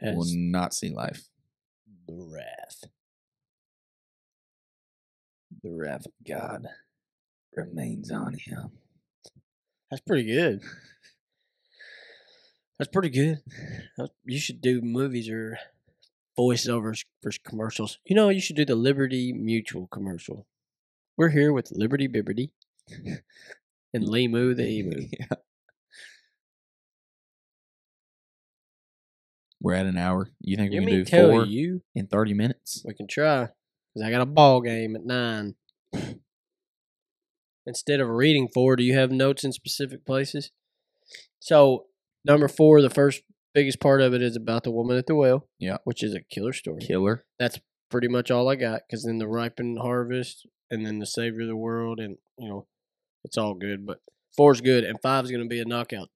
will 0.00 0.26
not 0.34 0.74
see 0.74 0.90
life. 0.90 1.28
the 2.06 2.14
wrath. 2.14 2.84
The 5.62 5.70
wrath 5.72 6.06
of 6.06 6.12
God 6.26 6.66
remains 7.56 8.10
on 8.10 8.34
him. 8.34 8.72
That's 9.90 10.02
pretty 10.02 10.24
good. 10.24 10.60
That's 12.78 12.90
pretty 12.90 13.08
good. 13.08 13.38
You 14.24 14.38
should 14.38 14.60
do 14.60 14.82
movies 14.82 15.30
or 15.30 15.58
voiceovers 16.38 17.04
for 17.22 17.30
commercials. 17.44 17.98
You 18.04 18.14
know, 18.14 18.28
you 18.28 18.40
should 18.40 18.56
do 18.56 18.66
the 18.66 18.74
Liberty 18.74 19.32
Mutual 19.32 19.86
commercial. 19.86 20.46
We're 21.16 21.30
here 21.30 21.52
with 21.52 21.72
Liberty 21.72 22.08
Bibbity 22.08 22.50
and 23.94 24.04
Limu 24.04 24.54
the 24.54 24.68
Emu. 24.68 25.08
yeah. 25.18 25.36
We're 29.60 29.74
at 29.74 29.86
an 29.86 29.96
hour. 29.96 30.28
You 30.40 30.56
think 30.56 30.72
You 30.72 30.80
we 30.80 30.86
can 30.86 31.04
do 31.04 31.30
four 31.30 31.44
you? 31.46 31.82
in 31.94 32.06
thirty 32.06 32.34
minutes? 32.34 32.82
We 32.84 32.94
can 32.94 33.06
try. 33.06 33.48
Because 33.94 34.06
I 34.06 34.10
got 34.10 34.20
a 34.20 34.26
ball 34.26 34.60
game 34.60 34.94
at 34.96 35.04
nine. 35.04 35.54
Instead 37.66 38.00
of 38.00 38.08
reading 38.08 38.48
four, 38.52 38.76
do 38.76 38.82
you 38.84 38.94
have 38.94 39.10
notes 39.10 39.42
in 39.44 39.52
specific 39.52 40.04
places? 40.04 40.50
So, 41.40 41.86
number 42.24 42.48
four, 42.48 42.80
the 42.80 42.90
first 42.90 43.22
biggest 43.54 43.80
part 43.80 44.00
of 44.00 44.14
it 44.14 44.22
is 44.22 44.36
about 44.36 44.62
the 44.64 44.70
woman 44.70 44.96
at 44.96 45.06
the 45.06 45.14
well. 45.14 45.48
Yeah. 45.58 45.78
Which 45.84 46.02
is 46.02 46.14
a 46.14 46.20
killer 46.20 46.52
story. 46.52 46.80
Killer. 46.80 47.24
That's 47.38 47.58
pretty 47.90 48.08
much 48.08 48.30
all 48.30 48.48
I 48.48 48.54
got. 48.56 48.82
Because 48.86 49.04
then 49.04 49.18
the 49.18 49.26
ripened 49.26 49.78
harvest 49.80 50.46
and 50.70 50.84
then 50.86 50.98
the 50.98 51.06
savior 51.06 51.42
of 51.42 51.48
the 51.48 51.56
world, 51.56 51.98
and, 51.98 52.18
you 52.38 52.48
know, 52.48 52.66
it's 53.24 53.38
all 53.38 53.54
good. 53.54 53.86
But 53.86 54.00
four's 54.36 54.60
good, 54.60 54.84
and 54.84 55.00
five's 55.00 55.30
going 55.30 55.42
to 55.42 55.48
be 55.48 55.60
a 55.60 55.64
knockout. 55.64 56.10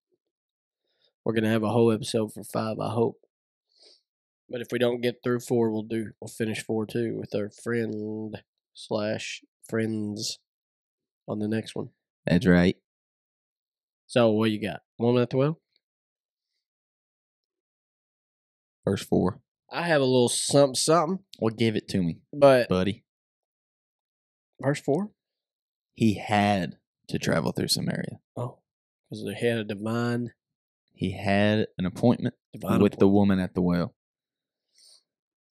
We're 1.24 1.32
going 1.34 1.44
to 1.44 1.50
have 1.50 1.62
a 1.62 1.70
whole 1.70 1.92
episode 1.92 2.32
for 2.32 2.44
five, 2.44 2.78
I 2.80 2.90
hope. 2.90 3.19
But 4.50 4.60
if 4.60 4.68
we 4.72 4.78
don't 4.80 5.00
get 5.00 5.16
through 5.22 5.40
four, 5.40 5.70
we'll 5.70 5.82
do 5.84 6.10
we'll 6.20 6.28
finish 6.28 6.62
four 6.64 6.84
too 6.86 7.16
with 7.18 7.34
our 7.34 7.50
friend 7.62 8.36
slash 8.74 9.42
friends 9.68 10.38
on 11.28 11.38
the 11.38 11.46
next 11.48 11.76
one. 11.76 11.90
That's 12.26 12.46
right. 12.46 12.76
So 14.08 14.30
what 14.30 14.50
you 14.50 14.60
got? 14.60 14.80
Woman 14.98 15.22
at 15.22 15.30
the 15.30 15.36
well? 15.36 15.60
First 18.84 19.08
four. 19.08 19.40
I 19.70 19.82
have 19.82 20.00
a 20.00 20.04
little 20.04 20.28
something 20.28 20.74
something, 20.74 21.20
Well, 21.38 21.54
give 21.54 21.76
it 21.76 21.86
to 21.90 22.02
me, 22.02 22.18
but 22.32 22.68
buddy. 22.68 23.04
verse 24.60 24.80
four? 24.80 25.10
He 25.94 26.14
had 26.14 26.76
to 27.08 27.18
travel 27.20 27.52
through 27.52 27.68
Samaria. 27.68 28.18
Oh. 28.36 28.58
Because 29.08 29.24
they 29.24 29.34
had 29.34 29.58
a 29.58 29.64
divine 29.64 30.32
He 30.92 31.12
had 31.12 31.68
an 31.78 31.86
appointment 31.86 32.34
divine 32.52 32.80
with 32.82 32.98
the 32.98 33.06
woman 33.08 33.38
at 33.38 33.54
the 33.54 33.60
well. 33.62 33.94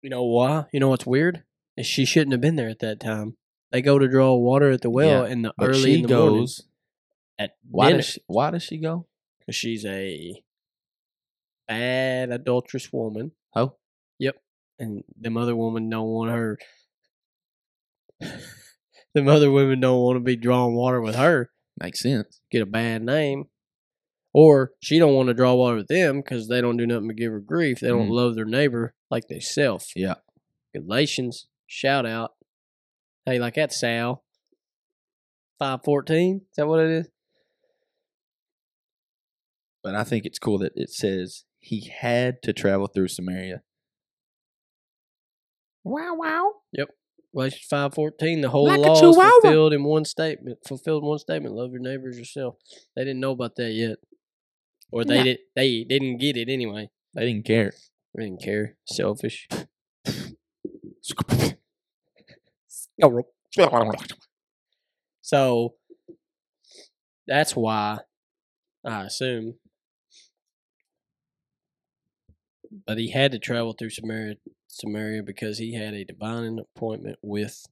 You 0.02 0.10
know 0.10 0.24
why? 0.24 0.64
You 0.72 0.80
know 0.80 0.88
what's 0.88 1.06
weird? 1.06 1.44
Is 1.76 1.86
she 1.86 2.04
shouldn't 2.04 2.32
have 2.32 2.40
been 2.40 2.56
there 2.56 2.68
at 2.68 2.78
that 2.80 3.00
time. 3.00 3.36
They 3.72 3.82
go 3.82 3.98
to 3.98 4.08
draw 4.08 4.34
water 4.34 4.70
at 4.70 4.80
the 4.80 4.90
well 4.90 5.24
Yeah, 5.26 5.32
in 5.32 5.42
the 5.42 5.52
But 5.56 5.68
early 5.68 5.82
she 5.82 5.94
in 6.00 6.02
the 6.06 6.16
morning 6.16 6.40
goes. 6.40 6.62
at 7.38 7.52
Why 7.70 7.86
dinner. 7.88 7.98
does 7.98 8.06
she, 8.06 8.20
why 8.26 8.50
does 8.50 8.62
she 8.64 8.78
go? 8.78 9.06
'Cause 9.46 9.54
she's 9.54 9.84
a 9.84 10.42
bad 11.68 12.30
adulterous 12.30 12.92
woman. 12.92 13.32
Oh, 13.54 13.76
Yep. 14.18 14.42
and 14.78 15.04
them 15.16 15.36
other 15.36 15.54
women 15.54 15.88
don't 15.90 16.08
want 16.08 16.30
her. 16.30 16.58
them 19.14 19.28
other 19.28 19.50
women 19.50 19.80
don't 19.80 20.00
want 20.02 20.16
to 20.16 20.20
be 20.20 20.36
drawing 20.36 20.74
water 20.74 21.00
with 21.00 21.14
her. 21.16 21.50
makes 21.78 22.00
sense. 22.02 22.40
Get 22.50 22.62
a 22.62 22.66
bad 22.66 23.02
name, 23.02 23.49
or 24.32 24.72
she 24.80 24.98
don't 24.98 25.14
want 25.14 25.28
to 25.28 25.34
draw 25.34 25.54
water 25.54 25.76
with 25.76 25.88
them 25.88 26.20
because 26.20 26.48
they 26.48 26.60
don't 26.60 26.76
do 26.76 26.86
nothing 26.86 27.06
but 27.08 27.16
give 27.16 27.32
her 27.32 27.40
grief. 27.40 27.80
They 27.80 27.88
don't 27.88 28.08
Mhm. 28.08 28.12
love 28.12 28.34
their 28.34 28.44
neighbor 28.44 28.94
like 29.10 29.28
they 29.28 29.40
self. 29.40 29.94
Yeah. 29.96 30.14
Galatians, 30.74 31.48
shout 31.66 32.06
out. 32.06 32.34
Hey, 33.26 33.38
like 33.38 33.54
that, 33.54 33.72
Sal. 33.72 34.24
Five 35.58 35.82
fourteen. 35.84 36.42
Is 36.50 36.56
that 36.56 36.66
what 36.66 36.80
it 36.80 36.90
is? 36.90 37.08
But 39.82 39.94
I 39.94 40.04
think 40.04 40.24
it's 40.26 40.38
cool 40.38 40.58
that 40.58 40.72
it 40.74 40.90
says 40.90 41.44
he 41.58 41.88
had 41.88 42.42
to 42.42 42.52
travel 42.52 42.86
through 42.86 43.08
Samaria. 43.08 43.62
Wow, 45.84 46.14
wow. 46.14 46.52
Yep. 46.72 46.88
Galatians 47.32 47.64
five 47.68 47.94
fourteen. 47.94 48.40
The 48.40 48.50
whole 48.50 48.66
Like 48.66 48.80
law 48.80 48.92
is 49.10 49.16
fulfilled 49.16 49.72
in 49.72 49.84
one 49.84 50.04
statement. 50.04 50.58
Fulfilled 50.66 51.02
in 51.02 51.08
one 51.08 51.18
statement. 51.18 51.54
Love 51.54 51.70
your 51.72 51.80
neighbor 51.80 52.08
as 52.08 52.18
yourself. 52.18 52.56
They 52.96 53.02
didn't 53.04 53.20
know 53.20 53.30
about 53.32 53.56
that 53.56 53.72
yet, 53.72 53.98
or 54.92 55.04
they 55.04 55.16
Yeah. 55.18 55.24
did. 55.24 55.38
They 55.56 55.84
didn't 55.84 56.18
get 56.18 56.36
it 56.36 56.48
anyway. 56.48 56.90
They 57.14 57.26
didn't 57.26 57.44
care. 57.46 57.74
They 58.14 58.24
didn't 58.24 58.42
care. 58.42 58.76
Selfish. 58.86 59.48
So 65.22 65.74
that's 67.26 67.54
why 67.54 67.98
I 68.84 69.04
assume. 69.04 69.54
But 72.86 72.98
he 72.98 73.10
had 73.10 73.32
to 73.32 73.38
travel 73.38 73.72
through 73.72 73.90
Samaria, 73.90 74.36
Samaria 74.68 75.22
because 75.22 75.58
he 75.58 75.74
had 75.74 75.92
a 75.94 76.04
divine 76.04 76.58
appointment 76.58 77.18
with 77.22 77.64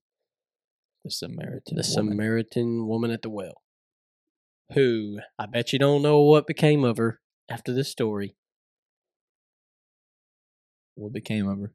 The 1.04 1.10
Samaritan. 1.10 1.76
the 1.76 1.84
woman. 1.96 2.12
Samaritan 2.12 2.86
woman 2.88 3.10
at 3.12 3.22
the 3.22 3.30
well, 3.30 3.62
who 4.72 5.20
I 5.38 5.46
bet 5.46 5.72
you 5.72 5.78
don't 5.78 6.02
know 6.02 6.20
what 6.20 6.46
became 6.46 6.84
of 6.84 6.96
her 6.98 7.20
after 7.48 7.72
this 7.72 7.90
story. 7.90 8.36
What 10.94 11.12
became 11.12 11.48
of 11.48 11.58
her? 11.60 11.72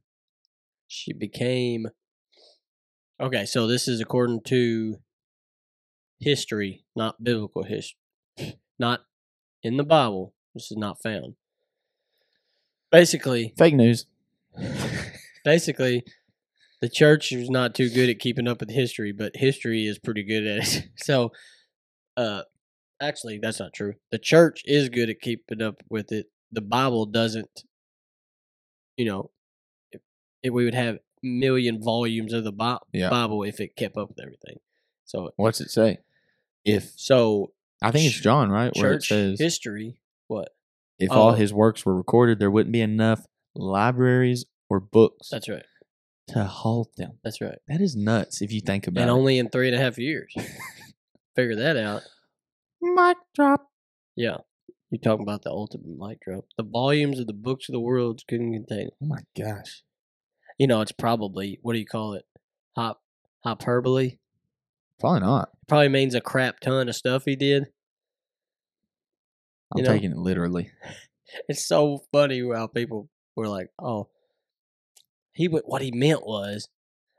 She 0.87 1.13
became. 1.13 1.87
Okay, 3.19 3.45
so 3.45 3.67
this 3.67 3.87
is 3.87 4.01
according 4.01 4.41
to 4.47 4.97
history, 6.19 6.85
not 6.95 7.23
biblical 7.23 7.63
history. 7.63 7.97
Not 8.77 9.01
in 9.61 9.77
the 9.77 9.83
Bible. 9.83 10.33
This 10.53 10.71
is 10.71 10.77
not 10.77 11.01
found. 11.01 11.35
Basically, 12.91 13.53
Fake 13.57 13.75
news. 13.75 14.05
basically, 15.45 16.03
the 16.81 16.89
church 16.89 17.31
is 17.31 17.49
not 17.49 17.73
too 17.73 17.89
good 17.89 18.09
at 18.09 18.19
keeping 18.19 18.47
up 18.47 18.59
with 18.59 18.69
history, 18.69 19.11
but 19.11 19.35
history 19.35 19.87
is 19.87 19.97
pretty 19.97 20.23
good 20.23 20.45
at 20.45 20.67
it. 20.67 20.89
So, 20.97 21.31
uh, 22.17 22.43
actually, 23.03 23.39
that's 23.39 23.59
not 23.59 23.73
true. 23.73 23.95
The 24.11 24.17
church 24.17 24.63
is 24.65 24.89
good 24.89 25.09
at 25.09 25.21
keeping 25.21 25.61
up 25.61 25.75
with 25.89 26.11
it. 26.11 26.27
The 26.51 26.61
Bible 26.61 27.05
doesn't. 27.05 27.63
You 28.97 29.05
know, 29.05 29.31
if, 29.91 30.01
if 30.43 30.53
we 30.53 30.65
would 30.65 30.75
have 30.75 30.99
million 31.21 31.81
volumes 31.81 32.33
of 32.33 32.43
the 32.43 32.51
Bi- 32.51 32.77
Yeah. 32.91 33.09
Bible 33.09 33.43
if 33.43 33.59
it 33.59 33.75
kept 33.75 33.97
up 33.97 34.09
with 34.09 34.19
everything. 34.19 34.59
So, 35.05 35.31
What's 35.35 35.61
it 35.61 35.71
say? 35.71 35.99
If 36.63 36.93
so 36.95 37.51
I 37.81 37.91
think 37.91 38.05
it's 38.05 38.19
John, 38.19 38.49
right? 38.49 38.71
Where 38.75 38.93
it 38.93 38.95
church 38.97 39.07
says 39.09 39.39
history. 39.39 39.99
What? 40.27 40.49
if 40.99 41.11
all 41.11 41.31
oh. 41.31 41.33
his 41.33 41.53
works 41.53 41.85
were 41.85 41.95
recorded, 41.95 42.39
there 42.39 42.51
wouldn't 42.51 42.71
be 42.71 42.81
enough 42.81 43.25
libraries 43.55 44.45
or 44.69 44.79
books 44.79 45.29
That's 45.29 45.49
right. 45.49 45.63
to 46.29 46.45
halt 46.45 46.95
them. 46.95 47.19
That's 47.23 47.41
right. 47.41 47.59
That 47.67 47.81
is 47.81 47.95
nuts 47.95 48.41
if 48.41 48.51
you 48.51 48.61
think 48.61 48.87
about 48.87 49.01
and 49.01 49.09
it. 49.09 49.11
And 49.11 49.19
only 49.19 49.37
in 49.37 49.49
three 49.49 49.67
and 49.67 49.75
a 49.75 49.79
half 49.79 49.97
years. 49.97 50.33
Figure 51.35 51.55
that 51.57 51.77
out. 51.77 52.03
Mic 52.83 53.17
drop. 53.33 53.69
Yeah. 54.15 54.37
You're 54.91 54.99
talking 55.01 55.23
about 55.23 55.41
the 55.43 55.49
ultimate 55.49 55.87
mic 55.97 56.19
drop. 56.21 56.45
The 56.57 56.63
volumes 56.63 57.19
of 57.19 57.27
the 57.27 57.33
books 57.33 57.67
of 57.69 57.73
the 57.73 57.79
world 57.79 58.21
couldn't 58.27 58.53
contain 58.53 58.87
it. 58.87 58.93
Oh 59.01 59.07
my 59.07 59.21
gosh. 59.37 59.81
You 60.59 60.67
know, 60.67 60.81
it's 60.81 60.91
probably 60.91 61.59
what 61.61 61.73
do 61.73 61.79
you 61.79 61.85
call 61.85 62.13
it? 62.13 62.25
Hop 62.75 63.01
hyperbole. 63.43 64.17
Probably 64.99 65.21
not. 65.21 65.49
Probably 65.67 65.89
means 65.89 66.13
a 66.13 66.21
crap 66.21 66.59
ton 66.59 66.87
of 66.89 66.95
stuff 66.95 67.23
he 67.25 67.35
did. 67.35 67.67
I'm 69.71 69.77
You 69.79 69.83
know? 69.83 69.89
taking 69.93 70.11
it 70.11 70.17
literally. 70.17 70.71
It's 71.49 71.65
so 71.65 72.03
funny 72.11 72.47
how 72.53 72.67
people 72.67 73.09
were 73.35 73.47
like, 73.47 73.69
"Oh, 73.79 74.09
he 75.31 75.47
would." 75.47 75.63
What 75.65 75.81
he 75.81 75.89
meant 75.91 76.27
was, 76.27 76.69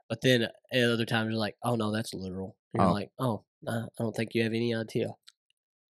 but 0.07 0.21
then 0.21 0.43
at 0.43 0.83
other 0.89 1.03
times 1.03 1.31
you're 1.31 1.39
like, 1.39 1.57
"Oh 1.61 1.75
no, 1.75 1.91
that's 1.91 2.13
literal." 2.13 2.55
You're 2.73 2.85
Oh. 2.85 2.93
like, 2.93 3.11
"Oh, 3.19 3.43
I 3.67 3.87
don't 3.97 4.15
think 4.15 4.33
you 4.33 4.43
have 4.43 4.53
any 4.53 4.73
idea." 4.73 5.15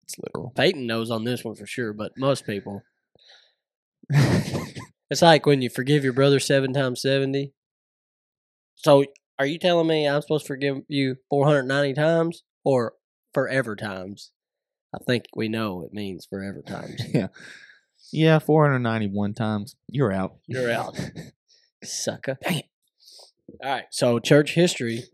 It's 0.05 0.17
literal. 0.19 0.53
Peyton 0.55 0.87
knows 0.87 1.11
on 1.11 1.25
this 1.25 1.45
one 1.45 1.55
for 1.55 1.67
sure, 1.67 1.93
but 1.93 2.13
most 2.17 2.47
people, 2.47 2.83
it's 4.11 5.23
like 5.23 5.47
when 5.47 5.63
you 5.63 5.71
forgive 5.71 6.05
your 6.05 6.13
brother 6.13 6.39
seven 6.39 6.73
times 6.73 7.01
seventy. 7.01 7.53
So, 8.77 9.05
are 9.39 9.47
you 9.47 9.59
telling 9.59 9.87
me 9.87 10.07
I'm 10.07 10.21
supposed 10.21 10.45
to 10.45 10.49
forgive 10.49 10.83
you 10.89 11.17
four 11.31 11.47
hundred 11.47 11.65
ninety 11.65 11.95
times 11.95 12.43
or 12.65 12.95
forever 13.33 13.75
times? 13.75 14.31
I 14.95 14.99
think 15.07 15.25
we 15.35 15.49
know 15.49 15.83
it 15.83 15.93
means 15.93 16.27
forever 16.27 16.63
times. 16.63 17.01
yeah. 17.15 17.29
Yeah, 18.13 18.39
491 18.39 19.35
times. 19.35 19.75
You're 19.89 20.13
out. 20.13 20.37
You're 20.47 20.71
out. 20.71 20.97
Sucker. 21.83 22.39
Dang 22.45 22.59
it. 22.59 22.67
All 23.63 23.71
right. 23.71 23.85
So 23.91 24.21
church 24.21 24.55
history 24.55 25.05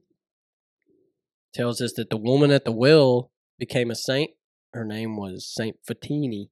tells 1.55 1.81
us 1.81 1.95
that 1.95 2.11
the 2.11 2.19
woman 2.19 2.51
at 2.51 2.65
the 2.65 2.73
well 2.73 3.31
became 3.59 3.91
a 3.91 3.95
saint. 3.95 4.33
Her 4.73 4.85
name 4.85 5.17
was 5.17 5.47
Saint 5.53 5.77
Photini. 5.89 6.49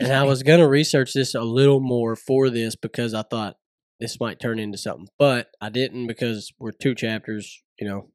And 0.00 0.12
I 0.12 0.24
was 0.24 0.42
going 0.42 0.60
to 0.60 0.68
research 0.68 1.12
this 1.12 1.34
a 1.34 1.42
little 1.42 1.80
more 1.80 2.16
for 2.16 2.50
this 2.50 2.74
because 2.76 3.14
I 3.14 3.22
thought 3.22 3.56
this 4.00 4.18
might 4.18 4.40
turn 4.40 4.58
into 4.58 4.76
something. 4.76 5.08
But 5.18 5.48
I 5.60 5.68
didn't 5.68 6.08
because 6.08 6.52
we're 6.58 6.72
two 6.72 6.94
chapters, 6.94 7.62
you 7.78 7.88
know, 7.88 8.10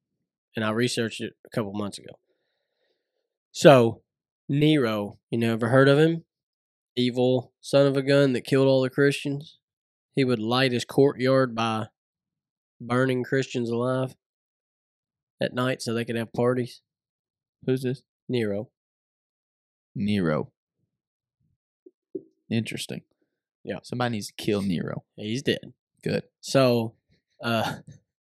and 0.55 0.65
I 0.65 0.71
researched 0.71 1.21
it 1.21 1.33
a 1.45 1.49
couple 1.49 1.73
months 1.73 1.97
ago. 1.97 2.11
So, 3.51 4.01
Nero, 4.49 5.19
you 5.31 5.37
know, 5.37 5.53
ever 5.53 5.69
heard 5.69 5.87
of 5.87 5.97
him? 5.97 6.25
Evil 6.97 7.53
son 7.61 7.87
of 7.87 7.95
a 7.97 8.01
gun 8.01 8.33
that 8.33 8.45
killed 8.45 8.67
all 8.67 8.81
the 8.81 8.89
Christians. 8.89 9.59
He 10.15 10.23
would 10.23 10.39
light 10.39 10.71
his 10.71 10.85
courtyard 10.85 11.55
by 11.55 11.87
burning 12.79 13.23
Christians 13.23 13.69
alive 13.69 14.15
at 15.41 15.53
night 15.53 15.81
so 15.81 15.93
they 15.93 16.05
could 16.05 16.15
have 16.15 16.33
parties. 16.33 16.81
Who's 17.65 17.83
this? 17.83 18.03
Nero. 18.29 18.69
Nero. 19.95 20.51
Interesting. 22.49 23.01
Yeah. 23.63 23.79
Somebody 23.83 24.13
needs 24.13 24.27
to 24.27 24.33
kill 24.33 24.61
Nero. 24.61 25.03
He's 25.15 25.41
dead. 25.41 25.73
Good. 26.03 26.23
So, 26.41 26.93
uh, 27.43 27.77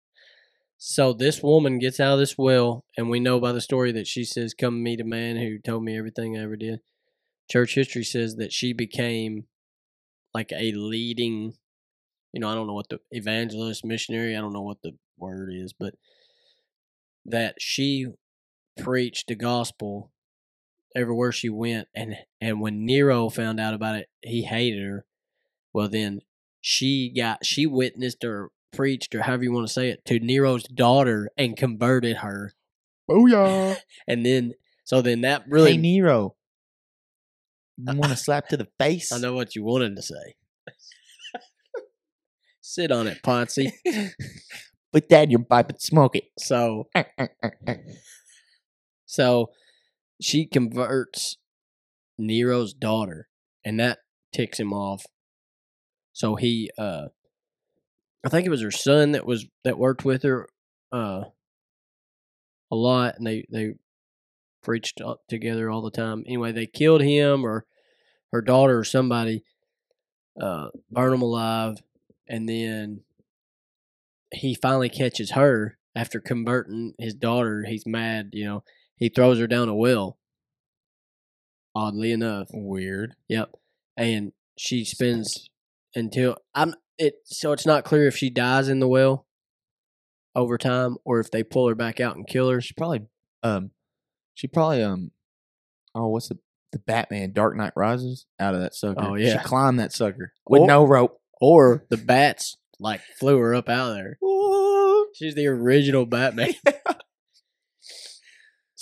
so 0.79 1.13
this 1.13 1.43
woman 1.43 1.79
gets 1.79 2.01
out 2.01 2.15
of 2.15 2.19
this 2.19 2.37
well, 2.37 2.85
and 2.97 3.09
we 3.09 3.21
know 3.21 3.41
by 3.41 3.53
the 3.53 3.61
story 3.61 3.93
that 3.93 4.07
she 4.07 4.25
says, 4.25 4.53
"Come 4.53 4.83
meet 4.83 5.01
a 5.01 5.05
man 5.05 5.37
who 5.37 5.59
told 5.59 5.85
me 5.85 5.97
everything 5.97 6.37
I 6.37 6.43
ever 6.43 6.57
did." 6.57 6.81
Church 7.51 7.75
history 7.75 8.05
says 8.05 8.37
that 8.37 8.53
she 8.53 8.73
became 8.73 9.45
like 10.35 10.53
a 10.53 10.73
leading, 10.73 11.55
you 12.33 12.41
know, 12.41 12.49
I 12.49 12.55
don't 12.55 12.67
know 12.67 12.75
what 12.75 12.89
the 12.89 13.01
evangelist, 13.11 13.85
missionary, 13.85 14.37
I 14.37 14.41
don't 14.41 14.53
know 14.53 14.63
what 14.63 14.83
the 14.83 14.93
word 15.19 15.51
is, 15.53 15.73
but 15.73 15.95
that 17.27 17.57
she 17.59 18.07
preached 18.78 19.28
the 19.28 19.35
gospel 19.35 20.11
everywhere 20.94 21.32
she 21.32 21.49
went, 21.49 21.89
and 21.94 22.16
and 22.40 22.61
when 22.61 22.85
Nero 22.85 23.28
found 23.28 23.61
out 23.61 23.74
about 23.74 23.97
it, 23.97 24.09
he 24.23 24.43
hated 24.43 24.82
her. 24.82 25.05
Well, 25.73 25.89
then 25.89 26.20
she 26.61 27.12
got 27.15 27.44
she 27.44 27.66
witnessed 27.66 28.24
or 28.24 28.51
preached 28.73 29.15
or 29.15 29.23
however 29.23 29.44
you 29.44 29.53
want 29.53 29.66
to 29.66 29.73
say 29.73 29.90
it 29.90 30.05
to 30.07 30.19
Nero's 30.19 30.65
daughter 30.65 31.31
and 31.36 31.57
converted 31.57 32.19
her. 32.19 32.53
Oh 33.09 33.27
yeah. 33.27 33.77
And 34.09 34.24
then 34.24 34.55
so 34.85 35.03
then 35.03 35.20
that 35.23 35.44
really 35.49 35.73
hey 35.73 35.77
Nero. 35.77 36.35
You 37.77 37.97
want 37.97 38.12
a 38.12 38.16
slap 38.16 38.49
to 38.49 38.57
the 38.57 38.69
face? 38.78 39.12
I 39.12 39.19
know 39.19 39.35
what 39.35 39.55
you 39.55 39.65
wanted 39.65 39.97
to 39.97 40.03
say. 40.03 40.36
Sit 42.61 42.93
on 42.93 43.07
it, 43.07 43.20
Fonzie. 43.23 43.73
Put 44.93 45.09
that 45.09 45.24
in 45.24 45.31
your 45.31 45.44
pipe 45.44 45.70
and 45.70 45.81
smoke 45.81 46.16
it. 46.16 46.24
So 46.39 46.89
eh, 46.94 47.05
eh, 47.19 47.27
eh, 47.66 47.77
so 49.12 49.51
she 50.22 50.47
converts 50.47 51.36
Nero's 52.16 52.72
daughter 52.72 53.28
and 53.62 53.78
that 53.78 53.98
ticks 54.32 54.59
him 54.59 54.72
off. 54.72 55.05
So 56.14 56.36
he 56.36 56.70
uh 56.78 57.09
I 58.24 58.30
think 58.30 58.47
it 58.47 58.51
was 58.51 58.62
her 58.62 58.70
son 58.70 59.12
that 59.12 59.26
was 59.26 59.44
that 59.64 59.76
worked 59.76 60.06
with 60.06 60.22
her 60.22 60.48
uh 60.93 61.24
a 62.70 62.74
lot 62.74 63.16
and 63.18 63.26
they 63.26 63.44
they 63.51 63.74
preached 64.62 65.02
together 65.28 65.68
all 65.70 65.82
the 65.82 65.90
time. 65.90 66.24
Anyway, 66.26 66.52
they 66.52 66.66
killed 66.66 67.02
him 67.02 67.44
or 67.44 67.66
her 68.32 68.40
daughter 68.40 68.78
or 68.78 68.84
somebody 68.84 69.44
uh 70.40 70.68
burn 70.90 71.12
him 71.12 71.20
alive 71.20 71.82
and 72.26 72.48
then 72.48 73.02
he 74.32 74.55
finally 74.55 74.89
catches 74.89 75.32
her 75.32 75.76
after 75.94 76.18
converting 76.18 76.94
his 76.98 77.12
daughter. 77.12 77.66
He's 77.68 77.84
mad, 77.84 78.30
you 78.32 78.47
know. 78.47 78.64
He 79.03 79.09
throws 79.09 79.41
her 79.41 79.49
down 79.49 79.69
a 79.69 79.74
well. 79.74 80.16
Oddly 81.74 82.12
enough. 82.12 82.47
Weird. 82.53 83.16
Yep. 83.29 83.51
And 83.97 84.31
she 84.57 84.85
spends 84.85 85.51
until 85.97 86.37
I'm 86.55 86.77
it 86.99 87.15
so 87.24 87.51
it's 87.51 87.66
not 87.66 87.83
clear 87.83 88.07
if 88.07 88.16
she 88.16 88.31
dies 88.31 88.69
in 88.69 88.79
the 88.79 88.87
well 88.87 89.27
over 90.37 90.57
time 90.57 90.99
or 91.05 91.19
if 91.19 91.33
they 91.33 91.43
pull 91.43 91.66
her 91.66 91.74
back 91.74 91.99
out 91.99 92.15
and 92.15 92.29
kill 92.29 92.49
her. 92.49 92.61
She 92.61 92.74
probably 92.74 93.01
um 93.43 93.73
she 94.35 94.47
probably 94.47 94.85
um 94.85 95.11
oh 95.97 96.07
what's 96.07 96.29
the 96.29 96.39
the 96.70 96.79
Batman 96.79 97.33
Dark 97.33 97.57
Knight 97.57 97.73
Rises 97.74 98.27
out 98.39 98.55
of 98.55 98.61
that 98.61 98.73
sucker. 98.73 99.03
Oh, 99.05 99.15
yeah. 99.16 99.43
She 99.43 99.49
climbed 99.49 99.81
that 99.81 99.93
sucker 99.93 100.33
with 100.47 100.61
Or- 100.61 100.69
no 100.69 100.87
rope. 100.87 101.20
Or 101.41 101.85
the 101.89 101.97
bats 101.97 102.57
like 102.79 103.01
flew 103.19 103.37
her 103.39 103.53
up 103.53 103.69
out 103.69 103.91
of 103.91 103.97
there. 103.97 104.16
She's 105.16 105.35
the 105.35 105.49
original 105.49 106.07
Batman. 106.07 106.55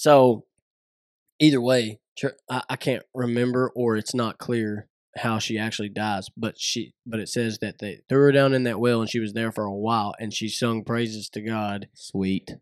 So, 0.01 0.47
either 1.39 1.61
way, 1.61 2.01
I, 2.49 2.63
I 2.71 2.77
can't 2.77 3.03
remember 3.15 3.71
or 3.75 3.99
it's 3.99 4.15
not 4.15 4.39
clear 4.39 4.89
how 5.19 5.39
she 5.39 5.59
actually 5.59 5.91
dies. 5.91 6.29
But 6.39 6.59
she, 6.59 6.95
but 7.05 7.21
it 7.21 7.29
says 7.29 7.59
that 7.59 7.81
they 7.81 8.01
threw 8.09 8.21
her 8.23 8.33
down 8.33 8.55
in 8.55 8.63
that 8.63 8.81
well 8.81 9.03
and 9.03 9.11
she 9.11 9.19
was 9.21 9.35
there 9.35 9.53
for 9.53 9.65
a 9.65 9.75
while 9.75 10.15
and 10.19 10.33
she 10.33 10.49
sung 10.49 10.85
praises 10.85 11.29
to 11.35 11.43
God 11.43 11.89
Sweet. 11.93 12.53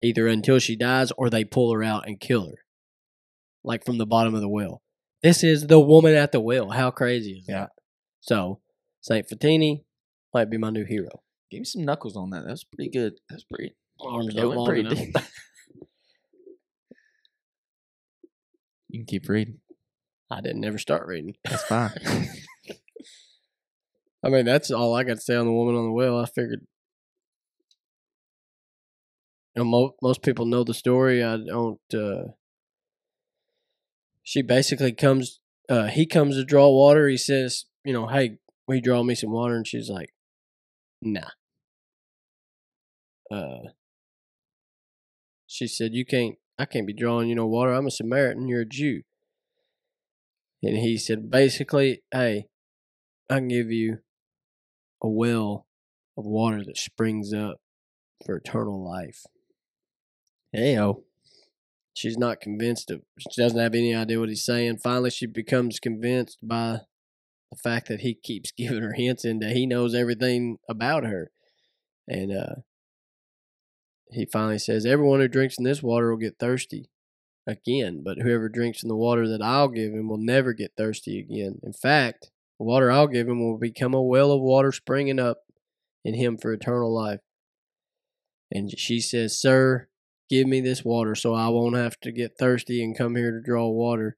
either 0.00 0.28
until 0.28 0.60
she 0.60 0.76
dies 0.76 1.10
or 1.18 1.28
they 1.28 1.42
pull 1.42 1.72
her 1.74 1.82
out 1.82 2.06
and 2.06 2.20
kill 2.20 2.46
her, 2.50 2.58
like 3.64 3.84
from 3.84 3.98
the 3.98 4.06
bottom 4.06 4.36
of 4.36 4.40
the 4.40 4.48
well. 4.48 4.80
This 5.24 5.42
is 5.42 5.66
the 5.66 5.80
woman 5.80 6.14
at 6.14 6.30
the 6.30 6.38
well. 6.40 6.70
How 6.70 6.92
crazy 6.92 7.32
is 7.32 7.46
Yeah. 7.48 7.62
that? 7.62 7.70
So, 8.20 8.60
Saint 9.00 9.26
Photini 9.28 9.82
might 10.32 10.50
be 10.50 10.56
my 10.56 10.70
new 10.70 10.84
hero. 10.84 11.20
Give 11.50 11.58
me 11.62 11.64
some 11.64 11.84
knuckles 11.84 12.14
on 12.16 12.30
that. 12.30 12.44
That 12.44 12.52
was 12.52 12.62
pretty 12.62 12.90
good. 12.92 13.14
That's 13.28 13.42
pretty. 13.42 13.74
Arms 14.00 14.36
went 14.36 14.50
long 14.54 14.66
pretty 14.66 14.84
deep. 14.88 15.16
You 18.94 19.00
can 19.00 19.06
keep 19.06 19.28
reading. 19.28 19.58
I 20.30 20.40
didn't 20.40 20.60
never 20.60 20.78
start 20.78 21.08
reading. 21.08 21.34
That's 21.42 21.64
fine. 21.64 21.98
I 24.24 24.28
mean, 24.28 24.44
that's 24.44 24.70
all 24.70 24.94
I 24.94 25.02
got 25.02 25.14
to 25.14 25.20
say 25.20 25.34
on 25.34 25.46
the 25.46 25.52
woman 25.52 25.74
on 25.74 25.86
the 25.86 25.90
well. 25.90 26.16
I 26.16 26.26
figured, 26.26 26.60
you 29.56 29.64
know, 29.64 29.64
mo- 29.64 29.96
most 30.00 30.22
people 30.22 30.46
know 30.46 30.62
the 30.62 30.74
story. 30.74 31.24
I 31.24 31.38
don't. 31.38 31.80
uh 31.92 32.34
She 34.22 34.42
basically 34.42 34.92
comes. 34.92 35.40
uh 35.68 35.88
He 35.88 36.06
comes 36.06 36.36
to 36.36 36.44
draw 36.44 36.70
water. 36.70 37.08
He 37.08 37.16
says, 37.16 37.64
you 37.84 37.92
know, 37.92 38.06
hey, 38.06 38.38
will 38.68 38.76
you 38.76 38.80
draw 38.80 39.02
me 39.02 39.16
some 39.16 39.32
water? 39.32 39.56
And 39.56 39.66
she's 39.66 39.90
like, 39.90 40.14
nah. 41.02 41.30
Uh, 43.28 43.70
she 45.48 45.66
said, 45.66 45.94
you 45.94 46.04
can't. 46.06 46.36
I 46.58 46.66
can't 46.66 46.86
be 46.86 46.92
drawing 46.92 47.28
you 47.28 47.34
no 47.34 47.46
water. 47.46 47.72
I'm 47.72 47.86
a 47.86 47.90
Samaritan. 47.90 48.48
You're 48.48 48.62
a 48.62 48.66
Jew. 48.66 49.02
And 50.62 50.78
he 50.78 50.96
said, 50.96 51.30
basically, 51.30 52.02
hey, 52.12 52.46
I 53.28 53.36
can 53.36 53.48
give 53.48 53.70
you 53.70 53.98
a 55.02 55.08
well 55.08 55.66
of 56.16 56.24
water 56.24 56.64
that 56.64 56.78
springs 56.78 57.32
up 57.32 57.56
for 58.24 58.36
eternal 58.36 58.82
life. 58.82 59.24
Heyo. 60.54 61.02
She's 61.92 62.18
not 62.18 62.40
convinced 62.40 62.90
of, 62.90 63.02
she 63.18 63.40
doesn't 63.40 63.58
have 63.58 63.74
any 63.74 63.94
idea 63.94 64.18
what 64.18 64.28
he's 64.28 64.44
saying. 64.44 64.78
Finally, 64.78 65.10
she 65.10 65.26
becomes 65.26 65.78
convinced 65.78 66.38
by 66.42 66.80
the 67.52 67.58
fact 67.58 67.86
that 67.88 68.00
he 68.00 68.14
keeps 68.14 68.52
giving 68.56 68.82
her 68.82 68.94
hints 68.94 69.24
and 69.24 69.40
that 69.42 69.52
he 69.52 69.66
knows 69.66 69.94
everything 69.94 70.58
about 70.68 71.04
her. 71.04 71.30
And 72.08 72.36
uh, 72.36 72.54
he 74.10 74.26
finally 74.26 74.58
says, 74.58 74.86
Everyone 74.86 75.20
who 75.20 75.28
drinks 75.28 75.58
in 75.58 75.64
this 75.64 75.82
water 75.82 76.10
will 76.10 76.18
get 76.18 76.38
thirsty 76.38 76.88
again, 77.46 78.02
but 78.04 78.18
whoever 78.18 78.48
drinks 78.48 78.82
in 78.82 78.88
the 78.88 78.96
water 78.96 79.28
that 79.28 79.42
I'll 79.42 79.68
give 79.68 79.92
him 79.92 80.08
will 80.08 80.18
never 80.18 80.52
get 80.52 80.72
thirsty 80.76 81.18
again. 81.18 81.60
In 81.62 81.72
fact, 81.72 82.30
the 82.58 82.64
water 82.64 82.90
I'll 82.90 83.08
give 83.08 83.28
him 83.28 83.40
will 83.40 83.58
become 83.58 83.94
a 83.94 84.02
well 84.02 84.32
of 84.32 84.40
water 84.40 84.72
springing 84.72 85.18
up 85.18 85.38
in 86.04 86.14
him 86.14 86.36
for 86.36 86.52
eternal 86.52 86.94
life. 86.94 87.20
And 88.52 88.70
she 88.78 89.00
says, 89.00 89.40
Sir, 89.40 89.88
give 90.30 90.46
me 90.46 90.60
this 90.60 90.84
water 90.84 91.14
so 91.14 91.34
I 91.34 91.48
won't 91.48 91.76
have 91.76 91.98
to 92.00 92.12
get 92.12 92.38
thirsty 92.38 92.82
and 92.82 92.96
come 92.96 93.16
here 93.16 93.32
to 93.32 93.42
draw 93.42 93.68
water. 93.68 94.16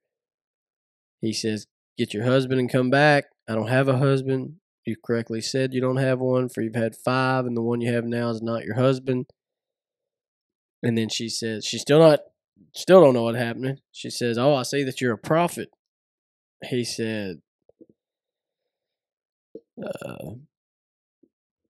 He 1.20 1.32
says, 1.32 1.66
Get 1.96 2.12
your 2.12 2.24
husband 2.24 2.60
and 2.60 2.70
come 2.70 2.90
back. 2.90 3.24
I 3.48 3.54
don't 3.54 3.68
have 3.68 3.88
a 3.88 3.96
husband. 3.96 4.56
You 4.84 4.96
correctly 5.04 5.40
said 5.40 5.72
you 5.72 5.80
don't 5.80 5.96
have 5.96 6.20
one, 6.20 6.48
for 6.48 6.60
you've 6.60 6.76
had 6.76 6.94
five, 6.94 7.46
and 7.46 7.56
the 7.56 7.62
one 7.62 7.80
you 7.80 7.92
have 7.92 8.04
now 8.04 8.28
is 8.30 8.42
not 8.42 8.64
your 8.64 8.76
husband. 8.76 9.26
And 10.82 10.96
then 10.96 11.08
she 11.08 11.28
says, 11.28 11.64
She's 11.64 11.82
still 11.82 11.98
not, 11.98 12.20
still 12.74 13.00
don't 13.00 13.14
know 13.14 13.24
what 13.24 13.34
happened. 13.34 13.80
She 13.92 14.10
says, 14.10 14.38
Oh, 14.38 14.54
I 14.54 14.62
see 14.62 14.84
that 14.84 15.00
you're 15.00 15.14
a 15.14 15.18
prophet. 15.18 15.70
He 16.64 16.84
said, 16.84 17.40
uh, 19.82 20.30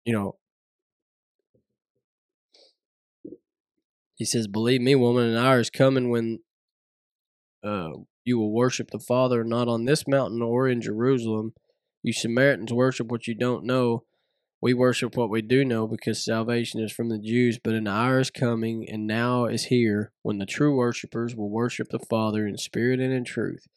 You 0.06 0.14
know, 0.14 0.36
He 4.20 4.26
says, 4.26 4.48
Believe 4.48 4.82
me, 4.82 4.96
woman, 4.96 5.30
an 5.30 5.38
hour 5.38 5.62
is 5.62 5.70
coming 5.70 6.10
when 6.10 6.40
uh, 7.64 7.92
you 8.26 8.38
will 8.38 8.52
worship 8.52 8.92
the 8.92 9.00
Father 9.00 9.46
not 9.46 9.70
on 9.70 9.86
this 9.86 10.06
mountain 10.06 10.42
or 10.42 10.68
in 10.68 10.82
Jerusalem. 10.82 11.54
You 12.04 12.12
Samaritans 12.12 12.74
worship 12.74 13.08
what 13.08 13.28
you 13.28 13.34
don't 13.34 13.64
know. 13.64 14.04
We 14.62 14.74
worship 14.74 15.16
what 15.16 15.30
we 15.30 15.42
do 15.42 15.64
know 15.64 15.88
because 15.88 16.24
salvation 16.24 16.82
is 16.82 16.92
from 16.92 17.08
the 17.10 17.18
Jews, 17.18 17.58
but 17.64 17.76
an 17.76 17.88
hour 17.88 18.20
is 18.20 18.30
coming 18.30 18.88
and 18.90 19.08
now 19.08 19.46
is 19.46 19.66
here 19.66 20.12
when 20.22 20.38
the 20.38 20.46
true 20.46 20.76
worshippers 20.76 21.36
will 21.36 21.50
worship 21.50 21.90
the 21.90 22.00
Father 22.00 22.46
in 22.46 22.58
spirit 22.58 23.00
and 23.00 23.14
in 23.14 23.24
truth. 23.24 23.68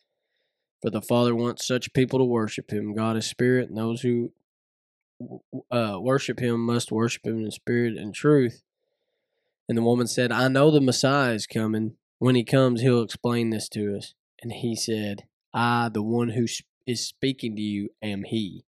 For 0.81 0.91
the 0.91 1.01
Father 1.01 1.37
wants 1.37 1.67
such 1.67 1.93
people 1.93 2.19
to 2.19 2.25
worship 2.25 2.73
him. 2.73 2.95
God 2.95 3.17
is 3.17 3.27
spirit, 3.27 3.69
and 3.69 3.79
those 3.79 4.01
who 4.01 4.33
uh, 5.71 5.99
worship 6.01 6.41
him 6.41 6.67
must 6.67 6.91
worship 6.91 7.25
him 7.25 7.45
in 7.45 7.53
spirit 7.53 7.97
and 7.97 8.13
truth. 8.13 8.63
And 9.69 9.79
the 9.79 9.83
woman 9.83 10.09
said, 10.09 10.33
I 10.33 10.49
know 10.49 10.73
the 10.73 10.81
Messiah 10.81 11.35
is 11.35 11.47
coming. 11.47 11.95
When 12.19 12.35
he 12.35 12.43
comes, 12.43 12.81
he'll 12.81 13.03
explain 13.03 13.51
this 13.51 13.69
to 13.71 13.97
us. 13.97 14.15
And 14.43 14.53
he 14.53 14.75
said, 14.75 15.23
I, 15.55 15.89
the 15.89 16.03
one 16.03 16.31
who 16.31 16.47
is 16.87 17.07
speaking 17.07 17.55
to 17.55 17.63
you, 17.63 17.91
am 18.03 18.25
he. 18.25 18.65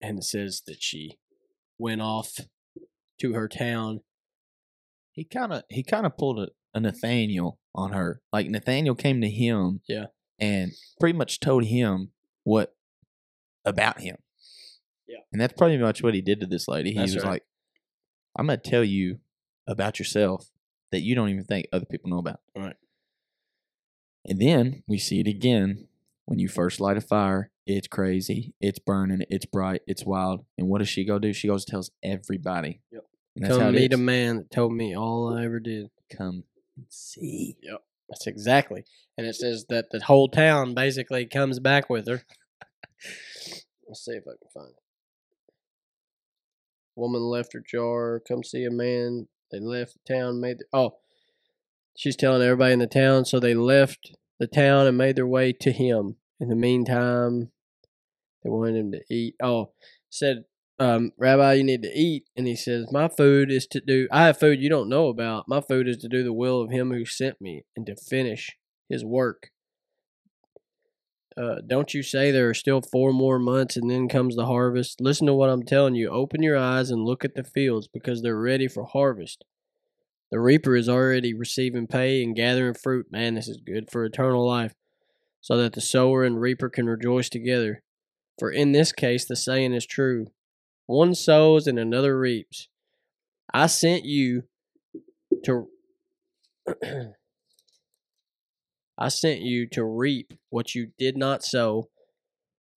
And 0.00 0.18
it 0.18 0.24
says 0.24 0.62
that 0.66 0.82
she 0.82 1.18
went 1.78 2.00
off 2.00 2.38
to 3.20 3.32
her 3.32 3.48
town. 3.48 4.00
He 5.12 5.24
kind 5.24 5.52
of 5.52 5.62
he 5.68 5.82
kind 5.82 6.06
of 6.06 6.16
pulled 6.16 6.38
a, 6.38 6.48
a 6.74 6.80
Nathaniel 6.80 7.58
on 7.74 7.92
her. 7.92 8.20
Like 8.32 8.48
Nathaniel 8.48 8.94
came 8.94 9.20
to 9.20 9.28
him. 9.30 9.80
Yeah. 9.88 10.06
and 10.38 10.72
pretty 11.00 11.16
much 11.18 11.40
told 11.40 11.64
him 11.64 12.10
what 12.44 12.76
about 13.64 14.00
him. 14.00 14.16
Yeah. 15.08 15.18
And 15.32 15.40
that's 15.40 15.54
pretty 15.54 15.78
much 15.78 16.02
what 16.02 16.14
he 16.14 16.20
did 16.20 16.40
to 16.40 16.46
this 16.46 16.68
lady. 16.68 16.90
He 16.90 16.98
That's 16.98 17.14
was 17.14 17.24
right. 17.24 17.30
like, 17.30 17.42
I'm 18.36 18.46
going 18.46 18.60
to 18.60 18.70
tell 18.70 18.84
you 18.84 19.18
about 19.66 19.98
yourself 19.98 20.50
that 20.92 21.00
you 21.00 21.14
don't 21.14 21.28
even 21.30 21.44
think 21.44 21.66
other 21.72 21.86
people 21.86 22.10
know 22.10 22.18
about. 22.18 22.40
Right. 22.56 22.76
And 24.24 24.40
then 24.40 24.82
we 24.86 24.98
see 24.98 25.20
it 25.20 25.26
again 25.26 25.88
when 26.26 26.38
you 26.38 26.48
first 26.48 26.78
light 26.80 26.96
a 26.96 27.00
fire. 27.00 27.50
It's 27.70 27.86
crazy. 27.86 28.54
It's 28.62 28.78
burning. 28.78 29.26
It's 29.28 29.44
bright. 29.44 29.82
It's 29.86 30.02
wild. 30.02 30.46
And 30.56 30.68
what 30.68 30.78
does 30.78 30.88
she 30.88 31.04
go 31.04 31.18
do? 31.18 31.34
She 31.34 31.48
goes 31.48 31.64
and 31.66 31.70
tells 31.70 31.90
everybody. 32.02 32.80
Yep. 32.90 33.04
And 33.36 33.44
that's 33.44 33.58
how 33.58 33.68
it 33.68 33.72
meet 33.72 33.92
a 33.92 33.96
is. 33.96 34.00
man 34.00 34.36
that 34.38 34.50
told 34.50 34.72
me 34.72 34.96
all 34.96 35.36
I 35.36 35.44
ever 35.44 35.60
did. 35.60 35.90
Come 36.10 36.44
and 36.78 36.86
see. 36.88 37.58
Yep. 37.62 37.82
That's 38.08 38.26
exactly. 38.26 38.84
And 39.18 39.26
it 39.26 39.34
says 39.34 39.66
that 39.68 39.90
the 39.90 40.00
whole 40.02 40.28
town 40.28 40.72
basically 40.72 41.26
comes 41.26 41.60
back 41.60 41.90
with 41.90 42.08
her. 42.08 42.22
Let's 43.86 44.02
see 44.02 44.12
if 44.12 44.24
I 44.26 44.32
can 44.40 44.48
find 44.54 44.70
it. 44.70 44.82
Woman 46.96 47.20
left 47.20 47.52
her 47.52 47.60
jar. 47.60 48.22
Come 48.26 48.42
see 48.42 48.64
a 48.64 48.70
man. 48.70 49.28
They 49.52 49.60
left 49.60 49.98
the 50.06 50.14
town. 50.14 50.40
Made 50.40 50.60
the, 50.60 50.64
oh, 50.72 50.96
she's 51.94 52.16
telling 52.16 52.40
everybody 52.40 52.72
in 52.72 52.78
the 52.78 52.86
town. 52.86 53.26
So 53.26 53.38
they 53.38 53.52
left 53.52 54.16
the 54.38 54.46
town 54.46 54.86
and 54.86 54.96
made 54.96 55.16
their 55.16 55.26
way 55.26 55.52
to 55.52 55.70
him. 55.70 56.16
In 56.40 56.48
the 56.48 56.56
meantime, 56.56 57.50
they 58.42 58.50
wanted 58.50 58.76
him 58.76 58.92
to 58.92 59.00
eat. 59.10 59.34
Oh, 59.42 59.72
said 60.10 60.44
um, 60.78 61.12
Rabbi, 61.18 61.54
you 61.54 61.64
need 61.64 61.82
to 61.82 61.92
eat. 61.92 62.28
And 62.36 62.46
he 62.46 62.56
says, 62.56 62.92
My 62.92 63.08
food 63.08 63.50
is 63.50 63.66
to 63.68 63.80
do, 63.80 64.08
I 64.12 64.26
have 64.26 64.38
food 64.38 64.60
you 64.60 64.68
don't 64.68 64.88
know 64.88 65.08
about. 65.08 65.48
My 65.48 65.60
food 65.60 65.88
is 65.88 65.96
to 65.98 66.08
do 66.08 66.22
the 66.22 66.32
will 66.32 66.60
of 66.60 66.70
him 66.70 66.92
who 66.92 67.04
sent 67.04 67.40
me 67.40 67.64
and 67.76 67.84
to 67.86 67.96
finish 67.96 68.56
his 68.88 69.04
work. 69.04 69.50
Uh, 71.36 71.56
don't 71.66 71.94
you 71.94 72.02
say 72.02 72.30
there 72.30 72.48
are 72.48 72.54
still 72.54 72.80
four 72.80 73.12
more 73.12 73.38
months 73.38 73.76
and 73.76 73.88
then 73.88 74.08
comes 74.08 74.34
the 74.34 74.46
harvest? 74.46 75.00
Listen 75.00 75.26
to 75.28 75.34
what 75.34 75.50
I'm 75.50 75.62
telling 75.62 75.94
you. 75.94 76.08
Open 76.08 76.42
your 76.42 76.56
eyes 76.56 76.90
and 76.90 77.04
look 77.04 77.24
at 77.24 77.36
the 77.36 77.44
fields 77.44 77.88
because 77.92 78.22
they're 78.22 78.40
ready 78.40 78.66
for 78.66 78.84
harvest. 78.84 79.44
The 80.30 80.40
reaper 80.40 80.74
is 80.76 80.88
already 80.88 81.32
receiving 81.34 81.86
pay 81.86 82.22
and 82.22 82.34
gathering 82.34 82.74
fruit. 82.74 83.06
Man, 83.10 83.34
this 83.34 83.48
is 83.48 83.60
good 83.64 83.88
for 83.90 84.04
eternal 84.04 84.46
life, 84.46 84.74
so 85.40 85.56
that 85.56 85.74
the 85.74 85.80
sower 85.80 86.24
and 86.24 86.40
reaper 86.40 86.68
can 86.68 86.86
rejoice 86.86 87.28
together. 87.28 87.82
For 88.38 88.50
in 88.50 88.72
this 88.72 88.92
case, 88.92 89.24
the 89.24 89.36
saying 89.36 89.72
is 89.74 89.86
true 89.86 90.26
one 90.88 91.14
sows 91.14 91.66
and 91.66 91.78
another 91.78 92.18
reaps. 92.18 92.68
I 93.52 93.66
sent 93.66 94.04
you 94.04 94.44
to. 95.44 95.68
I 98.98 99.08
sent 99.08 99.42
you 99.42 99.68
to 99.68 99.84
reap 99.84 100.32
what 100.48 100.74
you 100.74 100.88
did 100.98 101.16
not 101.16 101.44
sow. 101.44 101.90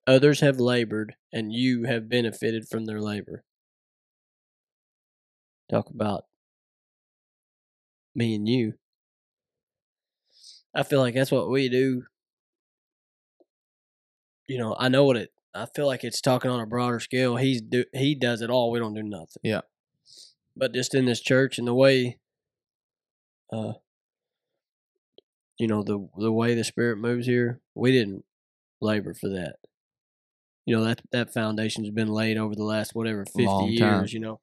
Others 0.06 0.42
have 0.42 0.60
labored, 0.60 1.16
and 1.32 1.54
you 1.54 1.86
have 1.86 2.10
benefited 2.10 2.68
from 2.70 2.86
their 2.86 3.00
labor. 3.00 3.44
Talk 5.70 5.90
about 5.90 6.26
me 8.14 8.36
and 8.36 8.48
you. 8.48 8.74
I 10.76 10.84
feel 10.84 11.00
like 11.00 11.14
that's 11.14 11.32
what 11.32 11.50
we 11.50 11.70
do. 11.70 12.04
You 14.48 14.58
know, 14.58 14.76
I 14.78 14.90
know 14.90 15.06
what 15.06 15.16
it. 15.16 15.32
I 15.54 15.66
feel 15.76 15.86
like 15.86 16.04
it's 16.04 16.22
talking 16.22 16.50
on 16.50 16.60
a 16.62 16.66
broader 16.66 17.00
scale. 17.00 17.36
He's 17.36 17.62
do 17.62 17.84
he 17.94 18.16
does 18.16 18.42
it 18.42 18.50
all. 18.50 18.72
We 18.72 18.80
don't 18.80 18.94
do 18.94 19.04
nothing. 19.04 19.42
Yeah. 19.44 19.62
But 20.56 20.74
just 20.74 20.96
in 20.96 21.06
this 21.06 21.22
church 21.22 21.58
and 21.58 21.68
the 21.68 21.74
way, 21.74 22.20
uh, 23.52 23.74
you 25.58 25.68
know 25.68 25.84
the 25.84 26.08
the 26.18 26.32
way 26.32 26.56
the 26.56 26.64
spirit 26.64 26.98
moves 26.98 27.26
here, 27.26 27.60
we 27.76 27.92
didn't 27.92 28.24
labor 28.82 29.14
for 29.14 29.30
that. 29.30 29.58
You 30.66 30.76
know 30.78 30.84
that 30.86 31.02
that 31.12 31.34
foundation's 31.34 31.90
been 31.90 32.08
laid 32.10 32.38
over 32.38 32.56
the 32.56 32.64
last 32.64 32.96
whatever 32.96 33.26
fifty 33.26 33.46
Long 33.46 33.70
years. 33.70 33.80
time. 33.80 34.06
You 34.10 34.20
know 34.20 34.40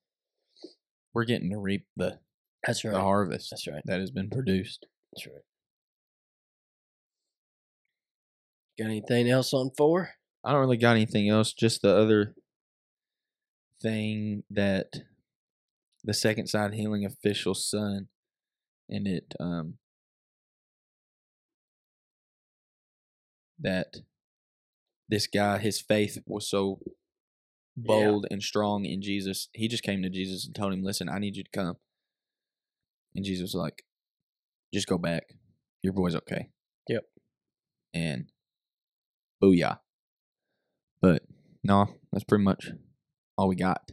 We're 1.15 1.25
getting 1.25 1.51
to 1.51 1.59
reap 1.59 1.87
the, 1.97 2.19
that's 2.67 2.85
right. 2.85 2.93
the 2.93 3.01
harvest 3.01 3.51
That's 3.51 3.67
right. 3.67 3.83
that 3.87 4.01
has 4.01 4.11
been 4.11 4.29
produced. 4.29 4.87
That's 5.13 5.27
right. 5.27 5.43
Got 8.79 8.87
anything 8.87 9.29
else 9.29 9.53
on 9.55 9.71
four? 9.77 10.11
I 10.45 10.53
don't 10.53 10.61
really 10.61 10.77
got 10.77 10.97
anything 10.97 11.29
else. 11.29 11.53
Just 11.53 11.83
the 11.83 11.95
other 11.95 12.35
thing 13.81 14.45
that 14.51 14.87
the 16.05 16.15
second 16.15 16.47
side 16.47 16.75
healing 16.75 17.05
official 17.05 17.55
son, 17.55 18.09
and 18.89 19.07
it 19.07 19.35
um 19.41 19.75
that 23.59 23.97
this 25.09 25.27
guy 25.27 25.59
his 25.59 25.81
faith 25.81 26.19
was 26.27 26.49
so 26.49 26.81
bold 27.77 28.27
and 28.31 28.43
strong 28.43 28.85
in 28.85 29.03
Jesus. 29.03 29.49
He 29.53 29.69
just 29.69 29.83
came 29.83 30.03
to 30.03 30.11
Jesus 30.11 30.47
and 30.47 30.55
told 30.55 30.73
him, 30.73 30.83
"Listen, 30.83 31.09
I 31.09 31.19
need 31.19 31.37
you 31.37 31.45
to 31.45 31.51
come." 31.51 31.77
And 33.15 33.25
Jesus 33.25 33.43
was 33.43 33.55
like, 33.55 33.85
"Just 34.73 34.87
go 34.87 34.99
back. 34.99 35.35
Your 35.83 35.93
boy's 35.93 36.15
okay." 36.17 36.51
Yep. 36.89 37.05
And 37.93 38.33
booyah. 39.43 39.81
But 41.01 41.23
no, 41.63 41.87
that's 42.13 42.25
pretty 42.25 42.45
much 42.45 42.71
all 43.37 43.49
we 43.49 43.57
got. 43.57 43.91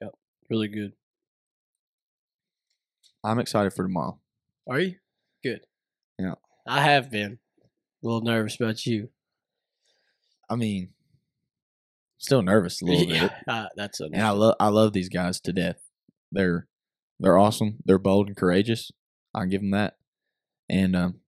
Yep. 0.00 0.12
Really 0.50 0.68
good. 0.68 0.92
I'm 3.24 3.38
excited 3.38 3.72
for 3.72 3.82
tomorrow. 3.82 4.20
Are 4.68 4.78
you? 4.78 4.94
Good. 5.42 5.60
Yeah. 6.18 6.34
I 6.66 6.82
have 6.82 7.10
been. 7.10 7.38
A 8.02 8.06
little 8.06 8.20
nervous 8.20 8.56
about 8.56 8.86
you. 8.86 9.08
I 10.48 10.54
mean, 10.54 10.90
still 12.18 12.42
nervous 12.42 12.80
a 12.82 12.84
little 12.84 13.06
bit. 13.08 13.32
uh, 13.48 13.66
that's 13.76 14.00
a 14.00 14.04
And 14.04 14.22
I 14.22 14.30
love 14.30 14.54
I 14.60 14.68
love 14.68 14.92
these 14.92 15.08
guys 15.08 15.40
to 15.40 15.52
death. 15.52 15.78
They're 16.30 16.68
they're 17.18 17.38
awesome. 17.38 17.78
They're 17.84 17.98
bold 17.98 18.28
and 18.28 18.36
courageous. 18.36 18.92
I 19.34 19.46
give 19.46 19.60
them 19.62 19.70
that. 19.72 19.94
And 20.68 20.94
um, 20.94 21.20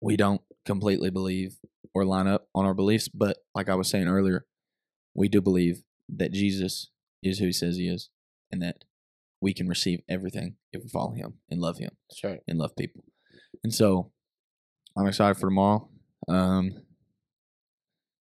we 0.00 0.16
don't 0.16 0.40
completely 0.66 1.10
believe 1.10 1.56
or 1.94 2.04
line 2.04 2.26
up 2.26 2.48
on 2.54 2.64
our 2.64 2.74
beliefs, 2.74 3.08
but 3.08 3.38
like 3.54 3.68
I 3.68 3.74
was 3.74 3.88
saying 3.88 4.08
earlier, 4.08 4.46
we 5.14 5.28
do 5.28 5.40
believe 5.40 5.82
that 6.08 6.32
Jesus 6.32 6.90
is 7.22 7.38
who 7.38 7.46
he 7.46 7.52
says 7.52 7.76
he 7.76 7.88
is 7.88 8.10
and 8.52 8.62
that 8.62 8.84
we 9.40 9.52
can 9.54 9.68
receive 9.68 10.00
everything 10.08 10.56
if 10.72 10.82
we 10.82 10.88
follow 10.88 11.12
him 11.12 11.34
and 11.50 11.60
love 11.60 11.78
him 11.78 11.90
That's 12.10 12.24
right. 12.24 12.40
and 12.48 12.58
love 12.58 12.74
people. 12.76 13.04
And 13.64 13.72
so 13.74 14.10
I'm 14.96 15.06
excited 15.06 15.34
for 15.36 15.48
tomorrow. 15.48 15.88
Um, 16.28 16.82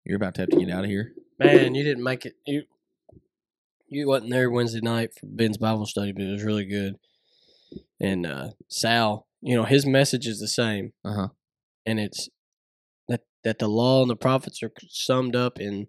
you're 0.03 0.17
about 0.17 0.35
to 0.35 0.41
have 0.41 0.49
to 0.49 0.57
get 0.57 0.69
out 0.69 0.83
of 0.83 0.89
here. 0.89 1.13
Man, 1.39 1.75
you 1.75 1.83
didn't 1.83 2.03
make 2.03 2.25
it. 2.25 2.33
You 2.45 2.63
you 3.87 4.07
wasn't 4.07 4.31
there 4.31 4.49
Wednesday 4.49 4.81
night 4.81 5.13
for 5.13 5.25
Ben's 5.27 5.57
Bible 5.57 5.85
study, 5.85 6.11
but 6.11 6.23
it 6.23 6.31
was 6.31 6.43
really 6.43 6.65
good. 6.65 6.95
And 7.99 8.25
uh, 8.25 8.49
Sal, 8.69 9.27
you 9.41 9.55
know, 9.55 9.63
his 9.63 9.85
message 9.85 10.27
is 10.27 10.39
the 10.39 10.47
same, 10.47 10.93
Uh 11.03 11.13
huh. 11.13 11.27
and 11.85 11.99
it's 11.99 12.29
that 13.45 13.59
the 13.59 13.69
law 13.69 14.01
and 14.01 14.09
the 14.09 14.15
prophets 14.17 14.61
are 14.61 14.71
summed 14.89 15.35
up 15.35 15.59
in 15.61 15.87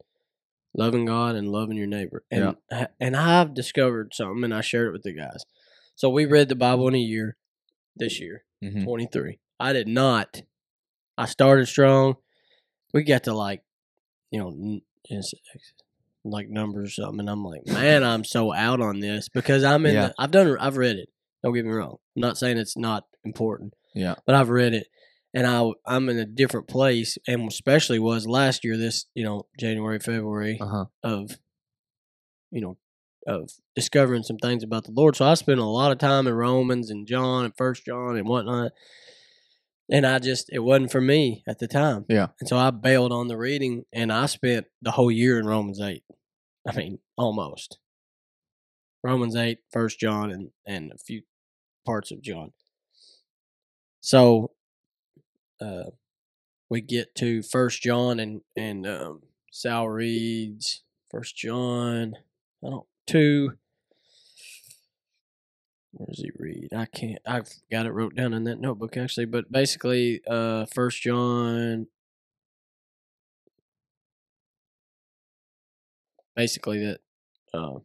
loving 0.74 1.06
God 1.06 1.34
and 1.34 1.48
loving 1.50 1.76
your 1.76 1.86
neighbor. 1.88 2.22
And 2.30 2.56
I- 2.70 2.88
and 3.00 3.16
I've 3.16 3.54
discovered 3.54 4.14
something, 4.14 4.44
and 4.44 4.54
I 4.54 4.60
shared 4.60 4.88
it 4.88 4.92
with 4.92 5.02
the 5.02 5.12
guys. 5.14 5.44
So 5.96 6.08
we 6.08 6.24
read 6.26 6.48
the 6.48 6.54
Bible 6.54 6.86
in 6.86 6.94
a 6.94 6.98
year, 6.98 7.36
this 7.96 8.20
year, 8.20 8.44
hmm 8.62 8.84
23. 8.84 9.40
I 9.58 9.72
did 9.72 9.88
not. 9.88 10.42
I 11.18 11.24
started 11.24 11.66
strong. 11.66 12.16
We 12.92 13.02
got 13.02 13.24
to 13.24 13.32
like, 13.34 13.62
you 14.30 14.38
know, 14.38 14.80
like 16.24 16.48
numbers 16.50 16.88
or 16.98 17.02
something, 17.02 17.20
and 17.20 17.30
I'm 17.30 17.44
like, 17.44 17.66
man, 17.66 18.02
I'm 18.04 18.24
so 18.24 18.52
out 18.52 18.80
on 18.80 19.00
this 19.00 19.28
because 19.30 19.64
I'm 19.64 19.86
in. 19.86 19.94
Yeah. 19.94 20.06
The, 20.08 20.14
I've 20.18 20.30
done. 20.30 20.56
I've 20.58 20.76
read 20.76 20.96
it. 20.96 21.08
Don't 21.42 21.54
get 21.54 21.64
me 21.64 21.70
wrong. 21.72 21.96
I'm 22.16 22.20
not 22.20 22.36
saying 22.36 22.58
it's 22.58 22.76
not 22.76 23.04
important, 23.24 23.72
Yeah. 23.94 24.16
but 24.26 24.34
I've 24.34 24.48
read 24.50 24.74
it, 24.74 24.88
and 25.36 25.46
I 25.46 25.70
I'm 25.86 26.08
in 26.08 26.18
a 26.18 26.24
different 26.24 26.66
place, 26.66 27.18
and 27.28 27.46
especially 27.46 27.98
was 28.00 28.26
last 28.26 28.64
year. 28.64 28.76
This 28.76 29.04
you 29.14 29.22
know 29.22 29.46
January 29.60 30.00
February 30.00 30.58
Uh 30.60 30.66
huh. 30.66 30.84
of 31.04 31.38
you 32.50 32.62
know 32.62 32.78
of 33.26 33.50
discovering 33.74 34.22
some 34.22 34.38
things 34.38 34.62
about 34.62 34.84
the 34.84 34.92
Lord. 34.92 35.14
So 35.14 35.26
I 35.26 35.34
spent 35.34 35.60
a 35.60 35.64
lot 35.64 35.92
of 35.92 35.98
time 35.98 36.26
in 36.26 36.34
Romans 36.34 36.90
and 36.90 37.06
John 37.06 37.44
and 37.44 37.54
First 37.56 37.84
John 37.84 38.16
and 38.16 38.26
whatnot. 38.26 38.72
And 39.90 40.06
I 40.06 40.18
just 40.18 40.48
it 40.52 40.60
wasn't 40.60 40.90
for 40.90 41.00
me 41.00 41.44
at 41.46 41.58
the 41.58 41.68
time. 41.68 42.06
Yeah. 42.08 42.28
And 42.40 42.48
so 42.48 42.56
I 42.56 42.70
bailed 42.70 43.12
on 43.12 43.28
the 43.28 43.36
reading 43.36 43.84
and 43.92 44.12
I 44.12 44.26
spent 44.26 44.66
the 44.80 44.92
whole 44.92 45.10
year 45.10 45.38
in 45.38 45.46
Romans 45.46 45.80
eight. 45.80 46.02
I 46.66 46.74
mean, 46.74 46.98
almost. 47.16 47.78
Romans 49.04 49.36
8, 49.36 49.58
First 49.70 50.00
John 50.00 50.32
and, 50.32 50.50
and 50.66 50.90
a 50.90 50.98
few 50.98 51.22
parts 51.84 52.10
of 52.10 52.20
John. 52.22 52.50
So 54.00 54.50
uh 55.60 55.90
we 56.68 56.80
get 56.80 57.14
to 57.16 57.42
First 57.42 57.82
John 57.82 58.18
and 58.20 58.40
and 58.56 58.86
um 58.86 59.22
Sal 59.50 59.88
reads 59.88 60.82
First 61.10 61.36
John 61.36 62.14
I 62.64 62.70
don't 62.70 62.86
two 63.06 63.52
Where 65.96 66.08
does 66.08 66.18
he 66.18 66.30
read? 66.38 66.68
I 66.76 66.84
can't. 66.84 67.20
I've 67.26 67.48
got 67.70 67.86
it 67.86 67.92
wrote 67.92 68.14
down 68.14 68.34
in 68.34 68.44
that 68.44 68.60
notebook 68.60 68.96
actually, 68.98 69.24
but 69.24 69.50
basically, 69.50 70.20
uh, 70.28 70.66
First 70.66 71.00
John. 71.02 71.86
Basically, 76.34 76.84
that 76.84 77.00
uh, 77.54 77.78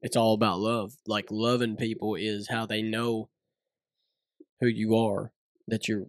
it's 0.00 0.16
all 0.16 0.34
about 0.34 0.60
love. 0.60 0.94
Like 1.08 1.26
loving 1.30 1.74
people 1.76 2.14
is 2.14 2.48
how 2.48 2.66
they 2.66 2.82
know 2.82 3.30
who 4.60 4.68
you 4.68 4.94
are. 4.96 5.32
That 5.66 5.88
you're 5.88 6.06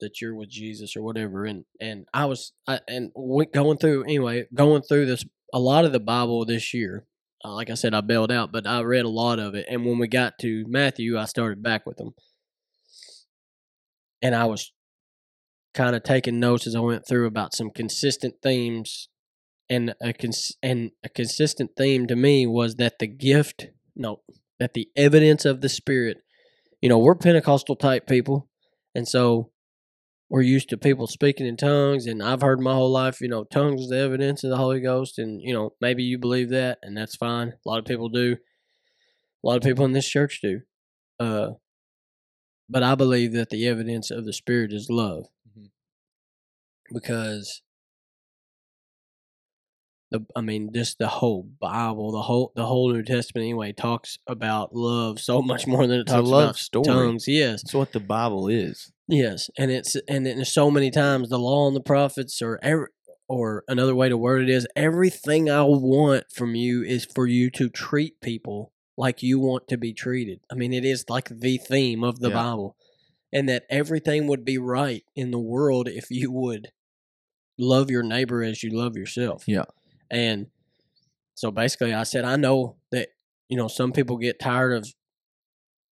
that 0.00 0.20
you're 0.20 0.34
with 0.34 0.50
Jesus 0.50 0.96
or 0.96 1.02
whatever. 1.02 1.44
And 1.44 1.64
and 1.80 2.06
I 2.12 2.26
was 2.26 2.52
I, 2.66 2.80
and 2.88 3.12
going 3.52 3.78
through 3.78 4.04
anyway, 4.04 4.46
going 4.54 4.82
through 4.82 5.06
this 5.06 5.24
a 5.52 5.58
lot 5.58 5.84
of 5.84 5.92
the 5.92 6.00
Bible 6.00 6.44
this 6.44 6.74
year. 6.74 7.06
Uh, 7.44 7.54
like 7.54 7.70
I 7.70 7.74
said, 7.74 7.94
I 7.94 8.00
bailed 8.00 8.32
out, 8.32 8.50
but 8.50 8.66
I 8.66 8.80
read 8.82 9.04
a 9.04 9.10
lot 9.10 9.38
of 9.38 9.54
it. 9.54 9.66
And 9.68 9.84
when 9.84 9.98
we 9.98 10.08
got 10.08 10.38
to 10.40 10.64
Matthew, 10.66 11.16
I 11.16 11.24
started 11.26 11.62
back 11.62 11.86
with 11.86 11.96
them, 11.96 12.14
and 14.20 14.34
I 14.34 14.46
was 14.46 14.72
kind 15.74 15.94
of 15.94 16.02
taking 16.02 16.40
notes 16.40 16.66
as 16.66 16.74
I 16.74 16.80
went 16.80 17.06
through 17.06 17.26
about 17.26 17.54
some 17.54 17.70
consistent 17.70 18.36
themes. 18.42 19.08
And 19.70 19.94
a 20.00 20.14
cons- 20.14 20.56
and 20.62 20.92
a 21.04 21.10
consistent 21.10 21.72
theme 21.76 22.06
to 22.06 22.16
me 22.16 22.46
was 22.46 22.76
that 22.76 22.98
the 22.98 23.06
gift, 23.06 23.66
no, 23.94 24.22
that 24.58 24.72
the 24.72 24.88
evidence 24.96 25.44
of 25.44 25.60
the 25.60 25.68
Spirit. 25.68 26.18
You 26.80 26.88
know, 26.88 26.98
we're 26.98 27.14
Pentecostal 27.14 27.76
type 27.76 28.06
people, 28.06 28.48
and 28.94 29.06
so 29.06 29.50
we're 30.30 30.42
used 30.42 30.68
to 30.68 30.76
people 30.76 31.06
speaking 31.06 31.46
in 31.46 31.56
tongues 31.56 32.06
and 32.06 32.22
i've 32.22 32.42
heard 32.42 32.60
my 32.60 32.72
whole 32.74 32.90
life 32.90 33.20
you 33.20 33.28
know 33.28 33.44
tongues 33.44 33.82
is 33.82 33.88
the 33.88 33.96
evidence 33.98 34.44
of 34.44 34.50
the 34.50 34.56
holy 34.56 34.80
ghost 34.80 35.18
and 35.18 35.40
you 35.42 35.52
know 35.54 35.72
maybe 35.80 36.02
you 36.02 36.18
believe 36.18 36.50
that 36.50 36.78
and 36.82 36.96
that's 36.96 37.16
fine 37.16 37.48
a 37.48 37.68
lot 37.68 37.78
of 37.78 37.84
people 37.84 38.08
do 38.08 38.36
a 39.42 39.46
lot 39.46 39.56
of 39.56 39.62
people 39.62 39.84
in 39.84 39.92
this 39.92 40.08
church 40.08 40.40
do 40.42 40.60
uh 41.20 41.50
but 42.68 42.82
i 42.82 42.94
believe 42.94 43.32
that 43.32 43.50
the 43.50 43.66
evidence 43.66 44.10
of 44.10 44.24
the 44.26 44.32
spirit 44.32 44.72
is 44.72 44.88
love 44.90 45.26
Mhm. 45.58 45.70
because 46.92 47.62
the 50.10 50.24
i 50.36 50.40
mean 50.40 50.70
just 50.74 50.98
the 50.98 51.08
whole 51.08 51.48
bible 51.60 52.12
the 52.12 52.22
whole 52.22 52.52
the 52.56 52.64
whole 52.66 52.90
new 52.92 53.02
testament 53.02 53.44
anyway 53.44 53.72
talks 53.72 54.18
about 54.26 54.74
love 54.74 55.20
so 55.20 55.42
much 55.42 55.66
more 55.66 55.86
than 55.86 55.98
it 55.98 56.02
It's 56.02 56.12
a 56.12 56.16
talks 56.16 56.28
love 56.28 56.42
about 56.44 56.56
story. 56.56 56.86
tongues 56.86 57.28
yes 57.28 57.62
That's 57.62 57.74
what 57.74 57.92
the 57.92 58.00
Bible 58.00 58.48
is. 58.48 58.90
Yes, 59.08 59.48
and 59.58 59.70
it's 59.70 59.96
and 60.06 60.46
so 60.46 60.70
many 60.70 60.90
times 60.90 61.28
the 61.30 61.38
law 61.38 61.66
and 61.66 61.74
the 61.74 61.80
prophets, 61.80 62.42
or 62.42 62.58
every, 62.62 62.88
or 63.28 63.64
another 63.66 63.94
way 63.94 64.08
to 64.08 64.16
word 64.18 64.42
it 64.42 64.50
is, 64.50 64.66
everything 64.76 65.50
I 65.50 65.62
want 65.62 66.24
from 66.34 66.54
you 66.54 66.82
is 66.82 67.06
for 67.06 67.26
you 67.26 67.50
to 67.52 67.68
treat 67.70 68.20
people 68.20 68.72
like 68.98 69.22
you 69.22 69.38
want 69.38 69.66
to 69.68 69.78
be 69.78 69.92
treated. 69.94 70.40
I 70.52 70.56
mean, 70.56 70.72
it 70.74 70.84
is 70.84 71.04
like 71.08 71.28
the 71.30 71.56
theme 71.56 72.04
of 72.04 72.20
the 72.20 72.28
Yeah. 72.28 72.34
Bible, 72.34 72.76
and 73.32 73.48
that 73.48 73.64
everything 73.70 74.26
would 74.26 74.44
be 74.44 74.58
right 74.58 75.04
in 75.16 75.30
the 75.30 75.38
world 75.38 75.88
if 75.88 76.10
you 76.10 76.30
would 76.30 76.68
love 77.58 77.90
your 77.90 78.02
neighbor 78.02 78.42
as 78.42 78.62
you 78.62 78.70
love 78.70 78.96
yourself. 78.96 79.44
Yeah. 79.46 79.64
and 80.10 80.46
so 81.34 81.50
basically, 81.50 81.94
I 81.94 82.02
said 82.02 82.24
I 82.24 82.36
know 82.36 82.76
that 82.92 83.08
you 83.48 83.56
know 83.56 83.68
some 83.68 83.92
people 83.92 84.16
get 84.18 84.40
tired 84.40 84.72
of 84.74 84.92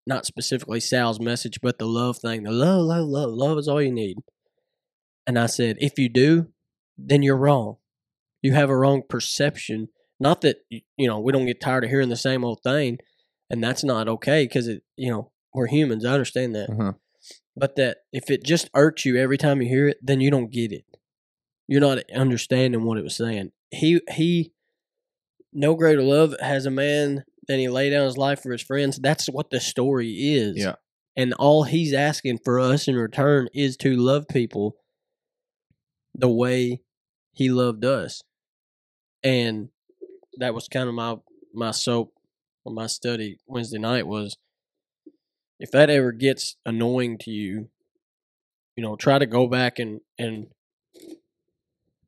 not 0.06 0.24
specifically 0.26 0.80
Sal's 0.80 1.18
message, 1.20 1.60
but 1.60 1.78
the 1.78 1.86
love 1.86 2.18
thing. 2.18 2.44
The 2.44 2.52
love, 2.52 2.84
love, 2.84 3.06
love, 3.06 3.30
love 3.30 3.58
is 3.58 3.68
all 3.68 3.82
you 3.82 3.92
need. 3.92 4.18
And 5.26 5.38
I 5.38 5.46
said, 5.46 5.76
if 5.80 5.98
you 5.98 6.08
do, 6.08 6.48
then 6.96 7.22
you're 7.22 7.36
wrong. 7.36 7.76
You 8.42 8.52
have 8.54 8.70
a 8.70 8.76
wrong 8.76 9.02
perception. 9.08 9.88
Not 10.20 10.40
that 10.42 10.58
you 10.70 11.06
know 11.08 11.18
we 11.20 11.32
don't 11.32 11.46
get 11.46 11.60
tired 11.60 11.84
of 11.84 11.90
hearing 11.90 12.08
the 12.08 12.16
same 12.16 12.44
old 12.44 12.62
thing, 12.62 12.98
and 13.50 13.62
that's 13.62 13.82
not 13.84 14.08
okay 14.08 14.44
because 14.44 14.66
it 14.68 14.82
you 14.96 15.10
know 15.10 15.32
we're 15.52 15.66
humans. 15.66 16.04
I 16.06 16.12
understand 16.12 16.54
that, 16.54 16.70
Uh-huh. 16.70 16.92
but 17.56 17.76
that 17.76 17.98
if 18.12 18.30
it 18.30 18.44
just 18.44 18.70
irks 18.74 19.04
you 19.04 19.16
every 19.16 19.36
time 19.36 19.60
you 19.60 19.68
hear 19.68 19.88
it, 19.88 19.98
then 20.00 20.20
you 20.20 20.30
don't 20.30 20.50
get 20.52 20.72
it. 20.72 20.84
You're 21.68 21.80
not 21.82 21.98
understanding 22.14 22.84
what 22.84 22.96
it 22.98 23.04
was 23.04 23.16
saying. 23.16 23.50
He 23.70 24.00
he, 24.14 24.52
no 25.52 25.74
greater 25.74 26.02
love 26.02 26.34
has 26.40 26.64
a 26.64 26.70
man 26.70 27.24
than 27.46 27.58
he 27.58 27.68
lay 27.68 27.90
down 27.90 28.04
his 28.04 28.18
life 28.18 28.42
for 28.42 28.52
his 28.52 28.62
friends. 28.62 28.98
That's 28.98 29.26
what 29.26 29.50
the 29.50 29.60
story 29.60 30.34
is. 30.34 30.56
Yeah. 30.56 30.74
And 31.16 31.32
all 31.34 31.64
he's 31.64 31.94
asking 31.94 32.40
for 32.44 32.60
us 32.60 32.88
in 32.88 32.96
return 32.96 33.48
is 33.54 33.76
to 33.78 33.96
love 33.96 34.28
people 34.28 34.76
the 36.14 36.28
way 36.28 36.82
he 37.32 37.50
loved 37.50 37.84
us. 37.84 38.22
And 39.22 39.70
that 40.38 40.54
was 40.54 40.68
kind 40.68 40.88
of 40.88 40.94
my 40.94 41.16
my 41.54 41.70
soap 41.70 42.12
or 42.64 42.72
my 42.72 42.86
study 42.86 43.38
Wednesday 43.46 43.78
night 43.78 44.06
was 44.06 44.36
if 45.58 45.70
that 45.70 45.88
ever 45.88 46.12
gets 46.12 46.56
annoying 46.66 47.16
to 47.18 47.30
you, 47.30 47.68
you 48.76 48.82
know, 48.82 48.96
try 48.96 49.18
to 49.18 49.26
go 49.26 49.46
back 49.46 49.78
and 49.78 50.00
and 50.18 50.48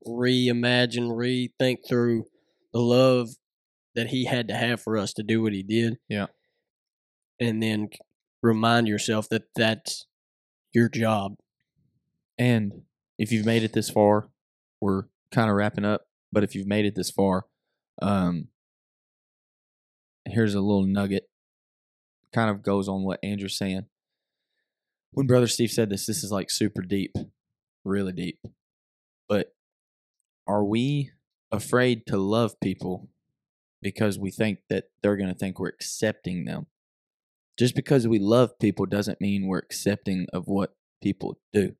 reimagine, 0.07 1.11
rethink 1.11 1.79
through 1.87 2.27
the 2.73 2.81
love 2.81 3.31
that 3.99 4.11
he 4.11 4.27
had 4.27 4.47
to 4.47 4.55
have 4.55 4.81
for 4.81 4.97
us 4.97 5.13
to 5.13 5.25
do 5.25 5.43
what 5.43 5.53
he 5.53 5.65
did. 5.65 5.99
Yeah. 6.09 6.27
And 7.41 7.61
then 7.61 7.89
remind 8.45 8.87
yourself 8.87 9.29
that 9.31 9.47
that's 9.57 10.07
your 10.73 10.89
job. 10.89 11.35
And 12.39 12.83
if 13.19 13.33
you've 13.33 13.45
made 13.45 13.65
it 13.65 13.73
this 13.73 13.91
far, 13.91 14.29
we're 14.81 15.07
kind 15.33 15.51
of 15.51 15.57
wrapping 15.57 15.85
up. 15.85 16.03
But 16.31 16.45
if 16.45 16.55
you've 16.55 16.69
made 16.69 16.85
it 16.85 16.95
this 16.95 17.11
far, 17.11 17.47
um, 18.01 18.51
here's 20.25 20.55
a 20.55 20.61
little 20.61 20.87
nugget. 20.87 21.25
Kind 22.33 22.51
of 22.51 22.63
goes 22.63 22.89
on 22.89 23.03
what 23.03 23.19
Andrew's 23.25 23.59
saying. 23.59 23.87
When 25.11 25.27
Brother 25.27 25.49
Steve 25.49 25.73
said 25.73 25.91
this, 25.91 26.07
this 26.07 26.23
is 26.23 26.31
like 26.31 26.53
super 26.53 26.83
deep, 26.83 27.17
really 27.85 28.13
deep. 28.13 28.39
But 29.29 29.49
are 30.47 30.65
we 30.65 31.11
afraid 31.51 32.07
to 32.07 32.17
love 32.17 32.61
people 32.61 33.09
because 33.83 34.19
we 34.19 34.31
think 34.31 34.61
that 34.69 34.85
they're 35.03 35.17
going 35.17 35.33
to 35.33 35.39
think 35.39 35.59
we're 35.59 35.69
accepting 35.69 36.45
them? 36.45 36.67
Just 37.59 37.75
because 37.75 38.07
we 38.07 38.19
love 38.19 38.59
people 38.59 38.87
doesn't 38.87 39.21
mean 39.21 39.47
we're 39.47 39.59
accepting 39.59 40.27
of 40.33 40.47
what 40.47 40.77
people 41.03 41.39
do. 41.53 41.75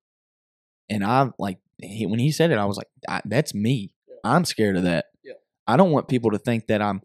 And 0.91 1.05
I 1.05 1.31
like 1.39 1.59
he, 1.81 2.07
when 2.07 2.19
he 2.19 2.33
said 2.33 2.51
it, 2.51 2.59
I 2.59 2.65
was 2.65 2.77
like, 2.77 2.89
I, 3.09 3.21
"That's 3.25 3.55
me. 3.55 3.93
I'm 4.25 4.45
scared 4.45 4.77
of 4.77 4.83
that. 4.85 5.07
Yeah. 5.23 5.35
I 5.67 5.77
don't 5.77 5.93
want 5.93 6.09
people 6.09 6.33
to 6.33 6.39
think 6.39 6.67
that 6.67 6.83
I'm 6.83 7.03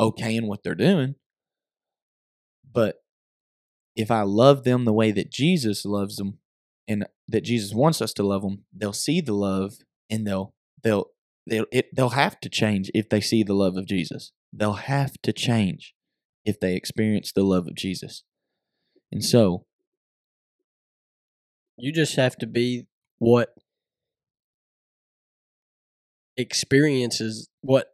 okay 0.00 0.34
in 0.34 0.46
what 0.46 0.62
they're 0.62 0.74
doing. 0.74 1.14
But 2.70 2.96
if 3.96 4.10
I 4.10 4.22
love 4.22 4.64
them 4.64 4.84
the 4.84 4.92
way 4.92 5.10
that 5.12 5.30
Jesus 5.30 5.84
loves 5.84 6.16
them, 6.16 6.38
and 6.86 7.06
that 7.28 7.44
Jesus 7.44 7.74
wants 7.74 8.00
us 8.00 8.12
to 8.14 8.22
love 8.22 8.42
them, 8.42 8.64
they'll 8.74 8.92
see 8.92 9.20
the 9.20 9.34
love, 9.34 9.74
and 10.10 10.26
they'll 10.26 10.54
they'll 10.82 11.06
they'll 11.48 11.66
it, 11.72 11.94
they'll 11.94 12.10
have 12.10 12.40
to 12.40 12.48
change 12.48 12.90
if 12.94 13.08
they 13.08 13.20
see 13.20 13.42
the 13.42 13.54
love 13.54 13.76
of 13.76 13.86
Jesus. 13.86 14.32
They'll 14.52 14.74
have 14.74 15.20
to 15.22 15.32
change 15.32 15.94
if 16.44 16.58
they 16.58 16.74
experience 16.74 17.32
the 17.32 17.42
love 17.42 17.66
of 17.66 17.74
Jesus. 17.74 18.24
And 19.12 19.24
so, 19.24 19.64
You 21.76 21.92
just 21.92 22.16
have 22.16 22.36
to 22.38 22.46
be 22.46 22.86
what 23.18 23.50
experiences 26.36 27.48
what 27.60 27.88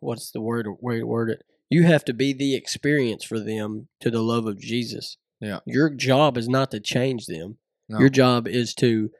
what's 0.00 0.30
the 0.30 0.40
word 0.40 0.66
way 0.80 0.98
to 1.00 1.06
word 1.06 1.30
it? 1.30 1.42
You 1.68 1.84
have 1.84 2.04
to 2.04 2.14
be 2.14 2.32
the 2.32 2.54
experience 2.54 3.24
for 3.24 3.40
them 3.40 3.88
to 4.00 4.10
the 4.10 4.22
love 4.22 4.46
of 4.46 4.60
Jesus. 4.60 5.16
Yeah. 5.40 5.60
Your 5.66 5.90
job 5.90 6.36
is 6.36 6.48
not 6.48 6.70
to 6.70 6.80
change 6.80 7.26
them. 7.26 7.58
No. 7.88 7.98
Your 7.98 8.08
job 8.08 8.46
is 8.46 8.74
to 8.74 9.10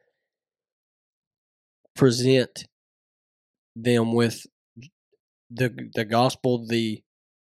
present 1.95 2.65
them 3.75 4.13
with 4.13 4.47
the 5.51 5.91
the 5.95 6.05
gospel 6.05 6.67
the 6.67 7.03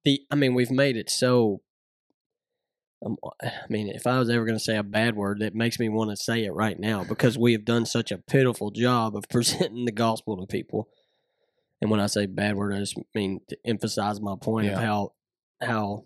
the 0.03 0.21
I 0.31 0.35
mean 0.35 0.53
we've 0.53 0.71
made 0.71 0.97
it 0.97 1.09
so 1.09 1.61
um, 3.05 3.17
I 3.43 3.51
mean 3.69 3.89
if 3.89 4.07
I 4.07 4.19
was 4.19 4.29
ever 4.29 4.45
going 4.45 4.57
to 4.57 4.63
say 4.63 4.77
a 4.77 4.83
bad 4.83 5.15
word 5.15 5.39
that 5.39 5.55
makes 5.55 5.79
me 5.79 5.89
want 5.89 6.11
to 6.11 6.17
say 6.17 6.45
it 6.45 6.53
right 6.53 6.79
now 6.79 7.03
because 7.03 7.37
we 7.37 7.53
have 7.53 7.65
done 7.65 7.85
such 7.85 8.11
a 8.11 8.17
pitiful 8.17 8.71
job 8.71 9.15
of 9.15 9.27
presenting 9.29 9.85
the 9.85 9.91
gospel 9.91 10.37
to 10.37 10.47
people. 10.47 10.89
And 11.81 11.91
when 11.91 11.99
I 11.99 12.07
say 12.07 12.25
bad 12.25 12.55
word 12.55 12.73
I 12.73 12.79
just 12.79 12.97
mean 13.13 13.41
to 13.49 13.57
emphasize 13.65 14.21
my 14.21 14.35
point 14.41 14.71
of 14.71 14.79
how 14.79 15.13
how 15.61 16.05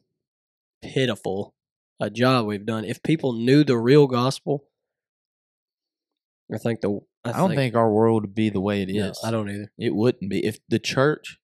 pitiful 0.82 1.54
a 2.00 2.10
job 2.10 2.46
we've 2.46 2.66
done. 2.66 2.86
If 2.86 3.04
people 3.04 3.34
knew 3.34 3.64
the 3.64 3.78
real 3.78 4.08
gospel 4.08 4.66
I 6.54 6.58
think 6.58 6.82
the 6.82 7.00
I, 7.24 7.30
I 7.30 7.38
don't 7.38 7.56
think, 7.56 7.76
our 7.76 7.92
world 7.92 8.24
would 8.24 8.36
be 8.36 8.50
the 8.50 8.62
way 8.62 8.82
it 8.82 8.90
is. 8.90 9.20
no, 9.22 9.28
I 9.28 9.32
don't 9.32 9.50
either 9.50 9.72
It 9.78 9.94
wouldn't 9.94 10.30
be 10.30 10.46
if 10.46 10.60
the 10.68 10.80
church, 10.80 11.38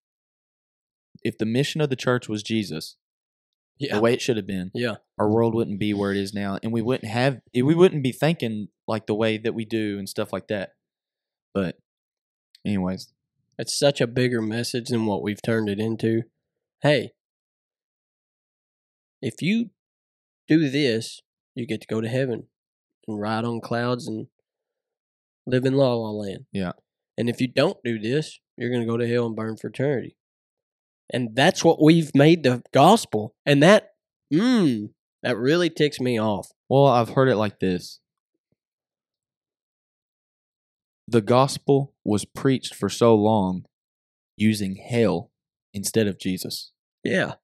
if 1.23 1.38
the 1.38 1.45
mission 1.45 1.82
of 1.82 1.90
the 1.90 1.95
church 1.95 2.27
was 2.30 2.41
Jesus, 2.44 2.98
yeah 3.77 3.95
the 3.95 4.02
way 4.02 4.14
it 4.14 4.22
should 4.22 4.38
have 4.38 4.48
been, 4.48 4.72
yeah 4.73 4.95
our 5.18 5.30
world 5.30 5.53
wouldn't 5.53 5.80
be 5.80 5.94
where 5.94 6.11
it 6.11 6.18
is 6.18 6.34
now, 6.34 6.57
and 6.64 6.72
we 6.72 6.82
wouldn't 6.82 7.11
have, 7.11 7.41
eh, 7.53 7.61
we 7.61 7.76
wouldn't 7.76 8.03
be 8.03 8.11
thinking 8.11 8.69
like 8.88 9.06
the 9.06 9.15
way 9.15 9.38
that 9.38 9.53
we 9.53 9.65
do 9.65 9.98
and 9.99 10.07
stuff 10.10 10.32
like 10.34 10.48
that. 10.48 10.72
But, 11.53 11.77
anyways, 12.65 13.14
It's 13.57 13.77
such 13.77 14.02
a 14.02 14.07
bigger 14.07 14.41
message 14.41 14.90
than 14.90 15.06
what 15.06 15.22
we've 15.23 15.41
turned 15.41 15.69
it 15.69 15.80
into. 15.80 16.23
Hey, 16.82 17.11
if 19.22 19.41
you 19.41 19.69
do 20.48 20.69
this, 20.69 21.22
you 21.56 21.65
get 21.65 21.82
to 21.82 21.88
go 21.88 22.02
to 22.02 22.10
heaven 22.10 22.48
and 23.07 23.19
ride 23.19 23.45
on 23.45 23.61
clouds 23.61 24.07
and 24.07 24.27
live 25.46 25.66
in 25.66 25.74
la 25.74 25.94
la 25.94 26.12
land. 26.12 26.46
Yeah. 26.52 26.74
And 27.18 27.30
if 27.30 27.40
you 27.40 27.48
don't 27.48 27.78
do 27.84 28.00
this, 28.00 28.40
you're 28.58 28.70
going 28.70 28.82
to 28.82 28.88
go 28.88 28.98
to 28.98 29.08
hell 29.08 29.28
and 29.28 29.36
burn 29.36 29.58
for 29.58 29.68
eternity. 29.68 30.16
And 31.12 31.36
that's 31.36 31.64
what 31.64 31.82
we've 31.82 32.14
made 32.16 32.44
the 32.44 32.64
gospel. 32.74 33.36
And 33.46 33.62
that, 33.64 33.92
mmm, 34.34 34.90
that 35.24 35.38
really 35.38 35.70
ticks 35.70 36.00
me 36.00 36.20
off. 36.20 36.50
Well, 36.68 36.88
I've 36.88 37.10
heard 37.10 37.30
it 37.30 37.36
like 37.36 37.60
this. 37.60 38.00
The 41.08 41.22
gospel 41.22 41.94
was 42.04 42.26
preached 42.26 42.74
for 42.74 42.90
so 42.90 43.16
long 43.16 43.66
using 44.36 44.76
hell 44.76 45.32
instead 45.74 46.08
of 46.08 46.20
Jesus. 46.20 46.72
Yeah. 47.04 47.36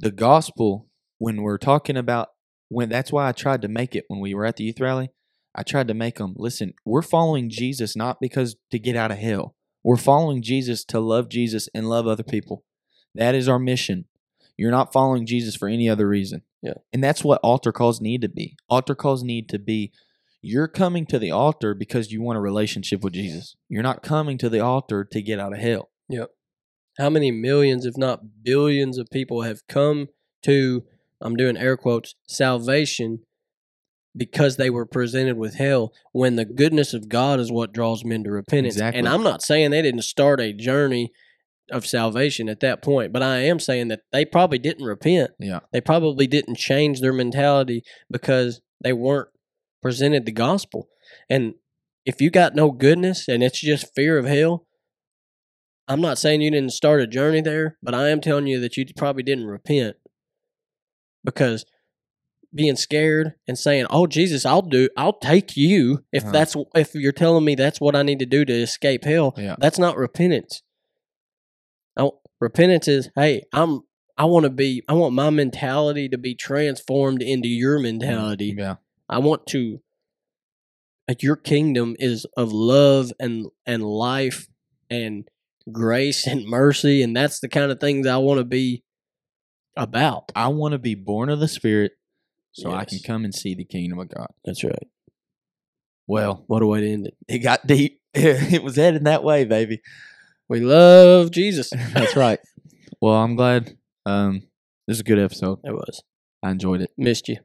The 0.00 0.10
gospel, 0.10 0.88
when 1.18 1.42
we're 1.42 1.58
talking 1.58 1.96
about 1.96 2.28
when 2.72 2.88
that's 2.88 3.12
why 3.12 3.28
I 3.28 3.32
tried 3.32 3.62
to 3.62 3.68
make 3.68 3.94
it 3.94 4.04
when 4.08 4.20
we 4.20 4.32
were 4.34 4.46
at 4.46 4.56
the 4.56 4.64
youth 4.64 4.80
rally. 4.80 5.10
I 5.54 5.62
tried 5.62 5.88
to 5.88 5.94
make 5.94 6.16
them 6.16 6.34
listen, 6.36 6.74
we're 6.84 7.02
following 7.02 7.50
Jesus 7.50 7.94
not 7.94 8.20
because 8.20 8.56
to 8.70 8.78
get 8.78 8.96
out 8.96 9.10
of 9.10 9.18
hell. 9.18 9.54
We're 9.84 9.96
following 9.96 10.42
Jesus 10.42 10.84
to 10.86 11.00
love 11.00 11.28
Jesus 11.28 11.68
and 11.74 11.88
love 11.88 12.06
other 12.06 12.22
people. 12.22 12.64
That 13.14 13.34
is 13.34 13.48
our 13.48 13.58
mission. 13.58 14.06
You're 14.56 14.70
not 14.70 14.92
following 14.92 15.26
Jesus 15.26 15.56
for 15.56 15.68
any 15.68 15.88
other 15.88 16.08
reason. 16.08 16.42
Yeah. 16.62 16.74
And 16.92 17.02
that's 17.02 17.24
what 17.24 17.40
altar 17.42 17.72
calls 17.72 18.00
need 18.00 18.22
to 18.22 18.28
be. 18.28 18.56
Altar 18.68 18.94
calls 18.94 19.22
need 19.22 19.48
to 19.48 19.58
be 19.58 19.92
you're 20.42 20.68
coming 20.68 21.06
to 21.06 21.18
the 21.20 21.30
altar 21.30 21.72
because 21.72 22.10
you 22.10 22.20
want 22.20 22.36
a 22.36 22.40
relationship 22.40 23.02
with 23.02 23.12
Jesus. 23.12 23.56
You're 23.68 23.82
not 23.82 24.02
coming 24.02 24.38
to 24.38 24.48
the 24.48 24.58
altar 24.58 25.04
to 25.04 25.22
get 25.22 25.38
out 25.38 25.52
of 25.52 25.60
hell. 25.60 25.90
Yep. 26.08 26.30
How 26.98 27.08
many 27.08 27.30
millions, 27.30 27.86
if 27.86 27.96
not 27.96 28.42
billions, 28.42 28.98
of 28.98 29.08
people 29.10 29.42
have 29.42 29.66
come 29.68 30.08
to, 30.42 30.84
I'm 31.20 31.36
doing 31.36 31.56
air 31.56 31.76
quotes, 31.76 32.16
salvation 32.26 33.20
because 34.16 34.56
they 34.56 34.70
were 34.70 34.86
presented 34.86 35.36
with 35.36 35.54
hell 35.54 35.92
when 36.12 36.36
the 36.36 36.44
goodness 36.44 36.92
of 36.94 37.08
God 37.08 37.40
is 37.40 37.50
what 37.50 37.72
draws 37.72 38.04
men 38.04 38.24
to 38.24 38.30
repentance. 38.30 38.74
Exactly. 38.74 38.98
And 38.98 39.08
I'm 39.08 39.22
not 39.22 39.42
saying 39.42 39.70
they 39.70 39.82
didn't 39.82 40.02
start 40.02 40.40
a 40.40 40.52
journey 40.52 41.12
of 41.70 41.86
salvation 41.86 42.48
at 42.48 42.60
that 42.60 42.82
point, 42.82 43.12
but 43.12 43.22
I 43.22 43.38
am 43.38 43.58
saying 43.58 43.88
that 43.88 44.02
they 44.12 44.24
probably 44.24 44.58
didn't 44.58 44.84
repent. 44.84 45.30
Yeah. 45.38 45.60
They 45.72 45.80
probably 45.80 46.26
didn't 46.26 46.56
change 46.56 47.00
their 47.00 47.12
mentality 47.12 47.82
because 48.10 48.60
they 48.82 48.92
weren't 48.92 49.28
presented 49.80 50.26
the 50.26 50.32
gospel. 50.32 50.88
And 51.30 51.54
if 52.04 52.20
you 52.20 52.30
got 52.30 52.54
no 52.54 52.70
goodness 52.70 53.28
and 53.28 53.42
it's 53.42 53.60
just 53.60 53.94
fear 53.94 54.18
of 54.18 54.26
hell, 54.26 54.66
I'm 55.88 56.00
not 56.00 56.18
saying 56.18 56.42
you 56.42 56.50
didn't 56.50 56.72
start 56.72 57.00
a 57.00 57.06
journey 57.06 57.40
there, 57.40 57.78
but 57.82 57.94
I 57.94 58.08
am 58.08 58.20
telling 58.20 58.46
you 58.46 58.60
that 58.60 58.76
you 58.76 58.84
probably 58.96 59.22
didn't 59.22 59.46
repent 59.46 59.96
because 61.24 61.64
being 62.54 62.76
scared 62.76 63.34
and 63.48 63.58
saying, 63.58 63.86
"Oh 63.90 64.06
Jesus, 64.06 64.44
I'll 64.44 64.62
do, 64.62 64.88
I'll 64.96 65.18
take 65.18 65.56
you 65.56 66.04
if 66.12 66.22
Uh-huh. 66.24 66.32
that's 66.32 66.56
if 66.74 66.94
you're 66.94 67.12
telling 67.12 67.44
me 67.44 67.54
that's 67.54 67.80
what 67.80 67.96
I 67.96 68.02
need 68.02 68.18
to 68.18 68.26
do 68.26 68.44
to 68.44 68.52
escape 68.52 69.04
hell." 69.04 69.34
Yeah. 69.36 69.56
That's 69.58 69.78
not 69.78 69.96
repentance. 69.96 70.62
Oh, 71.96 72.20
repentance 72.40 72.88
is, 72.88 73.10
"Hey, 73.16 73.42
I'm 73.52 73.80
I 74.18 74.26
want 74.26 74.44
to 74.44 74.50
be 74.50 74.82
I 74.88 74.92
want 74.92 75.14
my 75.14 75.30
mentality 75.30 76.08
to 76.08 76.18
be 76.18 76.34
transformed 76.34 77.22
into 77.22 77.48
your 77.48 77.78
mentality. 77.78 78.54
Yeah. 78.56 78.76
I 79.08 79.18
want 79.18 79.46
to 79.48 79.80
like 81.08 81.22
your 81.22 81.36
kingdom 81.36 81.96
is 81.98 82.26
of 82.36 82.52
love 82.52 83.12
and 83.18 83.46
and 83.66 83.82
life 83.82 84.48
and 84.90 85.26
grace 85.70 86.26
and 86.26 86.44
mercy 86.44 87.02
and 87.02 87.16
that's 87.16 87.40
the 87.40 87.48
kind 87.48 87.72
of 87.72 87.80
things 87.80 88.06
I 88.06 88.18
want 88.18 88.38
to 88.38 88.44
be 88.44 88.84
about. 89.76 90.30
I 90.36 90.48
want 90.48 90.72
to 90.72 90.78
be 90.78 90.94
born 90.94 91.30
of 91.30 91.40
the 91.40 91.48
Spirit 91.48 91.92
so 92.52 92.72
I 92.72 92.84
can 92.84 92.98
come 93.04 93.24
and 93.24 93.34
see 93.34 93.54
the 93.54 93.64
kingdom 93.64 93.98
of 93.98 94.08
God. 94.08 94.28
That's 94.44 94.62
right. 94.64 94.86
Well, 96.06 96.44
What 96.46 96.62
a 96.62 96.66
way 96.66 96.80
to 96.80 96.90
end 96.90 97.06
it. 97.06 97.16
it 97.28 97.38
got 97.38 97.66
deep. 97.66 98.00
it 98.14 98.62
was 98.62 98.76
heading 98.76 99.04
that 99.04 99.24
way, 99.24 99.44
baby. 99.44 99.80
We 100.48 100.60
love 100.60 101.30
Jesus. 101.30 101.70
That's 101.94 102.16
right. 102.16 102.38
Well, 103.00 103.14
I'm 103.14 103.36
glad. 103.36 103.76
Um, 104.04 104.42
this 104.86 104.96
is 104.96 105.00
a 105.00 105.04
good 105.04 105.18
episode. 105.18 105.60
It 105.64 105.72
was. 105.72 106.02
I 106.42 106.50
enjoyed 106.50 106.82
it. 106.82 106.90
Missed 106.98 107.28
you. 107.28 107.38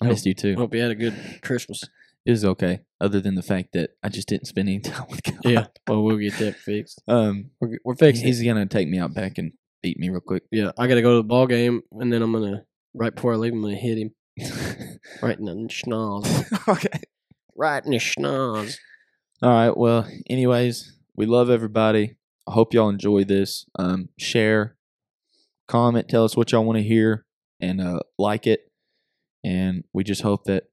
I 0.00 0.06
missed 0.06 0.26
you 0.26 0.34
too. 0.34 0.54
Hope 0.56 0.74
you 0.74 0.82
had 0.82 0.90
a 0.90 0.94
good 0.96 1.14
Christmas. 1.42 1.82
It 2.24 2.30
was 2.30 2.44
okay, 2.44 2.80
other 3.00 3.20
than 3.20 3.34
the 3.34 3.42
fact 3.42 3.72
that 3.72 3.90
I 4.02 4.08
just 4.08 4.28
didn't 4.28 4.46
spend 4.46 4.68
any 4.68 4.78
time 4.80 5.06
with 5.10 5.22
God. 5.24 5.40
Yeah. 5.44 5.66
Well, 5.88 6.02
we'll 6.04 6.18
get 6.18 6.34
that 6.38 6.56
fixed. 6.56 7.02
Um, 7.08 7.50
We're, 7.60 7.78
we're 7.84 7.96
fixing 7.96 8.26
he's 8.26 8.40
it. 8.40 8.44
gonna 8.44 8.66
take 8.66 8.88
me 8.88 8.98
out 8.98 9.14
back 9.14 9.38
and 9.38 9.52
beat 9.82 9.98
me 9.98 10.08
real 10.10 10.20
quick. 10.20 10.44
Yeah, 10.52 10.70
I 10.78 10.86
got 10.86 10.94
to 10.94 11.02
go 11.02 11.10
to 11.12 11.16
the 11.16 11.22
ball 11.24 11.46
game, 11.46 11.82
and 11.92 12.12
then 12.12 12.22
I'm 12.22 12.32
gonna 12.32 12.64
right 12.94 13.14
before 13.14 13.34
I 13.34 13.36
leave, 13.36 13.52
him, 13.52 13.58
I'm 13.58 13.64
gonna 13.64 13.76
hit 13.76 13.98
him 13.98 14.10
right 15.22 15.38
in 15.38 15.44
the 15.44 15.52
schnoz, 15.68 16.68
okay. 16.68 17.00
right 17.56 17.84
in 17.84 17.92
the 17.92 17.98
schnoz. 17.98 18.76
All 19.42 19.50
right. 19.50 19.76
Well, 19.76 20.08
anyways, 20.30 20.92
we 21.16 21.26
love 21.26 21.50
everybody. 21.50 22.16
I 22.46 22.52
hope 22.52 22.74
y'all 22.74 22.88
enjoy 22.88 23.24
this. 23.24 23.66
Um, 23.78 24.08
share, 24.18 24.76
comment, 25.68 26.08
tell 26.08 26.24
us 26.24 26.36
what 26.36 26.52
y'all 26.52 26.64
want 26.64 26.78
to 26.78 26.82
hear, 26.82 27.24
and 27.60 27.80
uh, 27.80 28.00
like 28.18 28.46
it. 28.46 28.70
And 29.44 29.84
we 29.92 30.04
just 30.04 30.22
hope 30.22 30.44
that 30.44 30.64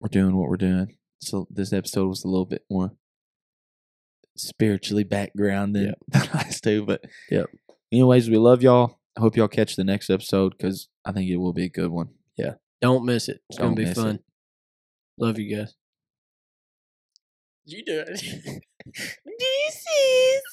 we're 0.00 0.08
doing 0.08 0.36
what 0.36 0.48
we're 0.48 0.56
doing. 0.56 0.96
So 1.20 1.46
this 1.50 1.72
episode 1.72 2.08
was 2.08 2.24
a 2.24 2.28
little 2.28 2.46
bit 2.46 2.64
more 2.70 2.92
spiritually 4.36 5.04
background 5.04 5.76
than 5.76 5.94
the 6.08 6.28
last 6.34 6.64
two. 6.64 6.84
But 6.84 7.04
Yep. 7.30 7.46
Anyways, 7.92 8.30
we 8.30 8.36
love 8.36 8.62
y'all. 8.62 8.99
I 9.16 9.20
hope 9.20 9.36
y'all 9.36 9.48
catch 9.48 9.76
the 9.76 9.84
next 9.84 10.08
episode 10.10 10.54
because 10.56 10.88
I 11.04 11.12
think 11.12 11.28
it 11.30 11.36
will 11.36 11.52
be 11.52 11.64
a 11.64 11.68
good 11.68 11.90
one. 11.90 12.10
Yeah. 12.36 12.54
Don't 12.80 13.04
miss 13.04 13.28
it. 13.28 13.40
It's 13.48 13.58
Don't 13.58 13.68
gonna 13.68 13.76
be 13.76 13.84
miss 13.84 13.98
it. 13.98 14.00
fun. 14.00 14.18
Love 15.18 15.38
you 15.38 15.56
guys. 15.56 15.74
You 17.64 17.84
do 17.84 18.04
it. 18.06 18.62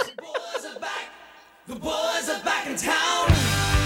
The 0.05 0.13
boys 0.21 0.65
are 0.65 0.79
back. 0.79 1.09
The 1.67 1.75
boys 1.75 2.29
are 2.29 2.43
back 2.43 2.67
in 2.67 2.75
town. 2.75 3.76